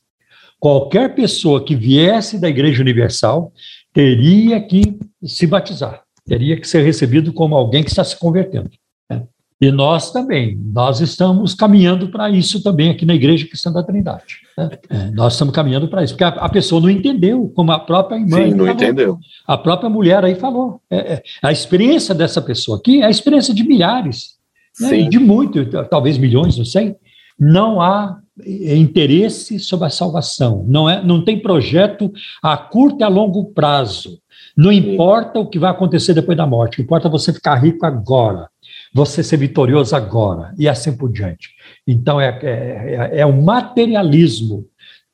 Qualquer 0.60 1.14
pessoa 1.16 1.64
que 1.64 1.76
viesse 1.76 2.40
da 2.40 2.48
Igreja 2.48 2.82
Universal 2.82 3.52
teria 3.94 4.62
que 4.62 4.98
se 5.24 5.46
batizar 5.46 6.07
teria 6.28 6.60
que 6.60 6.68
ser 6.68 6.84
recebido 6.84 7.32
como 7.32 7.56
alguém 7.56 7.84
que 7.84 7.90
está 7.90 8.04
se 8.04 8.18
convertendo. 8.20 8.70
Né? 9.10 9.24
E 9.60 9.72
nós 9.72 10.12
também, 10.12 10.60
nós 10.74 11.00
estamos 11.00 11.56
caminhando 11.56 12.10
para 12.10 12.30
isso 12.30 12.62
também 12.62 12.90
aqui 12.90 13.06
na 13.06 13.16
Igreja 13.16 13.48
Cristã 13.48 13.72
da 13.72 13.82
Trindade. 13.82 14.40
Né? 14.58 14.70
É, 14.90 15.12
nós 15.12 15.34
estamos 15.34 15.54
caminhando 15.54 15.88
para 15.88 16.04
isso, 16.04 16.14
porque 16.14 16.26
a, 16.26 16.28
a, 16.28 16.50
pessoa 16.50 16.82
não 16.82 16.90
entendeu, 16.90 17.52
como 17.56 17.72
a 17.72 17.80
própria 17.80 18.18
irmã. 18.18 18.38
Sim, 18.38 18.52
não 18.52 18.58
falou, 18.58 18.70
entendeu. 18.70 19.18
A 19.48 19.58
própria 19.58 19.90
mulher 19.90 20.24
aí 20.24 20.36
falou. 20.36 20.82
É, 20.90 21.14
é, 21.14 21.24
a 21.42 21.52
experiência 21.52 22.14
dessa 22.14 22.42
pessoa 22.42 22.78
aqui 22.78 23.02
é 23.02 23.06
a 23.06 23.10
experiência 23.10 23.54
de 23.54 23.64
milhares, 23.64 24.36
né? 24.80 25.04
de 25.04 25.18
muito, 25.18 25.66
talvez 25.90 26.18
milhões, 26.18 26.58
não 26.58 26.66
sei. 26.66 26.96
Não 27.40 27.80
há 27.82 28.20
interesse 28.46 29.60
sobre 29.60 29.88
a 29.88 29.90
salvação, 29.90 30.64
não, 30.68 30.88
é, 30.88 31.04
não 31.04 31.24
tem 31.24 31.40
projeto 31.40 32.12
a 32.42 32.56
curto 32.56 33.00
e 33.00 33.04
a 33.04 33.08
longo 33.08 33.46
prazo 33.46 34.20
não 34.58 34.72
importa 34.72 35.40
o 35.40 35.48
que 35.48 35.60
vai 35.60 35.70
acontecer 35.70 36.16
depois 36.16 36.36
da 36.36 36.48
morte, 36.48 36.82
importa 36.82 37.08
você 37.08 37.32
ficar 37.32 37.56
rico 37.56 37.86
agora, 37.86 38.50
você 38.92 39.24
ser 39.24 39.38
vitorioso 39.38 39.96
agora, 39.96 40.52
e 40.58 40.68
assim 40.68 40.98
por 40.98 41.12
diante. 41.12 41.52
Então, 41.86 42.20
é, 42.20 42.40
é, 42.42 43.20
é 43.20 43.26
um 43.26 43.44
materialismo 43.44 44.66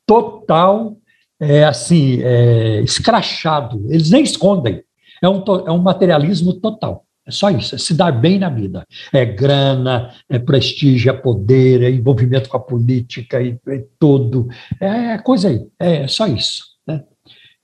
total, 0.05 0.95
é 1.37 1.65
assim, 1.65 2.21
é, 2.21 2.79
escrachado. 2.81 3.85
Eles 3.89 4.09
nem 4.09 4.23
escondem. 4.23 4.81
É 5.21 5.27
um, 5.27 5.43
é 5.67 5.71
um 5.71 5.79
materialismo 5.79 6.53
total. 6.53 7.05
É 7.25 7.31
só 7.31 7.49
isso, 7.49 7.75
é 7.75 7.77
se 7.77 7.93
dar 7.93 8.11
bem 8.11 8.39
na 8.39 8.49
vida. 8.49 8.85
É 9.11 9.25
grana, 9.25 10.13
é 10.29 10.39
prestígio, 10.39 11.09
é 11.09 11.13
poder, 11.13 11.81
é 11.81 11.89
envolvimento 11.89 12.49
com 12.49 12.57
a 12.57 12.61
política 12.61 13.41
e, 13.41 13.57
é 13.67 13.83
tudo. 13.99 14.47
É, 14.79 15.13
é 15.13 15.17
coisa 15.17 15.49
aí, 15.49 15.65
é 15.79 16.07
só 16.07 16.27
isso. 16.27 16.63
Né? 16.87 17.03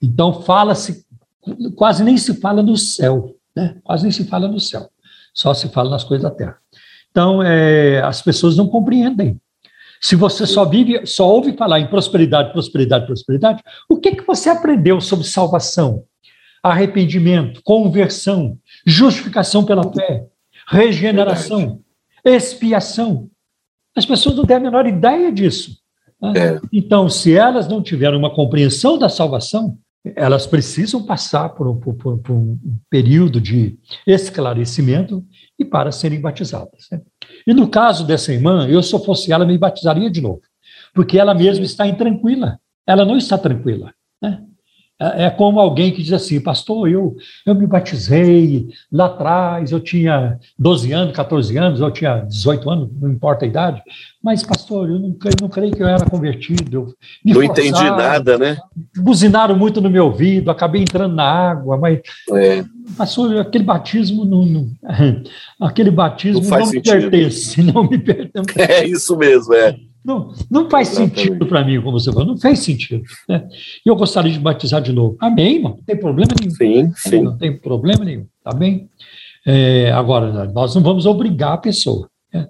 Então, 0.01 0.41
fala-se 0.41 1.05
quase 1.75 2.03
nem 2.03 2.17
se 2.17 2.39
fala 2.39 2.61
no 2.61 2.77
céu, 2.77 3.35
né? 3.55 3.77
quase 3.83 4.03
nem 4.03 4.11
se 4.11 4.25
fala 4.25 4.47
no 4.47 4.59
céu, 4.59 4.89
só 5.33 5.53
se 5.53 5.69
fala 5.69 5.89
nas 5.89 6.03
coisas 6.03 6.23
da 6.23 6.35
terra. 6.35 6.57
Então, 7.11 7.41
é, 7.41 8.01
as 8.01 8.21
pessoas 8.21 8.55
não 8.55 8.67
compreendem. 8.67 9.39
Se 10.01 10.15
você 10.15 10.45
só 10.45 10.63
vive, 10.63 11.05
só 11.05 11.27
ouve 11.27 11.53
falar 11.53 11.79
em 11.79 11.87
prosperidade, 11.87 12.53
prosperidade, 12.53 13.05
prosperidade, 13.05 13.61
o 13.89 13.97
que, 13.97 14.15
que 14.15 14.25
você 14.25 14.49
aprendeu 14.49 15.01
sobre 15.01 15.25
salvação, 15.25 16.03
arrependimento, 16.63 17.61
conversão, 17.63 18.57
justificação 18.85 19.65
pela 19.65 19.83
fé, 19.91 20.25
regeneração, 20.67 21.81
expiação? 22.23 23.29
As 23.95 24.05
pessoas 24.05 24.35
não 24.35 24.45
têm 24.45 24.55
a 24.55 24.61
menor 24.61 24.87
ideia 24.87 25.31
disso. 25.31 25.77
Né? 26.21 26.33
É. 26.35 26.59
Então, 26.71 27.09
se 27.09 27.35
elas 27.35 27.67
não 27.67 27.81
tiverem 27.81 28.17
uma 28.17 28.33
compreensão 28.33 28.97
da 28.97 29.09
salvação, 29.09 29.77
elas 30.15 30.47
precisam 30.47 31.05
passar 31.05 31.49
por, 31.49 31.75
por, 31.77 31.93
por, 31.95 32.17
por 32.19 32.33
um 32.33 32.57
período 32.89 33.39
de 33.41 33.77
esclarecimento 34.07 35.25
e 35.57 35.65
para 35.65 35.91
serem 35.91 36.21
batizadas. 36.21 36.87
Né? 36.91 37.01
E 37.45 37.53
no 37.53 37.67
caso 37.67 38.05
dessa 38.05 38.33
irmã, 38.33 38.67
eu, 38.67 38.81
se 38.81 38.93
eu 38.93 38.99
fosse 38.99 39.31
ela, 39.31 39.45
me 39.45 39.57
batizaria 39.57 40.09
de 40.09 40.21
novo, 40.21 40.41
porque 40.93 41.17
ela 41.17 41.33
mesma 41.33 41.65
está 41.65 41.85
intranquila, 41.85 42.59
ela 42.87 43.05
não 43.05 43.17
está 43.17 43.37
tranquila. 43.37 43.93
Né? 44.21 44.41
É, 44.99 45.25
é 45.25 45.29
como 45.29 45.59
alguém 45.59 45.91
que 45.91 46.03
diz 46.03 46.11
assim, 46.11 46.41
pastor, 46.41 46.89
eu, 46.89 47.15
eu 47.45 47.55
me 47.55 47.65
batizei 47.65 48.67
lá 48.91 49.05
atrás, 49.05 49.71
eu 49.71 49.79
tinha 49.79 50.37
12 50.57 50.91
anos, 50.91 51.15
14 51.15 51.57
anos, 51.57 51.79
eu 51.79 51.91
tinha 51.91 52.19
18 52.19 52.69
anos, 52.69 52.89
não 52.99 53.11
importa 53.11 53.45
a 53.45 53.47
idade, 53.47 53.81
mas, 54.21 54.43
pastor, 54.43 54.89
eu 54.89 54.99
não, 54.99 55.15
eu 55.23 55.31
não 55.41 55.47
creio 55.47 55.71
que 55.71 55.81
eu 55.81 55.87
era 55.87 56.05
convertido. 56.05 56.93
Eu 57.25 57.35
não 57.35 57.45
forçaram, 57.45 57.67
entendi 57.69 57.89
nada, 57.89 58.37
né? 58.37 58.57
Buzinaram 58.97 59.55
muito 59.55 59.79
no 59.79 59.89
meu 59.89 60.05
ouvido, 60.07 60.51
acabei 60.51 60.81
entrando 60.81 61.15
na 61.15 61.23
água, 61.23 61.77
mas, 61.77 62.01
é. 62.33 62.65
pastor, 62.97 63.37
aquele 63.37 63.63
batismo 63.63 64.25
não, 64.25 64.45
não 64.45 64.69
aquele 65.61 65.89
batismo 65.89 66.41
não, 66.41 66.59
não 66.59 66.69
me 66.69 66.81
pertence, 66.81 67.63
não 67.63 67.83
me 67.83 67.97
pertence. 67.97 68.61
É 68.61 68.85
isso 68.85 69.15
mesmo, 69.15 69.53
é. 69.53 69.77
Não, 70.03 70.33
não 70.49 70.69
faz 70.69 70.89
Exatamente. 70.89 71.21
sentido 71.21 71.45
para 71.45 71.63
mim, 71.63 71.81
como 71.81 71.99
você 71.99 72.11
falou, 72.11 72.27
não 72.27 72.37
fez 72.37 72.59
sentido. 72.59 73.03
Né? 73.27 73.47
E 73.85 73.89
eu 73.89 73.95
gostaria 73.95 74.31
de 74.31 74.39
batizar 74.39 74.81
de 74.81 74.93
novo. 74.93 75.17
Amém, 75.19 75.57
irmão, 75.57 75.75
não 75.77 75.83
tem 75.83 75.97
problema 75.97 76.31
nenhum. 76.39 76.55
Sim, 76.55 76.93
sim. 76.95 77.21
Não 77.21 77.37
tem 77.37 77.57
problema 77.57 78.05
nenhum, 78.05 78.25
tá 78.43 78.51
bem? 78.53 78.89
É, 79.45 79.91
agora, 79.91 80.45
nós 80.45 80.75
não 80.75 80.81
vamos 80.81 81.05
obrigar 81.05 81.53
a 81.53 81.57
pessoa. 81.57 82.09
Né? 82.33 82.47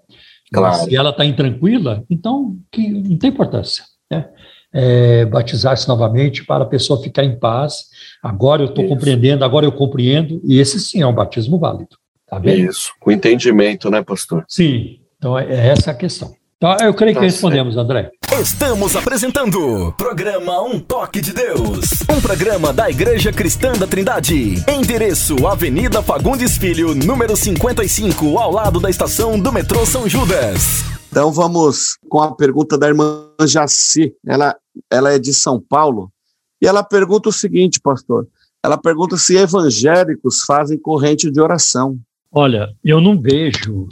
Claro. 0.51 0.83
Se 0.83 0.95
ela 0.95 1.09
está 1.09 1.25
intranquila, 1.25 2.03
então 2.09 2.57
que, 2.71 2.87
não 2.89 3.17
tem 3.17 3.29
importância. 3.29 3.83
Né? 4.09 4.27
É, 4.71 5.25
Batizar-se 5.25 5.87
novamente 5.87 6.45
para 6.45 6.63
a 6.63 6.67
pessoa 6.67 7.01
ficar 7.01 7.23
em 7.23 7.37
paz. 7.37 7.85
Agora 8.21 8.61
eu 8.61 8.69
estou 8.69 8.87
compreendendo, 8.87 9.43
agora 9.43 9.65
eu 9.65 9.71
compreendo, 9.71 10.39
e 10.43 10.59
esse 10.59 10.79
sim 10.79 11.01
é 11.01 11.07
um 11.07 11.13
batismo 11.13 11.57
válido. 11.57 11.97
Tá 12.27 12.39
bem? 12.39 12.65
Isso, 12.65 12.93
com 12.99 13.11
entendimento, 13.11 13.89
né, 13.89 14.03
pastor? 14.03 14.45
Sim, 14.47 14.99
então 15.17 15.37
é, 15.37 15.45
é 15.45 15.67
essa 15.69 15.91
a 15.91 15.95
questão. 15.95 16.31
Então, 16.61 16.75
eu 16.85 16.93
creio 16.93 17.13
que 17.13 17.21
tá 17.21 17.25
respondemos, 17.25 17.77
André. 17.77 18.11
Estamos 18.37 18.93
apresentando 18.93 19.93
programa 19.93 20.61
Um 20.61 20.77
Toque 20.77 21.21
de 21.21 21.31
Deus, 21.31 21.85
um 22.13 22.19
programa 22.19 22.73
da 22.73 22.89
Igreja 22.89 23.31
Cristã 23.31 23.71
da 23.71 23.87
Trindade. 23.87 24.55
Endereço: 24.69 25.47
Avenida 25.47 26.03
Fagundes 26.03 26.57
Filho, 26.57 26.93
número 26.93 27.37
55, 27.37 28.37
ao 28.37 28.51
lado 28.51 28.77
da 28.77 28.89
estação 28.89 29.39
do 29.39 29.53
metrô 29.53 29.85
São 29.85 30.09
Judas. 30.09 30.83
Então 31.09 31.31
vamos 31.31 31.97
com 32.09 32.21
a 32.21 32.35
pergunta 32.35 32.77
da 32.77 32.89
irmã 32.89 33.31
Jaci. 33.47 34.13
Ela, 34.27 34.53
ela 34.91 35.13
é 35.13 35.17
de 35.17 35.33
São 35.33 35.61
Paulo 35.61 36.11
e 36.61 36.67
ela 36.67 36.83
pergunta 36.83 37.29
o 37.29 37.31
seguinte, 37.31 37.79
pastor. 37.81 38.27
Ela 38.61 38.77
pergunta 38.77 39.15
se 39.15 39.37
evangélicos 39.37 40.41
fazem 40.41 40.77
corrente 40.77 41.31
de 41.31 41.39
oração. 41.39 41.97
Olha, 42.29 42.67
eu 42.83 42.99
não 42.99 43.17
vejo 43.17 43.87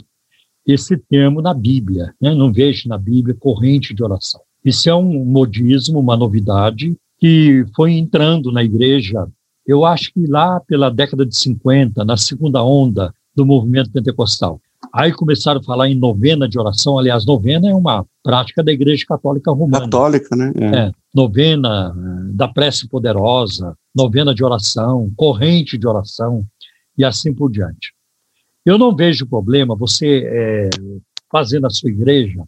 esse 0.68 0.96
termo 0.96 1.40
na 1.40 1.54
Bíblia. 1.54 2.14
Né? 2.20 2.34
Não 2.34 2.52
vejo 2.52 2.88
na 2.88 2.98
Bíblia 2.98 3.34
corrente 3.34 3.94
de 3.94 4.04
oração. 4.04 4.40
Isso 4.64 4.88
é 4.90 4.94
um 4.94 5.24
modismo, 5.24 5.98
uma 5.98 6.16
novidade 6.16 6.94
que 7.18 7.64
foi 7.74 7.92
entrando 7.92 8.52
na 8.52 8.62
igreja, 8.62 9.26
eu 9.66 9.84
acho 9.84 10.12
que 10.12 10.26
lá 10.26 10.60
pela 10.60 10.90
década 10.90 11.26
de 11.26 11.36
50, 11.36 12.04
na 12.04 12.16
segunda 12.16 12.62
onda 12.62 13.12
do 13.34 13.44
movimento 13.44 13.90
pentecostal. 13.90 14.60
Aí 14.92 15.12
começaram 15.12 15.60
a 15.60 15.64
falar 15.64 15.88
em 15.88 15.94
novena 15.94 16.48
de 16.48 16.58
oração. 16.58 16.98
Aliás, 16.98 17.26
novena 17.26 17.68
é 17.68 17.74
uma 17.74 18.06
prática 18.22 18.62
da 18.62 18.72
Igreja 18.72 19.04
Católica 19.06 19.50
Romana. 19.50 19.84
Católica, 19.84 20.36
né? 20.36 20.52
É. 20.56 20.76
é 20.76 20.92
novena 21.14 21.94
eh, 21.96 22.32
da 22.34 22.46
prece 22.46 22.88
poderosa, 22.88 23.76
novena 23.94 24.34
de 24.34 24.44
oração, 24.44 25.10
corrente 25.16 25.76
de 25.76 25.86
oração 25.86 26.44
e 26.96 27.04
assim 27.04 27.34
por 27.34 27.50
diante. 27.50 27.92
Eu 28.68 28.76
não 28.76 28.94
vejo 28.94 29.24
problema 29.24 29.74
você 29.74 30.24
é, 30.26 30.68
fazer 31.32 31.58
na 31.58 31.70
sua 31.70 31.88
igreja 31.88 32.44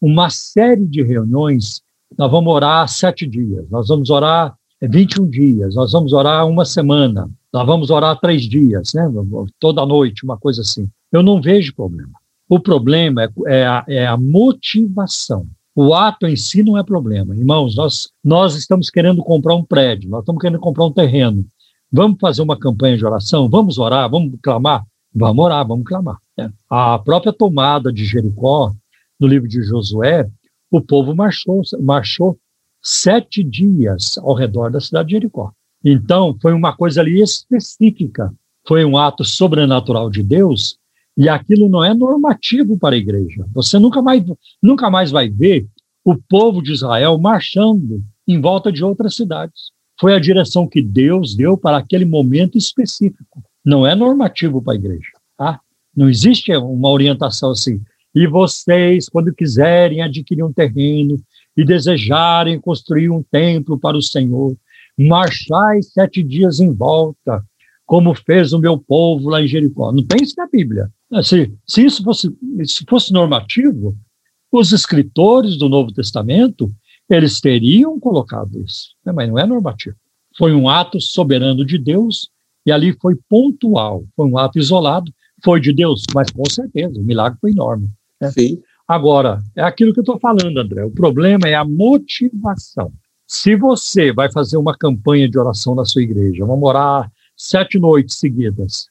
uma 0.00 0.30
série 0.30 0.86
de 0.86 1.02
reuniões. 1.02 1.82
Nós 2.16 2.30
vamos 2.30 2.54
orar 2.54 2.86
sete 2.88 3.26
dias, 3.26 3.68
nós 3.68 3.88
vamos 3.88 4.08
orar 4.08 4.54
21 4.80 5.28
dias, 5.28 5.74
nós 5.74 5.90
vamos 5.90 6.12
orar 6.12 6.46
uma 6.46 6.64
semana, 6.64 7.28
nós 7.52 7.66
vamos 7.66 7.90
orar 7.90 8.16
três 8.20 8.42
dias, 8.42 8.94
né? 8.94 9.10
toda 9.58 9.84
noite, 9.84 10.24
uma 10.24 10.38
coisa 10.38 10.60
assim. 10.60 10.88
Eu 11.10 11.20
não 11.20 11.42
vejo 11.42 11.74
problema. 11.74 12.12
O 12.48 12.60
problema 12.60 13.24
é, 13.24 13.30
é, 13.48 13.66
a, 13.66 13.84
é 13.88 14.06
a 14.06 14.16
motivação. 14.16 15.48
O 15.74 15.92
ato 15.94 16.28
em 16.28 16.36
si 16.36 16.62
não 16.62 16.78
é 16.78 16.84
problema. 16.84 17.34
Irmãos, 17.34 17.74
nós, 17.74 18.08
nós 18.22 18.54
estamos 18.54 18.88
querendo 18.88 19.20
comprar 19.20 19.56
um 19.56 19.64
prédio, 19.64 20.10
nós 20.10 20.20
estamos 20.20 20.40
querendo 20.40 20.60
comprar 20.60 20.84
um 20.84 20.92
terreno. 20.92 21.44
Vamos 21.90 22.18
fazer 22.20 22.42
uma 22.42 22.56
campanha 22.56 22.96
de 22.96 23.04
oração? 23.04 23.48
Vamos 23.48 23.78
orar? 23.78 24.08
Vamos 24.08 24.38
clamar? 24.40 24.84
Vamos 25.18 25.46
orar, 25.46 25.66
vamos 25.66 25.86
clamar. 25.86 26.18
Né? 26.36 26.52
A 26.68 26.98
própria 26.98 27.32
tomada 27.32 27.90
de 27.90 28.04
Jericó, 28.04 28.70
no 29.18 29.26
livro 29.26 29.48
de 29.48 29.62
Josué, 29.62 30.28
o 30.70 30.78
povo 30.78 31.14
marchou, 31.14 31.62
marchou 31.80 32.38
sete 32.82 33.42
dias 33.42 34.18
ao 34.18 34.34
redor 34.34 34.70
da 34.70 34.78
cidade 34.78 35.08
de 35.08 35.14
Jericó. 35.14 35.52
Então, 35.82 36.36
foi 36.42 36.52
uma 36.52 36.76
coisa 36.76 37.00
ali 37.00 37.22
específica, 37.22 38.30
foi 38.68 38.84
um 38.84 38.98
ato 38.98 39.24
sobrenatural 39.24 40.10
de 40.10 40.22
Deus, 40.22 40.76
e 41.16 41.30
aquilo 41.30 41.66
não 41.70 41.82
é 41.82 41.94
normativo 41.94 42.78
para 42.78 42.94
a 42.94 42.98
igreja. 42.98 43.46
Você 43.54 43.78
nunca 43.78 44.02
mais, 44.02 44.22
nunca 44.62 44.90
mais 44.90 45.10
vai 45.10 45.30
ver 45.30 45.66
o 46.04 46.14
povo 46.14 46.62
de 46.62 46.72
Israel 46.72 47.16
marchando 47.16 48.04
em 48.28 48.38
volta 48.38 48.70
de 48.70 48.84
outras 48.84 49.16
cidades. 49.16 49.70
Foi 49.98 50.12
a 50.12 50.20
direção 50.20 50.68
que 50.68 50.82
Deus 50.82 51.34
deu 51.34 51.56
para 51.56 51.78
aquele 51.78 52.04
momento 52.04 52.58
específico 52.58 53.42
não 53.66 53.84
é 53.84 53.96
normativo 53.96 54.62
para 54.62 54.74
a 54.74 54.76
igreja. 54.76 55.10
Tá? 55.36 55.60
Não 55.94 56.08
existe 56.08 56.56
uma 56.56 56.88
orientação 56.88 57.50
assim. 57.50 57.82
E 58.14 58.26
vocês, 58.28 59.08
quando 59.08 59.34
quiserem 59.34 60.02
adquirir 60.02 60.44
um 60.44 60.52
terreno 60.52 61.20
e 61.56 61.64
desejarem 61.64 62.60
construir 62.60 63.10
um 63.10 63.22
templo 63.24 63.76
para 63.76 63.96
o 63.96 64.02
Senhor, 64.02 64.56
marchai 64.96 65.82
sete 65.82 66.22
dias 66.22 66.60
em 66.60 66.72
volta, 66.72 67.44
como 67.84 68.14
fez 68.14 68.52
o 68.52 68.58
meu 68.58 68.78
povo 68.78 69.28
lá 69.28 69.42
em 69.42 69.48
Jericó. 69.48 69.90
Não 69.92 70.02
tem 70.02 70.22
isso 70.22 70.34
na 70.38 70.46
Bíblia. 70.46 70.90
Se, 71.22 71.52
se 71.66 71.84
isso 71.84 72.02
fosse, 72.02 72.34
se 72.64 72.84
fosse 72.88 73.12
normativo, 73.12 73.96
os 74.50 74.72
escritores 74.72 75.56
do 75.58 75.68
Novo 75.68 75.92
Testamento, 75.92 76.70
eles 77.10 77.40
teriam 77.40 77.98
colocado 77.98 78.60
isso, 78.60 78.94
né? 79.04 79.12
mas 79.12 79.28
não 79.28 79.38
é 79.38 79.46
normativo. 79.46 79.96
Foi 80.36 80.54
um 80.54 80.68
ato 80.68 81.00
soberano 81.00 81.64
de 81.64 81.78
Deus 81.78 82.30
e 82.66 82.72
ali 82.72 82.92
foi 83.00 83.16
pontual, 83.28 84.04
foi 84.16 84.26
um 84.26 84.36
ato 84.36 84.58
isolado, 84.58 85.12
foi 85.42 85.60
de 85.60 85.72
Deus, 85.72 86.02
mas 86.12 86.30
com 86.30 86.44
certeza, 86.50 86.98
o 86.98 87.04
milagre 87.04 87.38
foi 87.40 87.52
enorme. 87.52 87.88
Né? 88.20 88.30
Sim. 88.32 88.60
Agora, 88.88 89.40
é 89.54 89.62
aquilo 89.62 89.92
que 89.92 90.00
eu 90.00 90.02
estou 90.02 90.18
falando, 90.18 90.58
André, 90.58 90.84
o 90.84 90.90
problema 90.90 91.48
é 91.48 91.54
a 91.54 91.64
motivação. 91.64 92.92
Se 93.26 93.56
você 93.56 94.12
vai 94.12 94.30
fazer 94.30 94.56
uma 94.56 94.76
campanha 94.76 95.28
de 95.28 95.38
oração 95.38 95.74
na 95.74 95.84
sua 95.84 96.02
igreja, 96.02 96.44
vamos 96.44 96.68
orar 96.68 97.10
sete 97.36 97.78
noites 97.78 98.18
seguidas, 98.18 98.86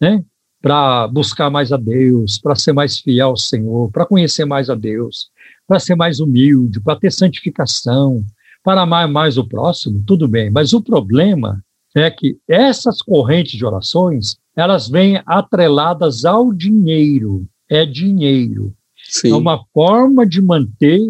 né? 0.00 0.24
Para 0.60 1.06
buscar 1.06 1.48
mais 1.50 1.70
a 1.70 1.76
Deus, 1.76 2.38
para 2.38 2.56
ser 2.56 2.72
mais 2.72 2.98
fiel 2.98 3.28
ao 3.28 3.36
Senhor, 3.36 3.90
para 3.92 4.06
conhecer 4.06 4.44
mais 4.44 4.68
a 4.68 4.74
Deus, 4.74 5.30
para 5.66 5.78
ser 5.78 5.94
mais 5.94 6.18
humilde, 6.18 6.80
para 6.80 6.98
ter 6.98 7.12
santificação, 7.12 8.24
para 8.64 8.82
amar 8.82 9.06
mais 9.06 9.38
o 9.38 9.46
próximo, 9.46 10.02
tudo 10.04 10.26
bem. 10.26 10.50
Mas 10.50 10.72
o 10.72 10.82
problema 10.82 11.62
é 12.00 12.10
que 12.10 12.38
essas 12.46 13.00
correntes 13.00 13.56
de 13.56 13.64
orações, 13.64 14.36
elas 14.54 14.88
vêm 14.88 15.22
atreladas 15.24 16.24
ao 16.24 16.52
dinheiro, 16.52 17.48
é 17.68 17.86
dinheiro. 17.86 18.74
Sim. 19.08 19.30
É 19.30 19.34
uma 19.34 19.64
forma 19.72 20.26
de 20.26 20.42
manter 20.42 21.00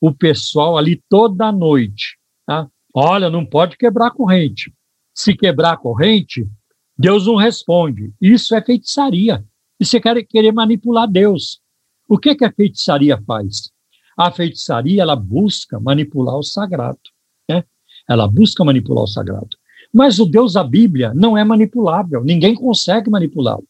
o 0.00 0.12
pessoal 0.12 0.76
ali 0.76 1.02
toda 1.08 1.50
noite. 1.50 2.16
Tá? 2.46 2.68
Olha, 2.94 3.30
não 3.30 3.44
pode 3.44 3.76
quebrar 3.76 4.08
a 4.08 4.10
corrente. 4.10 4.72
Se 5.14 5.34
quebrar 5.34 5.72
a 5.72 5.76
corrente, 5.76 6.46
Deus 6.96 7.26
não 7.26 7.36
responde. 7.36 8.12
Isso 8.20 8.54
é 8.54 8.62
feitiçaria. 8.62 9.44
E 9.80 9.84
você 9.84 10.00
quer 10.00 10.22
querer 10.24 10.52
manipular 10.52 11.08
Deus. 11.08 11.60
O 12.08 12.18
que, 12.18 12.34
que 12.34 12.44
a 12.44 12.52
feitiçaria 12.52 13.20
faz? 13.26 13.70
A 14.16 14.30
feitiçaria 14.30 15.02
ela 15.02 15.16
busca 15.16 15.80
manipular 15.80 16.36
o 16.36 16.42
sagrado. 16.42 16.98
Né? 17.48 17.64
Ela 18.08 18.28
busca 18.28 18.64
manipular 18.64 19.04
o 19.04 19.08
sagrado. 19.08 19.55
Mas 19.96 20.18
o 20.18 20.26
Deus 20.26 20.52
da 20.52 20.62
Bíblia 20.62 21.14
não 21.14 21.38
é 21.38 21.42
manipulável, 21.42 22.22
ninguém 22.22 22.54
consegue 22.54 23.08
manipulá-lo. 23.08 23.64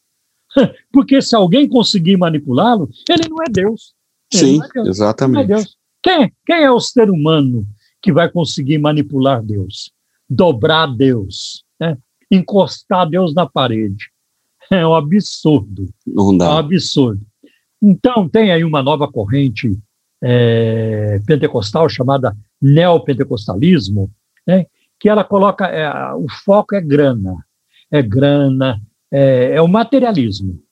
Porque 0.93 1.23
se 1.23 1.37
alguém 1.37 1.69
conseguir 1.69 2.17
manipulá-lo, 2.17 2.91
ele 3.09 3.29
não 3.29 3.37
é 3.45 3.47
Deus. 3.49 3.95
Sim, 4.33 4.61
é 4.61 4.69
Deus. 4.75 4.89
exatamente. 4.89 5.45
É 5.45 5.47
Deus. 5.47 5.77
Quem, 6.03 6.33
quem 6.45 6.65
é 6.65 6.71
o 6.71 6.81
ser 6.81 7.11
humano 7.11 7.65
que 8.03 8.13
vai 8.13 8.29
conseguir 8.29 8.77
manipular 8.79 9.41
Deus? 9.41 9.93
Dobrar 10.29 10.89
Deus, 10.89 11.63
né? 11.79 11.97
encostar 12.29 13.09
Deus 13.09 13.33
na 13.33 13.47
parede. 13.47 14.11
É 14.69 14.85
um 14.85 14.97
absurdo. 14.97 15.89
Não 16.05 16.37
dá. 16.37 16.47
É 16.47 16.49
um 16.49 16.57
absurdo. 16.57 17.25
Então, 17.81 18.29
tem 18.29 18.51
aí 18.51 18.65
uma 18.65 18.83
nova 18.83 19.07
corrente 19.07 19.79
é, 20.21 21.21
pentecostal 21.25 21.89
chamada 21.89 22.37
neopentecostalismo, 22.61 24.11
né? 24.45 24.67
Que 24.99 25.09
ela 25.09 25.25
coloca, 25.25 25.67
é, 25.67 25.89
o 26.15 26.27
foco 26.45 26.75
é 26.75 26.81
grana, 26.81 27.45
é 27.91 28.03
grana, 28.03 28.81
é, 29.11 29.53
é 29.53 29.63
o 29.63 29.69
materialismo. 29.69 30.63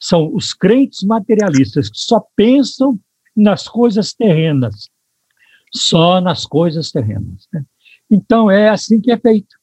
São 0.00 0.32
os 0.34 0.52
crentes 0.52 1.02
materialistas 1.02 1.88
que 1.88 1.98
só 1.98 2.24
pensam 2.36 2.98
nas 3.36 3.68
coisas 3.68 4.12
terrenas, 4.12 4.88
só 5.72 6.20
nas 6.20 6.44
coisas 6.44 6.90
terrenas. 6.90 7.48
Né? 7.52 7.64
Então 8.10 8.50
é 8.50 8.68
assim 8.68 9.00
que 9.00 9.10
é 9.10 9.16
feito. 9.16 9.56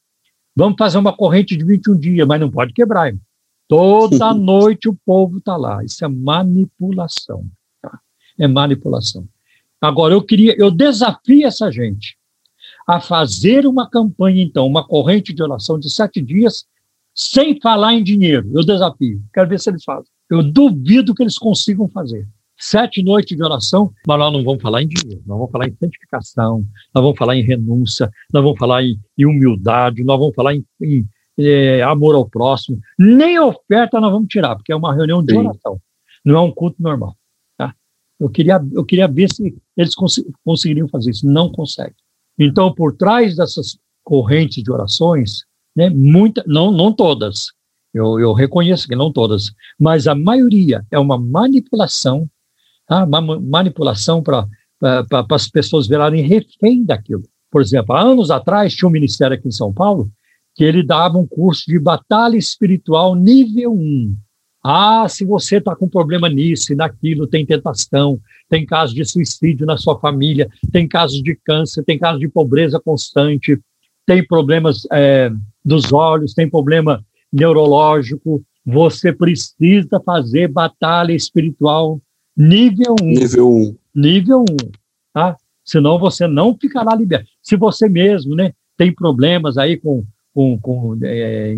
Vamos 0.56 0.78
fazer 0.78 0.98
uma 0.98 1.16
corrente 1.16 1.56
de 1.58 1.66
21 1.66 1.98
dias, 1.98 2.28
mas 2.28 2.40
não 2.40 2.50
pode 2.50 2.74
quebrar. 2.74 3.08
Irmão. 3.08 3.22
Toda 3.68 4.34
noite 4.36 4.88
o 4.88 4.98
povo 5.06 5.38
está 5.38 5.58
lá. 5.58 5.84
Isso 5.84 6.04
é 6.04 6.08
manipulação. 6.08 7.46
Tá? 7.82 8.00
É 8.40 8.48
manipulação. 8.48 9.28
Agora, 9.82 10.14
eu 10.14 10.22
queria, 10.22 10.56
eu 10.58 10.72
desafio 10.72 11.46
essa 11.46 11.70
gente 11.72 12.18
a 12.88 13.00
fazer 13.00 13.66
uma 13.66 13.90
campanha, 13.90 14.44
então, 14.44 14.68
uma 14.68 14.86
corrente 14.86 15.34
de 15.34 15.42
oração 15.42 15.80
de 15.80 15.90
sete 15.90 16.22
dias, 16.22 16.66
sem 17.14 17.60
falar 17.60 17.94
em 17.94 18.04
dinheiro. 18.04 18.50
Eu 18.54 18.64
desafio. 18.64 19.22
Quero 19.34 19.50
ver 19.50 19.60
se 19.60 19.70
eles 19.70 19.84
fazem. 19.84 20.10
Eu 20.30 20.44
duvido 20.44 21.16
que 21.16 21.24
eles 21.24 21.38
consigam 21.38 21.88
fazer. 21.88 22.28
Sete 22.58 23.04
noites 23.04 23.36
de 23.36 23.44
oração, 23.44 23.92
mas 24.08 24.18
nós 24.18 24.32
não 24.32 24.44
vamos 24.44 24.62
falar 24.62 24.82
em 24.82 24.88
dinheiro, 24.88 25.22
nós 25.26 25.38
vamos 25.38 25.52
falar 25.52 25.68
em 25.68 25.76
santificação, 25.76 26.66
nós 26.94 27.04
vamos 27.04 27.18
falar 27.18 27.36
em 27.36 27.44
renúncia, 27.44 28.10
nós 28.34 28.42
vamos 28.44 28.58
falar 28.58 28.82
em, 28.82 28.98
em 29.18 29.26
humildade, 29.26 30.04
nós 30.06 30.18
vamos 30.18 30.34
falar 30.34 30.56
em, 30.56 30.66
em 30.82 31.06
é, 31.38 31.82
amor 31.82 32.16
ao 32.16 32.28
próximo. 32.28 32.80
Nem 32.98 33.38
oferta 33.40 34.00
nós 34.00 34.12
vamos 34.12 34.30
tirar, 34.30 34.56
porque 34.56 34.72
é 34.72 34.76
uma 34.76 34.96
reunião 34.96 35.22
de 35.22 35.34
Sim. 35.34 35.40
oração, 35.40 35.82
não 36.24 36.36
é 36.38 36.42
um 36.42 36.52
culto 36.52 36.82
normal. 36.82 37.18
Tá? 37.58 37.76
Eu, 38.18 38.30
queria, 38.30 38.62
eu 38.72 38.86
queria 38.86 39.08
ver 39.08 39.30
se 39.34 39.54
eles 39.76 39.94
cons 39.94 40.24
conseguiriam 40.44 40.88
fazer 40.88 41.12
isso, 41.12 41.28
não 41.28 41.52
conseguem. 41.52 42.05
Então, 42.38 42.74
por 42.74 42.96
trás 42.96 43.36
dessas 43.36 43.78
correntes 44.04 44.64
de 44.64 44.72
orações, 44.72 45.44
né, 45.76 45.90
muita, 45.90 46.44
não, 46.48 46.72
não 46.72 46.92
todas, 46.92 47.48
eu, 47.94 48.20
eu 48.20 48.34
reconheço 48.34 48.88
que 48.88 48.96
não 48.96 49.12
todas, 49.12 49.52
mas 49.80 50.08
a 50.08 50.14
maioria 50.14 50.86
é 50.92 51.00
uma 51.00 51.18
manipulação, 51.18 52.30
tá? 52.88 53.06
uma 53.06 53.22
manipulação 53.22 54.22
para 54.22 54.48
pra, 54.80 55.26
as 55.32 55.48
pessoas 55.48 55.88
virarem 55.88 56.22
refém 56.22 56.84
daquilo. 56.84 57.24
Por 57.50 57.62
exemplo, 57.62 57.96
há 57.96 58.02
anos 58.02 58.30
atrás 58.30 58.76
tinha 58.76 58.90
um 58.90 58.92
ministério 58.92 59.36
aqui 59.38 59.48
em 59.48 59.52
São 59.52 59.74
Paulo 59.74 60.12
que 60.54 60.64
ele 60.64 60.84
dava 60.84 61.18
um 61.18 61.28
curso 61.28 61.64
de 61.68 61.80
batalha 61.80 62.38
espiritual 62.38 63.16
nível 63.16 63.74
1. 63.74 64.16
Ah, 64.68 65.08
se 65.08 65.24
você 65.24 65.58
está 65.58 65.76
com 65.76 65.88
problema 65.88 66.28
nisso 66.28 66.74
e 66.74 66.76
naquilo, 66.76 67.28
tem 67.28 67.46
tentação, 67.46 68.20
tem 68.50 68.66
casos 68.66 68.96
de 68.96 69.06
suicídio 69.06 69.64
na 69.64 69.78
sua 69.78 70.00
família, 70.00 70.50
tem 70.72 70.88
casos 70.88 71.22
de 71.22 71.36
câncer, 71.36 71.84
tem 71.84 72.00
casos 72.00 72.20
de 72.20 72.28
pobreza 72.28 72.80
constante, 72.80 73.60
tem 74.08 74.26
problemas 74.26 74.88
é, 74.92 75.32
dos 75.64 75.94
olhos, 75.94 76.34
tem 76.34 76.50
problema 76.50 77.06
neurológico, 77.32 78.44
você 78.66 79.14
precisa 79.14 80.02
fazer 80.04 80.48
batalha 80.48 81.14
espiritual 81.14 82.02
nível 82.36 82.96
1. 83.00 83.06
Nível 83.06 83.48
1. 83.48 83.76
Nível 83.94 84.46
1, 84.50 84.56
tá? 85.14 85.38
Senão 85.64 86.00
você 86.00 86.26
não 86.26 86.58
ficará 86.60 86.96
liberto. 86.96 87.30
Se 87.40 87.56
você 87.56 87.88
mesmo, 87.88 88.34
né, 88.34 88.52
tem 88.76 88.92
problemas 88.92 89.60
aí 89.60 89.78
com, 89.78 90.04
com, 90.34 90.58
com, 90.60 90.98
é, 91.04 91.56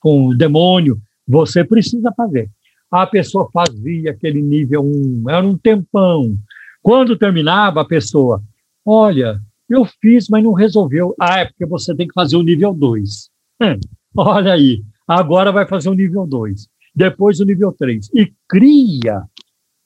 com 0.00 0.26
o 0.26 0.34
demônio, 0.34 1.00
você 1.26 1.64
precisa 1.64 2.12
fazer. 2.16 2.50
A 2.90 3.06
pessoa 3.06 3.48
fazia 3.52 4.10
aquele 4.10 4.42
nível 4.42 4.82
1, 4.82 5.30
era 5.30 5.46
um 5.46 5.56
tempão. 5.56 6.36
Quando 6.82 7.16
terminava, 7.16 7.80
a 7.80 7.84
pessoa, 7.84 8.42
olha, 8.84 9.40
eu 9.68 9.86
fiz, 10.00 10.28
mas 10.28 10.44
não 10.44 10.52
resolveu. 10.52 11.14
Ah, 11.18 11.40
é 11.40 11.46
porque 11.46 11.64
você 11.64 11.94
tem 11.94 12.06
que 12.06 12.14
fazer 12.14 12.36
o 12.36 12.42
nível 12.42 12.74
2. 12.74 13.30
Hum, 13.62 13.80
olha 14.16 14.52
aí, 14.52 14.82
agora 15.06 15.50
vai 15.50 15.66
fazer 15.66 15.88
o 15.88 15.94
nível 15.94 16.26
2, 16.26 16.68
depois 16.94 17.40
o 17.40 17.44
nível 17.44 17.72
3. 17.72 18.10
E 18.14 18.32
cria, 18.48 19.22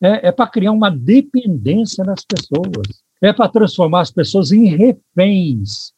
é, 0.00 0.28
é 0.28 0.32
para 0.32 0.50
criar 0.50 0.72
uma 0.72 0.90
dependência 0.90 2.02
nas 2.02 2.24
pessoas, 2.24 3.02
é 3.22 3.32
para 3.32 3.48
transformar 3.48 4.00
as 4.00 4.10
pessoas 4.10 4.50
em 4.50 4.64
reféns. 4.64 5.92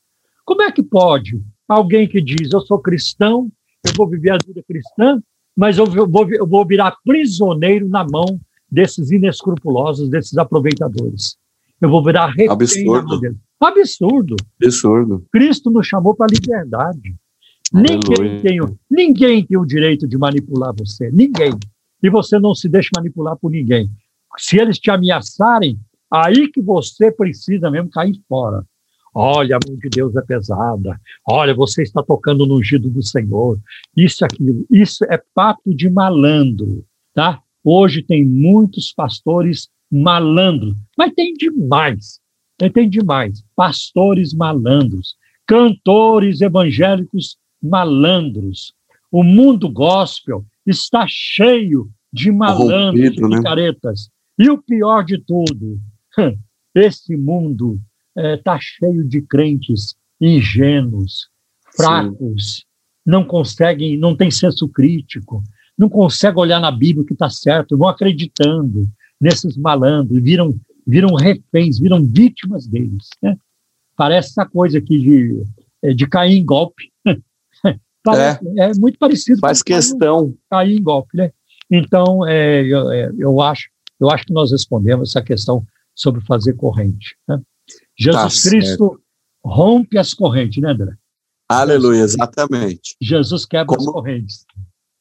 Como 0.45 0.63
é 0.63 0.71
que 0.71 0.83
pode 0.83 1.41
alguém 1.69 2.09
que 2.09 2.21
diz, 2.21 2.53
eu 2.53 2.61
sou 2.61 2.79
cristão, 2.79 3.51
eu 3.85 3.93
vou 3.97 4.09
viver 4.09 4.31
a 4.31 4.39
vida 4.45 4.63
cristã, 4.67 5.21
mas 5.57 5.79
eu 5.79 5.87
vou, 5.87 6.31
eu 6.31 6.47
vou 6.47 6.67
virar 6.67 6.97
prisioneiro 7.05 7.89
na 7.89 8.05
mão 8.05 8.41
desses 8.71 9.11
inescrupulosos, 9.11 10.09
desses 10.09 10.37
aproveitadores. 10.37 11.37
Eu 11.81 11.89
vou 11.89 12.05
virar 12.05 12.27
refém 12.29 12.51
Absurdo. 12.51 13.37
Absurdo. 13.61 14.37
Absurdo. 14.63 15.27
Cristo 15.33 15.71
nos 15.71 15.87
chamou 15.87 16.15
para 16.15 16.27
a 16.27 16.35
liberdade. 16.35 17.15
Ninguém 17.73 18.41
tem, 18.41 18.59
ninguém 18.91 19.45
tem 19.45 19.57
o 19.57 19.65
direito 19.65 20.07
de 20.07 20.17
manipular 20.17 20.73
você. 20.77 21.11
Ninguém. 21.11 21.53
E 22.03 22.09
você 22.09 22.39
não 22.39 22.55
se 22.55 22.69
deixa 22.69 22.91
manipular 22.97 23.37
por 23.37 23.51
ninguém. 23.51 23.91
Se 24.39 24.59
eles 24.59 24.79
te 24.79 24.91
ameaçarem, 24.91 25.79
aí 26.11 26.49
que 26.51 26.63
você 26.63 27.11
precisa 27.11 27.71
mesmo 27.71 27.91
cair 27.91 28.15
fora. 28.29 28.65
Olha, 29.15 29.57
a 29.57 29.61
mão 29.67 29.77
de 29.77 29.89
Deus 29.89 30.15
é 30.17 30.23
pesada. 30.23 31.01
Olha, 31.27 31.55
você 31.55 31.83
está 31.83 32.03
tocando 32.03 32.47
no 32.47 32.57
ungido 32.57 32.89
do 32.89 33.03
Senhor. 33.03 33.59
Isso, 33.97 34.25
aquilo. 34.25 34.67
Isso 34.71 35.05
é 35.05 35.21
papo 35.35 35.75
de 35.75 35.89
malandro, 35.89 36.85
tá? 37.15 37.43
Hoje 37.65 38.03
tem 38.03 38.25
muitos 38.25 38.93
pastores 38.93 39.69
malandros, 39.91 40.75
mas 40.97 41.13
tem 41.15 41.35
demais. 41.35 42.21
Tem 42.73 42.89
demais. 42.89 43.45
Pastores 43.55 44.35
malandros, 44.35 45.17
cantores 45.47 46.41
evangélicos 46.41 47.39
malandros. 47.63 48.73
O 49.11 49.23
mundo 49.23 49.69
gospel 49.71 50.45
está 50.67 51.07
cheio 51.09 51.91
de 52.13 52.31
malandros, 52.31 53.13
de 53.13 53.21
né? 53.21 53.43
caretas. 53.43 54.11
E 54.39 54.49
o 54.51 54.59
pior 54.59 55.05
de 55.05 55.19
tudo, 55.19 55.81
esse 56.75 57.17
mundo 57.17 57.81
está 58.19 58.57
é, 58.57 58.61
cheio 58.61 59.05
de 59.05 59.23
crentes 59.23 59.95
ingênuos, 60.21 61.29
fracos, 61.77 62.57
Sim. 62.57 62.63
não 63.07 63.25
conseguem, 63.25 63.97
não 63.97 64.17
tem 64.17 64.31
senso 64.31 64.69
crítico, 64.69 65.43
não 65.77 65.89
conseguem 65.89 66.41
olhar 66.41 66.61
na 66.61 66.71
Bíblia 66.71 67.03
o 67.03 67.07
que 67.07 67.13
está 67.13 67.31
certo, 67.31 67.79
vão 67.79 67.89
acreditando 67.89 68.89
nesses 69.21 69.57
malandros, 69.57 70.21
viram, 70.23 70.59
viram 70.87 71.15
reféns, 71.15 71.79
viram 71.79 72.05
vítimas 72.05 72.67
deles. 72.67 73.09
Né? 73.23 73.37
Parece 73.97 74.31
essa 74.31 74.47
coisa 74.47 74.79
aqui 74.79 74.99
de, 74.99 75.43
é, 75.83 75.95
de 75.95 76.07
cair 76.07 76.37
em 76.37 76.45
golpe. 76.45 76.91
Parece, 78.03 78.41
é. 78.59 78.71
é. 78.71 78.73
muito 78.75 78.99
parecido. 78.99 79.41
Faz 79.41 79.63
questão. 79.63 80.35
Cair 80.49 80.79
em 80.79 80.83
golpe, 80.83 81.17
né? 81.17 81.33
Então, 81.71 82.27
é, 82.27 82.63
eu, 82.65 82.91
é, 82.91 83.13
eu, 83.19 83.41
acho, 83.41 83.69
eu 84.01 84.09
acho 84.09 84.25
que 84.25 84.33
nós 84.33 84.51
respondemos 84.51 85.11
essa 85.11 85.23
questão 85.23 85.67
sobre 85.95 86.21
fazer 86.23 86.55
corrente. 86.55 87.17
Né? 87.29 87.41
Jesus 87.99 88.43
tá 88.43 88.51
Cristo 88.51 88.89
certo. 88.89 89.03
rompe 89.45 89.99
as 89.99 90.15
correntes, 90.15 90.63
né, 90.63 90.71
André? 90.71 90.97
Aleluia, 91.49 92.03
exatamente. 92.03 92.95
Jesus 93.01 93.45
quebra 93.45 93.77
Como... 93.77 93.89
as 93.89 93.95
correntes. 93.95 94.47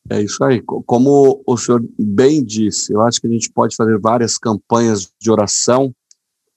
É 0.10 0.22
isso 0.22 0.41
aí. 0.44 0.61
Como 0.61 1.44
o 1.45 1.57
senhor 1.57 1.86
bem 1.99 2.44
disse, 2.44 2.94
eu 2.94 3.02
acho 3.02 3.19
que 3.19 3.28
a 3.28 3.30
gente 3.30 3.52
pode 3.52 3.76
fazer 3.76 3.99
várias 3.99 4.38
campanhas 4.38 5.11
de 5.19 5.30
oração 5.30 5.94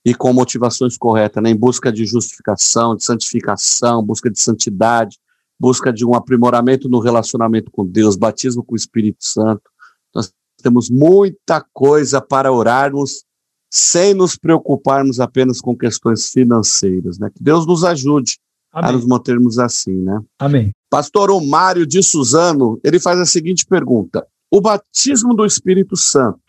e 0.05 0.15
com 0.15 0.33
motivações 0.33 0.97
corretas, 0.97 1.43
né, 1.43 1.51
em 1.51 1.57
busca 1.57 1.93
de 1.93 2.07
justificação, 2.07 2.97
de 2.97 3.05
santificação, 3.05 4.03
busca 4.03 4.31
de 4.31 4.41
santidade, 4.41 5.19
busca 5.59 5.93
de 5.93 6.07
um 6.07 6.15
aprimoramento 6.15 6.89
no 6.89 7.01
relacionamento 7.01 7.71
com 7.71 7.85
Deus, 7.85 8.17
batismo 8.17 8.62
com 8.62 8.75
o 8.75 8.77
Espírito 8.77 9.25
Santo. 9.25 9.69
Nós 10.15 10.33
temos 10.62 10.89
muita 10.89 11.65
coisa 11.73 12.21
para 12.21 12.53
orarmos 12.53 13.25
sem 13.71 14.13
nos 14.13 14.37
preocuparmos 14.37 15.21
apenas 15.21 15.61
com 15.61 15.77
questões 15.77 16.29
financeiras, 16.31 17.19
né? 17.19 17.31
Que 17.35 17.43
Deus 17.43 17.65
nos 17.67 17.85
ajude 17.85 18.39
Amém. 18.73 18.91
a 18.91 18.93
nos 18.93 19.07
mantermos 19.07 19.59
assim, 19.59 19.95
né? 19.95 20.21
Amém. 20.39 20.73
Pastor 20.91 21.31
Omário 21.31 21.87
de 21.87 22.03
Suzano, 22.03 22.81
ele 22.83 22.99
faz 22.99 23.19
a 23.21 23.25
seguinte 23.25 23.65
pergunta: 23.65 24.27
O 24.51 24.61
batismo 24.61 25.35
do 25.35 25.47
Espírito 25.47 25.97
Santo 25.97 26.41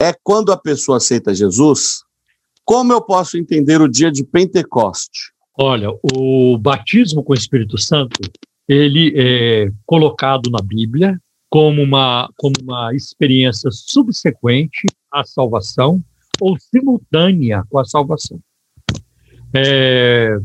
é 0.00 0.12
quando 0.22 0.50
a 0.50 0.56
pessoa 0.56 0.98
aceita 0.98 1.34
Jesus? 1.34 2.02
Como 2.64 2.92
eu 2.92 3.00
posso 3.00 3.38
entender 3.38 3.80
o 3.80 3.88
dia 3.88 4.10
de 4.10 4.24
Pentecoste? 4.24 5.32
Olha, 5.56 5.88
o 6.02 6.58
batismo 6.58 7.22
com 7.22 7.32
o 7.32 7.36
Espírito 7.36 7.78
Santo, 7.78 8.20
ele 8.68 9.12
é 9.16 9.70
colocado 9.86 10.50
na 10.50 10.60
Bíblia 10.60 11.18
como 11.48 11.82
uma, 11.82 12.28
como 12.36 12.54
uma 12.62 12.94
experiência 12.94 13.70
subsequente 13.70 14.86
à 15.12 15.24
salvação, 15.24 16.02
ou 16.40 16.56
simultânea 16.58 17.64
com 17.68 17.78
a 17.78 17.84
salvação. 17.84 18.40
É, 19.54 20.38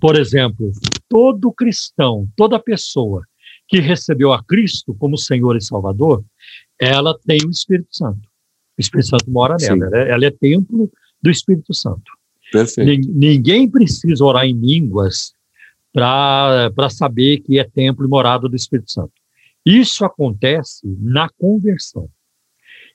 por 0.00 0.16
exemplo, 0.16 0.70
todo 1.08 1.52
cristão, 1.52 2.28
toda 2.36 2.58
pessoa 2.58 3.22
que 3.66 3.80
recebeu 3.80 4.32
a 4.32 4.42
Cristo 4.44 4.94
como 4.94 5.16
Senhor 5.16 5.56
e 5.56 5.64
Salvador, 5.64 6.24
ela 6.78 7.18
tem 7.26 7.38
o 7.46 7.50
Espírito 7.50 7.96
Santo. 7.96 8.28
O 8.76 8.80
Espírito 8.80 9.08
Santo 9.08 9.30
mora 9.30 9.56
nela, 9.60 9.86
ela, 9.86 9.98
é, 9.98 10.10
ela 10.10 10.26
é 10.26 10.30
templo 10.30 10.90
do 11.22 11.30
Espírito 11.30 11.72
Santo. 11.72 12.12
Perfeito. 12.52 13.10
Ninguém 13.12 13.68
precisa 13.68 14.24
orar 14.24 14.44
em 14.44 14.52
línguas 14.52 15.32
para 15.92 16.90
saber 16.90 17.38
que 17.38 17.58
é 17.58 17.64
templo 17.64 18.04
e 18.04 18.08
morada 18.08 18.48
do 18.48 18.56
Espírito 18.56 18.92
Santo. 18.92 19.12
Isso 19.64 20.04
acontece 20.04 20.82
na 21.00 21.28
conversão. 21.38 22.08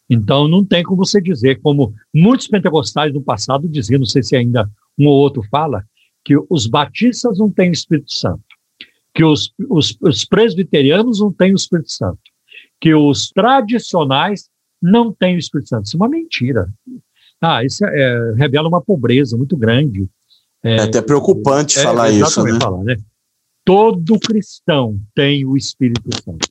Então, 0.10 0.48
não 0.48 0.66
tem 0.66 0.84
como 0.84 1.06
você 1.06 1.22
dizer, 1.22 1.62
como 1.62 1.94
muitos 2.14 2.48
pentecostais 2.48 3.14
no 3.14 3.22
passado 3.22 3.70
diziam, 3.70 4.00
não 4.00 4.06
sei 4.06 4.24
se 4.24 4.36
ainda 4.36 4.70
um 4.98 5.08
ou 5.08 5.16
outro 5.16 5.44
fala, 5.52 5.84
que 6.26 6.36
os 6.50 6.66
batistas 6.68 7.38
não 7.38 7.50
têm 7.52 7.70
o 7.70 7.74
Espírito 7.74 8.12
Santo, 8.12 8.44
que 9.14 9.24
os, 9.24 9.54
os, 9.70 9.96
os 10.02 10.26
presbiterianos 10.26 11.20
não 11.20 11.32
têm 11.32 11.54
o 11.54 11.56
Espírito 11.56 11.92
Santo, 11.92 12.20
que 12.82 12.94
os 12.94 13.30
tradicionais 13.30 14.50
não 14.82 15.14
têm 15.14 15.36
o 15.36 15.40
Espírito 15.40 15.70
Santo. 15.70 15.86
Isso 15.86 15.96
é 15.96 16.00
uma 16.00 16.10
mentira. 16.10 16.68
Ah, 17.42 17.64
isso 17.64 17.86
é, 17.86 17.90
é, 17.94 18.34
revela 18.36 18.68
uma 18.68 18.82
pobreza 18.82 19.38
muito 19.38 19.56
grande. 19.56 20.10
É, 20.64 20.78
é 20.78 20.82
até 20.82 21.02
preocupante 21.02 21.80
é, 21.80 21.84
falar 21.84 22.10
isso, 22.10 22.44
né? 22.44 22.60
Falar, 22.60 22.84
né? 22.84 22.98
Todo 23.64 24.20
cristão 24.20 25.00
tem 25.14 25.46
o 25.46 25.56
Espírito 25.56 26.10
Santo. 26.24 26.50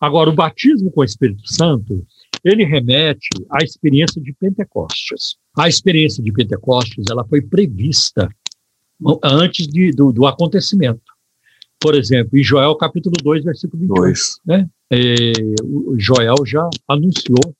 Agora, 0.00 0.30
o 0.30 0.34
batismo 0.34 0.90
com 0.90 1.00
o 1.00 1.04
Espírito 1.04 1.50
Santo, 1.50 2.06
ele 2.44 2.64
remete 2.64 3.28
à 3.50 3.64
experiência 3.64 4.20
de 4.20 4.32
Pentecostes. 4.34 5.36
A 5.56 5.68
experiência 5.68 6.22
de 6.22 6.32
Pentecostes, 6.32 7.06
ela 7.10 7.24
foi 7.24 7.40
prevista 7.40 8.28
antes 9.22 9.66
de, 9.66 9.90
do, 9.92 10.12
do 10.12 10.26
acontecimento. 10.26 11.02
Por 11.80 11.94
exemplo, 11.94 12.38
em 12.38 12.42
Joel 12.42 12.76
capítulo 12.76 13.14
2, 13.22 13.44
versículo 13.44 13.80
22, 13.80 14.38
né? 14.44 14.68
É, 14.90 15.32
Joel 15.96 16.46
já 16.46 16.68
anunciou: 16.88 17.54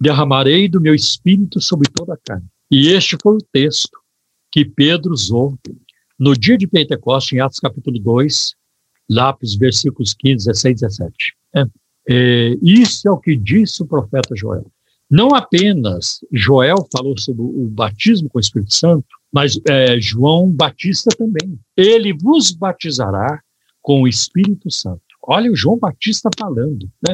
derramarei 0.00 0.68
do 0.68 0.80
meu 0.80 0.94
espírito 0.94 1.60
sobre 1.60 1.88
toda 1.90 2.14
a 2.14 2.18
carne. 2.24 2.46
E 2.70 2.88
este 2.88 3.16
foi 3.22 3.36
o 3.36 3.46
texto 3.52 3.98
que 4.50 4.64
Pedro 4.64 5.12
usou 5.12 5.58
no 6.18 6.36
dia 6.36 6.56
de 6.56 6.66
Pentecostes, 6.66 7.32
em 7.32 7.40
Atos 7.40 7.60
capítulo 7.60 7.98
2, 7.98 8.54
lá 9.08 9.32
para 9.32 9.44
os 9.44 9.56
versículos 9.56 10.14
15, 10.14 10.46
16, 10.46 10.80
17. 10.80 11.14
É, 11.54 11.64
é, 12.08 12.56
isso 12.62 13.06
é 13.06 13.10
o 13.10 13.18
que 13.18 13.36
disse 13.36 13.82
o 13.82 13.86
profeta 13.86 14.34
Joel. 14.34 14.70
Não 15.10 15.34
apenas 15.34 16.20
Joel 16.32 16.86
falou 16.92 17.18
sobre 17.18 17.42
o 17.42 17.68
batismo 17.68 18.28
com 18.28 18.38
o 18.38 18.40
Espírito 18.40 18.74
Santo, 18.74 19.06
mas 19.32 19.58
é, 19.68 20.00
João 20.00 20.50
Batista 20.50 21.10
também. 21.16 21.58
Ele 21.76 22.12
vos 22.12 22.50
batizará 22.50 23.40
com 23.80 24.02
o 24.02 24.08
Espírito 24.08 24.70
Santo. 24.70 25.02
Olha 25.22 25.50
o 25.50 25.56
João 25.56 25.78
Batista 25.78 26.30
falando, 26.38 26.90
né? 27.06 27.12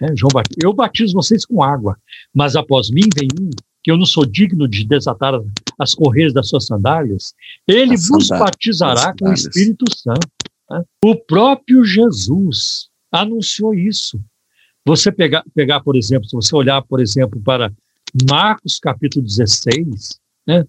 É, 0.00 0.16
João 0.16 0.30
Batista, 0.32 0.58
eu 0.64 0.72
batizo 0.72 1.14
vocês 1.14 1.44
com 1.44 1.62
água, 1.62 1.96
mas 2.34 2.56
após 2.56 2.90
mim 2.90 3.08
vem 3.14 3.28
um 3.40 3.50
que 3.82 3.90
eu 3.90 3.96
não 3.96 4.06
sou 4.06 4.26
digno 4.26 4.68
de 4.68 4.84
desatar 4.84 5.34
as 5.78 5.94
correias 5.94 6.32
das 6.32 6.48
suas 6.48 6.66
sandálias. 6.66 7.34
Ele 7.66 7.94
as 7.94 8.08
vos 8.08 8.28
batizará 8.28 9.14
com 9.18 9.30
o 9.30 9.32
Espírito 9.32 9.84
Santo. 9.96 10.28
Né? 10.70 10.82
O 11.04 11.16
próprio 11.16 11.84
Jesus 11.84 12.89
anunciou 13.10 13.74
isso. 13.74 14.20
Você 14.84 15.12
pegar, 15.12 15.44
pegar, 15.54 15.80
por 15.80 15.96
exemplo, 15.96 16.28
se 16.28 16.34
você 16.34 16.54
olhar, 16.54 16.82
por 16.82 17.00
exemplo, 17.00 17.40
para 17.40 17.72
Marcos 18.28 18.78
capítulo 18.78 19.24
16, 19.24 20.18
né? 20.46 20.64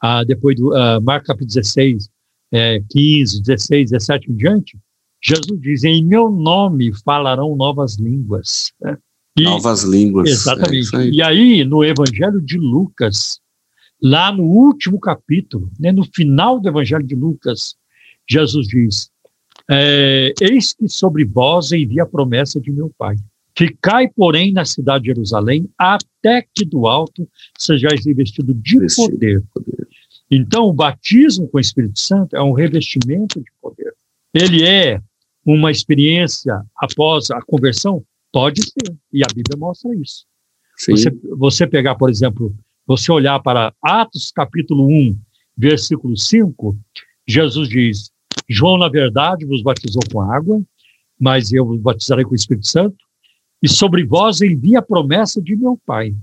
Ah, 0.00 0.22
depois 0.22 0.56
do 0.56 0.74
ah, 0.74 1.00
Marcos 1.00 1.26
capítulo 1.26 1.48
16, 1.48 2.08
é, 2.52 2.80
15, 2.90 3.42
16, 3.42 3.90
17 3.90 4.30
em 4.30 4.36
diante, 4.36 4.78
Jesus 5.22 5.60
diz: 5.60 5.84
Em 5.84 6.04
meu 6.04 6.30
nome 6.30 6.92
falarão 7.04 7.56
novas 7.56 7.96
línguas. 7.96 8.72
Né? 8.80 8.96
E, 9.36 9.42
novas 9.42 9.82
línguas. 9.82 10.30
Exatamente. 10.30 10.94
É 10.94 10.98
aí. 10.98 11.10
E 11.10 11.22
aí, 11.22 11.64
no 11.64 11.84
Evangelho 11.84 12.40
de 12.40 12.58
Lucas, 12.58 13.40
lá 14.00 14.32
no 14.32 14.44
último 14.44 14.98
capítulo, 15.00 15.70
né, 15.78 15.92
no 15.92 16.04
final 16.14 16.60
do 16.60 16.68
Evangelho 16.68 17.04
de 17.04 17.14
Lucas, 17.14 17.74
Jesus 18.28 18.68
diz: 18.68 19.10
é, 19.70 20.32
Eis 20.40 20.72
que 20.72 20.88
sobre 20.88 21.24
vós 21.24 21.72
envia 21.72 22.04
a 22.04 22.06
promessa 22.06 22.60
de 22.60 22.70
meu 22.70 22.90
Pai. 22.96 23.16
Ficai, 23.56 24.08
porém, 24.08 24.52
na 24.52 24.64
cidade 24.64 25.02
de 25.02 25.08
Jerusalém, 25.08 25.68
até 25.76 26.46
que 26.54 26.64
do 26.64 26.86
alto 26.86 27.28
sejais 27.58 28.06
revestido 28.06 28.54
de 28.54 28.78
poder. 28.94 29.42
poder. 29.52 29.88
Então, 30.30 30.64
o 30.64 30.72
batismo 30.72 31.48
com 31.48 31.58
o 31.58 31.60
Espírito 31.60 31.98
Santo 31.98 32.36
é 32.36 32.42
um 32.42 32.52
revestimento 32.52 33.40
de 33.40 33.50
poder. 33.60 33.92
Ele 34.32 34.64
é 34.64 35.00
uma 35.44 35.70
experiência 35.70 36.62
após 36.76 37.30
a 37.30 37.40
conversão? 37.42 38.04
Pode 38.30 38.62
ser, 38.62 38.94
e 39.12 39.24
a 39.24 39.26
Bíblia 39.34 39.56
mostra 39.58 39.94
isso. 39.96 40.24
Você, 40.78 41.10
você 41.36 41.66
pegar, 41.66 41.96
por 41.96 42.10
exemplo, 42.10 42.54
você 42.86 43.10
olhar 43.10 43.40
para 43.40 43.74
Atos 43.82 44.30
capítulo 44.30 44.86
1, 44.86 45.18
versículo 45.56 46.16
5, 46.16 46.78
Jesus 47.26 47.68
diz: 47.68 48.10
João, 48.48 48.78
na 48.78 48.88
verdade, 48.88 49.44
vos 49.44 49.62
batizou 49.62 50.02
com 50.10 50.20
água, 50.20 50.62
mas 51.20 51.52
eu 51.52 51.66
vos 51.66 51.80
batizarei 51.80 52.24
com 52.24 52.32
o 52.32 52.36
Espírito 52.36 52.66
Santo, 52.66 52.96
e 53.62 53.68
sobre 53.68 54.04
vós 54.04 54.40
envia 54.40 54.78
a 54.78 54.82
promessa 54.82 55.42
de 55.42 55.56
meu 55.56 55.78
Pai. 55.84 56.14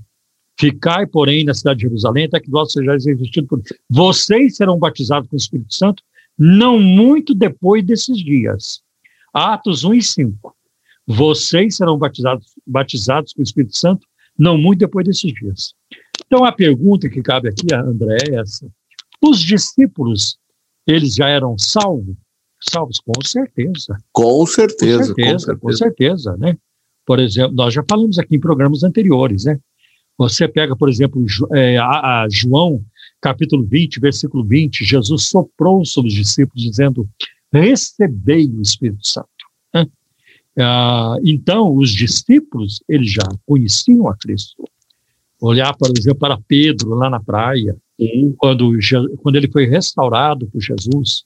Ficai, 0.58 1.06
porém, 1.06 1.44
na 1.44 1.54
cidade 1.54 1.80
de 1.80 1.84
Jerusalém, 1.84 2.26
até 2.26 2.40
que 2.40 2.50
vós 2.50 2.72
sejais 2.72 3.06
revestidos 3.06 3.50
por. 3.50 3.62
Vocês 3.90 4.56
serão 4.56 4.80
batizados 4.80 5.30
com 5.30 5.36
o 5.36 5.38
Espírito 5.38 5.74
Santo, 5.74 6.02
não 6.38 6.80
muito 6.80 7.36
depois 7.36 7.86
desses 7.86 8.18
dias. 8.18 8.82
Atos 9.34 9.84
1 9.84 9.94
e 9.96 10.02
5. 10.02 10.56
Vocês 11.06 11.76
serão 11.76 11.98
batizados, 11.98 12.48
batizados 12.66 13.34
com 13.34 13.42
o 13.42 13.44
Espírito 13.44 13.78
Santo, 13.78 14.08
não 14.38 14.58
muito 14.58 14.80
depois 14.80 15.06
desses 15.06 15.34
dias. 15.34 15.74
Então, 16.26 16.46
a 16.46 16.52
pergunta 16.52 17.10
que 17.10 17.22
cabe 17.22 17.50
aqui, 17.50 17.68
André, 17.74 18.18
é 18.30 18.36
essa. 18.36 18.68
Os 19.22 19.42
discípulos, 19.42 20.38
eles 20.88 21.16
já 21.16 21.28
eram 21.28 21.58
salvos? 21.58 22.16
Salvos, 22.62 23.00
com 23.00 23.22
certeza. 23.24 23.98
Com 24.12 24.46
certeza, 24.46 25.00
com 25.00 25.06
certeza, 25.06 25.34
com 25.34 25.40
certeza, 25.40 25.56
com 25.56 25.74
certeza 25.74 26.38
né? 26.38 26.58
Por 27.06 27.20
exemplo, 27.20 27.54
nós 27.54 27.74
já 27.74 27.84
falamos 27.88 28.18
aqui 28.18 28.36
em 28.36 28.40
programas 28.40 28.84
anteriores, 28.84 29.46
né? 29.46 29.60
Você 30.18 30.48
pega, 30.48 30.76
por 30.76 30.90
exemplo, 30.90 31.24
é, 31.54 31.78
a, 31.78 32.24
a 32.24 32.28
João, 32.30 32.84
capítulo 33.22 33.64
20, 33.66 34.00
versículo 34.00 34.44
20, 34.44 34.84
Jesus 34.84 35.26
soprou 35.26 35.86
sobre 35.86 36.10
os 36.10 36.16
discípulos, 36.16 36.64
dizendo: 36.64 37.08
Recebei 37.52 38.48
o 38.48 38.62
Espírito 38.62 39.06
Santo. 39.06 39.28
Né? 39.74 39.86
Ah, 40.58 41.18
então, 41.24 41.76
os 41.76 41.92
discípulos, 41.92 42.82
eles 42.88 43.12
já 43.12 43.28
conheciam 43.46 44.08
a 44.08 44.16
Cristo. 44.18 44.64
Olhar, 45.40 45.76
por 45.76 45.92
exemplo, 45.96 46.20
para 46.20 46.40
Pedro 46.48 46.90
lá 46.96 47.10
na 47.10 47.20
praia, 47.20 47.76
quando, 48.38 48.72
quando 49.22 49.36
ele 49.36 49.50
foi 49.50 49.66
restaurado 49.66 50.48
por 50.48 50.62
Jesus, 50.62 51.24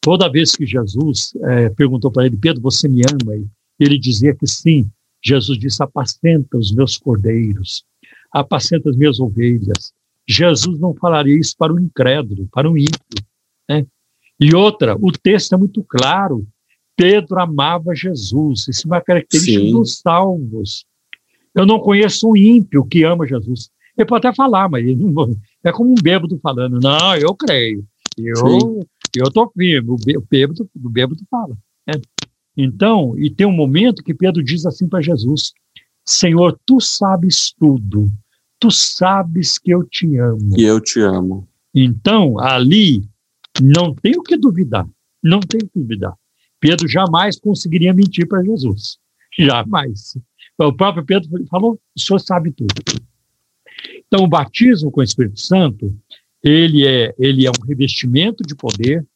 toda 0.00 0.30
vez 0.30 0.52
que 0.52 0.66
Jesus 0.66 1.32
é, 1.44 1.70
perguntou 1.70 2.10
para 2.10 2.26
ele, 2.26 2.36
Pedro, 2.36 2.62
você 2.62 2.88
me 2.88 3.02
ama? 3.02 3.34
Ele 3.78 3.98
dizia 3.98 4.34
que 4.34 4.46
sim. 4.46 4.90
Jesus 5.22 5.58
disse, 5.58 5.82
apacenta 5.82 6.56
os 6.56 6.72
meus 6.72 6.96
cordeiros 6.96 7.84
apacenta 8.30 8.90
as 8.90 8.96
minhas 8.96 9.18
ovelhas. 9.18 9.92
Jesus 10.26 10.78
não 10.78 10.94
falaria 10.94 11.38
isso 11.38 11.56
para 11.56 11.72
o 11.72 11.80
incrédulo, 11.80 12.48
para 12.52 12.70
o 12.70 12.78
ímpio. 12.78 13.24
Né? 13.68 13.84
E 14.38 14.54
outra, 14.54 14.96
o 14.96 15.10
texto 15.10 15.54
é 15.54 15.58
muito 15.58 15.82
claro. 15.82 16.46
Pedro 16.96 17.40
amava 17.40 17.94
Jesus. 17.94 18.68
Isso 18.68 18.86
é 18.86 18.86
uma 18.86 19.00
característica 19.00 19.60
Sim. 19.60 19.72
dos 19.72 19.98
salvos. 19.98 20.84
Eu 21.54 21.66
não 21.66 21.80
conheço 21.80 22.30
um 22.30 22.36
ímpio 22.36 22.84
que 22.84 23.02
ama 23.02 23.26
Jesus. 23.26 23.70
Ele 23.96 24.06
pode 24.06 24.26
até 24.26 24.36
falar, 24.36 24.68
mas 24.68 24.84
não, 24.96 25.36
é 25.64 25.72
como 25.72 25.90
um 25.90 26.02
bêbado 26.02 26.38
falando. 26.42 26.78
Não, 26.80 27.16
eu 27.16 27.34
creio. 27.34 27.84
Eu 28.16 28.84
estou 29.26 29.50
firme. 29.56 29.90
O 29.90 30.24
bêbado, 30.28 30.68
o 30.74 30.88
bêbado 30.88 31.20
fala. 31.30 31.56
Né? 31.86 31.94
Então, 32.56 33.18
e 33.18 33.30
tem 33.30 33.46
um 33.46 33.52
momento 33.52 34.02
que 34.02 34.14
Pedro 34.14 34.42
diz 34.42 34.66
assim 34.66 34.88
para 34.88 35.00
Jesus: 35.00 35.52
Senhor, 36.04 36.58
tu 36.66 36.80
sabes 36.80 37.52
tudo, 37.52 38.10
tu 38.58 38.70
sabes 38.70 39.58
que 39.58 39.72
eu 39.72 39.84
te 39.84 40.16
amo. 40.16 40.54
E 40.58 40.62
eu 40.62 40.80
te 40.80 41.00
amo. 41.00 41.48
Então, 41.74 42.38
ali, 42.38 43.08
não 43.60 43.94
tem 43.94 44.16
o 44.16 44.22
que 44.22 44.36
duvidar, 44.36 44.86
não 45.22 45.40
tem 45.40 45.60
o 45.62 45.68
que 45.68 45.78
duvidar. 45.78 46.14
Pedro 46.58 46.88
jamais 46.88 47.38
conseguiria 47.38 47.94
mentir 47.94 48.28
para 48.28 48.44
Jesus, 48.44 48.98
jamais. 49.38 50.18
O 50.58 50.72
próprio 50.72 51.04
Pedro 51.04 51.30
falou, 51.46 51.80
o 51.96 52.00
senhor 52.00 52.18
sabe 52.18 52.52
tudo. 52.52 52.74
Então, 54.12 54.24
o 54.24 54.28
batismo 54.28 54.90
com 54.90 55.00
o 55.00 55.04
Espírito 55.04 55.38
Santo, 55.38 55.96
ele 56.42 56.84
é, 56.84 57.14
ele 57.16 57.46
é 57.46 57.50
um 57.50 57.64
revestimento 57.64 58.42
de 58.42 58.56
poder. 58.56 59.06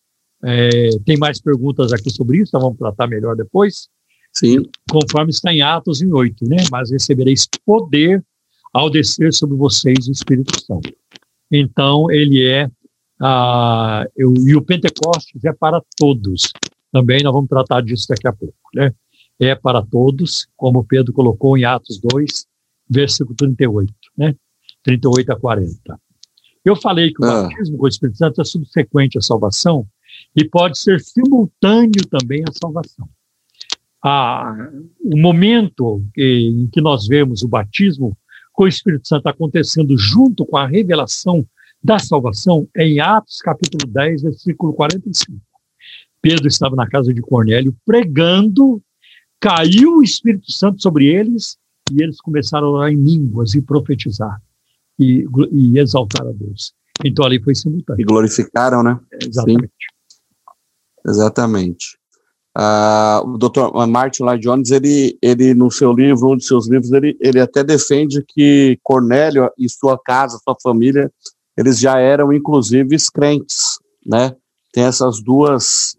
É, 0.45 0.91
tem 1.05 1.17
mais 1.17 1.41
perguntas 1.41 1.93
aqui 1.93 2.11
sobre 2.11 2.39
isso, 2.39 2.51
então 2.51 2.61
vamos 2.61 2.79
tratar 2.79 3.09
melhor 3.09 3.35
depois. 3.35 3.89
Sim. 4.33 4.63
Conforme 4.89 5.31
está 5.31 5.53
em 5.53 5.63
Atos 5.63 6.01
em 6.01 6.13
8, 6.13 6.49
né? 6.49 6.59
Mas 6.71 6.93
recebereis 6.93 7.45
poder 7.67 8.25
ao 8.73 8.89
descer 8.89 9.33
sobre 9.33 9.57
vocês 9.57 10.07
o 10.07 10.13
Espírito 10.13 10.61
Santo. 10.65 10.95
Então, 11.51 12.09
ele 12.09 12.47
é. 12.47 12.71
Ah, 13.21 14.07
eu, 14.17 14.33
e 14.47 14.55
o 14.55 14.63
Pentecostes 14.63 15.45
é 15.45 15.53
para 15.53 15.83
todos. 15.97 16.53
Também 16.93 17.21
nós 17.25 17.33
vamos 17.33 17.49
tratar 17.49 17.81
disso 17.81 18.07
daqui 18.09 18.29
a 18.29 18.33
pouco. 18.33 18.55
Né? 18.73 18.93
É 19.41 19.57
para 19.57 19.83
todos, 19.83 20.47
como 20.57 20.85
Pedro 20.85 21.13
colocou 21.13 21.59
em 21.59 21.65
Atos 21.65 21.99
2, 21.99 22.47
versículo 22.89 23.35
38, 23.35 23.93
né? 24.17 24.37
38 24.85 25.33
a 25.33 25.37
40. 25.41 26.01
Eu 26.65 26.77
falei 26.77 27.13
que 27.13 27.23
o 27.23 27.25
ah. 27.27 27.43
batismo 27.43 27.77
com 27.77 27.85
o 27.85 27.89
Espírito 27.89 28.19
Santo 28.19 28.41
é 28.41 28.45
subsequente 28.45 29.19
à 29.19 29.21
salvação 29.21 29.87
e 30.37 30.45
pode 30.45 30.79
ser 30.79 31.01
simultâneo 31.01 32.07
também 32.09 32.45
a 32.49 32.53
salvação. 32.53 33.09
Ah, 34.03 34.55
o 35.03 35.19
momento 35.19 36.05
em 36.17 36.69
que 36.69 36.81
nós 36.81 37.09
vemos 37.09 37.43
o 37.43 37.49
batismo 37.49 38.17
com 38.53 38.65
o 38.65 38.69
Espírito 38.69 39.09
Santo 39.09 39.27
acontecendo 39.27 39.97
junto 39.99 40.47
com 40.47 40.57
a 40.57 40.67
revelação 40.67 41.45
da 41.83 41.99
salvação 41.99 42.69
é 42.75 42.87
em 42.87 43.01
Atos 43.01 43.39
capítulo 43.39 43.91
10, 43.93 44.23
versículo 44.23 44.73
45. 44.73 45.39
Pedro 46.21 46.47
estava 46.47 46.77
na 46.77 46.89
casa 46.89 47.13
de 47.13 47.21
Cornélio 47.21 47.77
pregando, 47.85 48.83
caiu 49.41 49.97
o 49.97 50.03
Espírito 50.03 50.51
Santo 50.53 50.81
sobre 50.81 51.07
eles 51.07 51.59
e 51.93 52.03
eles 52.03 52.19
começaram 52.19 52.69
a 52.69 52.71
orar 52.71 52.93
em 52.93 52.97
línguas 52.97 53.55
e 53.55 53.61
profetizar 53.61 54.41
e, 54.99 55.27
e 55.53 55.79
exaltar 55.79 56.27
a 56.27 56.33
Deus. 56.33 56.73
Então 57.05 57.25
ali 57.25 57.43
foi 57.43 57.55
simultâneo. 57.55 58.01
E 58.01 58.05
glorificaram, 58.05 58.83
né? 58.83 58.99
Exatamente. 59.21 59.63
Sim. 59.63 61.11
Exatamente. 61.11 61.99
Uh, 62.57 63.35
o 63.35 63.39
Dr. 63.39 63.87
Martin 63.89 64.23
Lloyd 64.23 64.43
Jones, 64.43 64.71
ele, 64.71 65.19
ele 65.21 65.55
no 65.55 65.71
seu 65.73 65.93
livro, 65.93 66.31
um 66.31 66.37
dos 66.37 66.47
seus 66.47 66.69
livros, 66.69 66.93
ele, 66.93 67.17
ele 67.21 67.41
até 67.41 67.65
defende 67.65 68.25
que 68.27 68.79
Cornélio 68.83 69.51
e 69.59 69.69
sua 69.69 69.99
casa, 69.99 70.39
sua 70.43 70.55
família, 70.63 71.13
eles 71.57 71.81
já 71.81 71.99
eram 71.99 72.33
inclusive 72.33 72.97
crentes, 73.13 73.79
né? 74.07 74.35
Tem 74.73 74.85
essas 74.85 75.23
duas 75.23 75.97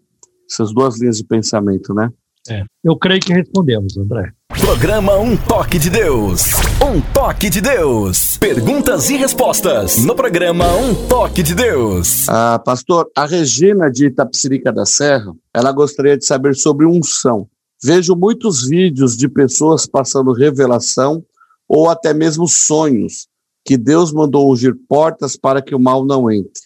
essas 0.50 0.72
duas 0.72 0.98
linhas 0.98 1.18
de 1.18 1.24
pensamento, 1.24 1.92
né? 1.92 2.10
É. 2.48 2.64
Eu 2.84 2.96
creio 2.96 3.20
que 3.20 3.32
respondemos, 3.32 3.96
André. 3.96 4.32
Programa 4.60 5.16
Um 5.18 5.36
Toque 5.36 5.78
de 5.78 5.90
Deus. 5.90 6.52
Um 6.82 7.00
Toque 7.12 7.50
de 7.50 7.60
Deus. 7.60 8.36
Perguntas 8.38 9.10
e 9.10 9.16
respostas 9.16 10.04
no 10.04 10.14
programa 10.14 10.64
Um 10.76 11.08
Toque 11.08 11.42
de 11.42 11.54
Deus. 11.54 12.28
Ah, 12.28 12.58
pastor, 12.58 13.10
a 13.16 13.26
Regina 13.26 13.90
de 13.90 14.06
Itapsirica 14.06 14.72
da 14.72 14.84
Serra, 14.86 15.34
ela 15.52 15.72
gostaria 15.72 16.16
de 16.16 16.24
saber 16.24 16.54
sobre 16.54 16.86
unção. 16.86 17.48
Vejo 17.82 18.14
muitos 18.14 18.66
vídeos 18.66 19.16
de 19.16 19.28
pessoas 19.28 19.86
passando 19.86 20.32
revelação 20.32 21.24
ou 21.68 21.90
até 21.90 22.14
mesmo 22.14 22.46
sonhos 22.46 23.28
que 23.64 23.76
Deus 23.76 24.12
mandou 24.12 24.50
ungir 24.50 24.74
portas 24.88 25.36
para 25.36 25.60
que 25.60 25.74
o 25.74 25.80
mal 25.80 26.04
não 26.04 26.30
entre. 26.30 26.62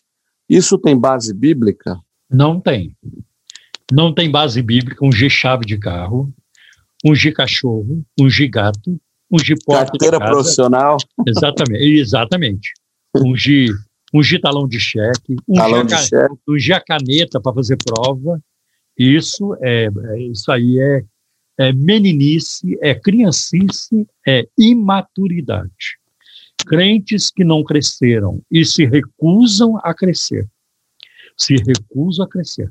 Isso 0.49 0.77
tem 0.77 0.99
base 0.99 1.33
bíblica? 1.33 1.99
Não 2.31 2.61
tem. 2.61 2.95
Não 3.93 4.15
tem 4.15 4.31
base 4.31 4.63
bíblica 4.63 5.05
ungir 5.05 5.31
chave 5.31 5.65
de 5.65 5.77
carro, 5.77 6.33
ungir 7.05 7.35
cachorro, 7.35 8.05
ungir 8.19 8.49
gato, 8.51 9.01
ungir 9.31 9.57
porta 9.65 9.93
Carteira 9.93 10.17
de 10.19 10.23
casa. 10.23 10.33
profissional. 10.33 10.97
Exatamente, 11.27 11.85
exatamente. 11.85 12.73
Ungir, 13.17 13.71
ungir 14.13 14.41
talão 14.41 14.69
de 14.69 14.79
cheque, 14.79 15.37
ungir, 15.49 15.63
talão 15.63 15.85
de 15.85 15.95
a, 15.95 15.99
cheque. 15.99 16.35
ungir 16.49 16.77
a 16.77 16.81
caneta 16.81 17.41
para 17.41 17.55
fazer 17.55 17.77
prova. 17.77 18.41
Isso 18.97 19.57
é, 19.61 19.87
é, 19.87 20.21
isso 20.23 20.51
aí 20.53 20.79
é, 20.79 21.05
é 21.59 21.73
meninice, 21.73 22.79
é 22.83 22.95
criancice, 22.95 24.07
é 24.27 24.47
imaturidade. 24.59 25.99
Crentes 26.67 27.31
que 27.31 27.43
não 27.43 27.65
cresceram 27.65 28.43
e 28.51 28.65
se 28.65 28.85
recusam 28.85 29.79
a 29.83 29.95
crescer. 29.95 30.47
Se 31.37 31.57
recusam 31.57 32.27
a 32.27 32.29
crescer. 32.29 32.71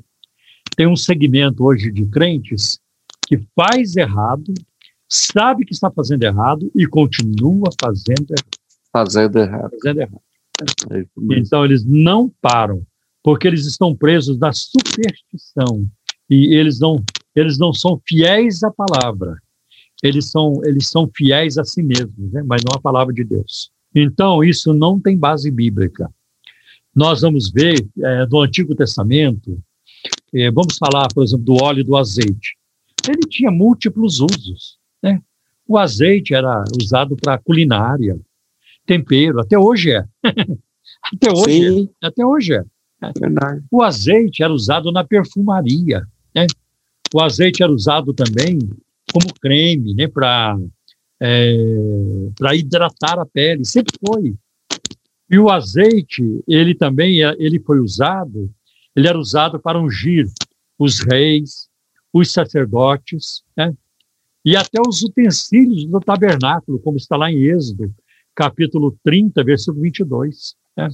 Tem 0.80 0.86
um 0.86 0.96
segmento 0.96 1.62
hoje 1.62 1.92
de 1.92 2.06
crentes 2.06 2.80
que 3.28 3.38
faz 3.54 3.96
errado, 3.96 4.54
sabe 5.06 5.66
que 5.66 5.74
está 5.74 5.90
fazendo 5.90 6.22
errado 6.22 6.72
e 6.74 6.86
continua 6.86 7.68
fazendo 7.78 8.30
errado. 8.30 8.58
Fazendo 8.90 9.38
errado. 9.38 9.70
Fazendo 9.72 10.00
errado. 10.00 10.22
É 10.90 11.04
então 11.32 11.66
eles 11.66 11.84
não 11.84 12.32
param, 12.40 12.82
porque 13.22 13.46
eles 13.46 13.66
estão 13.66 13.94
presos 13.94 14.38
na 14.38 14.54
superstição 14.54 15.86
e 16.30 16.56
eles 16.56 16.80
não 16.80 17.04
eles 17.36 17.58
não 17.58 17.74
são 17.74 18.00
fiéis 18.08 18.62
à 18.62 18.70
palavra. 18.70 19.36
Eles 20.02 20.30
são 20.30 20.62
eles 20.64 20.88
são 20.88 21.10
fiéis 21.14 21.58
a 21.58 21.64
si 21.64 21.82
mesmos, 21.82 22.32
né? 22.32 22.42
mas 22.42 22.62
não 22.64 22.74
à 22.74 22.80
palavra 22.80 23.12
de 23.12 23.22
Deus. 23.22 23.70
Então 23.94 24.42
isso 24.42 24.72
não 24.72 24.98
tem 24.98 25.14
base 25.14 25.50
bíblica. 25.50 26.10
Nós 26.96 27.20
vamos 27.20 27.50
ver 27.50 27.86
é, 27.98 28.24
no 28.24 28.40
Antigo 28.40 28.74
Testamento, 28.74 29.62
é, 30.34 30.50
vamos 30.50 30.76
falar, 30.78 31.08
por 31.14 31.24
exemplo, 31.24 31.44
do 31.44 31.62
óleo 31.62 31.84
do 31.84 31.96
azeite 31.96 32.60
ele 33.08 33.22
tinha 33.28 33.50
múltiplos 33.50 34.20
usos. 34.20 34.78
Né? 35.02 35.20
O 35.66 35.78
azeite 35.78 36.34
era 36.34 36.64
usado 36.80 37.16
para 37.16 37.38
culinária, 37.38 38.18
tempero, 38.84 39.40
até 39.40 39.58
hoje 39.58 39.92
é. 39.92 40.04
até 41.12 41.30
hoje 41.30 41.66
é. 41.66 42.06
Até 42.06 42.26
hoje 42.26 42.54
é. 42.54 42.64
Verdade. 43.18 43.64
O 43.70 43.82
azeite 43.82 44.42
era 44.42 44.52
usado 44.52 44.92
na 44.92 45.04
perfumaria. 45.04 46.06
Né? 46.34 46.46
O 47.14 47.20
azeite 47.20 47.62
era 47.62 47.72
usado 47.72 48.12
também 48.12 48.58
como 49.10 49.32
creme, 49.40 49.94
né? 49.94 50.06
Para 50.06 50.58
é, 51.22 51.56
para 52.38 52.54
hidratar 52.54 53.18
a 53.18 53.26
pele, 53.26 53.64
sempre 53.64 53.94
foi. 54.06 54.34
E 55.30 55.38
o 55.38 55.50
azeite, 55.50 56.22
ele 56.48 56.74
também 56.74 57.22
é, 57.22 57.34
ele 57.38 57.58
foi 57.60 57.78
usado, 57.78 58.50
ele 58.94 59.08
era 59.08 59.18
usado 59.18 59.58
para 59.58 59.80
ungir 59.80 60.26
os 60.78 61.00
reis, 61.00 61.68
os 62.12 62.32
sacerdotes, 62.32 63.42
né? 63.56 63.74
e 64.44 64.56
até 64.56 64.80
os 64.86 65.02
utensílios 65.02 65.84
do 65.86 66.00
tabernáculo, 66.00 66.80
como 66.80 66.96
está 66.96 67.16
lá 67.16 67.30
em 67.30 67.42
Êxodo, 67.42 67.94
capítulo 68.34 68.96
30, 69.04 69.44
versículo 69.44 69.82
22. 69.82 70.54
Né? 70.76 70.88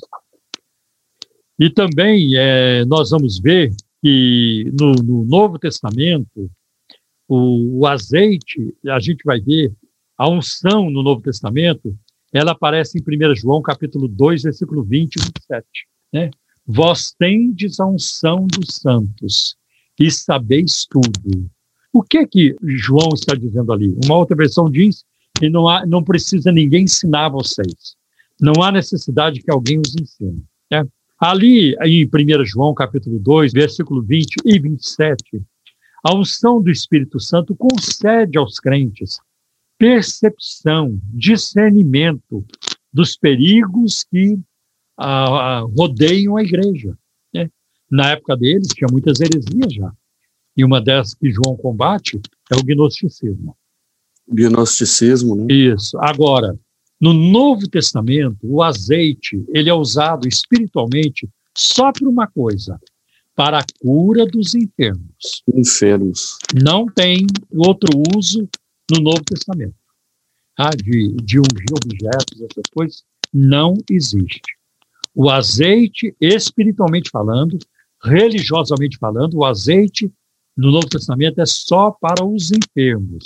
E 1.59 1.71
também 1.71 2.37
é, 2.37 2.85
nós 2.85 3.11
vamos 3.11 3.39
ver 3.39 3.73
que 4.03 4.71
no, 4.79 4.93
no 4.95 5.25
Novo 5.25 5.59
Testamento, 5.59 6.51
o, 7.29 7.81
o, 7.81 7.87
azeite, 7.87 8.75
a 8.89 9.01
gente 9.01 9.23
vai 9.25 9.41
ver, 9.41 9.73
a 10.19 10.29
unção 10.29 10.91
no 10.91 11.03
Novo 11.03 11.23
Testamento, 11.23 11.97
ela 12.33 12.53
aparece 12.53 12.99
em 12.99 13.03
1 13.03 13.35
João 13.37 13.63
capítulo 13.63 14.09
2, 14.09 14.43
versículo 14.43 14.83
20 14.83 15.17
e 15.17 15.21
27. 15.21 15.67
Né? 16.13 16.31
Vós 16.67 17.13
tendes 17.19 17.79
a 17.79 17.87
unção 17.87 18.47
dos 18.47 18.77
santos, 18.77 19.57
e 19.99 20.11
sabeis 20.11 20.87
tudo. 20.91 21.49
O 21.93 22.03
que 22.03 22.19
é 22.19 22.27
que 22.27 22.57
João 22.63 23.11
está 23.15 23.35
dizendo 23.35 23.73
ali? 23.73 23.97
Uma 24.05 24.17
outra 24.17 24.37
versão 24.37 24.71
diz 24.71 25.05
que 25.39 25.49
não, 25.49 25.69
há, 25.69 25.87
não 25.87 26.03
precisa 26.03 26.53
ninguém 26.53 26.85
ensinar 26.85 27.29
vocês. 27.29 27.97
Não 28.41 28.63
há 28.63 28.71
necessidade 28.71 29.41
que 29.41 29.51
alguém 29.51 29.79
os 29.79 29.95
ensine. 29.95 30.45
Né? 30.71 30.87
Ali, 31.19 31.75
em 31.83 32.05
1 32.05 32.45
João, 32.45 32.75
capítulo 32.75 33.19
2, 33.19 33.53
versículo 33.53 34.03
20 34.03 34.37
e 34.45 34.59
27, 34.59 35.43
a 36.05 36.15
unção 36.15 36.61
do 36.61 36.71
Espírito 36.71 37.19
Santo 37.19 37.55
concede 37.57 38.37
aos 38.37 38.61
crentes 38.61 39.19
percepção, 39.79 40.99
discernimento 41.13 42.45
dos 42.93 43.17
perigos 43.17 44.05
que 44.11 44.39
ah, 44.97 45.65
rodeiam 45.77 46.37
a 46.37 46.43
igreja. 46.43 46.97
Na 47.91 48.11
época 48.11 48.37
deles, 48.37 48.69
tinha 48.69 48.89
muitas 48.91 49.21
heresias 49.21 49.73
já. 49.73 49.93
E 50.57 50.65
uma 50.65 50.81
dessas 50.81 51.15
que 51.15 51.31
João 51.31 51.57
combate 51.57 52.21
é 52.51 52.57
o 52.57 52.65
gnosticismo. 52.65 53.57
Gnosticismo, 54.29 55.37
né? 55.37 55.47
Isso. 55.53 55.97
Agora, 55.99 56.59
no 57.01 57.13
Novo 57.13 57.69
Testamento, 57.69 58.39
o 58.43 58.63
azeite, 58.63 59.45
ele 59.55 59.71
é 59.71 59.75
usado 59.75 60.27
espiritualmente 60.27 61.29
só 61.57 61.93
por 61.93 62.09
uma 62.09 62.27
coisa, 62.27 62.81
para 63.35 63.59
a 63.61 63.65
cura 63.81 64.27
dos 64.27 64.55
enfermos. 64.55 65.43
Enfermos. 65.55 66.39
Não 66.55 66.87
tem 66.87 67.27
outro 67.55 67.91
uso 68.17 68.49
no 68.91 69.01
Novo 69.01 69.23
Testamento. 69.25 69.75
Ah, 70.59 70.71
de, 70.71 71.15
de 71.23 71.39
ungir 71.39 71.67
objetos, 71.71 72.41
essas 72.41 72.65
coisas, 72.73 73.05
não 73.33 73.75
existe. 73.91 74.56
O 75.19 75.31
azeite, 75.31 76.15
espiritualmente 76.21 77.09
falando, 77.09 77.59
religiosamente 78.05 78.99
falando, 78.99 79.39
o 79.39 79.47
azeite 79.47 80.13
no 80.55 80.71
Novo 80.71 80.91
Testamento 80.91 81.41
é 81.41 81.47
só 81.47 81.91
para 81.91 82.23
os 82.23 82.53
enfermos. 82.53 83.25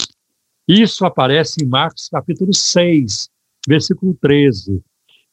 Isso 0.68 1.04
aparece 1.04 1.64
em 1.64 1.66
Marcos 1.66 2.08
capítulo 2.08 2.54
6, 2.54 3.28
versículo 3.66 4.16
13. 4.22 4.80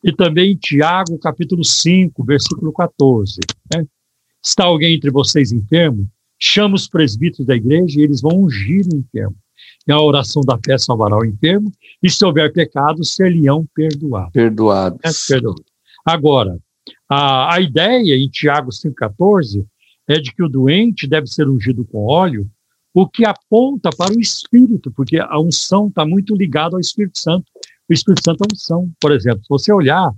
E 0.03 0.11
também 0.11 0.53
em 0.53 0.57
Tiago 0.57 1.19
capítulo 1.19 1.63
5, 1.63 2.23
versículo 2.23 2.73
14. 2.73 3.39
Né? 3.75 3.85
Está 4.43 4.63
alguém 4.63 4.95
entre 4.95 5.11
vocês 5.11 5.51
enfermo? 5.51 6.09
Chama 6.39 6.73
os 6.73 6.87
presbíteros 6.87 7.45
da 7.45 7.55
igreja 7.55 7.99
e 7.99 8.03
eles 8.03 8.19
vão 8.19 8.45
ungir 8.45 8.83
o 8.91 8.95
enfermo. 8.97 9.35
E 9.87 9.91
a 9.91 10.01
oração 10.01 10.41
da 10.41 10.57
fé 10.65 10.75
salvará 10.79 11.15
o 11.17 11.25
enfermo, 11.25 11.71
e 12.01 12.09
se 12.09 12.25
houver 12.25 12.51
pecado, 12.51 13.03
ser-lhe-ão 13.03 13.63
perdoados. 13.75 14.33
Perdoados. 14.33 14.99
É, 15.03 15.33
perdoado. 15.33 15.63
Agora, 16.07 16.57
a, 17.09 17.55
a 17.55 17.59
ideia 17.59 18.15
em 18.15 18.29
Tiago 18.29 18.69
5,14 18.69 19.65
é 20.07 20.21
de 20.21 20.33
que 20.33 20.41
o 20.41 20.47
doente 20.47 21.05
deve 21.05 21.27
ser 21.27 21.49
ungido 21.49 21.83
com 21.83 22.05
óleo, 22.05 22.49
o 22.93 23.05
que 23.05 23.25
aponta 23.25 23.89
para 23.89 24.13
o 24.13 24.21
Espírito, 24.21 24.89
porque 24.89 25.17
a 25.19 25.37
unção 25.37 25.89
está 25.89 26.05
muito 26.05 26.33
ligada 26.33 26.77
ao 26.77 26.79
Espírito 26.79 27.19
Santo. 27.19 27.45
O 27.89 27.93
Espírito 27.93 28.23
Santo 28.23 28.45
é 28.45 28.47
unção. 28.53 28.89
Por 29.01 29.11
exemplo, 29.11 29.41
se 29.41 29.49
você 29.49 29.73
olhar 29.73 30.09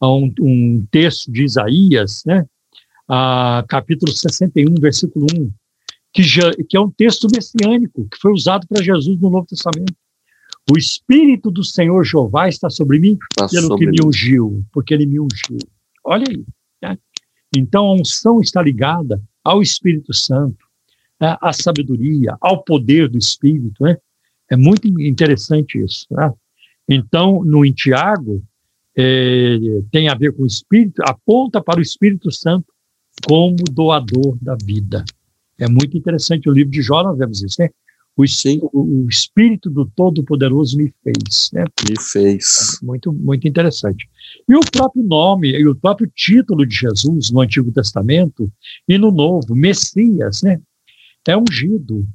um, 0.00 0.32
um 0.40 0.86
texto 0.92 1.32
de 1.32 1.42
Isaías, 1.42 2.22
né, 2.24 2.46
a 3.08 3.64
capítulo 3.68 4.12
61, 4.12 4.76
versículo 4.76 5.26
1, 5.36 5.50
que, 6.12 6.22
já, 6.22 6.52
que 6.68 6.76
é 6.76 6.80
um 6.80 6.90
texto 6.90 7.26
messiânico, 7.34 8.06
que 8.08 8.16
foi 8.18 8.32
usado 8.32 8.64
para 8.68 8.80
Jesus 8.80 9.20
no 9.20 9.28
Novo 9.28 9.46
Testamento. 9.46 9.92
O 10.72 10.76
Espírito 10.76 11.50
do 11.50 11.62
Senhor 11.62 12.04
Jeová 12.04 12.48
está 12.48 12.68
sobre 12.68 12.98
mim, 12.98 13.16
Tá 13.36 13.46
pelo 13.48 13.68
sobre 13.68 13.86
que 13.86 13.92
me 13.92 14.08
ungiu, 14.08 14.64
porque 14.72 14.92
ele 14.92 15.06
me 15.06 15.20
ungiu. 15.20 15.58
Olha 16.04 16.24
aí. 16.28 16.44
né? 16.82 16.98
Então 17.56 17.86
a 17.86 17.94
unção 17.94 18.40
está 18.40 18.60
ligada 18.62 19.22
ao 19.44 19.62
Espírito 19.62 20.12
Santo, 20.12 20.66
né? 21.20 21.36
à 21.40 21.52
sabedoria, 21.52 22.36
ao 22.40 22.64
poder 22.64 23.08
do 23.08 23.16
Espírito. 23.16 23.82
Né? 23.82 23.96
É 24.50 24.56
muito 24.56 24.88
interessante 25.00 25.78
isso. 25.78 26.06
né? 26.10 26.32
Então, 26.88 27.44
no 27.44 27.64
em 27.64 27.72
Tiago, 27.72 28.42
eh, 28.96 29.58
tem 29.90 30.08
a 30.08 30.14
ver 30.14 30.32
com 30.32 30.42
o 30.44 30.46
Espírito, 30.46 31.02
aponta 31.04 31.62
para 31.62 31.78
o 31.78 31.82
Espírito 31.82 32.30
Santo 32.32 32.66
como 33.26 33.56
doador 33.70 34.36
da 34.40 34.56
vida. 34.64 35.04
É 35.58 35.68
muito 35.68 35.96
interessante. 35.96 36.48
O 36.48 36.52
livro 36.52 36.70
de 36.70 36.82
Jó 36.82 37.02
nós 37.02 37.18
vemos 37.18 37.42
isso, 37.42 37.56
né? 37.60 37.70
O, 38.16 38.24
o- 38.72 39.08
Espírito 39.08 39.68
do 39.68 39.84
Todo-Poderoso 39.84 40.76
me 40.78 40.92
fez, 41.04 41.50
né? 41.52 41.64
Me 41.88 41.94
fez. 42.00 42.78
Muito, 42.82 43.12
muito 43.12 43.46
interessante. 43.46 44.08
E 44.48 44.54
o 44.54 44.60
próprio 44.60 45.02
nome 45.02 45.50
e 45.50 45.66
o 45.68 45.74
próprio 45.74 46.10
título 46.14 46.64
de 46.66 46.74
Jesus 46.74 47.30
no 47.30 47.40
Antigo 47.40 47.70
Testamento 47.70 48.50
e 48.88 48.96
no 48.96 49.10
Novo, 49.10 49.54
Messias, 49.54 50.40
né? 50.42 50.58
É 51.28 51.36
ungido. 51.36 52.06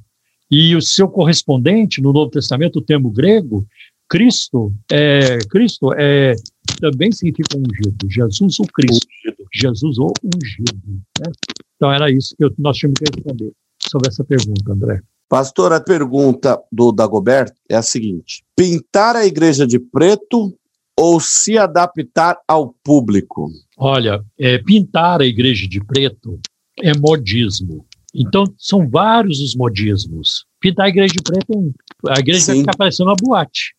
E 0.50 0.74
o 0.74 0.82
seu 0.82 1.08
correspondente 1.08 2.00
no 2.02 2.12
Novo 2.12 2.30
Testamento, 2.30 2.80
o 2.80 2.82
termo 2.82 3.10
grego, 3.10 3.66
Cristo, 4.08 4.72
é, 4.90 5.38
Cristo 5.48 5.92
é, 5.94 6.34
também 6.80 7.12
significa 7.12 7.56
ungido. 7.56 8.10
Jesus 8.10 8.58
o 8.58 8.64
Cristo. 8.64 9.06
Jesus 9.54 9.98
o 9.98 10.12
ungido. 10.24 10.82
Né? 11.20 11.32
Então 11.76 11.90
era 11.92 12.10
isso 12.10 12.34
que 12.36 12.44
eu- 12.44 12.52
nós 12.58 12.76
tínhamos 12.76 12.98
que 12.98 13.04
responder 13.14 13.52
sobre 13.90 14.08
essa 14.08 14.24
pergunta, 14.24 14.72
André. 14.72 15.00
Pastor, 15.32 15.72
a 15.72 15.80
pergunta 15.80 16.60
do 16.70 16.92
Dagoberto 16.92 17.54
é 17.66 17.74
a 17.74 17.80
seguinte: 17.80 18.44
pintar 18.54 19.16
a 19.16 19.24
igreja 19.24 19.66
de 19.66 19.78
preto 19.78 20.54
ou 20.94 21.18
se 21.20 21.56
adaptar 21.56 22.38
ao 22.46 22.74
público? 22.84 23.48
Olha, 23.78 24.22
é, 24.38 24.58
pintar 24.58 25.22
a 25.22 25.24
igreja 25.24 25.66
de 25.66 25.82
preto 25.82 26.38
é 26.78 26.92
modismo. 26.94 27.86
Então, 28.14 28.44
são 28.58 28.86
vários 28.86 29.40
os 29.40 29.54
modismos. 29.56 30.44
Pintar 30.60 30.84
a 30.84 30.88
igreja 30.90 31.14
de 31.14 31.22
preto 31.22 31.50
é 31.50 31.56
um. 31.56 31.72
A 32.08 32.20
igreja 32.20 32.44
vai 32.48 32.56
Sim. 32.56 32.60
ficar 32.60 32.76
parecendo 32.76 33.08
uma 33.08 33.16
boate. 33.16 33.72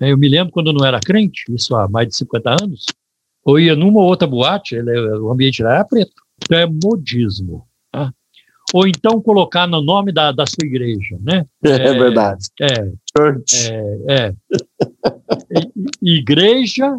É, 0.00 0.12
Eu 0.12 0.16
me 0.16 0.28
lembro 0.28 0.52
quando 0.52 0.68
eu 0.68 0.72
não 0.72 0.86
era 0.86 1.00
crente, 1.00 1.42
isso 1.52 1.74
há 1.74 1.88
mais 1.88 2.06
de 2.06 2.14
50 2.14 2.62
anos, 2.62 2.86
eu 3.44 3.58
ia 3.58 3.74
numa 3.74 3.98
ou 3.98 4.06
outra 4.06 4.28
boate, 4.28 4.76
ele- 4.76 4.96
o 5.18 5.32
ambiente 5.32 5.64
lá 5.64 5.74
era 5.74 5.84
preto. 5.84 6.12
Então 6.44 6.56
é 6.56 6.64
modismo. 6.66 7.66
Ou 8.74 8.86
então 8.86 9.20
colocar 9.20 9.66
no 9.66 9.82
nome 9.82 10.12
da, 10.12 10.32
da 10.32 10.44
sua 10.46 10.64
igreja, 10.66 11.18
né? 11.20 11.44
É, 11.64 11.70
É, 11.70 11.92
verdade. 11.94 12.46
É, 12.60 12.92
Church. 13.16 13.70
é. 14.08 14.34
I- 16.02 16.16
Igreja 16.18 16.98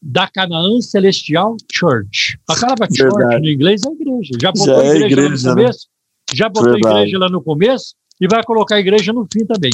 da 0.00 0.26
Canaã 0.26 0.80
Celestial 0.80 1.56
Church. 1.70 2.38
A 2.48 2.56
palavra 2.56 2.86
church 2.86 3.14
Verdade. 3.16 3.42
no 3.42 3.48
inglês 3.50 3.82
é 3.86 3.90
igreja. 3.90 4.32
Já 4.40 4.50
botou 4.52 4.66
Já 4.66 4.82
é 4.82 4.86
igreja, 4.96 5.06
igreja, 5.06 5.48
lá 5.48 5.54
né? 5.54 5.60
no 5.62 5.62
começo? 5.62 5.86
Já 6.34 6.48
botou 6.48 6.72
Verdade. 6.72 6.96
igreja 6.98 7.18
lá 7.18 7.28
no 7.28 7.42
começo 7.42 7.94
e 8.20 8.26
vai 8.28 8.42
colocar 8.42 8.80
igreja 8.80 9.12
no 9.12 9.26
fim 9.32 9.44
também. 9.44 9.70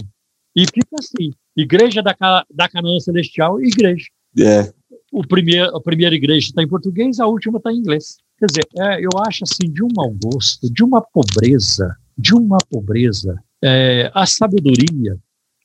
E 0.57 0.65
fica 0.67 0.97
assim: 0.99 1.31
Igreja 1.57 2.03
da, 2.03 2.15
da 2.53 2.69
Canaã 2.69 2.99
Celestial, 3.01 3.61
igreja. 3.63 4.07
É, 4.39 4.73
O 5.13 5.27
primeiro, 5.27 5.75
a 5.77 5.81
primeira 5.81 6.15
igreja 6.15 6.49
está 6.49 6.63
em 6.63 6.69
português, 6.69 7.19
a 7.21 7.27
última 7.27 7.59
está 7.59 7.73
em 7.73 7.77
inglês. 7.77 8.17
Quer 8.39 8.47
dizer, 8.47 8.69
é, 8.79 9.01
eu 9.05 9.11
acho 9.27 9.45
assim, 9.45 9.71
de 9.73 9.83
um 9.83 9.89
mau 9.97 10.11
gosto, 10.23 10.73
de 10.73 10.83
uma 10.85 11.01
pobreza, 11.03 11.97
de 12.17 12.35
uma 12.35 12.59
pobreza. 12.71 13.43
É, 13.63 14.11
a 14.15 14.25
sabedoria 14.27 15.19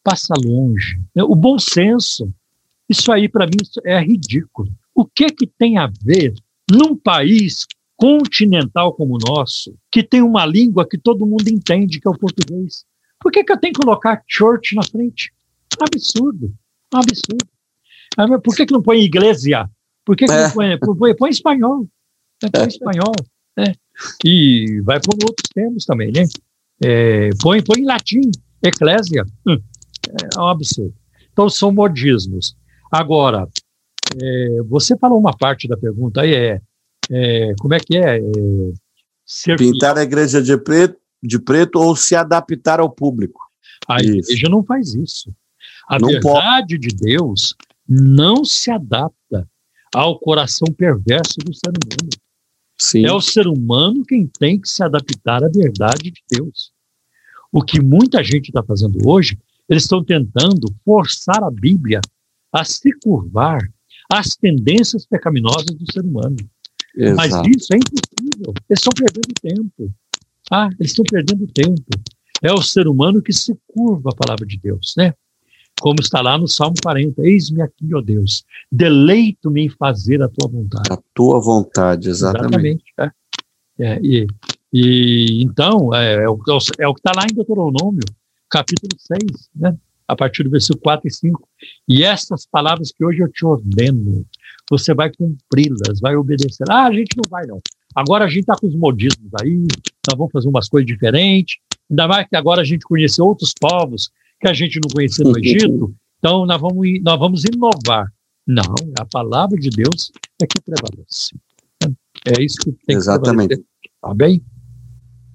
passa 0.04 0.34
longe. 0.44 1.00
né? 1.16 1.24
O 1.24 1.36
bom 1.36 1.58
senso, 1.60 2.34
isso 2.90 3.12
aí 3.12 3.30
para 3.30 3.45
mim 3.45 3.58
é 3.86 4.00
ridículo. 4.02 4.72
O 4.95 5.06
que 5.06 5.28
que 5.30 5.45
tem 5.48 5.78
a 5.78 5.91
ver 6.04 6.34
num 6.70 6.95
país 6.95 7.66
continental 7.95 8.94
como 8.94 9.16
o 9.16 9.20
nosso, 9.20 9.76
que 9.91 10.04
tem 10.04 10.22
uma 10.22 10.45
língua 10.45 10.88
que 10.88 10.98
todo 10.98 11.26
mundo 11.26 11.48
entende, 11.48 12.00
que 12.00 12.08
é 12.08 12.12
o 12.12 12.18
português? 12.18 12.86
Por 13.20 13.32
que, 13.32 13.44
que 13.44 13.54
eu 13.54 13.58
tenho 13.60 13.74
que 13.74 13.80
colocar 13.82 14.22
church 14.28 14.76
na 14.76 14.84
frente? 14.84 15.32
Absurdo, 15.80 16.54
absurdo. 16.94 17.45
Ah, 18.18 18.28
Por 18.40 18.56
que, 18.56 18.66
que 18.66 18.74
não 18.74 18.82
põe 18.82 19.00
igreja? 19.02 19.70
Por 20.06 20.16
que, 20.18 20.26
que 20.26 20.32
É. 20.32 20.44
não 20.44 20.52
põe, 20.52 20.78
põe, 20.98 21.16
põe 21.16 21.30
espanhol? 21.30 21.88
Né? 22.44 22.49
Põe 22.52 22.68
espanhol. 22.68 23.14
Né? 23.57 23.74
E 24.26 24.82
vai 24.84 24.99
por 24.99 25.15
outros 25.24 25.49
termos 25.53 25.86
também, 25.86 26.11
né? 26.11 26.26
É, 26.84 27.30
põe, 27.41 27.64
põe 27.64 27.82
em 27.82 27.86
latim, 27.86 28.22
eclésia. 28.61 29.26
Hum, 29.48 29.57
é 30.36 30.40
um 30.40 30.48
absurdo. 30.48 30.94
Então, 31.32 31.49
são 31.49 31.72
modismos. 31.72 32.56
Agora, 32.91 33.48
é, 34.22 34.61
você 34.68 34.98
falou 34.98 35.20
uma 35.20 35.36
parte 35.36 35.68
da 35.68 35.78
pergunta 35.78 36.22
aí, 36.22 36.34
é, 36.34 36.61
é, 37.10 37.53
como 37.60 37.74
é 37.74 37.80
que 37.80 37.98
é? 37.98 38.18
é 38.18 39.56
pintar 39.56 39.98
a 39.98 40.03
igreja 40.03 40.41
de 40.41 40.57
preto, 40.57 40.98
de 41.22 41.40
preto 41.40 41.80
ou 41.80 41.95
se 41.95 42.15
adaptar 42.15 42.80
ao 42.80 42.90
público. 42.90 43.40
A 43.88 44.02
Isso. 44.02 44.32
igreja 44.32 44.49
não 44.49 44.64
faz 44.64 44.94
isso. 44.94 45.34
A 45.88 45.99
Não 45.99 46.07
verdade 46.07 46.78
de 46.78 46.90
Deus 46.90 47.56
não 47.88 48.45
se 48.45 48.72
adapta 48.72 49.48
ao 49.94 50.18
coração 50.20 50.68
perverso 50.74 51.38
do 51.40 51.53
ser 51.53 51.70
humano. 51.70 52.10
Sim. 52.80 53.06
É 53.06 53.14
o 53.14 53.22
ser 53.22 53.48
humano 53.48 54.04
quem 54.06 54.28
tem 54.28 54.60
que 54.60 54.68
se 54.68 54.84
adaptar 54.84 55.44
à 55.44 55.48
verdade 55.48 56.12
de 56.12 56.22
Deus. 56.30 56.72
O 57.52 57.64
que 57.64 57.82
muita 57.82 58.24
gente 58.24 58.48
está 58.48 58.64
fazendo 58.64 58.98
hoje, 59.08 59.38
eles 59.70 59.84
estão 59.84 60.04
tentando 60.04 60.68
forçar 60.84 61.44
a 61.44 61.52
Bíblia 61.52 62.02
a 62.52 62.64
se 62.64 62.91
curvar 63.00 63.60
às 64.12 64.36
tendências 64.36 65.06
pecaminosas 65.06 65.76
do 65.76 65.91
ser 65.91 66.04
humano. 66.04 66.38
Mas 67.16 67.28
Exato. 67.28 67.50
isso 67.50 67.74
é 67.74 67.78
impossível. 67.78 68.54
Eles 68.70 68.80
estão 68.80 68.94
perdendo 68.94 69.34
tempo. 69.41 69.94
Ah, 70.52 70.70
eles 70.80 70.91
estão 70.91 71.06
perdendo 71.10 71.48
tempo. 71.48 71.90
É 72.41 72.52
o 72.52 72.62
ser 72.62 72.88
humano 72.88 73.22
que 73.22 73.34
se 73.34 73.58
curva 73.68 74.10
à 74.12 74.16
palavra 74.16 74.45
de 74.45 74.60
Deus, 74.60 74.94
né? 74.98 75.14
Como 75.82 75.98
está 76.00 76.22
lá 76.22 76.38
no 76.38 76.48
Salmo 76.48 76.76
40. 76.82 77.22
Eis-me 77.24 77.62
aqui, 77.62 77.94
ó 77.94 78.02
Deus. 78.02 78.44
Deleito-me 78.72 79.66
em 79.66 79.70
fazer 79.70 80.22
a 80.22 80.30
tua 80.30 80.50
vontade. 80.50 80.90
A 80.91 80.98
tua 81.14 81.40
vontade, 81.40 82.10
exatamente. 82.10 82.84
é. 83.00 83.12
É, 83.80 84.00
e, 84.04 84.28
e 84.72 85.44
então, 85.44 85.94
é, 85.94 86.24
é 86.24 86.30
o, 86.30 86.40
é 86.80 86.88
o 86.88 86.94
que 86.94 87.00
está 87.00 87.12
lá 87.16 87.26
em 87.30 87.34
Deuteronômio, 87.34 88.04
capítulo 88.50 88.91
6, 88.98 89.50
né? 89.56 89.76
a 90.08 90.16
partir 90.16 90.44
do 90.44 90.50
versículo 90.50 90.82
4 90.82 91.08
e 91.08 91.12
5. 91.12 91.50
E 91.88 92.04
essas 92.04 92.45
palavras 92.45 92.91
que 92.91 93.04
hoje 93.04 93.20
eu 93.20 93.32
te 93.32 93.45
ordeno, 93.45 94.26
você 94.70 94.94
vai 94.94 95.12
cumpri-las, 95.12 96.00
vai 96.00 96.16
obedecer. 96.16 96.66
Ah, 96.70 96.86
a 96.86 96.94
gente 96.94 97.16
não 97.16 97.24
vai, 97.30 97.45
não. 97.45 97.62
Agora 97.95 98.26
a 98.26 98.28
gente 98.28 98.41
está 98.41 98.56
com 98.56 98.68
os 98.68 98.76
modismos 98.76 99.32
aí, 99.41 99.68
nós 100.08 100.18
vamos 100.18 100.32
fazer 100.32 100.48
umas 100.48 100.68
coisas 100.68 100.88
diferentes. 100.88 101.58
Ainda 101.90 102.08
mais 102.08 102.28
que 102.28 102.36
agora 102.36 102.62
a 102.62 102.66
gente 102.66 102.86
conheceu 102.86 103.26
outros 103.26 103.54
povos 103.60 104.12
que 104.44 104.49
a 104.49 104.53
gente 104.53 104.76
não 104.84 104.90
conhecia 104.94 105.24
no 105.24 105.38
Egito, 105.40 105.95
então 106.20 106.45
nós 106.45 106.60
vamos, 106.60 106.86
nós 107.02 107.18
vamos 107.20 107.44
inovar. 107.45 108.11
Não, 108.45 108.76
a 108.99 109.06
palavra 109.06 109.57
de 109.57 109.70
Deus 109.70 110.11
é 110.41 110.45
que 110.45 110.61
prevalece. 110.61 111.30
É 112.28 112.44
isso 112.44 112.57
que 112.57 112.74
tem 112.86 112.95
Exatamente. 112.98 113.56
que. 113.57 113.64
Tá 114.02 114.14
bem? 114.14 114.44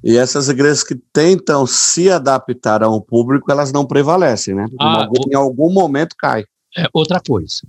E 0.04 0.16
essas 0.16 0.48
igrejas 0.50 0.84
que 0.84 0.94
tentam 1.12 1.66
se 1.66 2.10
adaptar 2.10 2.82
a 2.82 2.90
um 2.90 3.00
público, 3.00 3.50
elas 3.50 3.72
não 3.72 3.86
prevalecem, 3.86 4.54
né? 4.54 4.66
Em 4.70 4.76
Ah, 4.78 5.04
algum- 5.04 5.30
em 5.30 5.34
algum 5.34 5.72
momento 5.72 6.14
cai. 6.18 6.44
É 6.76 6.84
outra 6.92 7.18
coisa. 7.26 7.62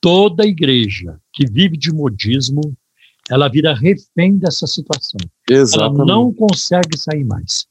Toda 0.00 0.46
igreja 0.46 1.18
que 1.32 1.44
vive 1.44 1.76
de 1.76 1.92
modismo, 1.92 2.60
ela 3.28 3.48
vira 3.48 3.74
refém 3.74 4.36
dessa 4.38 4.66
situação. 4.66 5.18
Ela 5.50 5.60
Exatamente. 5.60 6.06
não 6.08 6.32
consegue 6.32 6.96
sair 6.96 7.24
mais. 7.24 7.66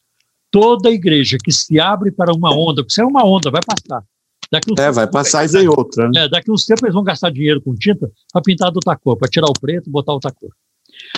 Toda 0.51 0.91
igreja 0.91 1.37
que 1.41 1.51
se 1.51 1.79
abre 1.79 2.11
para 2.11 2.33
uma 2.33 2.53
onda, 2.53 2.83
porque 2.83 2.91
isso 2.91 3.01
é 3.01 3.05
uma 3.05 3.25
onda, 3.25 3.49
vai 3.49 3.61
passar. 3.65 4.03
Daqui 4.51 4.73
É, 4.77 4.91
vai 4.91 5.07
passar 5.09 5.45
e 5.45 5.47
vem 5.47 5.67
outra, 5.69 6.09
né? 6.09 6.25
É, 6.25 6.29
daqui 6.29 6.51
uns 6.51 6.65
tempos 6.65 6.83
eles 6.83 6.93
vão 6.93 7.03
gastar 7.03 7.31
dinheiro 7.31 7.61
com 7.61 7.73
tinta 7.73 8.11
para 8.33 8.41
pintar 8.41 8.69
de 8.69 8.75
outra 8.75 8.97
cor, 8.97 9.17
para 9.17 9.29
tirar 9.29 9.47
o 9.47 9.53
preto 9.53 9.87
e 9.87 9.91
botar 9.91 10.11
outra 10.11 10.31
cor. 10.31 10.51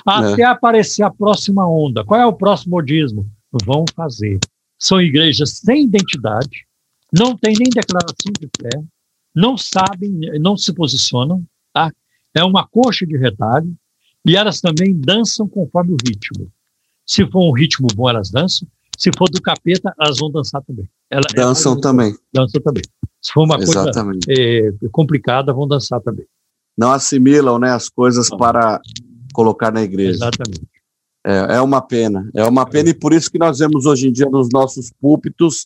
Até 0.05 0.43
aparecer 0.43 1.01
a 1.01 1.10
próxima 1.10 1.68
onda. 1.68 2.05
Qual 2.05 2.19
é 2.19 2.26
o 2.26 2.34
próximo 2.34 2.76
modismo? 2.76 3.27
Vão 3.65 3.85
fazer. 3.95 4.39
São 4.77 5.01
igrejas 5.01 5.61
sem 5.64 5.85
identidade, 5.85 6.65
não 7.11 7.35
tem 7.35 7.55
nem 7.57 7.69
declaração 7.69 8.31
de 8.39 8.47
fé, 8.61 8.84
não 9.34 9.57
sabem, 9.57 10.11
não 10.39 10.55
se 10.55 10.73
posicionam, 10.73 11.43
tá? 11.73 11.91
É 12.35 12.43
uma 12.43 12.68
coxa 12.68 13.05
de 13.05 13.18
retalho 13.18 13.76
e 14.26 14.35
elas 14.35 14.61
também 14.61 14.93
dançam 14.93 15.47
conforme 15.47 15.93
o 15.93 15.97
ritmo. 16.05 16.51
Se 17.05 17.26
for 17.27 17.49
um 17.49 17.51
ritmo 17.51 17.88
bom, 17.95 18.10
elas 18.10 18.30
dançam. 18.30 18.68
Se 18.98 19.10
for 19.18 19.30
do 19.30 19.41
capeta, 19.41 19.94
elas 19.99 20.20
vão 20.20 20.32
dançar 20.32 20.61
também. 20.64 20.88
Ela- 21.10 21.24
Dançam 21.36 21.72
elas 21.74 21.82
também. 21.82 22.15
Dançam 22.34 22.61
também. 22.61 22.84
Se 23.22 23.32
for 23.34 23.44
uma 23.44 23.57
coisa 23.57 23.72
Exatamente. 23.90 24.26
é, 24.30 24.72
complicada, 24.91 25.53
vão 25.53 25.68
dançar 25.68 25.99
também. 26.02 26.26
Não 26.78 26.91
assimilam 26.91 27.57
né, 27.60 27.72
as 27.72 27.90
coisas 27.90 28.30
para 28.30 28.80
colocar 29.34 29.72
na 29.72 29.82
igreja. 29.82 30.11
Exatamente. 30.26 30.61
É, 31.26 31.56
é 31.56 31.61
uma 31.61 31.82
pena, 31.82 32.30
é 32.36 32.44
uma 32.45 32.65
pena, 32.65 32.90
e 32.90 32.94
por 32.94 33.14
isso 33.14 33.32
que 33.32 33.40
nós 33.40 33.60
vemos 33.60 33.86
hoje 33.86 34.10
em 34.10 34.11
dia 34.11 34.26
nos 34.30 34.49
nossos 34.52 34.91
púlpitos, 34.99 35.64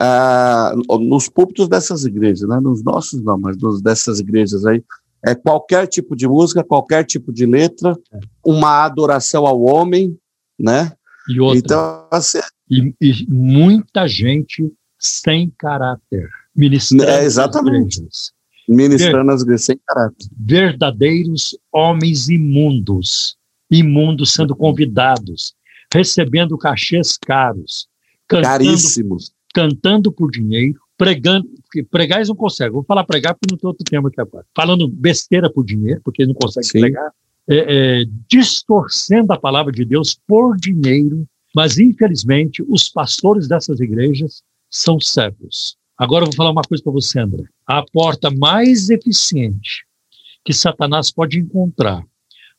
ah, 0.00 0.72
nos 1.00 1.28
púlpitos 1.28 1.68
dessas 1.68 2.04
igrejas, 2.04 2.48
né? 2.48 2.60
nos 2.60 2.84
nossos 2.84 3.20
não, 3.22 3.36
mas 3.36 3.56
nos, 3.56 3.82
dessas 3.82 4.20
igrejas 4.20 4.64
aí, 4.64 4.82
é 5.24 5.34
qualquer 5.34 5.86
tipo 5.88 6.14
de 6.14 6.28
música, 6.28 6.62
qualquer 6.62 7.04
tipo 7.04 7.32
de 7.32 7.46
letra, 7.46 7.96
É. 8.12 8.18
uma 8.46 8.84
adoração 8.84 9.44
ao 9.46 9.60
homem, 9.62 10.16
né? 10.58 10.92
E 11.28 11.40
outra, 11.40 11.58
Então, 11.58 12.06
assim, 12.10 12.38
e, 12.72 12.94
e 13.00 13.26
muita 13.28 14.08
gente 14.08 14.72
sem 14.98 15.52
caráter, 15.58 16.28
ministrando 16.56 17.04
É, 17.04 17.24
exatamente. 17.24 17.96
igrejas. 17.98 18.32
ministrando 18.68 19.30
as 19.32 19.42
igrejas 19.42 19.64
sem 19.64 19.78
caráter. 19.86 20.26
verdadeiros 20.38 21.58
homens 21.72 22.28
imundos, 22.28 23.36
imundos 23.70 24.32
sendo 24.32 24.54
convidados, 24.56 25.54
recebendo 25.92 26.56
cachês 26.56 27.18
caros, 27.18 27.88
cantando, 28.28 28.48
Caríssimos. 28.48 29.32
cantando 29.52 30.10
por 30.12 30.30
dinheiro, 30.30 30.80
pregando, 30.96 31.48
pregar 31.90 32.18
eles 32.18 32.28
não 32.28 32.36
conseguem, 32.36 32.72
vou 32.72 32.84
falar 32.84 33.04
pregar 33.04 33.34
porque 33.34 33.52
não 33.52 33.58
tem 33.58 33.68
outro 33.68 33.84
tema 33.84 34.08
aqui 34.08 34.20
agora, 34.20 34.46
falando 34.56 34.88
besteira 34.88 35.50
por 35.52 35.64
dinheiro, 35.64 36.00
porque 36.04 36.22
eles 36.22 36.32
não 36.32 36.40
conseguem 36.40 36.70
Sim. 36.70 36.80
pregar, 36.80 37.10
é, 37.48 37.56
é, 38.02 38.04
distorcendo 38.28 39.32
a 39.32 39.38
palavra 39.38 39.72
de 39.72 39.84
Deus 39.84 40.16
por 40.26 40.56
dinheiro, 40.56 41.26
mas 41.54 41.78
infelizmente 41.78 42.62
os 42.68 42.88
pastores 42.88 43.46
dessas 43.46 43.80
igrejas 43.80 44.42
são 44.70 44.98
cegos. 44.98 45.76
Agora 45.98 46.24
eu 46.24 46.26
vou 46.26 46.34
falar 46.34 46.50
uma 46.50 46.62
coisa 46.62 46.82
para 46.82 46.92
você, 46.92 47.20
André. 47.20 47.44
A 47.66 47.84
porta 47.92 48.30
mais 48.30 48.90
eficiente 48.90 49.84
que 50.44 50.52
Satanás 50.52 51.12
pode 51.12 51.38
encontrar 51.38 52.02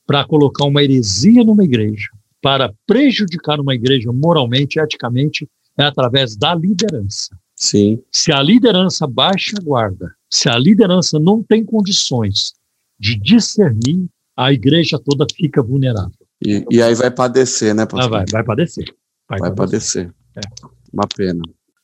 para 0.05 0.25
colocar 0.25 0.65
uma 0.65 0.83
heresia 0.83 1.43
numa 1.43 1.63
igreja, 1.63 2.09
para 2.41 2.73
prejudicar 2.85 3.59
uma 3.59 3.73
igreja 3.73 4.11
moralmente, 4.11 4.79
eticamente, 4.79 5.47
é 5.77 5.83
através 5.83 6.35
da 6.35 6.53
liderança. 6.53 7.37
Sim. 7.55 8.01
Se 8.11 8.31
a 8.31 8.41
liderança 8.41 9.07
baixa 9.07 9.55
a 9.57 9.63
guarda, 9.63 10.13
se 10.29 10.49
a 10.49 10.57
liderança 10.57 11.19
não 11.19 11.41
tem 11.41 11.63
condições 11.63 12.53
de 12.99 13.15
discernir, 13.15 14.07
a 14.35 14.51
igreja 14.51 14.99
toda 14.99 15.25
fica 15.35 15.61
vulnerável. 15.61 16.22
E, 16.45 16.65
e 16.69 16.81
aí 16.81 16.93
vai 16.95 17.09
padecer, 17.11 17.73
né, 17.73 17.83
Ah, 17.83 17.87
pastor? 17.87 18.09
vai, 18.09 18.25
vai 18.31 18.43
padecer. 18.43 18.85
Vai, 19.29 19.39
Vai 19.39 19.53
padecer. 19.53 20.11
padecer. 20.35 20.65
É. 20.65 20.67
Uma 20.91 21.07
pena. 21.07 21.41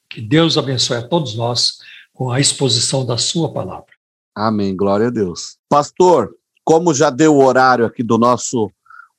Que 0.10 0.22
Deus 0.22 0.58
abençoe 0.58 0.98
a 0.98 1.08
todos 1.08 1.36
nós 1.36 1.78
com 2.14 2.32
a 2.32 2.40
exposição 2.40 3.06
da 3.06 3.18
sua 3.18 3.52
palavra. 3.54 3.88
Amém. 4.36 4.76
Glória 4.76 5.08
a 5.08 5.10
Deus. 5.10 5.58
Pastor, 5.70 6.36
como 6.64 6.94
já 6.94 7.10
deu 7.10 7.36
o 7.36 7.44
horário 7.44 7.86
aqui 7.86 8.04
do 8.04 8.18
nosso 8.18 8.72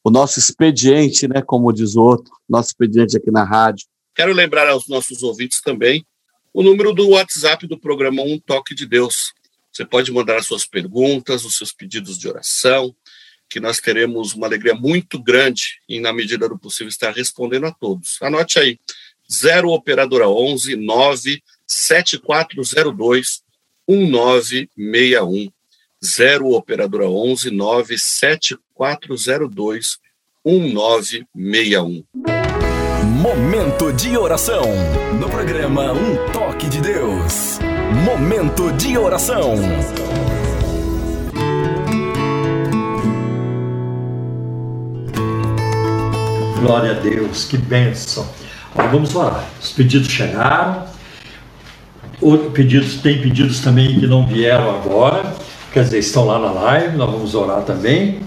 o 0.03 0.11
nosso 0.11 0.39
expediente, 0.39 1.29
né, 1.29 1.43
como 1.43 1.71
diz 1.75 1.95
o 1.95 2.01
outro, 2.01 2.33
nosso 2.49 2.69
expediente 2.71 3.19
aqui 3.19 3.31
na 3.31 3.45
rádio. 3.45 3.87
Quero 4.15 4.33
lembrar 4.33 4.67
aos 4.69 4.89
nossos 4.89 5.23
ouvintes 5.23 5.61
também 5.61 6.07
o 6.55 6.63
número 6.63 6.95
do 6.95 7.11
WhatsApp 7.11 7.67
do 7.67 7.79
programa 7.79 8.23
Um 8.23 8.39
Toque 8.39 8.75
de 8.75 8.87
Deus. 8.87 9.33
Você 9.71 9.85
pode 9.85 10.11
mandar 10.11 10.39
as 10.39 10.47
suas 10.47 10.65
perguntas, 10.67 11.45
os 11.45 11.57
seus 11.59 11.71
pedidos 11.71 12.19
de 12.19 12.27
oração, 12.29 12.95
que 13.51 13.61
nós 13.61 13.81
teremos 13.81 14.33
uma 14.33 14.47
alegria 14.47 14.75
muito 14.75 15.21
grande 15.21 15.81
e, 15.89 15.99
na 15.99 16.13
medida 16.13 16.49
do 16.49 16.57
possível, 16.57 16.89
estar 16.89 17.11
respondendo 17.11 17.67
a 17.67 17.73
todos. 17.73 18.17
Anote 18.23 18.61
aí: 18.61 18.79
0 19.31 19.71
Operadora 19.71 20.29
11 20.29 20.77
9 20.77 21.43
7402 21.67 23.43
1961. 23.89 25.51
0 26.03 26.53
Operadora 26.53 27.11
11 27.11 27.51
9 27.51 27.99
7402 27.99 29.99
1961. 30.45 32.05
Momento 33.21 33.93
de 33.93 34.17
oração. 34.17 34.63
No 35.21 35.29
programa 35.29 35.93
Um 35.93 36.33
Toque 36.33 36.69
de 36.69 36.81
Deus. 36.81 37.59
Momento 38.05 38.73
de 38.73 38.97
oração. 38.97 39.57
Glória 46.61 46.91
a 46.91 46.95
Deus, 46.95 47.45
que 47.45 47.57
bênção. 47.57 48.29
Ó, 48.75 48.87
vamos 48.89 49.15
orar. 49.17 49.45
Os 49.59 49.73
pedidos 49.73 50.09
chegaram. 50.09 50.85
Outros 52.21 52.53
pedidos, 52.53 52.97
tem 52.97 53.23
pedidos 53.23 53.61
também 53.61 53.99
que 53.99 54.07
não 54.07 54.27
vieram 54.27 54.75
agora, 54.75 55.35
quer 55.73 55.85
dizer, 55.85 56.01
estão 56.01 56.27
lá 56.27 56.39
na 56.39 56.51
live, 56.51 56.99
nós 56.99 57.11
vamos 57.11 57.35
orar 57.35 57.63
também. 57.63 58.21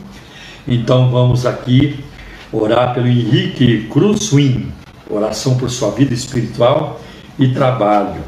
Então 0.67 1.11
vamos 1.11 1.45
aqui 1.45 2.03
orar 2.51 2.95
pelo 2.95 3.05
Henrique 3.07 3.87
Cruz 3.91 4.31
Win, 4.31 4.71
oração 5.07 5.55
por 5.55 5.69
sua 5.69 5.91
vida 5.91 6.11
espiritual 6.11 6.99
e 7.37 7.49
trabalho. 7.49 8.23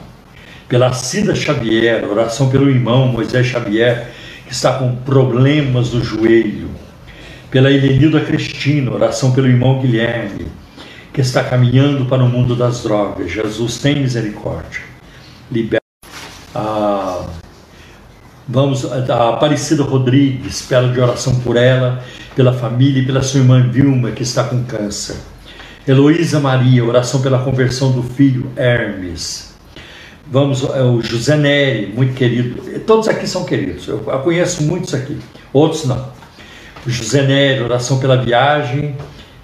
Pela 0.69 0.93
Cida 0.93 1.33
Xavier, 1.33 2.07
oração 2.07 2.49
pelo 2.49 2.69
irmão 2.69 3.07
Moisés 3.07 3.47
Xavier, 3.47 4.11
que 4.45 4.53
está 4.53 4.73
com 4.73 4.95
problemas 4.97 5.93
no 5.93 6.03
joelho 6.03 6.69
pela 7.49 7.71
Helenilda 7.71 8.21
Cristina, 8.21 8.91
oração 8.91 9.31
pelo 9.31 9.47
irmão 9.47 9.79
Guilherme, 9.79 10.47
que 11.13 11.21
está 11.21 11.43
caminhando 11.43 12.05
para 12.05 12.23
o 12.23 12.29
mundo 12.29 12.55
das 12.55 12.83
drogas. 12.83 13.31
Jesus 13.31 13.77
tem 13.77 14.01
misericórdia. 14.01 14.81
Liberta. 15.51 15.85
Ah, 16.53 17.25
vamos, 18.47 18.85
a 18.85 19.29
Aparecida 19.29 19.83
Rodrigues, 19.83 20.61
pela 20.63 20.91
de 20.91 20.99
oração 20.99 21.39
por 21.39 21.55
ela, 21.55 22.03
pela 22.35 22.53
família 22.53 23.01
e 23.01 23.05
pela 23.05 23.21
sua 23.21 23.39
irmã 23.39 23.69
Vilma, 23.69 24.11
que 24.11 24.23
está 24.23 24.43
com 24.43 24.63
câncer. 24.63 25.15
Heloísa 25.87 26.39
Maria, 26.39 26.83
oração 26.83 27.21
pela 27.21 27.39
conversão 27.39 27.91
do 27.91 28.01
filho 28.01 28.51
Hermes. 28.55 29.53
Vamos, 30.27 30.63
é, 30.63 30.81
o 30.81 31.01
José 31.01 31.37
Neri, 31.37 31.93
muito 31.95 32.15
querido. 32.15 32.79
Todos 32.79 33.07
aqui 33.07 33.27
são 33.27 33.45
queridos, 33.45 33.87
eu 33.87 34.03
eu 34.07 34.19
conheço 34.19 34.63
muitos 34.63 34.93
aqui, 34.95 35.17
outros 35.53 35.85
não. 35.85 36.14
José 36.87 37.23
Nery, 37.23 37.61
oração 37.61 37.99
pela 37.99 38.17
viagem 38.17 38.95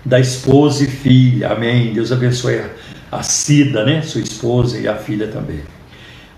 da 0.05 0.19
esposa 0.19 0.83
e 0.83 0.87
filha. 0.87 1.49
Amém. 1.49 1.93
Deus 1.93 2.11
abençoe 2.11 2.59
a, 2.59 2.69
a 3.11 3.23
Cida, 3.23 3.83
né? 3.83 4.01
Sua 4.01 4.21
esposa 4.21 4.77
e 4.77 4.87
a 4.87 4.95
filha 4.95 5.27
também. 5.27 5.61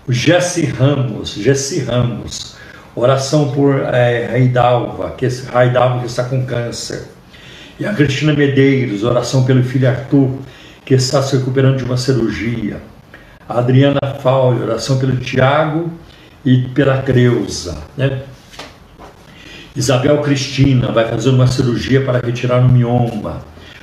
O 0.06 0.12
Jesse 0.12 0.66
Ramos, 0.66 1.34
Jesse 1.34 1.80
Ramos, 1.80 2.56
oração 2.94 3.52
por 3.52 3.80
é, 3.80 4.26
Raidalva, 4.26 5.12
que, 5.12 5.26
Raidalva 5.26 6.00
que 6.00 6.06
está 6.06 6.24
com 6.24 6.44
câncer. 6.44 7.04
E 7.78 7.86
a 7.86 7.92
Cristina 7.92 8.32
Medeiros, 8.32 9.02
oração 9.02 9.44
pelo 9.44 9.62
filho 9.62 9.88
Arthur, 9.88 10.30
que 10.84 10.94
está 10.94 11.22
se 11.22 11.36
recuperando 11.36 11.78
de 11.78 11.84
uma 11.84 11.96
cirurgia. 11.96 12.80
A 13.48 13.58
Adriana 13.58 14.00
Faul, 14.22 14.62
oração 14.62 14.98
pelo 14.98 15.16
Tiago 15.16 15.90
e 16.44 16.62
pela 16.68 17.02
Creuza, 17.02 17.78
né? 17.96 18.22
Isabel 19.76 20.18
Cristina 20.18 20.92
vai 20.92 21.08
fazer 21.08 21.30
uma 21.30 21.48
cirurgia 21.48 22.04
para 22.04 22.24
retirar 22.24 22.60
o 22.60 22.68
mioma. 22.68 23.42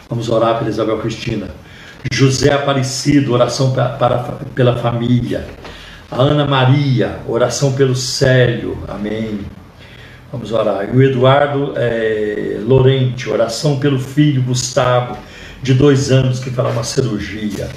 Vamos 0.09 0.29
orar 0.29 0.57
pela 0.57 0.69
Isabel 0.69 0.97
Cristina. 0.99 1.49
José 2.09 2.53
Aparecido, 2.53 3.33
oração 3.33 3.73
para, 3.73 3.89
para, 3.89 4.19
pela 4.55 4.77
família. 4.77 5.45
A 6.09 6.21
Ana 6.21 6.45
Maria, 6.45 7.19
oração 7.27 7.73
pelo 7.73 7.93
Célio. 7.93 8.77
Amém. 8.87 9.41
Vamos 10.31 10.53
orar. 10.53 10.87
E 10.93 10.95
o 10.95 11.03
Eduardo 11.03 11.73
é, 11.75 12.57
Lorente, 12.65 13.29
oração 13.29 13.77
pelo 13.77 13.99
filho 13.99 14.41
Gustavo, 14.43 15.17
de 15.61 15.73
dois 15.73 16.09
anos, 16.09 16.39
que 16.39 16.49
fará 16.49 16.69
uma 16.69 16.85
cirurgia. 16.85 17.67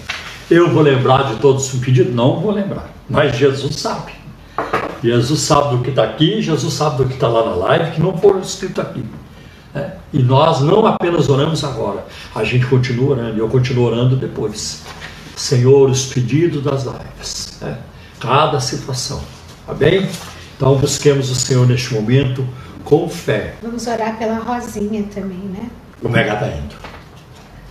Eu 0.49 0.71
vou 0.71 0.83
lembrar 0.83 1.25
de 1.33 1.41
todos 1.41 1.75
os 1.75 1.81
pedidos? 1.81 2.15
Não 2.15 2.39
vou 2.39 2.53
lembrar, 2.53 2.89
mas 3.11 3.37
Jesus 3.37 3.75
sabe. 3.75 4.24
Jesus 5.05 5.41
sabe 5.41 5.77
do 5.77 5.83
que 5.83 5.91
está 5.91 6.03
aqui, 6.05 6.41
Jesus 6.41 6.73
sabe 6.75 6.97
do 6.99 7.05
que 7.07 7.15
está 7.15 7.29
lá 7.29 7.45
na 7.51 7.55
live, 7.57 7.91
que 7.93 8.01
não 8.01 8.17
foram 8.17 8.41
escrito 8.41 8.81
aqui. 8.81 9.05
né? 9.75 9.93
E 10.13 10.23
nós 10.23 10.61
não 10.61 10.87
apenas 10.87 11.29
oramos 11.29 11.63
agora, 11.63 12.07
a 12.35 12.43
gente 12.45 12.67
continua 12.67 13.11
orando, 13.11 13.37
e 13.37 13.41
eu 13.41 13.49
continuo 13.49 13.85
orando 13.87 14.17
depois. 14.17 14.83
Senhor, 15.37 15.91
os 15.91 16.07
pedidos 16.07 16.63
das 16.63 16.85
lives, 16.85 17.59
né? 17.61 17.77
cada 18.21 18.59
situação, 18.61 19.21
tá 19.67 19.75
bem? 19.75 20.09
Então 20.57 20.77
busquemos 20.77 21.29
o 21.31 21.35
Senhor 21.35 21.67
neste 21.67 21.93
momento 21.93 22.47
com 22.85 23.09
fé. 23.09 23.55
Vamos 23.63 23.87
orar 23.87 24.17
pela 24.17 24.39
Rosinha 24.39 25.03
também, 25.13 25.39
né? 25.39 25.69
Como 26.01 26.17
é 26.17 26.23
que 26.23 26.31
ela 26.31 26.39
está 26.47 26.57
indo? 26.57 26.75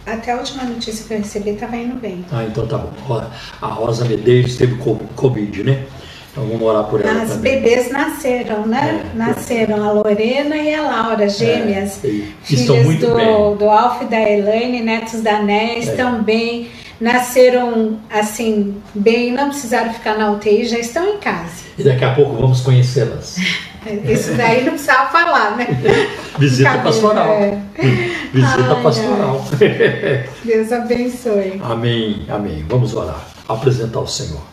Até 0.06 0.34
a 0.34 0.38
última 0.38 0.64
notícia 0.64 1.06
que 1.08 1.14
eu 1.14 1.18
recebi 1.20 1.52
estava 1.52 1.78
indo 1.78 1.96
bem. 1.96 2.26
Ah, 2.32 2.44
então 2.44 2.68
tá 2.68 2.78
bom. 2.78 3.24
A 3.62 3.68
Rosa 3.68 4.04
Medeiros 4.04 4.58
teve 4.58 4.76
co- 4.76 5.00
Covid, 5.16 5.64
né? 5.64 5.86
Então 6.34 6.48
vamos 6.48 6.64
orar 6.64 6.86
por 6.86 7.00
ela 7.00 7.22
As 7.22 7.30
também. 7.30 7.62
bebês 7.62 7.92
nasceram, 7.92 8.66
né? 8.66 9.04
É. 9.14 9.16
Nasceram 9.18 9.88
a 9.88 9.92
Lorena 9.92 10.56
e 10.56 10.74
a 10.74 10.82
Laura, 10.82 11.30
gêmeas. 11.30 12.04
É, 12.04 12.08
e 12.08 12.34
filhas 12.42 12.68
do, 13.00 13.14
bem. 13.16 13.56
do 13.56 13.70
Alf 13.70 14.02
e 14.02 14.06
da 14.06 14.20
Elaine, 14.20 14.82
netos 14.82 15.22
da 15.22 15.44
Né, 15.44 15.78
estão 15.78 16.24
bem. 16.24 16.70
Nasceram 17.00 18.00
assim, 18.10 18.82
bem, 18.96 19.32
não 19.32 19.50
precisaram 19.50 19.94
ficar 19.94 20.18
na 20.18 20.32
UTI, 20.32 20.66
já 20.66 20.80
estão 20.80 21.08
em 21.08 21.18
casa. 21.18 21.64
E 21.78 21.84
daqui 21.84 22.04
a 22.04 22.16
pouco 22.16 22.34
vamos 22.36 22.62
conhecê-las. 22.62 23.36
Isso 24.10 24.34
daí 24.34 24.64
não 24.64 24.72
precisava 24.72 25.10
falar, 25.12 25.58
né? 25.58 25.68
Visita 26.40 26.70
Cabelo, 26.70 26.84
pastoral. 26.86 27.28
É. 27.34 27.60
Visita 28.34 28.74
ai, 28.76 28.82
pastoral. 28.84 29.46
Ai. 29.62 30.30
Deus 30.44 30.72
abençoe. 30.72 31.62
Amém, 31.64 32.26
amém. 32.30 32.66
Vamos 32.68 32.96
orar. 32.96 33.22
Apresentar 33.48 34.00
o 34.00 34.08
Senhor. 34.08 34.53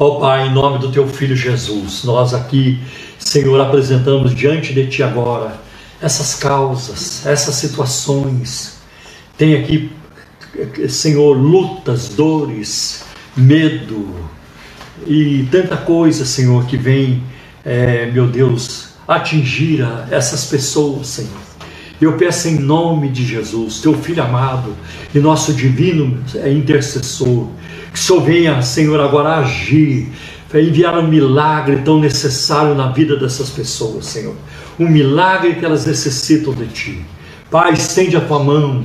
Ó 0.00 0.06
oh, 0.06 0.20
Pai, 0.20 0.46
em 0.46 0.52
nome 0.52 0.78
do 0.78 0.92
Teu 0.92 1.08
Filho 1.08 1.34
Jesus, 1.34 2.04
nós 2.04 2.32
aqui, 2.32 2.78
Senhor, 3.18 3.60
apresentamos 3.60 4.32
diante 4.32 4.72
de 4.72 4.86
Ti 4.86 5.02
agora 5.02 5.58
essas 6.00 6.36
causas, 6.36 7.26
essas 7.26 7.56
situações. 7.56 8.78
Tem 9.36 9.56
aqui, 9.56 9.90
Senhor, 10.88 11.36
lutas, 11.36 12.10
dores, 12.10 13.02
medo 13.36 14.14
e 15.04 15.48
tanta 15.50 15.76
coisa, 15.76 16.24
Senhor, 16.24 16.64
que 16.66 16.76
vem, 16.76 17.24
é, 17.64 18.06
meu 18.06 18.28
Deus, 18.28 18.90
atingir 19.08 19.84
essas 20.12 20.44
pessoas, 20.44 21.08
Senhor. 21.08 21.48
Eu 22.00 22.16
peço 22.16 22.46
em 22.46 22.56
nome 22.56 23.08
de 23.08 23.26
Jesus, 23.26 23.80
teu 23.80 23.94
Filho 23.94 24.22
amado 24.22 24.76
e 25.12 25.18
nosso 25.18 25.52
divino 25.52 26.22
intercessor, 26.46 27.48
que 27.98 28.04
o 28.04 28.06
Senhor 28.06 28.22
venha, 28.22 28.62
Senhor, 28.62 29.00
agora 29.00 29.36
agir, 29.36 30.08
enviar 30.54 30.96
um 30.98 31.08
milagre 31.08 31.82
tão 31.84 31.98
necessário 31.98 32.74
na 32.74 32.88
vida 32.92 33.16
dessas 33.16 33.50
pessoas, 33.50 34.06
Senhor. 34.06 34.34
Um 34.78 34.88
milagre 34.88 35.56
que 35.56 35.64
elas 35.64 35.84
necessitam 35.84 36.54
de 36.54 36.66
Ti. 36.68 37.04
Pai, 37.50 37.72
estende 37.72 38.16
a 38.16 38.20
tua 38.20 38.38
mão, 38.38 38.84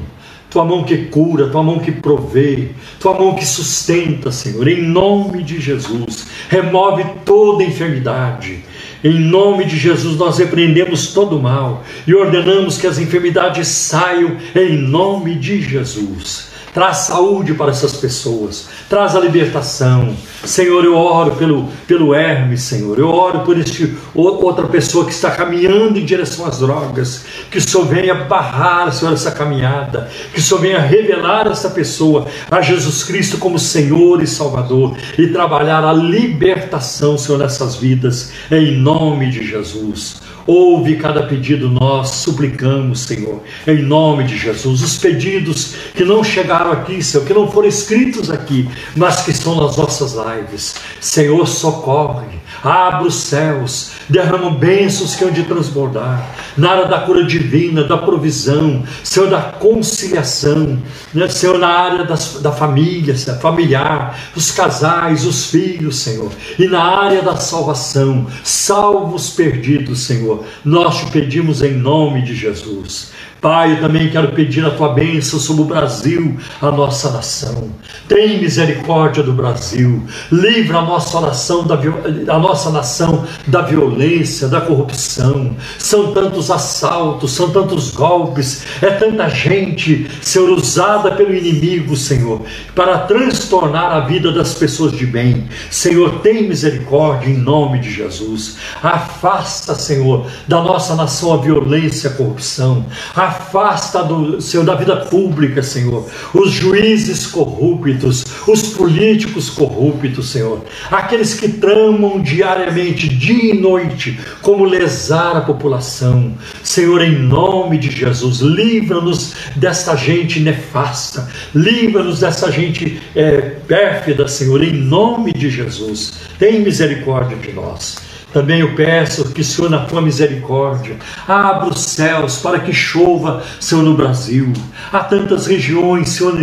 tua 0.50 0.66
mão 0.66 0.84
que 0.84 0.98
cura, 1.06 1.50
tua 1.50 1.62
mão 1.62 1.80
que 1.80 1.92
provê, 1.92 2.70
tua 3.00 3.14
mão 3.14 3.36
que 3.36 3.46
sustenta, 3.46 4.32
Senhor, 4.32 4.68
em 4.68 4.82
nome 4.82 5.44
de 5.44 5.62
Jesus. 5.62 6.28
Remove 6.50 7.06
toda 7.24 7.64
enfermidade 7.64 8.64
em 9.04 9.20
nome 9.20 9.66
de 9.66 9.78
Jesus, 9.78 10.18
nós 10.18 10.38
repreendemos 10.38 11.08
todo 11.08 11.38
o 11.38 11.42
mal 11.42 11.84
e 12.08 12.16
ordenamos 12.16 12.78
que 12.78 12.88
as 12.88 12.98
enfermidades 12.98 13.68
saiam 13.68 14.38
em 14.56 14.78
nome 14.78 15.36
de 15.36 15.62
Jesus. 15.62 16.53
Traz 16.74 16.98
saúde 16.98 17.54
para 17.54 17.70
essas 17.70 17.94
pessoas, 17.94 18.68
traz 18.90 19.16
a 19.16 19.20
libertação. 19.20 20.16
Senhor, 20.44 20.84
eu 20.84 20.96
oro 20.98 21.36
pelo, 21.36 21.70
pelo 21.88 22.16
Hermes, 22.16 22.64
Senhor. 22.64 22.98
Eu 22.98 23.10
oro 23.10 23.42
por 23.42 23.58
este, 23.60 23.96
outra 24.16 24.68
pessoa 24.68 25.06
que 25.06 25.12
está 25.12 25.30
caminhando 25.30 26.00
em 26.00 26.04
direção 26.04 26.48
às 26.48 26.58
drogas. 26.58 27.26
Que 27.52 27.60
o 27.60 27.62
Senhor 27.62 27.86
venha 27.86 28.16
barrar, 28.16 28.92
Senhor, 28.92 29.14
essa 29.14 29.32
caminhada. 29.32 30.10
Que 30.34 30.40
o 30.40 30.42
Senhor 30.42 30.60
venha 30.60 30.80
revelar 30.80 31.46
essa 31.46 31.70
pessoa 31.70 32.26
a 32.50 32.60
Jesus 32.60 33.04
Cristo 33.04 33.38
como 33.38 33.60
Senhor 33.60 34.22
e 34.24 34.26
Salvador. 34.26 34.98
E 35.16 35.28
trabalhar 35.28 35.86
a 35.86 35.94
libertação, 35.94 37.20
Senhor, 37.20 37.38
nessas 37.38 37.76
vidas. 37.76 38.32
Em 38.50 38.76
nome 38.76 39.30
de 39.30 39.46
Jesus. 39.48 40.23
Ouve 40.46 40.98
cada 40.98 41.24
pedido, 41.24 41.70
nós 41.70 42.10
suplicamos, 42.10 43.02
Senhor, 43.02 43.42
em 43.66 43.82
nome 43.82 44.26
de 44.26 44.38
Jesus. 44.38 44.82
Os 44.82 44.98
pedidos 44.98 45.76
que 45.96 46.04
não 46.04 46.24
chegaram 46.24 46.72
aqui, 46.72 47.02
Senhor, 47.02 47.26
que 47.26 47.34
não 47.34 47.50
foram 47.50 47.68
escritos 47.68 48.30
aqui, 48.30 48.68
mas 48.96 49.22
que 49.22 49.32
estão 49.32 49.56
nas 49.56 49.78
nossas 49.78 50.14
lives. 50.14 50.76
Senhor, 51.00 51.48
socorre 51.48 52.43
Abra 52.64 53.04
os 53.04 53.16
céus, 53.16 53.92
derrama 54.08 54.52
bênçãos 54.52 55.16
que 55.16 55.24
hão 55.26 55.32
de 55.32 55.44
transbordar, 55.44 56.26
na 56.56 56.72
área 56.72 56.86
da 56.86 57.02
cura 57.02 57.26
divina, 57.26 57.84
da 57.84 57.98
provisão, 57.98 58.84
Senhor, 59.04 59.30
da 59.30 59.42
conciliação, 59.42 60.80
né? 61.14 61.28
Senhor, 61.28 61.60
na 61.60 61.68
área 61.68 62.06
das, 62.06 62.40
da 62.42 62.52
família, 62.52 63.16
familiar, 63.16 64.18
os 64.36 64.52
casais, 64.52 65.26
os 65.26 65.48
filhos, 65.48 66.00
Senhor, 66.00 66.32
e 66.58 66.66
na 66.68 66.82
área 66.82 67.22
da 67.22 67.36
salvação, 67.36 68.28
salva 68.44 69.14
os 69.14 69.30
perdidos, 69.32 70.00
Senhor. 70.00 70.46
Nós 70.64 71.00
te 71.00 71.12
pedimos 71.12 71.62
em 71.62 71.74
nome 71.74 72.22
de 72.22 72.34
Jesus. 72.34 73.12
Pai, 73.44 73.74
eu 73.74 73.82
também 73.82 74.10
quero 74.10 74.30
pedir 74.30 74.66
a 74.66 74.72
tua 74.72 74.94
bênção 74.94 75.38
sobre 75.38 75.64
o 75.64 75.66
Brasil, 75.66 76.38
a 76.62 76.72
nossa 76.72 77.12
nação. 77.12 77.72
Tem 78.08 78.40
misericórdia 78.40 79.22
do 79.22 79.34
Brasil. 79.34 80.02
Livra 80.32 80.78
a 80.78 80.82
nossa 80.82 81.20
nação 81.20 81.68
da, 81.68 81.76
a 81.76 82.40
nossa 82.40 82.72
nação 82.72 83.26
da 83.46 83.62
violência, 83.62 84.48
da 84.48 84.62
corrupção. 84.62 85.58
São 85.78 86.14
tantos 86.14 86.50
assaltos, 86.50 87.34
são 87.34 87.50
tantos 87.50 87.92
golpes, 87.92 88.64
é 88.82 88.92
tanta 88.92 89.28
gente, 89.28 90.10
Senhor, 90.22 90.50
usada 90.50 91.12
pelo 91.12 91.36
inimigo, 91.36 91.98
Senhor, 91.98 92.44
para 92.74 93.00
transtornar 93.00 93.92
a 93.92 94.00
vida 94.00 94.32
das 94.32 94.54
pessoas 94.54 94.94
de 94.94 95.06
bem. 95.06 95.50
Senhor, 95.70 96.22
tem 96.22 96.48
misericórdia 96.48 97.30
em 97.30 97.38
nome 97.38 97.80
de 97.80 97.92
Jesus. 97.92 98.56
Afasta, 98.82 99.76
Senhor, 99.76 100.28
da 100.48 100.62
nossa 100.62 100.96
nação 100.96 101.34
a 101.34 101.38
violência, 101.38 102.10
a 102.10 102.14
corrupção. 102.14 102.86
Afasta 103.34 104.04
do 104.04 104.42
Senhor 104.42 104.66
da 104.66 104.76
vida 104.76 104.96
pública, 104.96 105.64
Senhor, 105.64 106.08
os 106.34 106.52
juízes 106.52 107.26
corruptos, 107.28 108.24
os 108.48 108.70
políticos 108.70 109.50
corruptos, 109.50 110.30
Senhor, 110.30 110.62
aqueles 110.92 111.34
que 111.34 111.50
tramam 111.50 112.22
diariamente, 112.22 113.10
dia 113.10 113.54
e 113.54 113.60
noite, 113.60 114.20
como 114.42 114.66
lesar 114.66 115.36
a 115.36 115.42
população. 115.42 116.34
Senhor, 116.64 117.02
em 117.02 117.18
nome 117.18 117.78
de 117.78 117.92
Jesus, 117.92 118.40
livra-nos 118.40 119.34
desta 119.56 119.96
gente 119.96 120.40
nefasta, 120.40 121.28
livra-nos 121.54 122.20
dessa 122.20 122.52
gente 122.52 123.02
é, 123.16 123.38
pérfida, 123.68 124.28
Senhor, 124.28 124.64
em 124.64 124.74
nome 124.74 125.34
de 125.34 125.50
Jesus. 125.50 126.14
Tem 126.38 126.62
misericórdia 126.62 127.38
de 127.38 127.52
nós. 127.52 128.13
Também 128.34 128.62
eu 128.62 128.74
peço 128.74 129.32
que, 129.32 129.44
Senhor, 129.44 129.70
na 129.70 129.86
tua 129.86 130.02
misericórdia, 130.02 130.98
abra 131.28 131.70
os 131.70 131.82
céus 131.82 132.38
para 132.38 132.60
que 132.60 132.74
chova, 132.74 133.44
Senhor, 133.60 133.84
no 133.84 133.94
Brasil. 133.94 134.52
Há 134.92 135.02
tantas 135.02 135.46
regiões, 135.46 136.10
Senhor, 136.10 136.36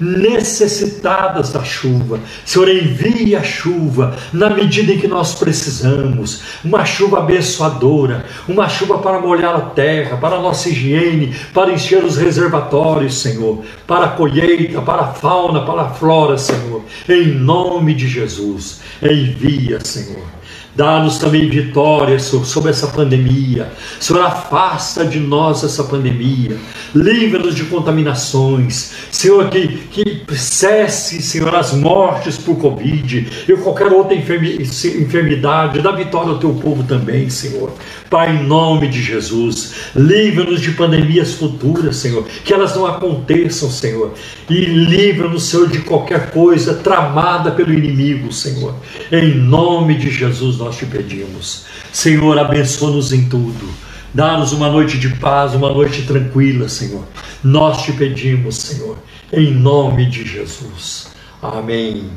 necessitadas 0.00 1.52
da 1.52 1.62
chuva. 1.62 2.18
Senhor, 2.44 2.68
envie 2.70 3.36
a 3.36 3.42
chuva 3.42 4.16
na 4.32 4.48
medida 4.48 4.94
em 4.94 4.98
que 4.98 5.06
nós 5.06 5.34
precisamos. 5.34 6.42
Uma 6.64 6.86
chuva 6.86 7.18
abençoadora, 7.18 8.24
uma 8.48 8.66
chuva 8.66 8.98
para 8.98 9.20
molhar 9.20 9.54
a 9.54 9.60
terra, 9.60 10.16
para 10.16 10.36
a 10.36 10.40
nossa 10.40 10.70
higiene, 10.70 11.36
para 11.52 11.70
encher 11.70 12.02
os 12.02 12.16
reservatórios, 12.16 13.20
Senhor, 13.20 13.62
para 13.86 14.06
a 14.06 14.10
colheita, 14.10 14.80
para 14.80 15.02
a 15.02 15.12
fauna, 15.12 15.66
para 15.66 15.82
a 15.82 15.90
flora, 15.90 16.38
Senhor. 16.38 16.82
Em 17.06 17.26
nome 17.26 17.94
de 17.94 18.08
Jesus, 18.08 18.80
envia, 19.02 19.78
Senhor. 19.84 20.35
Dá-nos 20.76 21.18
também 21.18 21.48
vitória 21.48 22.18
sobre 22.18 22.70
essa 22.70 22.88
pandemia. 22.88 23.72
Senhor, 23.98 24.22
afasta 24.22 25.06
de 25.06 25.18
nós 25.18 25.64
essa 25.64 25.84
pandemia. 25.84 26.56
Livra-nos 26.94 27.54
de 27.54 27.64
contaminações. 27.64 28.92
Senhor, 29.10 29.48
que, 29.48 29.68
que 29.90 30.26
cesse, 30.36 31.22
Senhor, 31.22 31.54
as 31.54 31.72
mortes 31.72 32.36
por 32.36 32.56
Covid 32.56 33.26
e 33.48 33.56
qualquer 33.56 33.90
outra 33.90 34.14
enfermidade. 34.14 35.80
Dá 35.80 35.92
vitória 35.92 36.32
ao 36.32 36.38
teu 36.38 36.52
povo 36.54 36.82
também, 36.82 37.30
Senhor. 37.30 37.72
Pai, 38.10 38.36
em 38.36 38.42
nome 38.44 38.88
de 38.88 39.02
Jesus, 39.02 39.74
livra-nos 39.94 40.60
de 40.60 40.72
pandemias 40.72 41.32
futuras, 41.32 41.96
Senhor. 41.96 42.24
Que 42.44 42.52
elas 42.52 42.76
não 42.76 42.86
aconteçam, 42.86 43.70
Senhor. 43.70 44.12
E 44.48 44.64
livra-nos, 44.64 45.48
Senhor, 45.48 45.68
de 45.68 45.80
qualquer 45.80 46.30
coisa 46.30 46.74
tramada 46.74 47.50
pelo 47.50 47.72
inimigo, 47.72 48.32
Senhor. 48.32 48.74
Em 49.10 49.34
nome 49.34 49.96
de 49.96 50.08
Jesus, 50.08 50.56
nós 50.56 50.76
te 50.76 50.86
pedimos. 50.86 51.64
Senhor, 51.92 52.38
abençoa-nos 52.38 53.12
em 53.12 53.28
tudo. 53.28 53.68
Dá-nos 54.14 54.52
uma 54.52 54.70
noite 54.70 54.98
de 54.98 55.08
paz, 55.16 55.54
uma 55.54 55.70
noite 55.70 56.02
tranquila, 56.02 56.68
Senhor. 56.68 57.04
Nós 57.42 57.82
te 57.82 57.92
pedimos, 57.92 58.56
Senhor, 58.56 58.96
em 59.32 59.52
nome 59.52 60.06
de 60.06 60.24
Jesus. 60.24 61.08
Amém. 61.42 62.08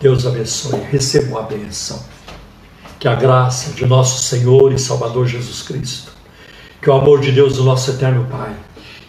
Deus 0.00 0.26
abençoe. 0.26 0.80
Recebam 0.90 1.38
a 1.38 1.42
benção. 1.42 2.02
Que 2.98 3.08
a 3.08 3.14
graça 3.14 3.72
de 3.72 3.86
nosso 3.86 4.24
Senhor 4.24 4.72
e 4.72 4.78
Salvador 4.78 5.26
Jesus 5.26 5.62
Cristo, 5.62 6.12
que 6.82 6.90
o 6.90 6.94
amor 6.94 7.20
de 7.20 7.30
Deus, 7.30 7.58
o 7.58 7.62
nosso 7.62 7.90
eterno 7.90 8.26
Pai, 8.28 8.52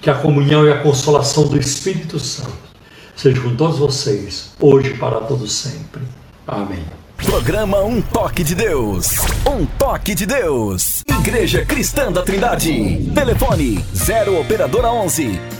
que 0.01 0.09
a 0.09 0.15
comunhão 0.15 0.65
e 0.65 0.71
a 0.71 0.79
consolação 0.79 1.47
do 1.47 1.57
Espírito 1.57 2.19
Santo 2.19 2.69
seja 3.15 3.41
com 3.41 3.55
todos 3.55 3.79
vocês, 3.79 4.51
hoje 4.59 4.91
e 4.91 4.97
para 4.97 5.19
todos 5.21 5.51
sempre. 5.51 6.01
Amém. 6.47 6.83
Programa 7.17 7.81
Um 7.81 8.01
Toque 8.01 8.43
de 8.43 8.55
Deus. 8.55 9.17
Um 9.45 9.65
Toque 9.65 10.15
de 10.15 10.25
Deus. 10.25 11.03
Igreja 11.07 11.65
Cristã 11.65 12.11
da 12.11 12.21
Trindade. 12.21 13.11
Telefone 13.13 13.83
0 13.93 14.39
Operadora 14.39 14.89
11 14.89 15.59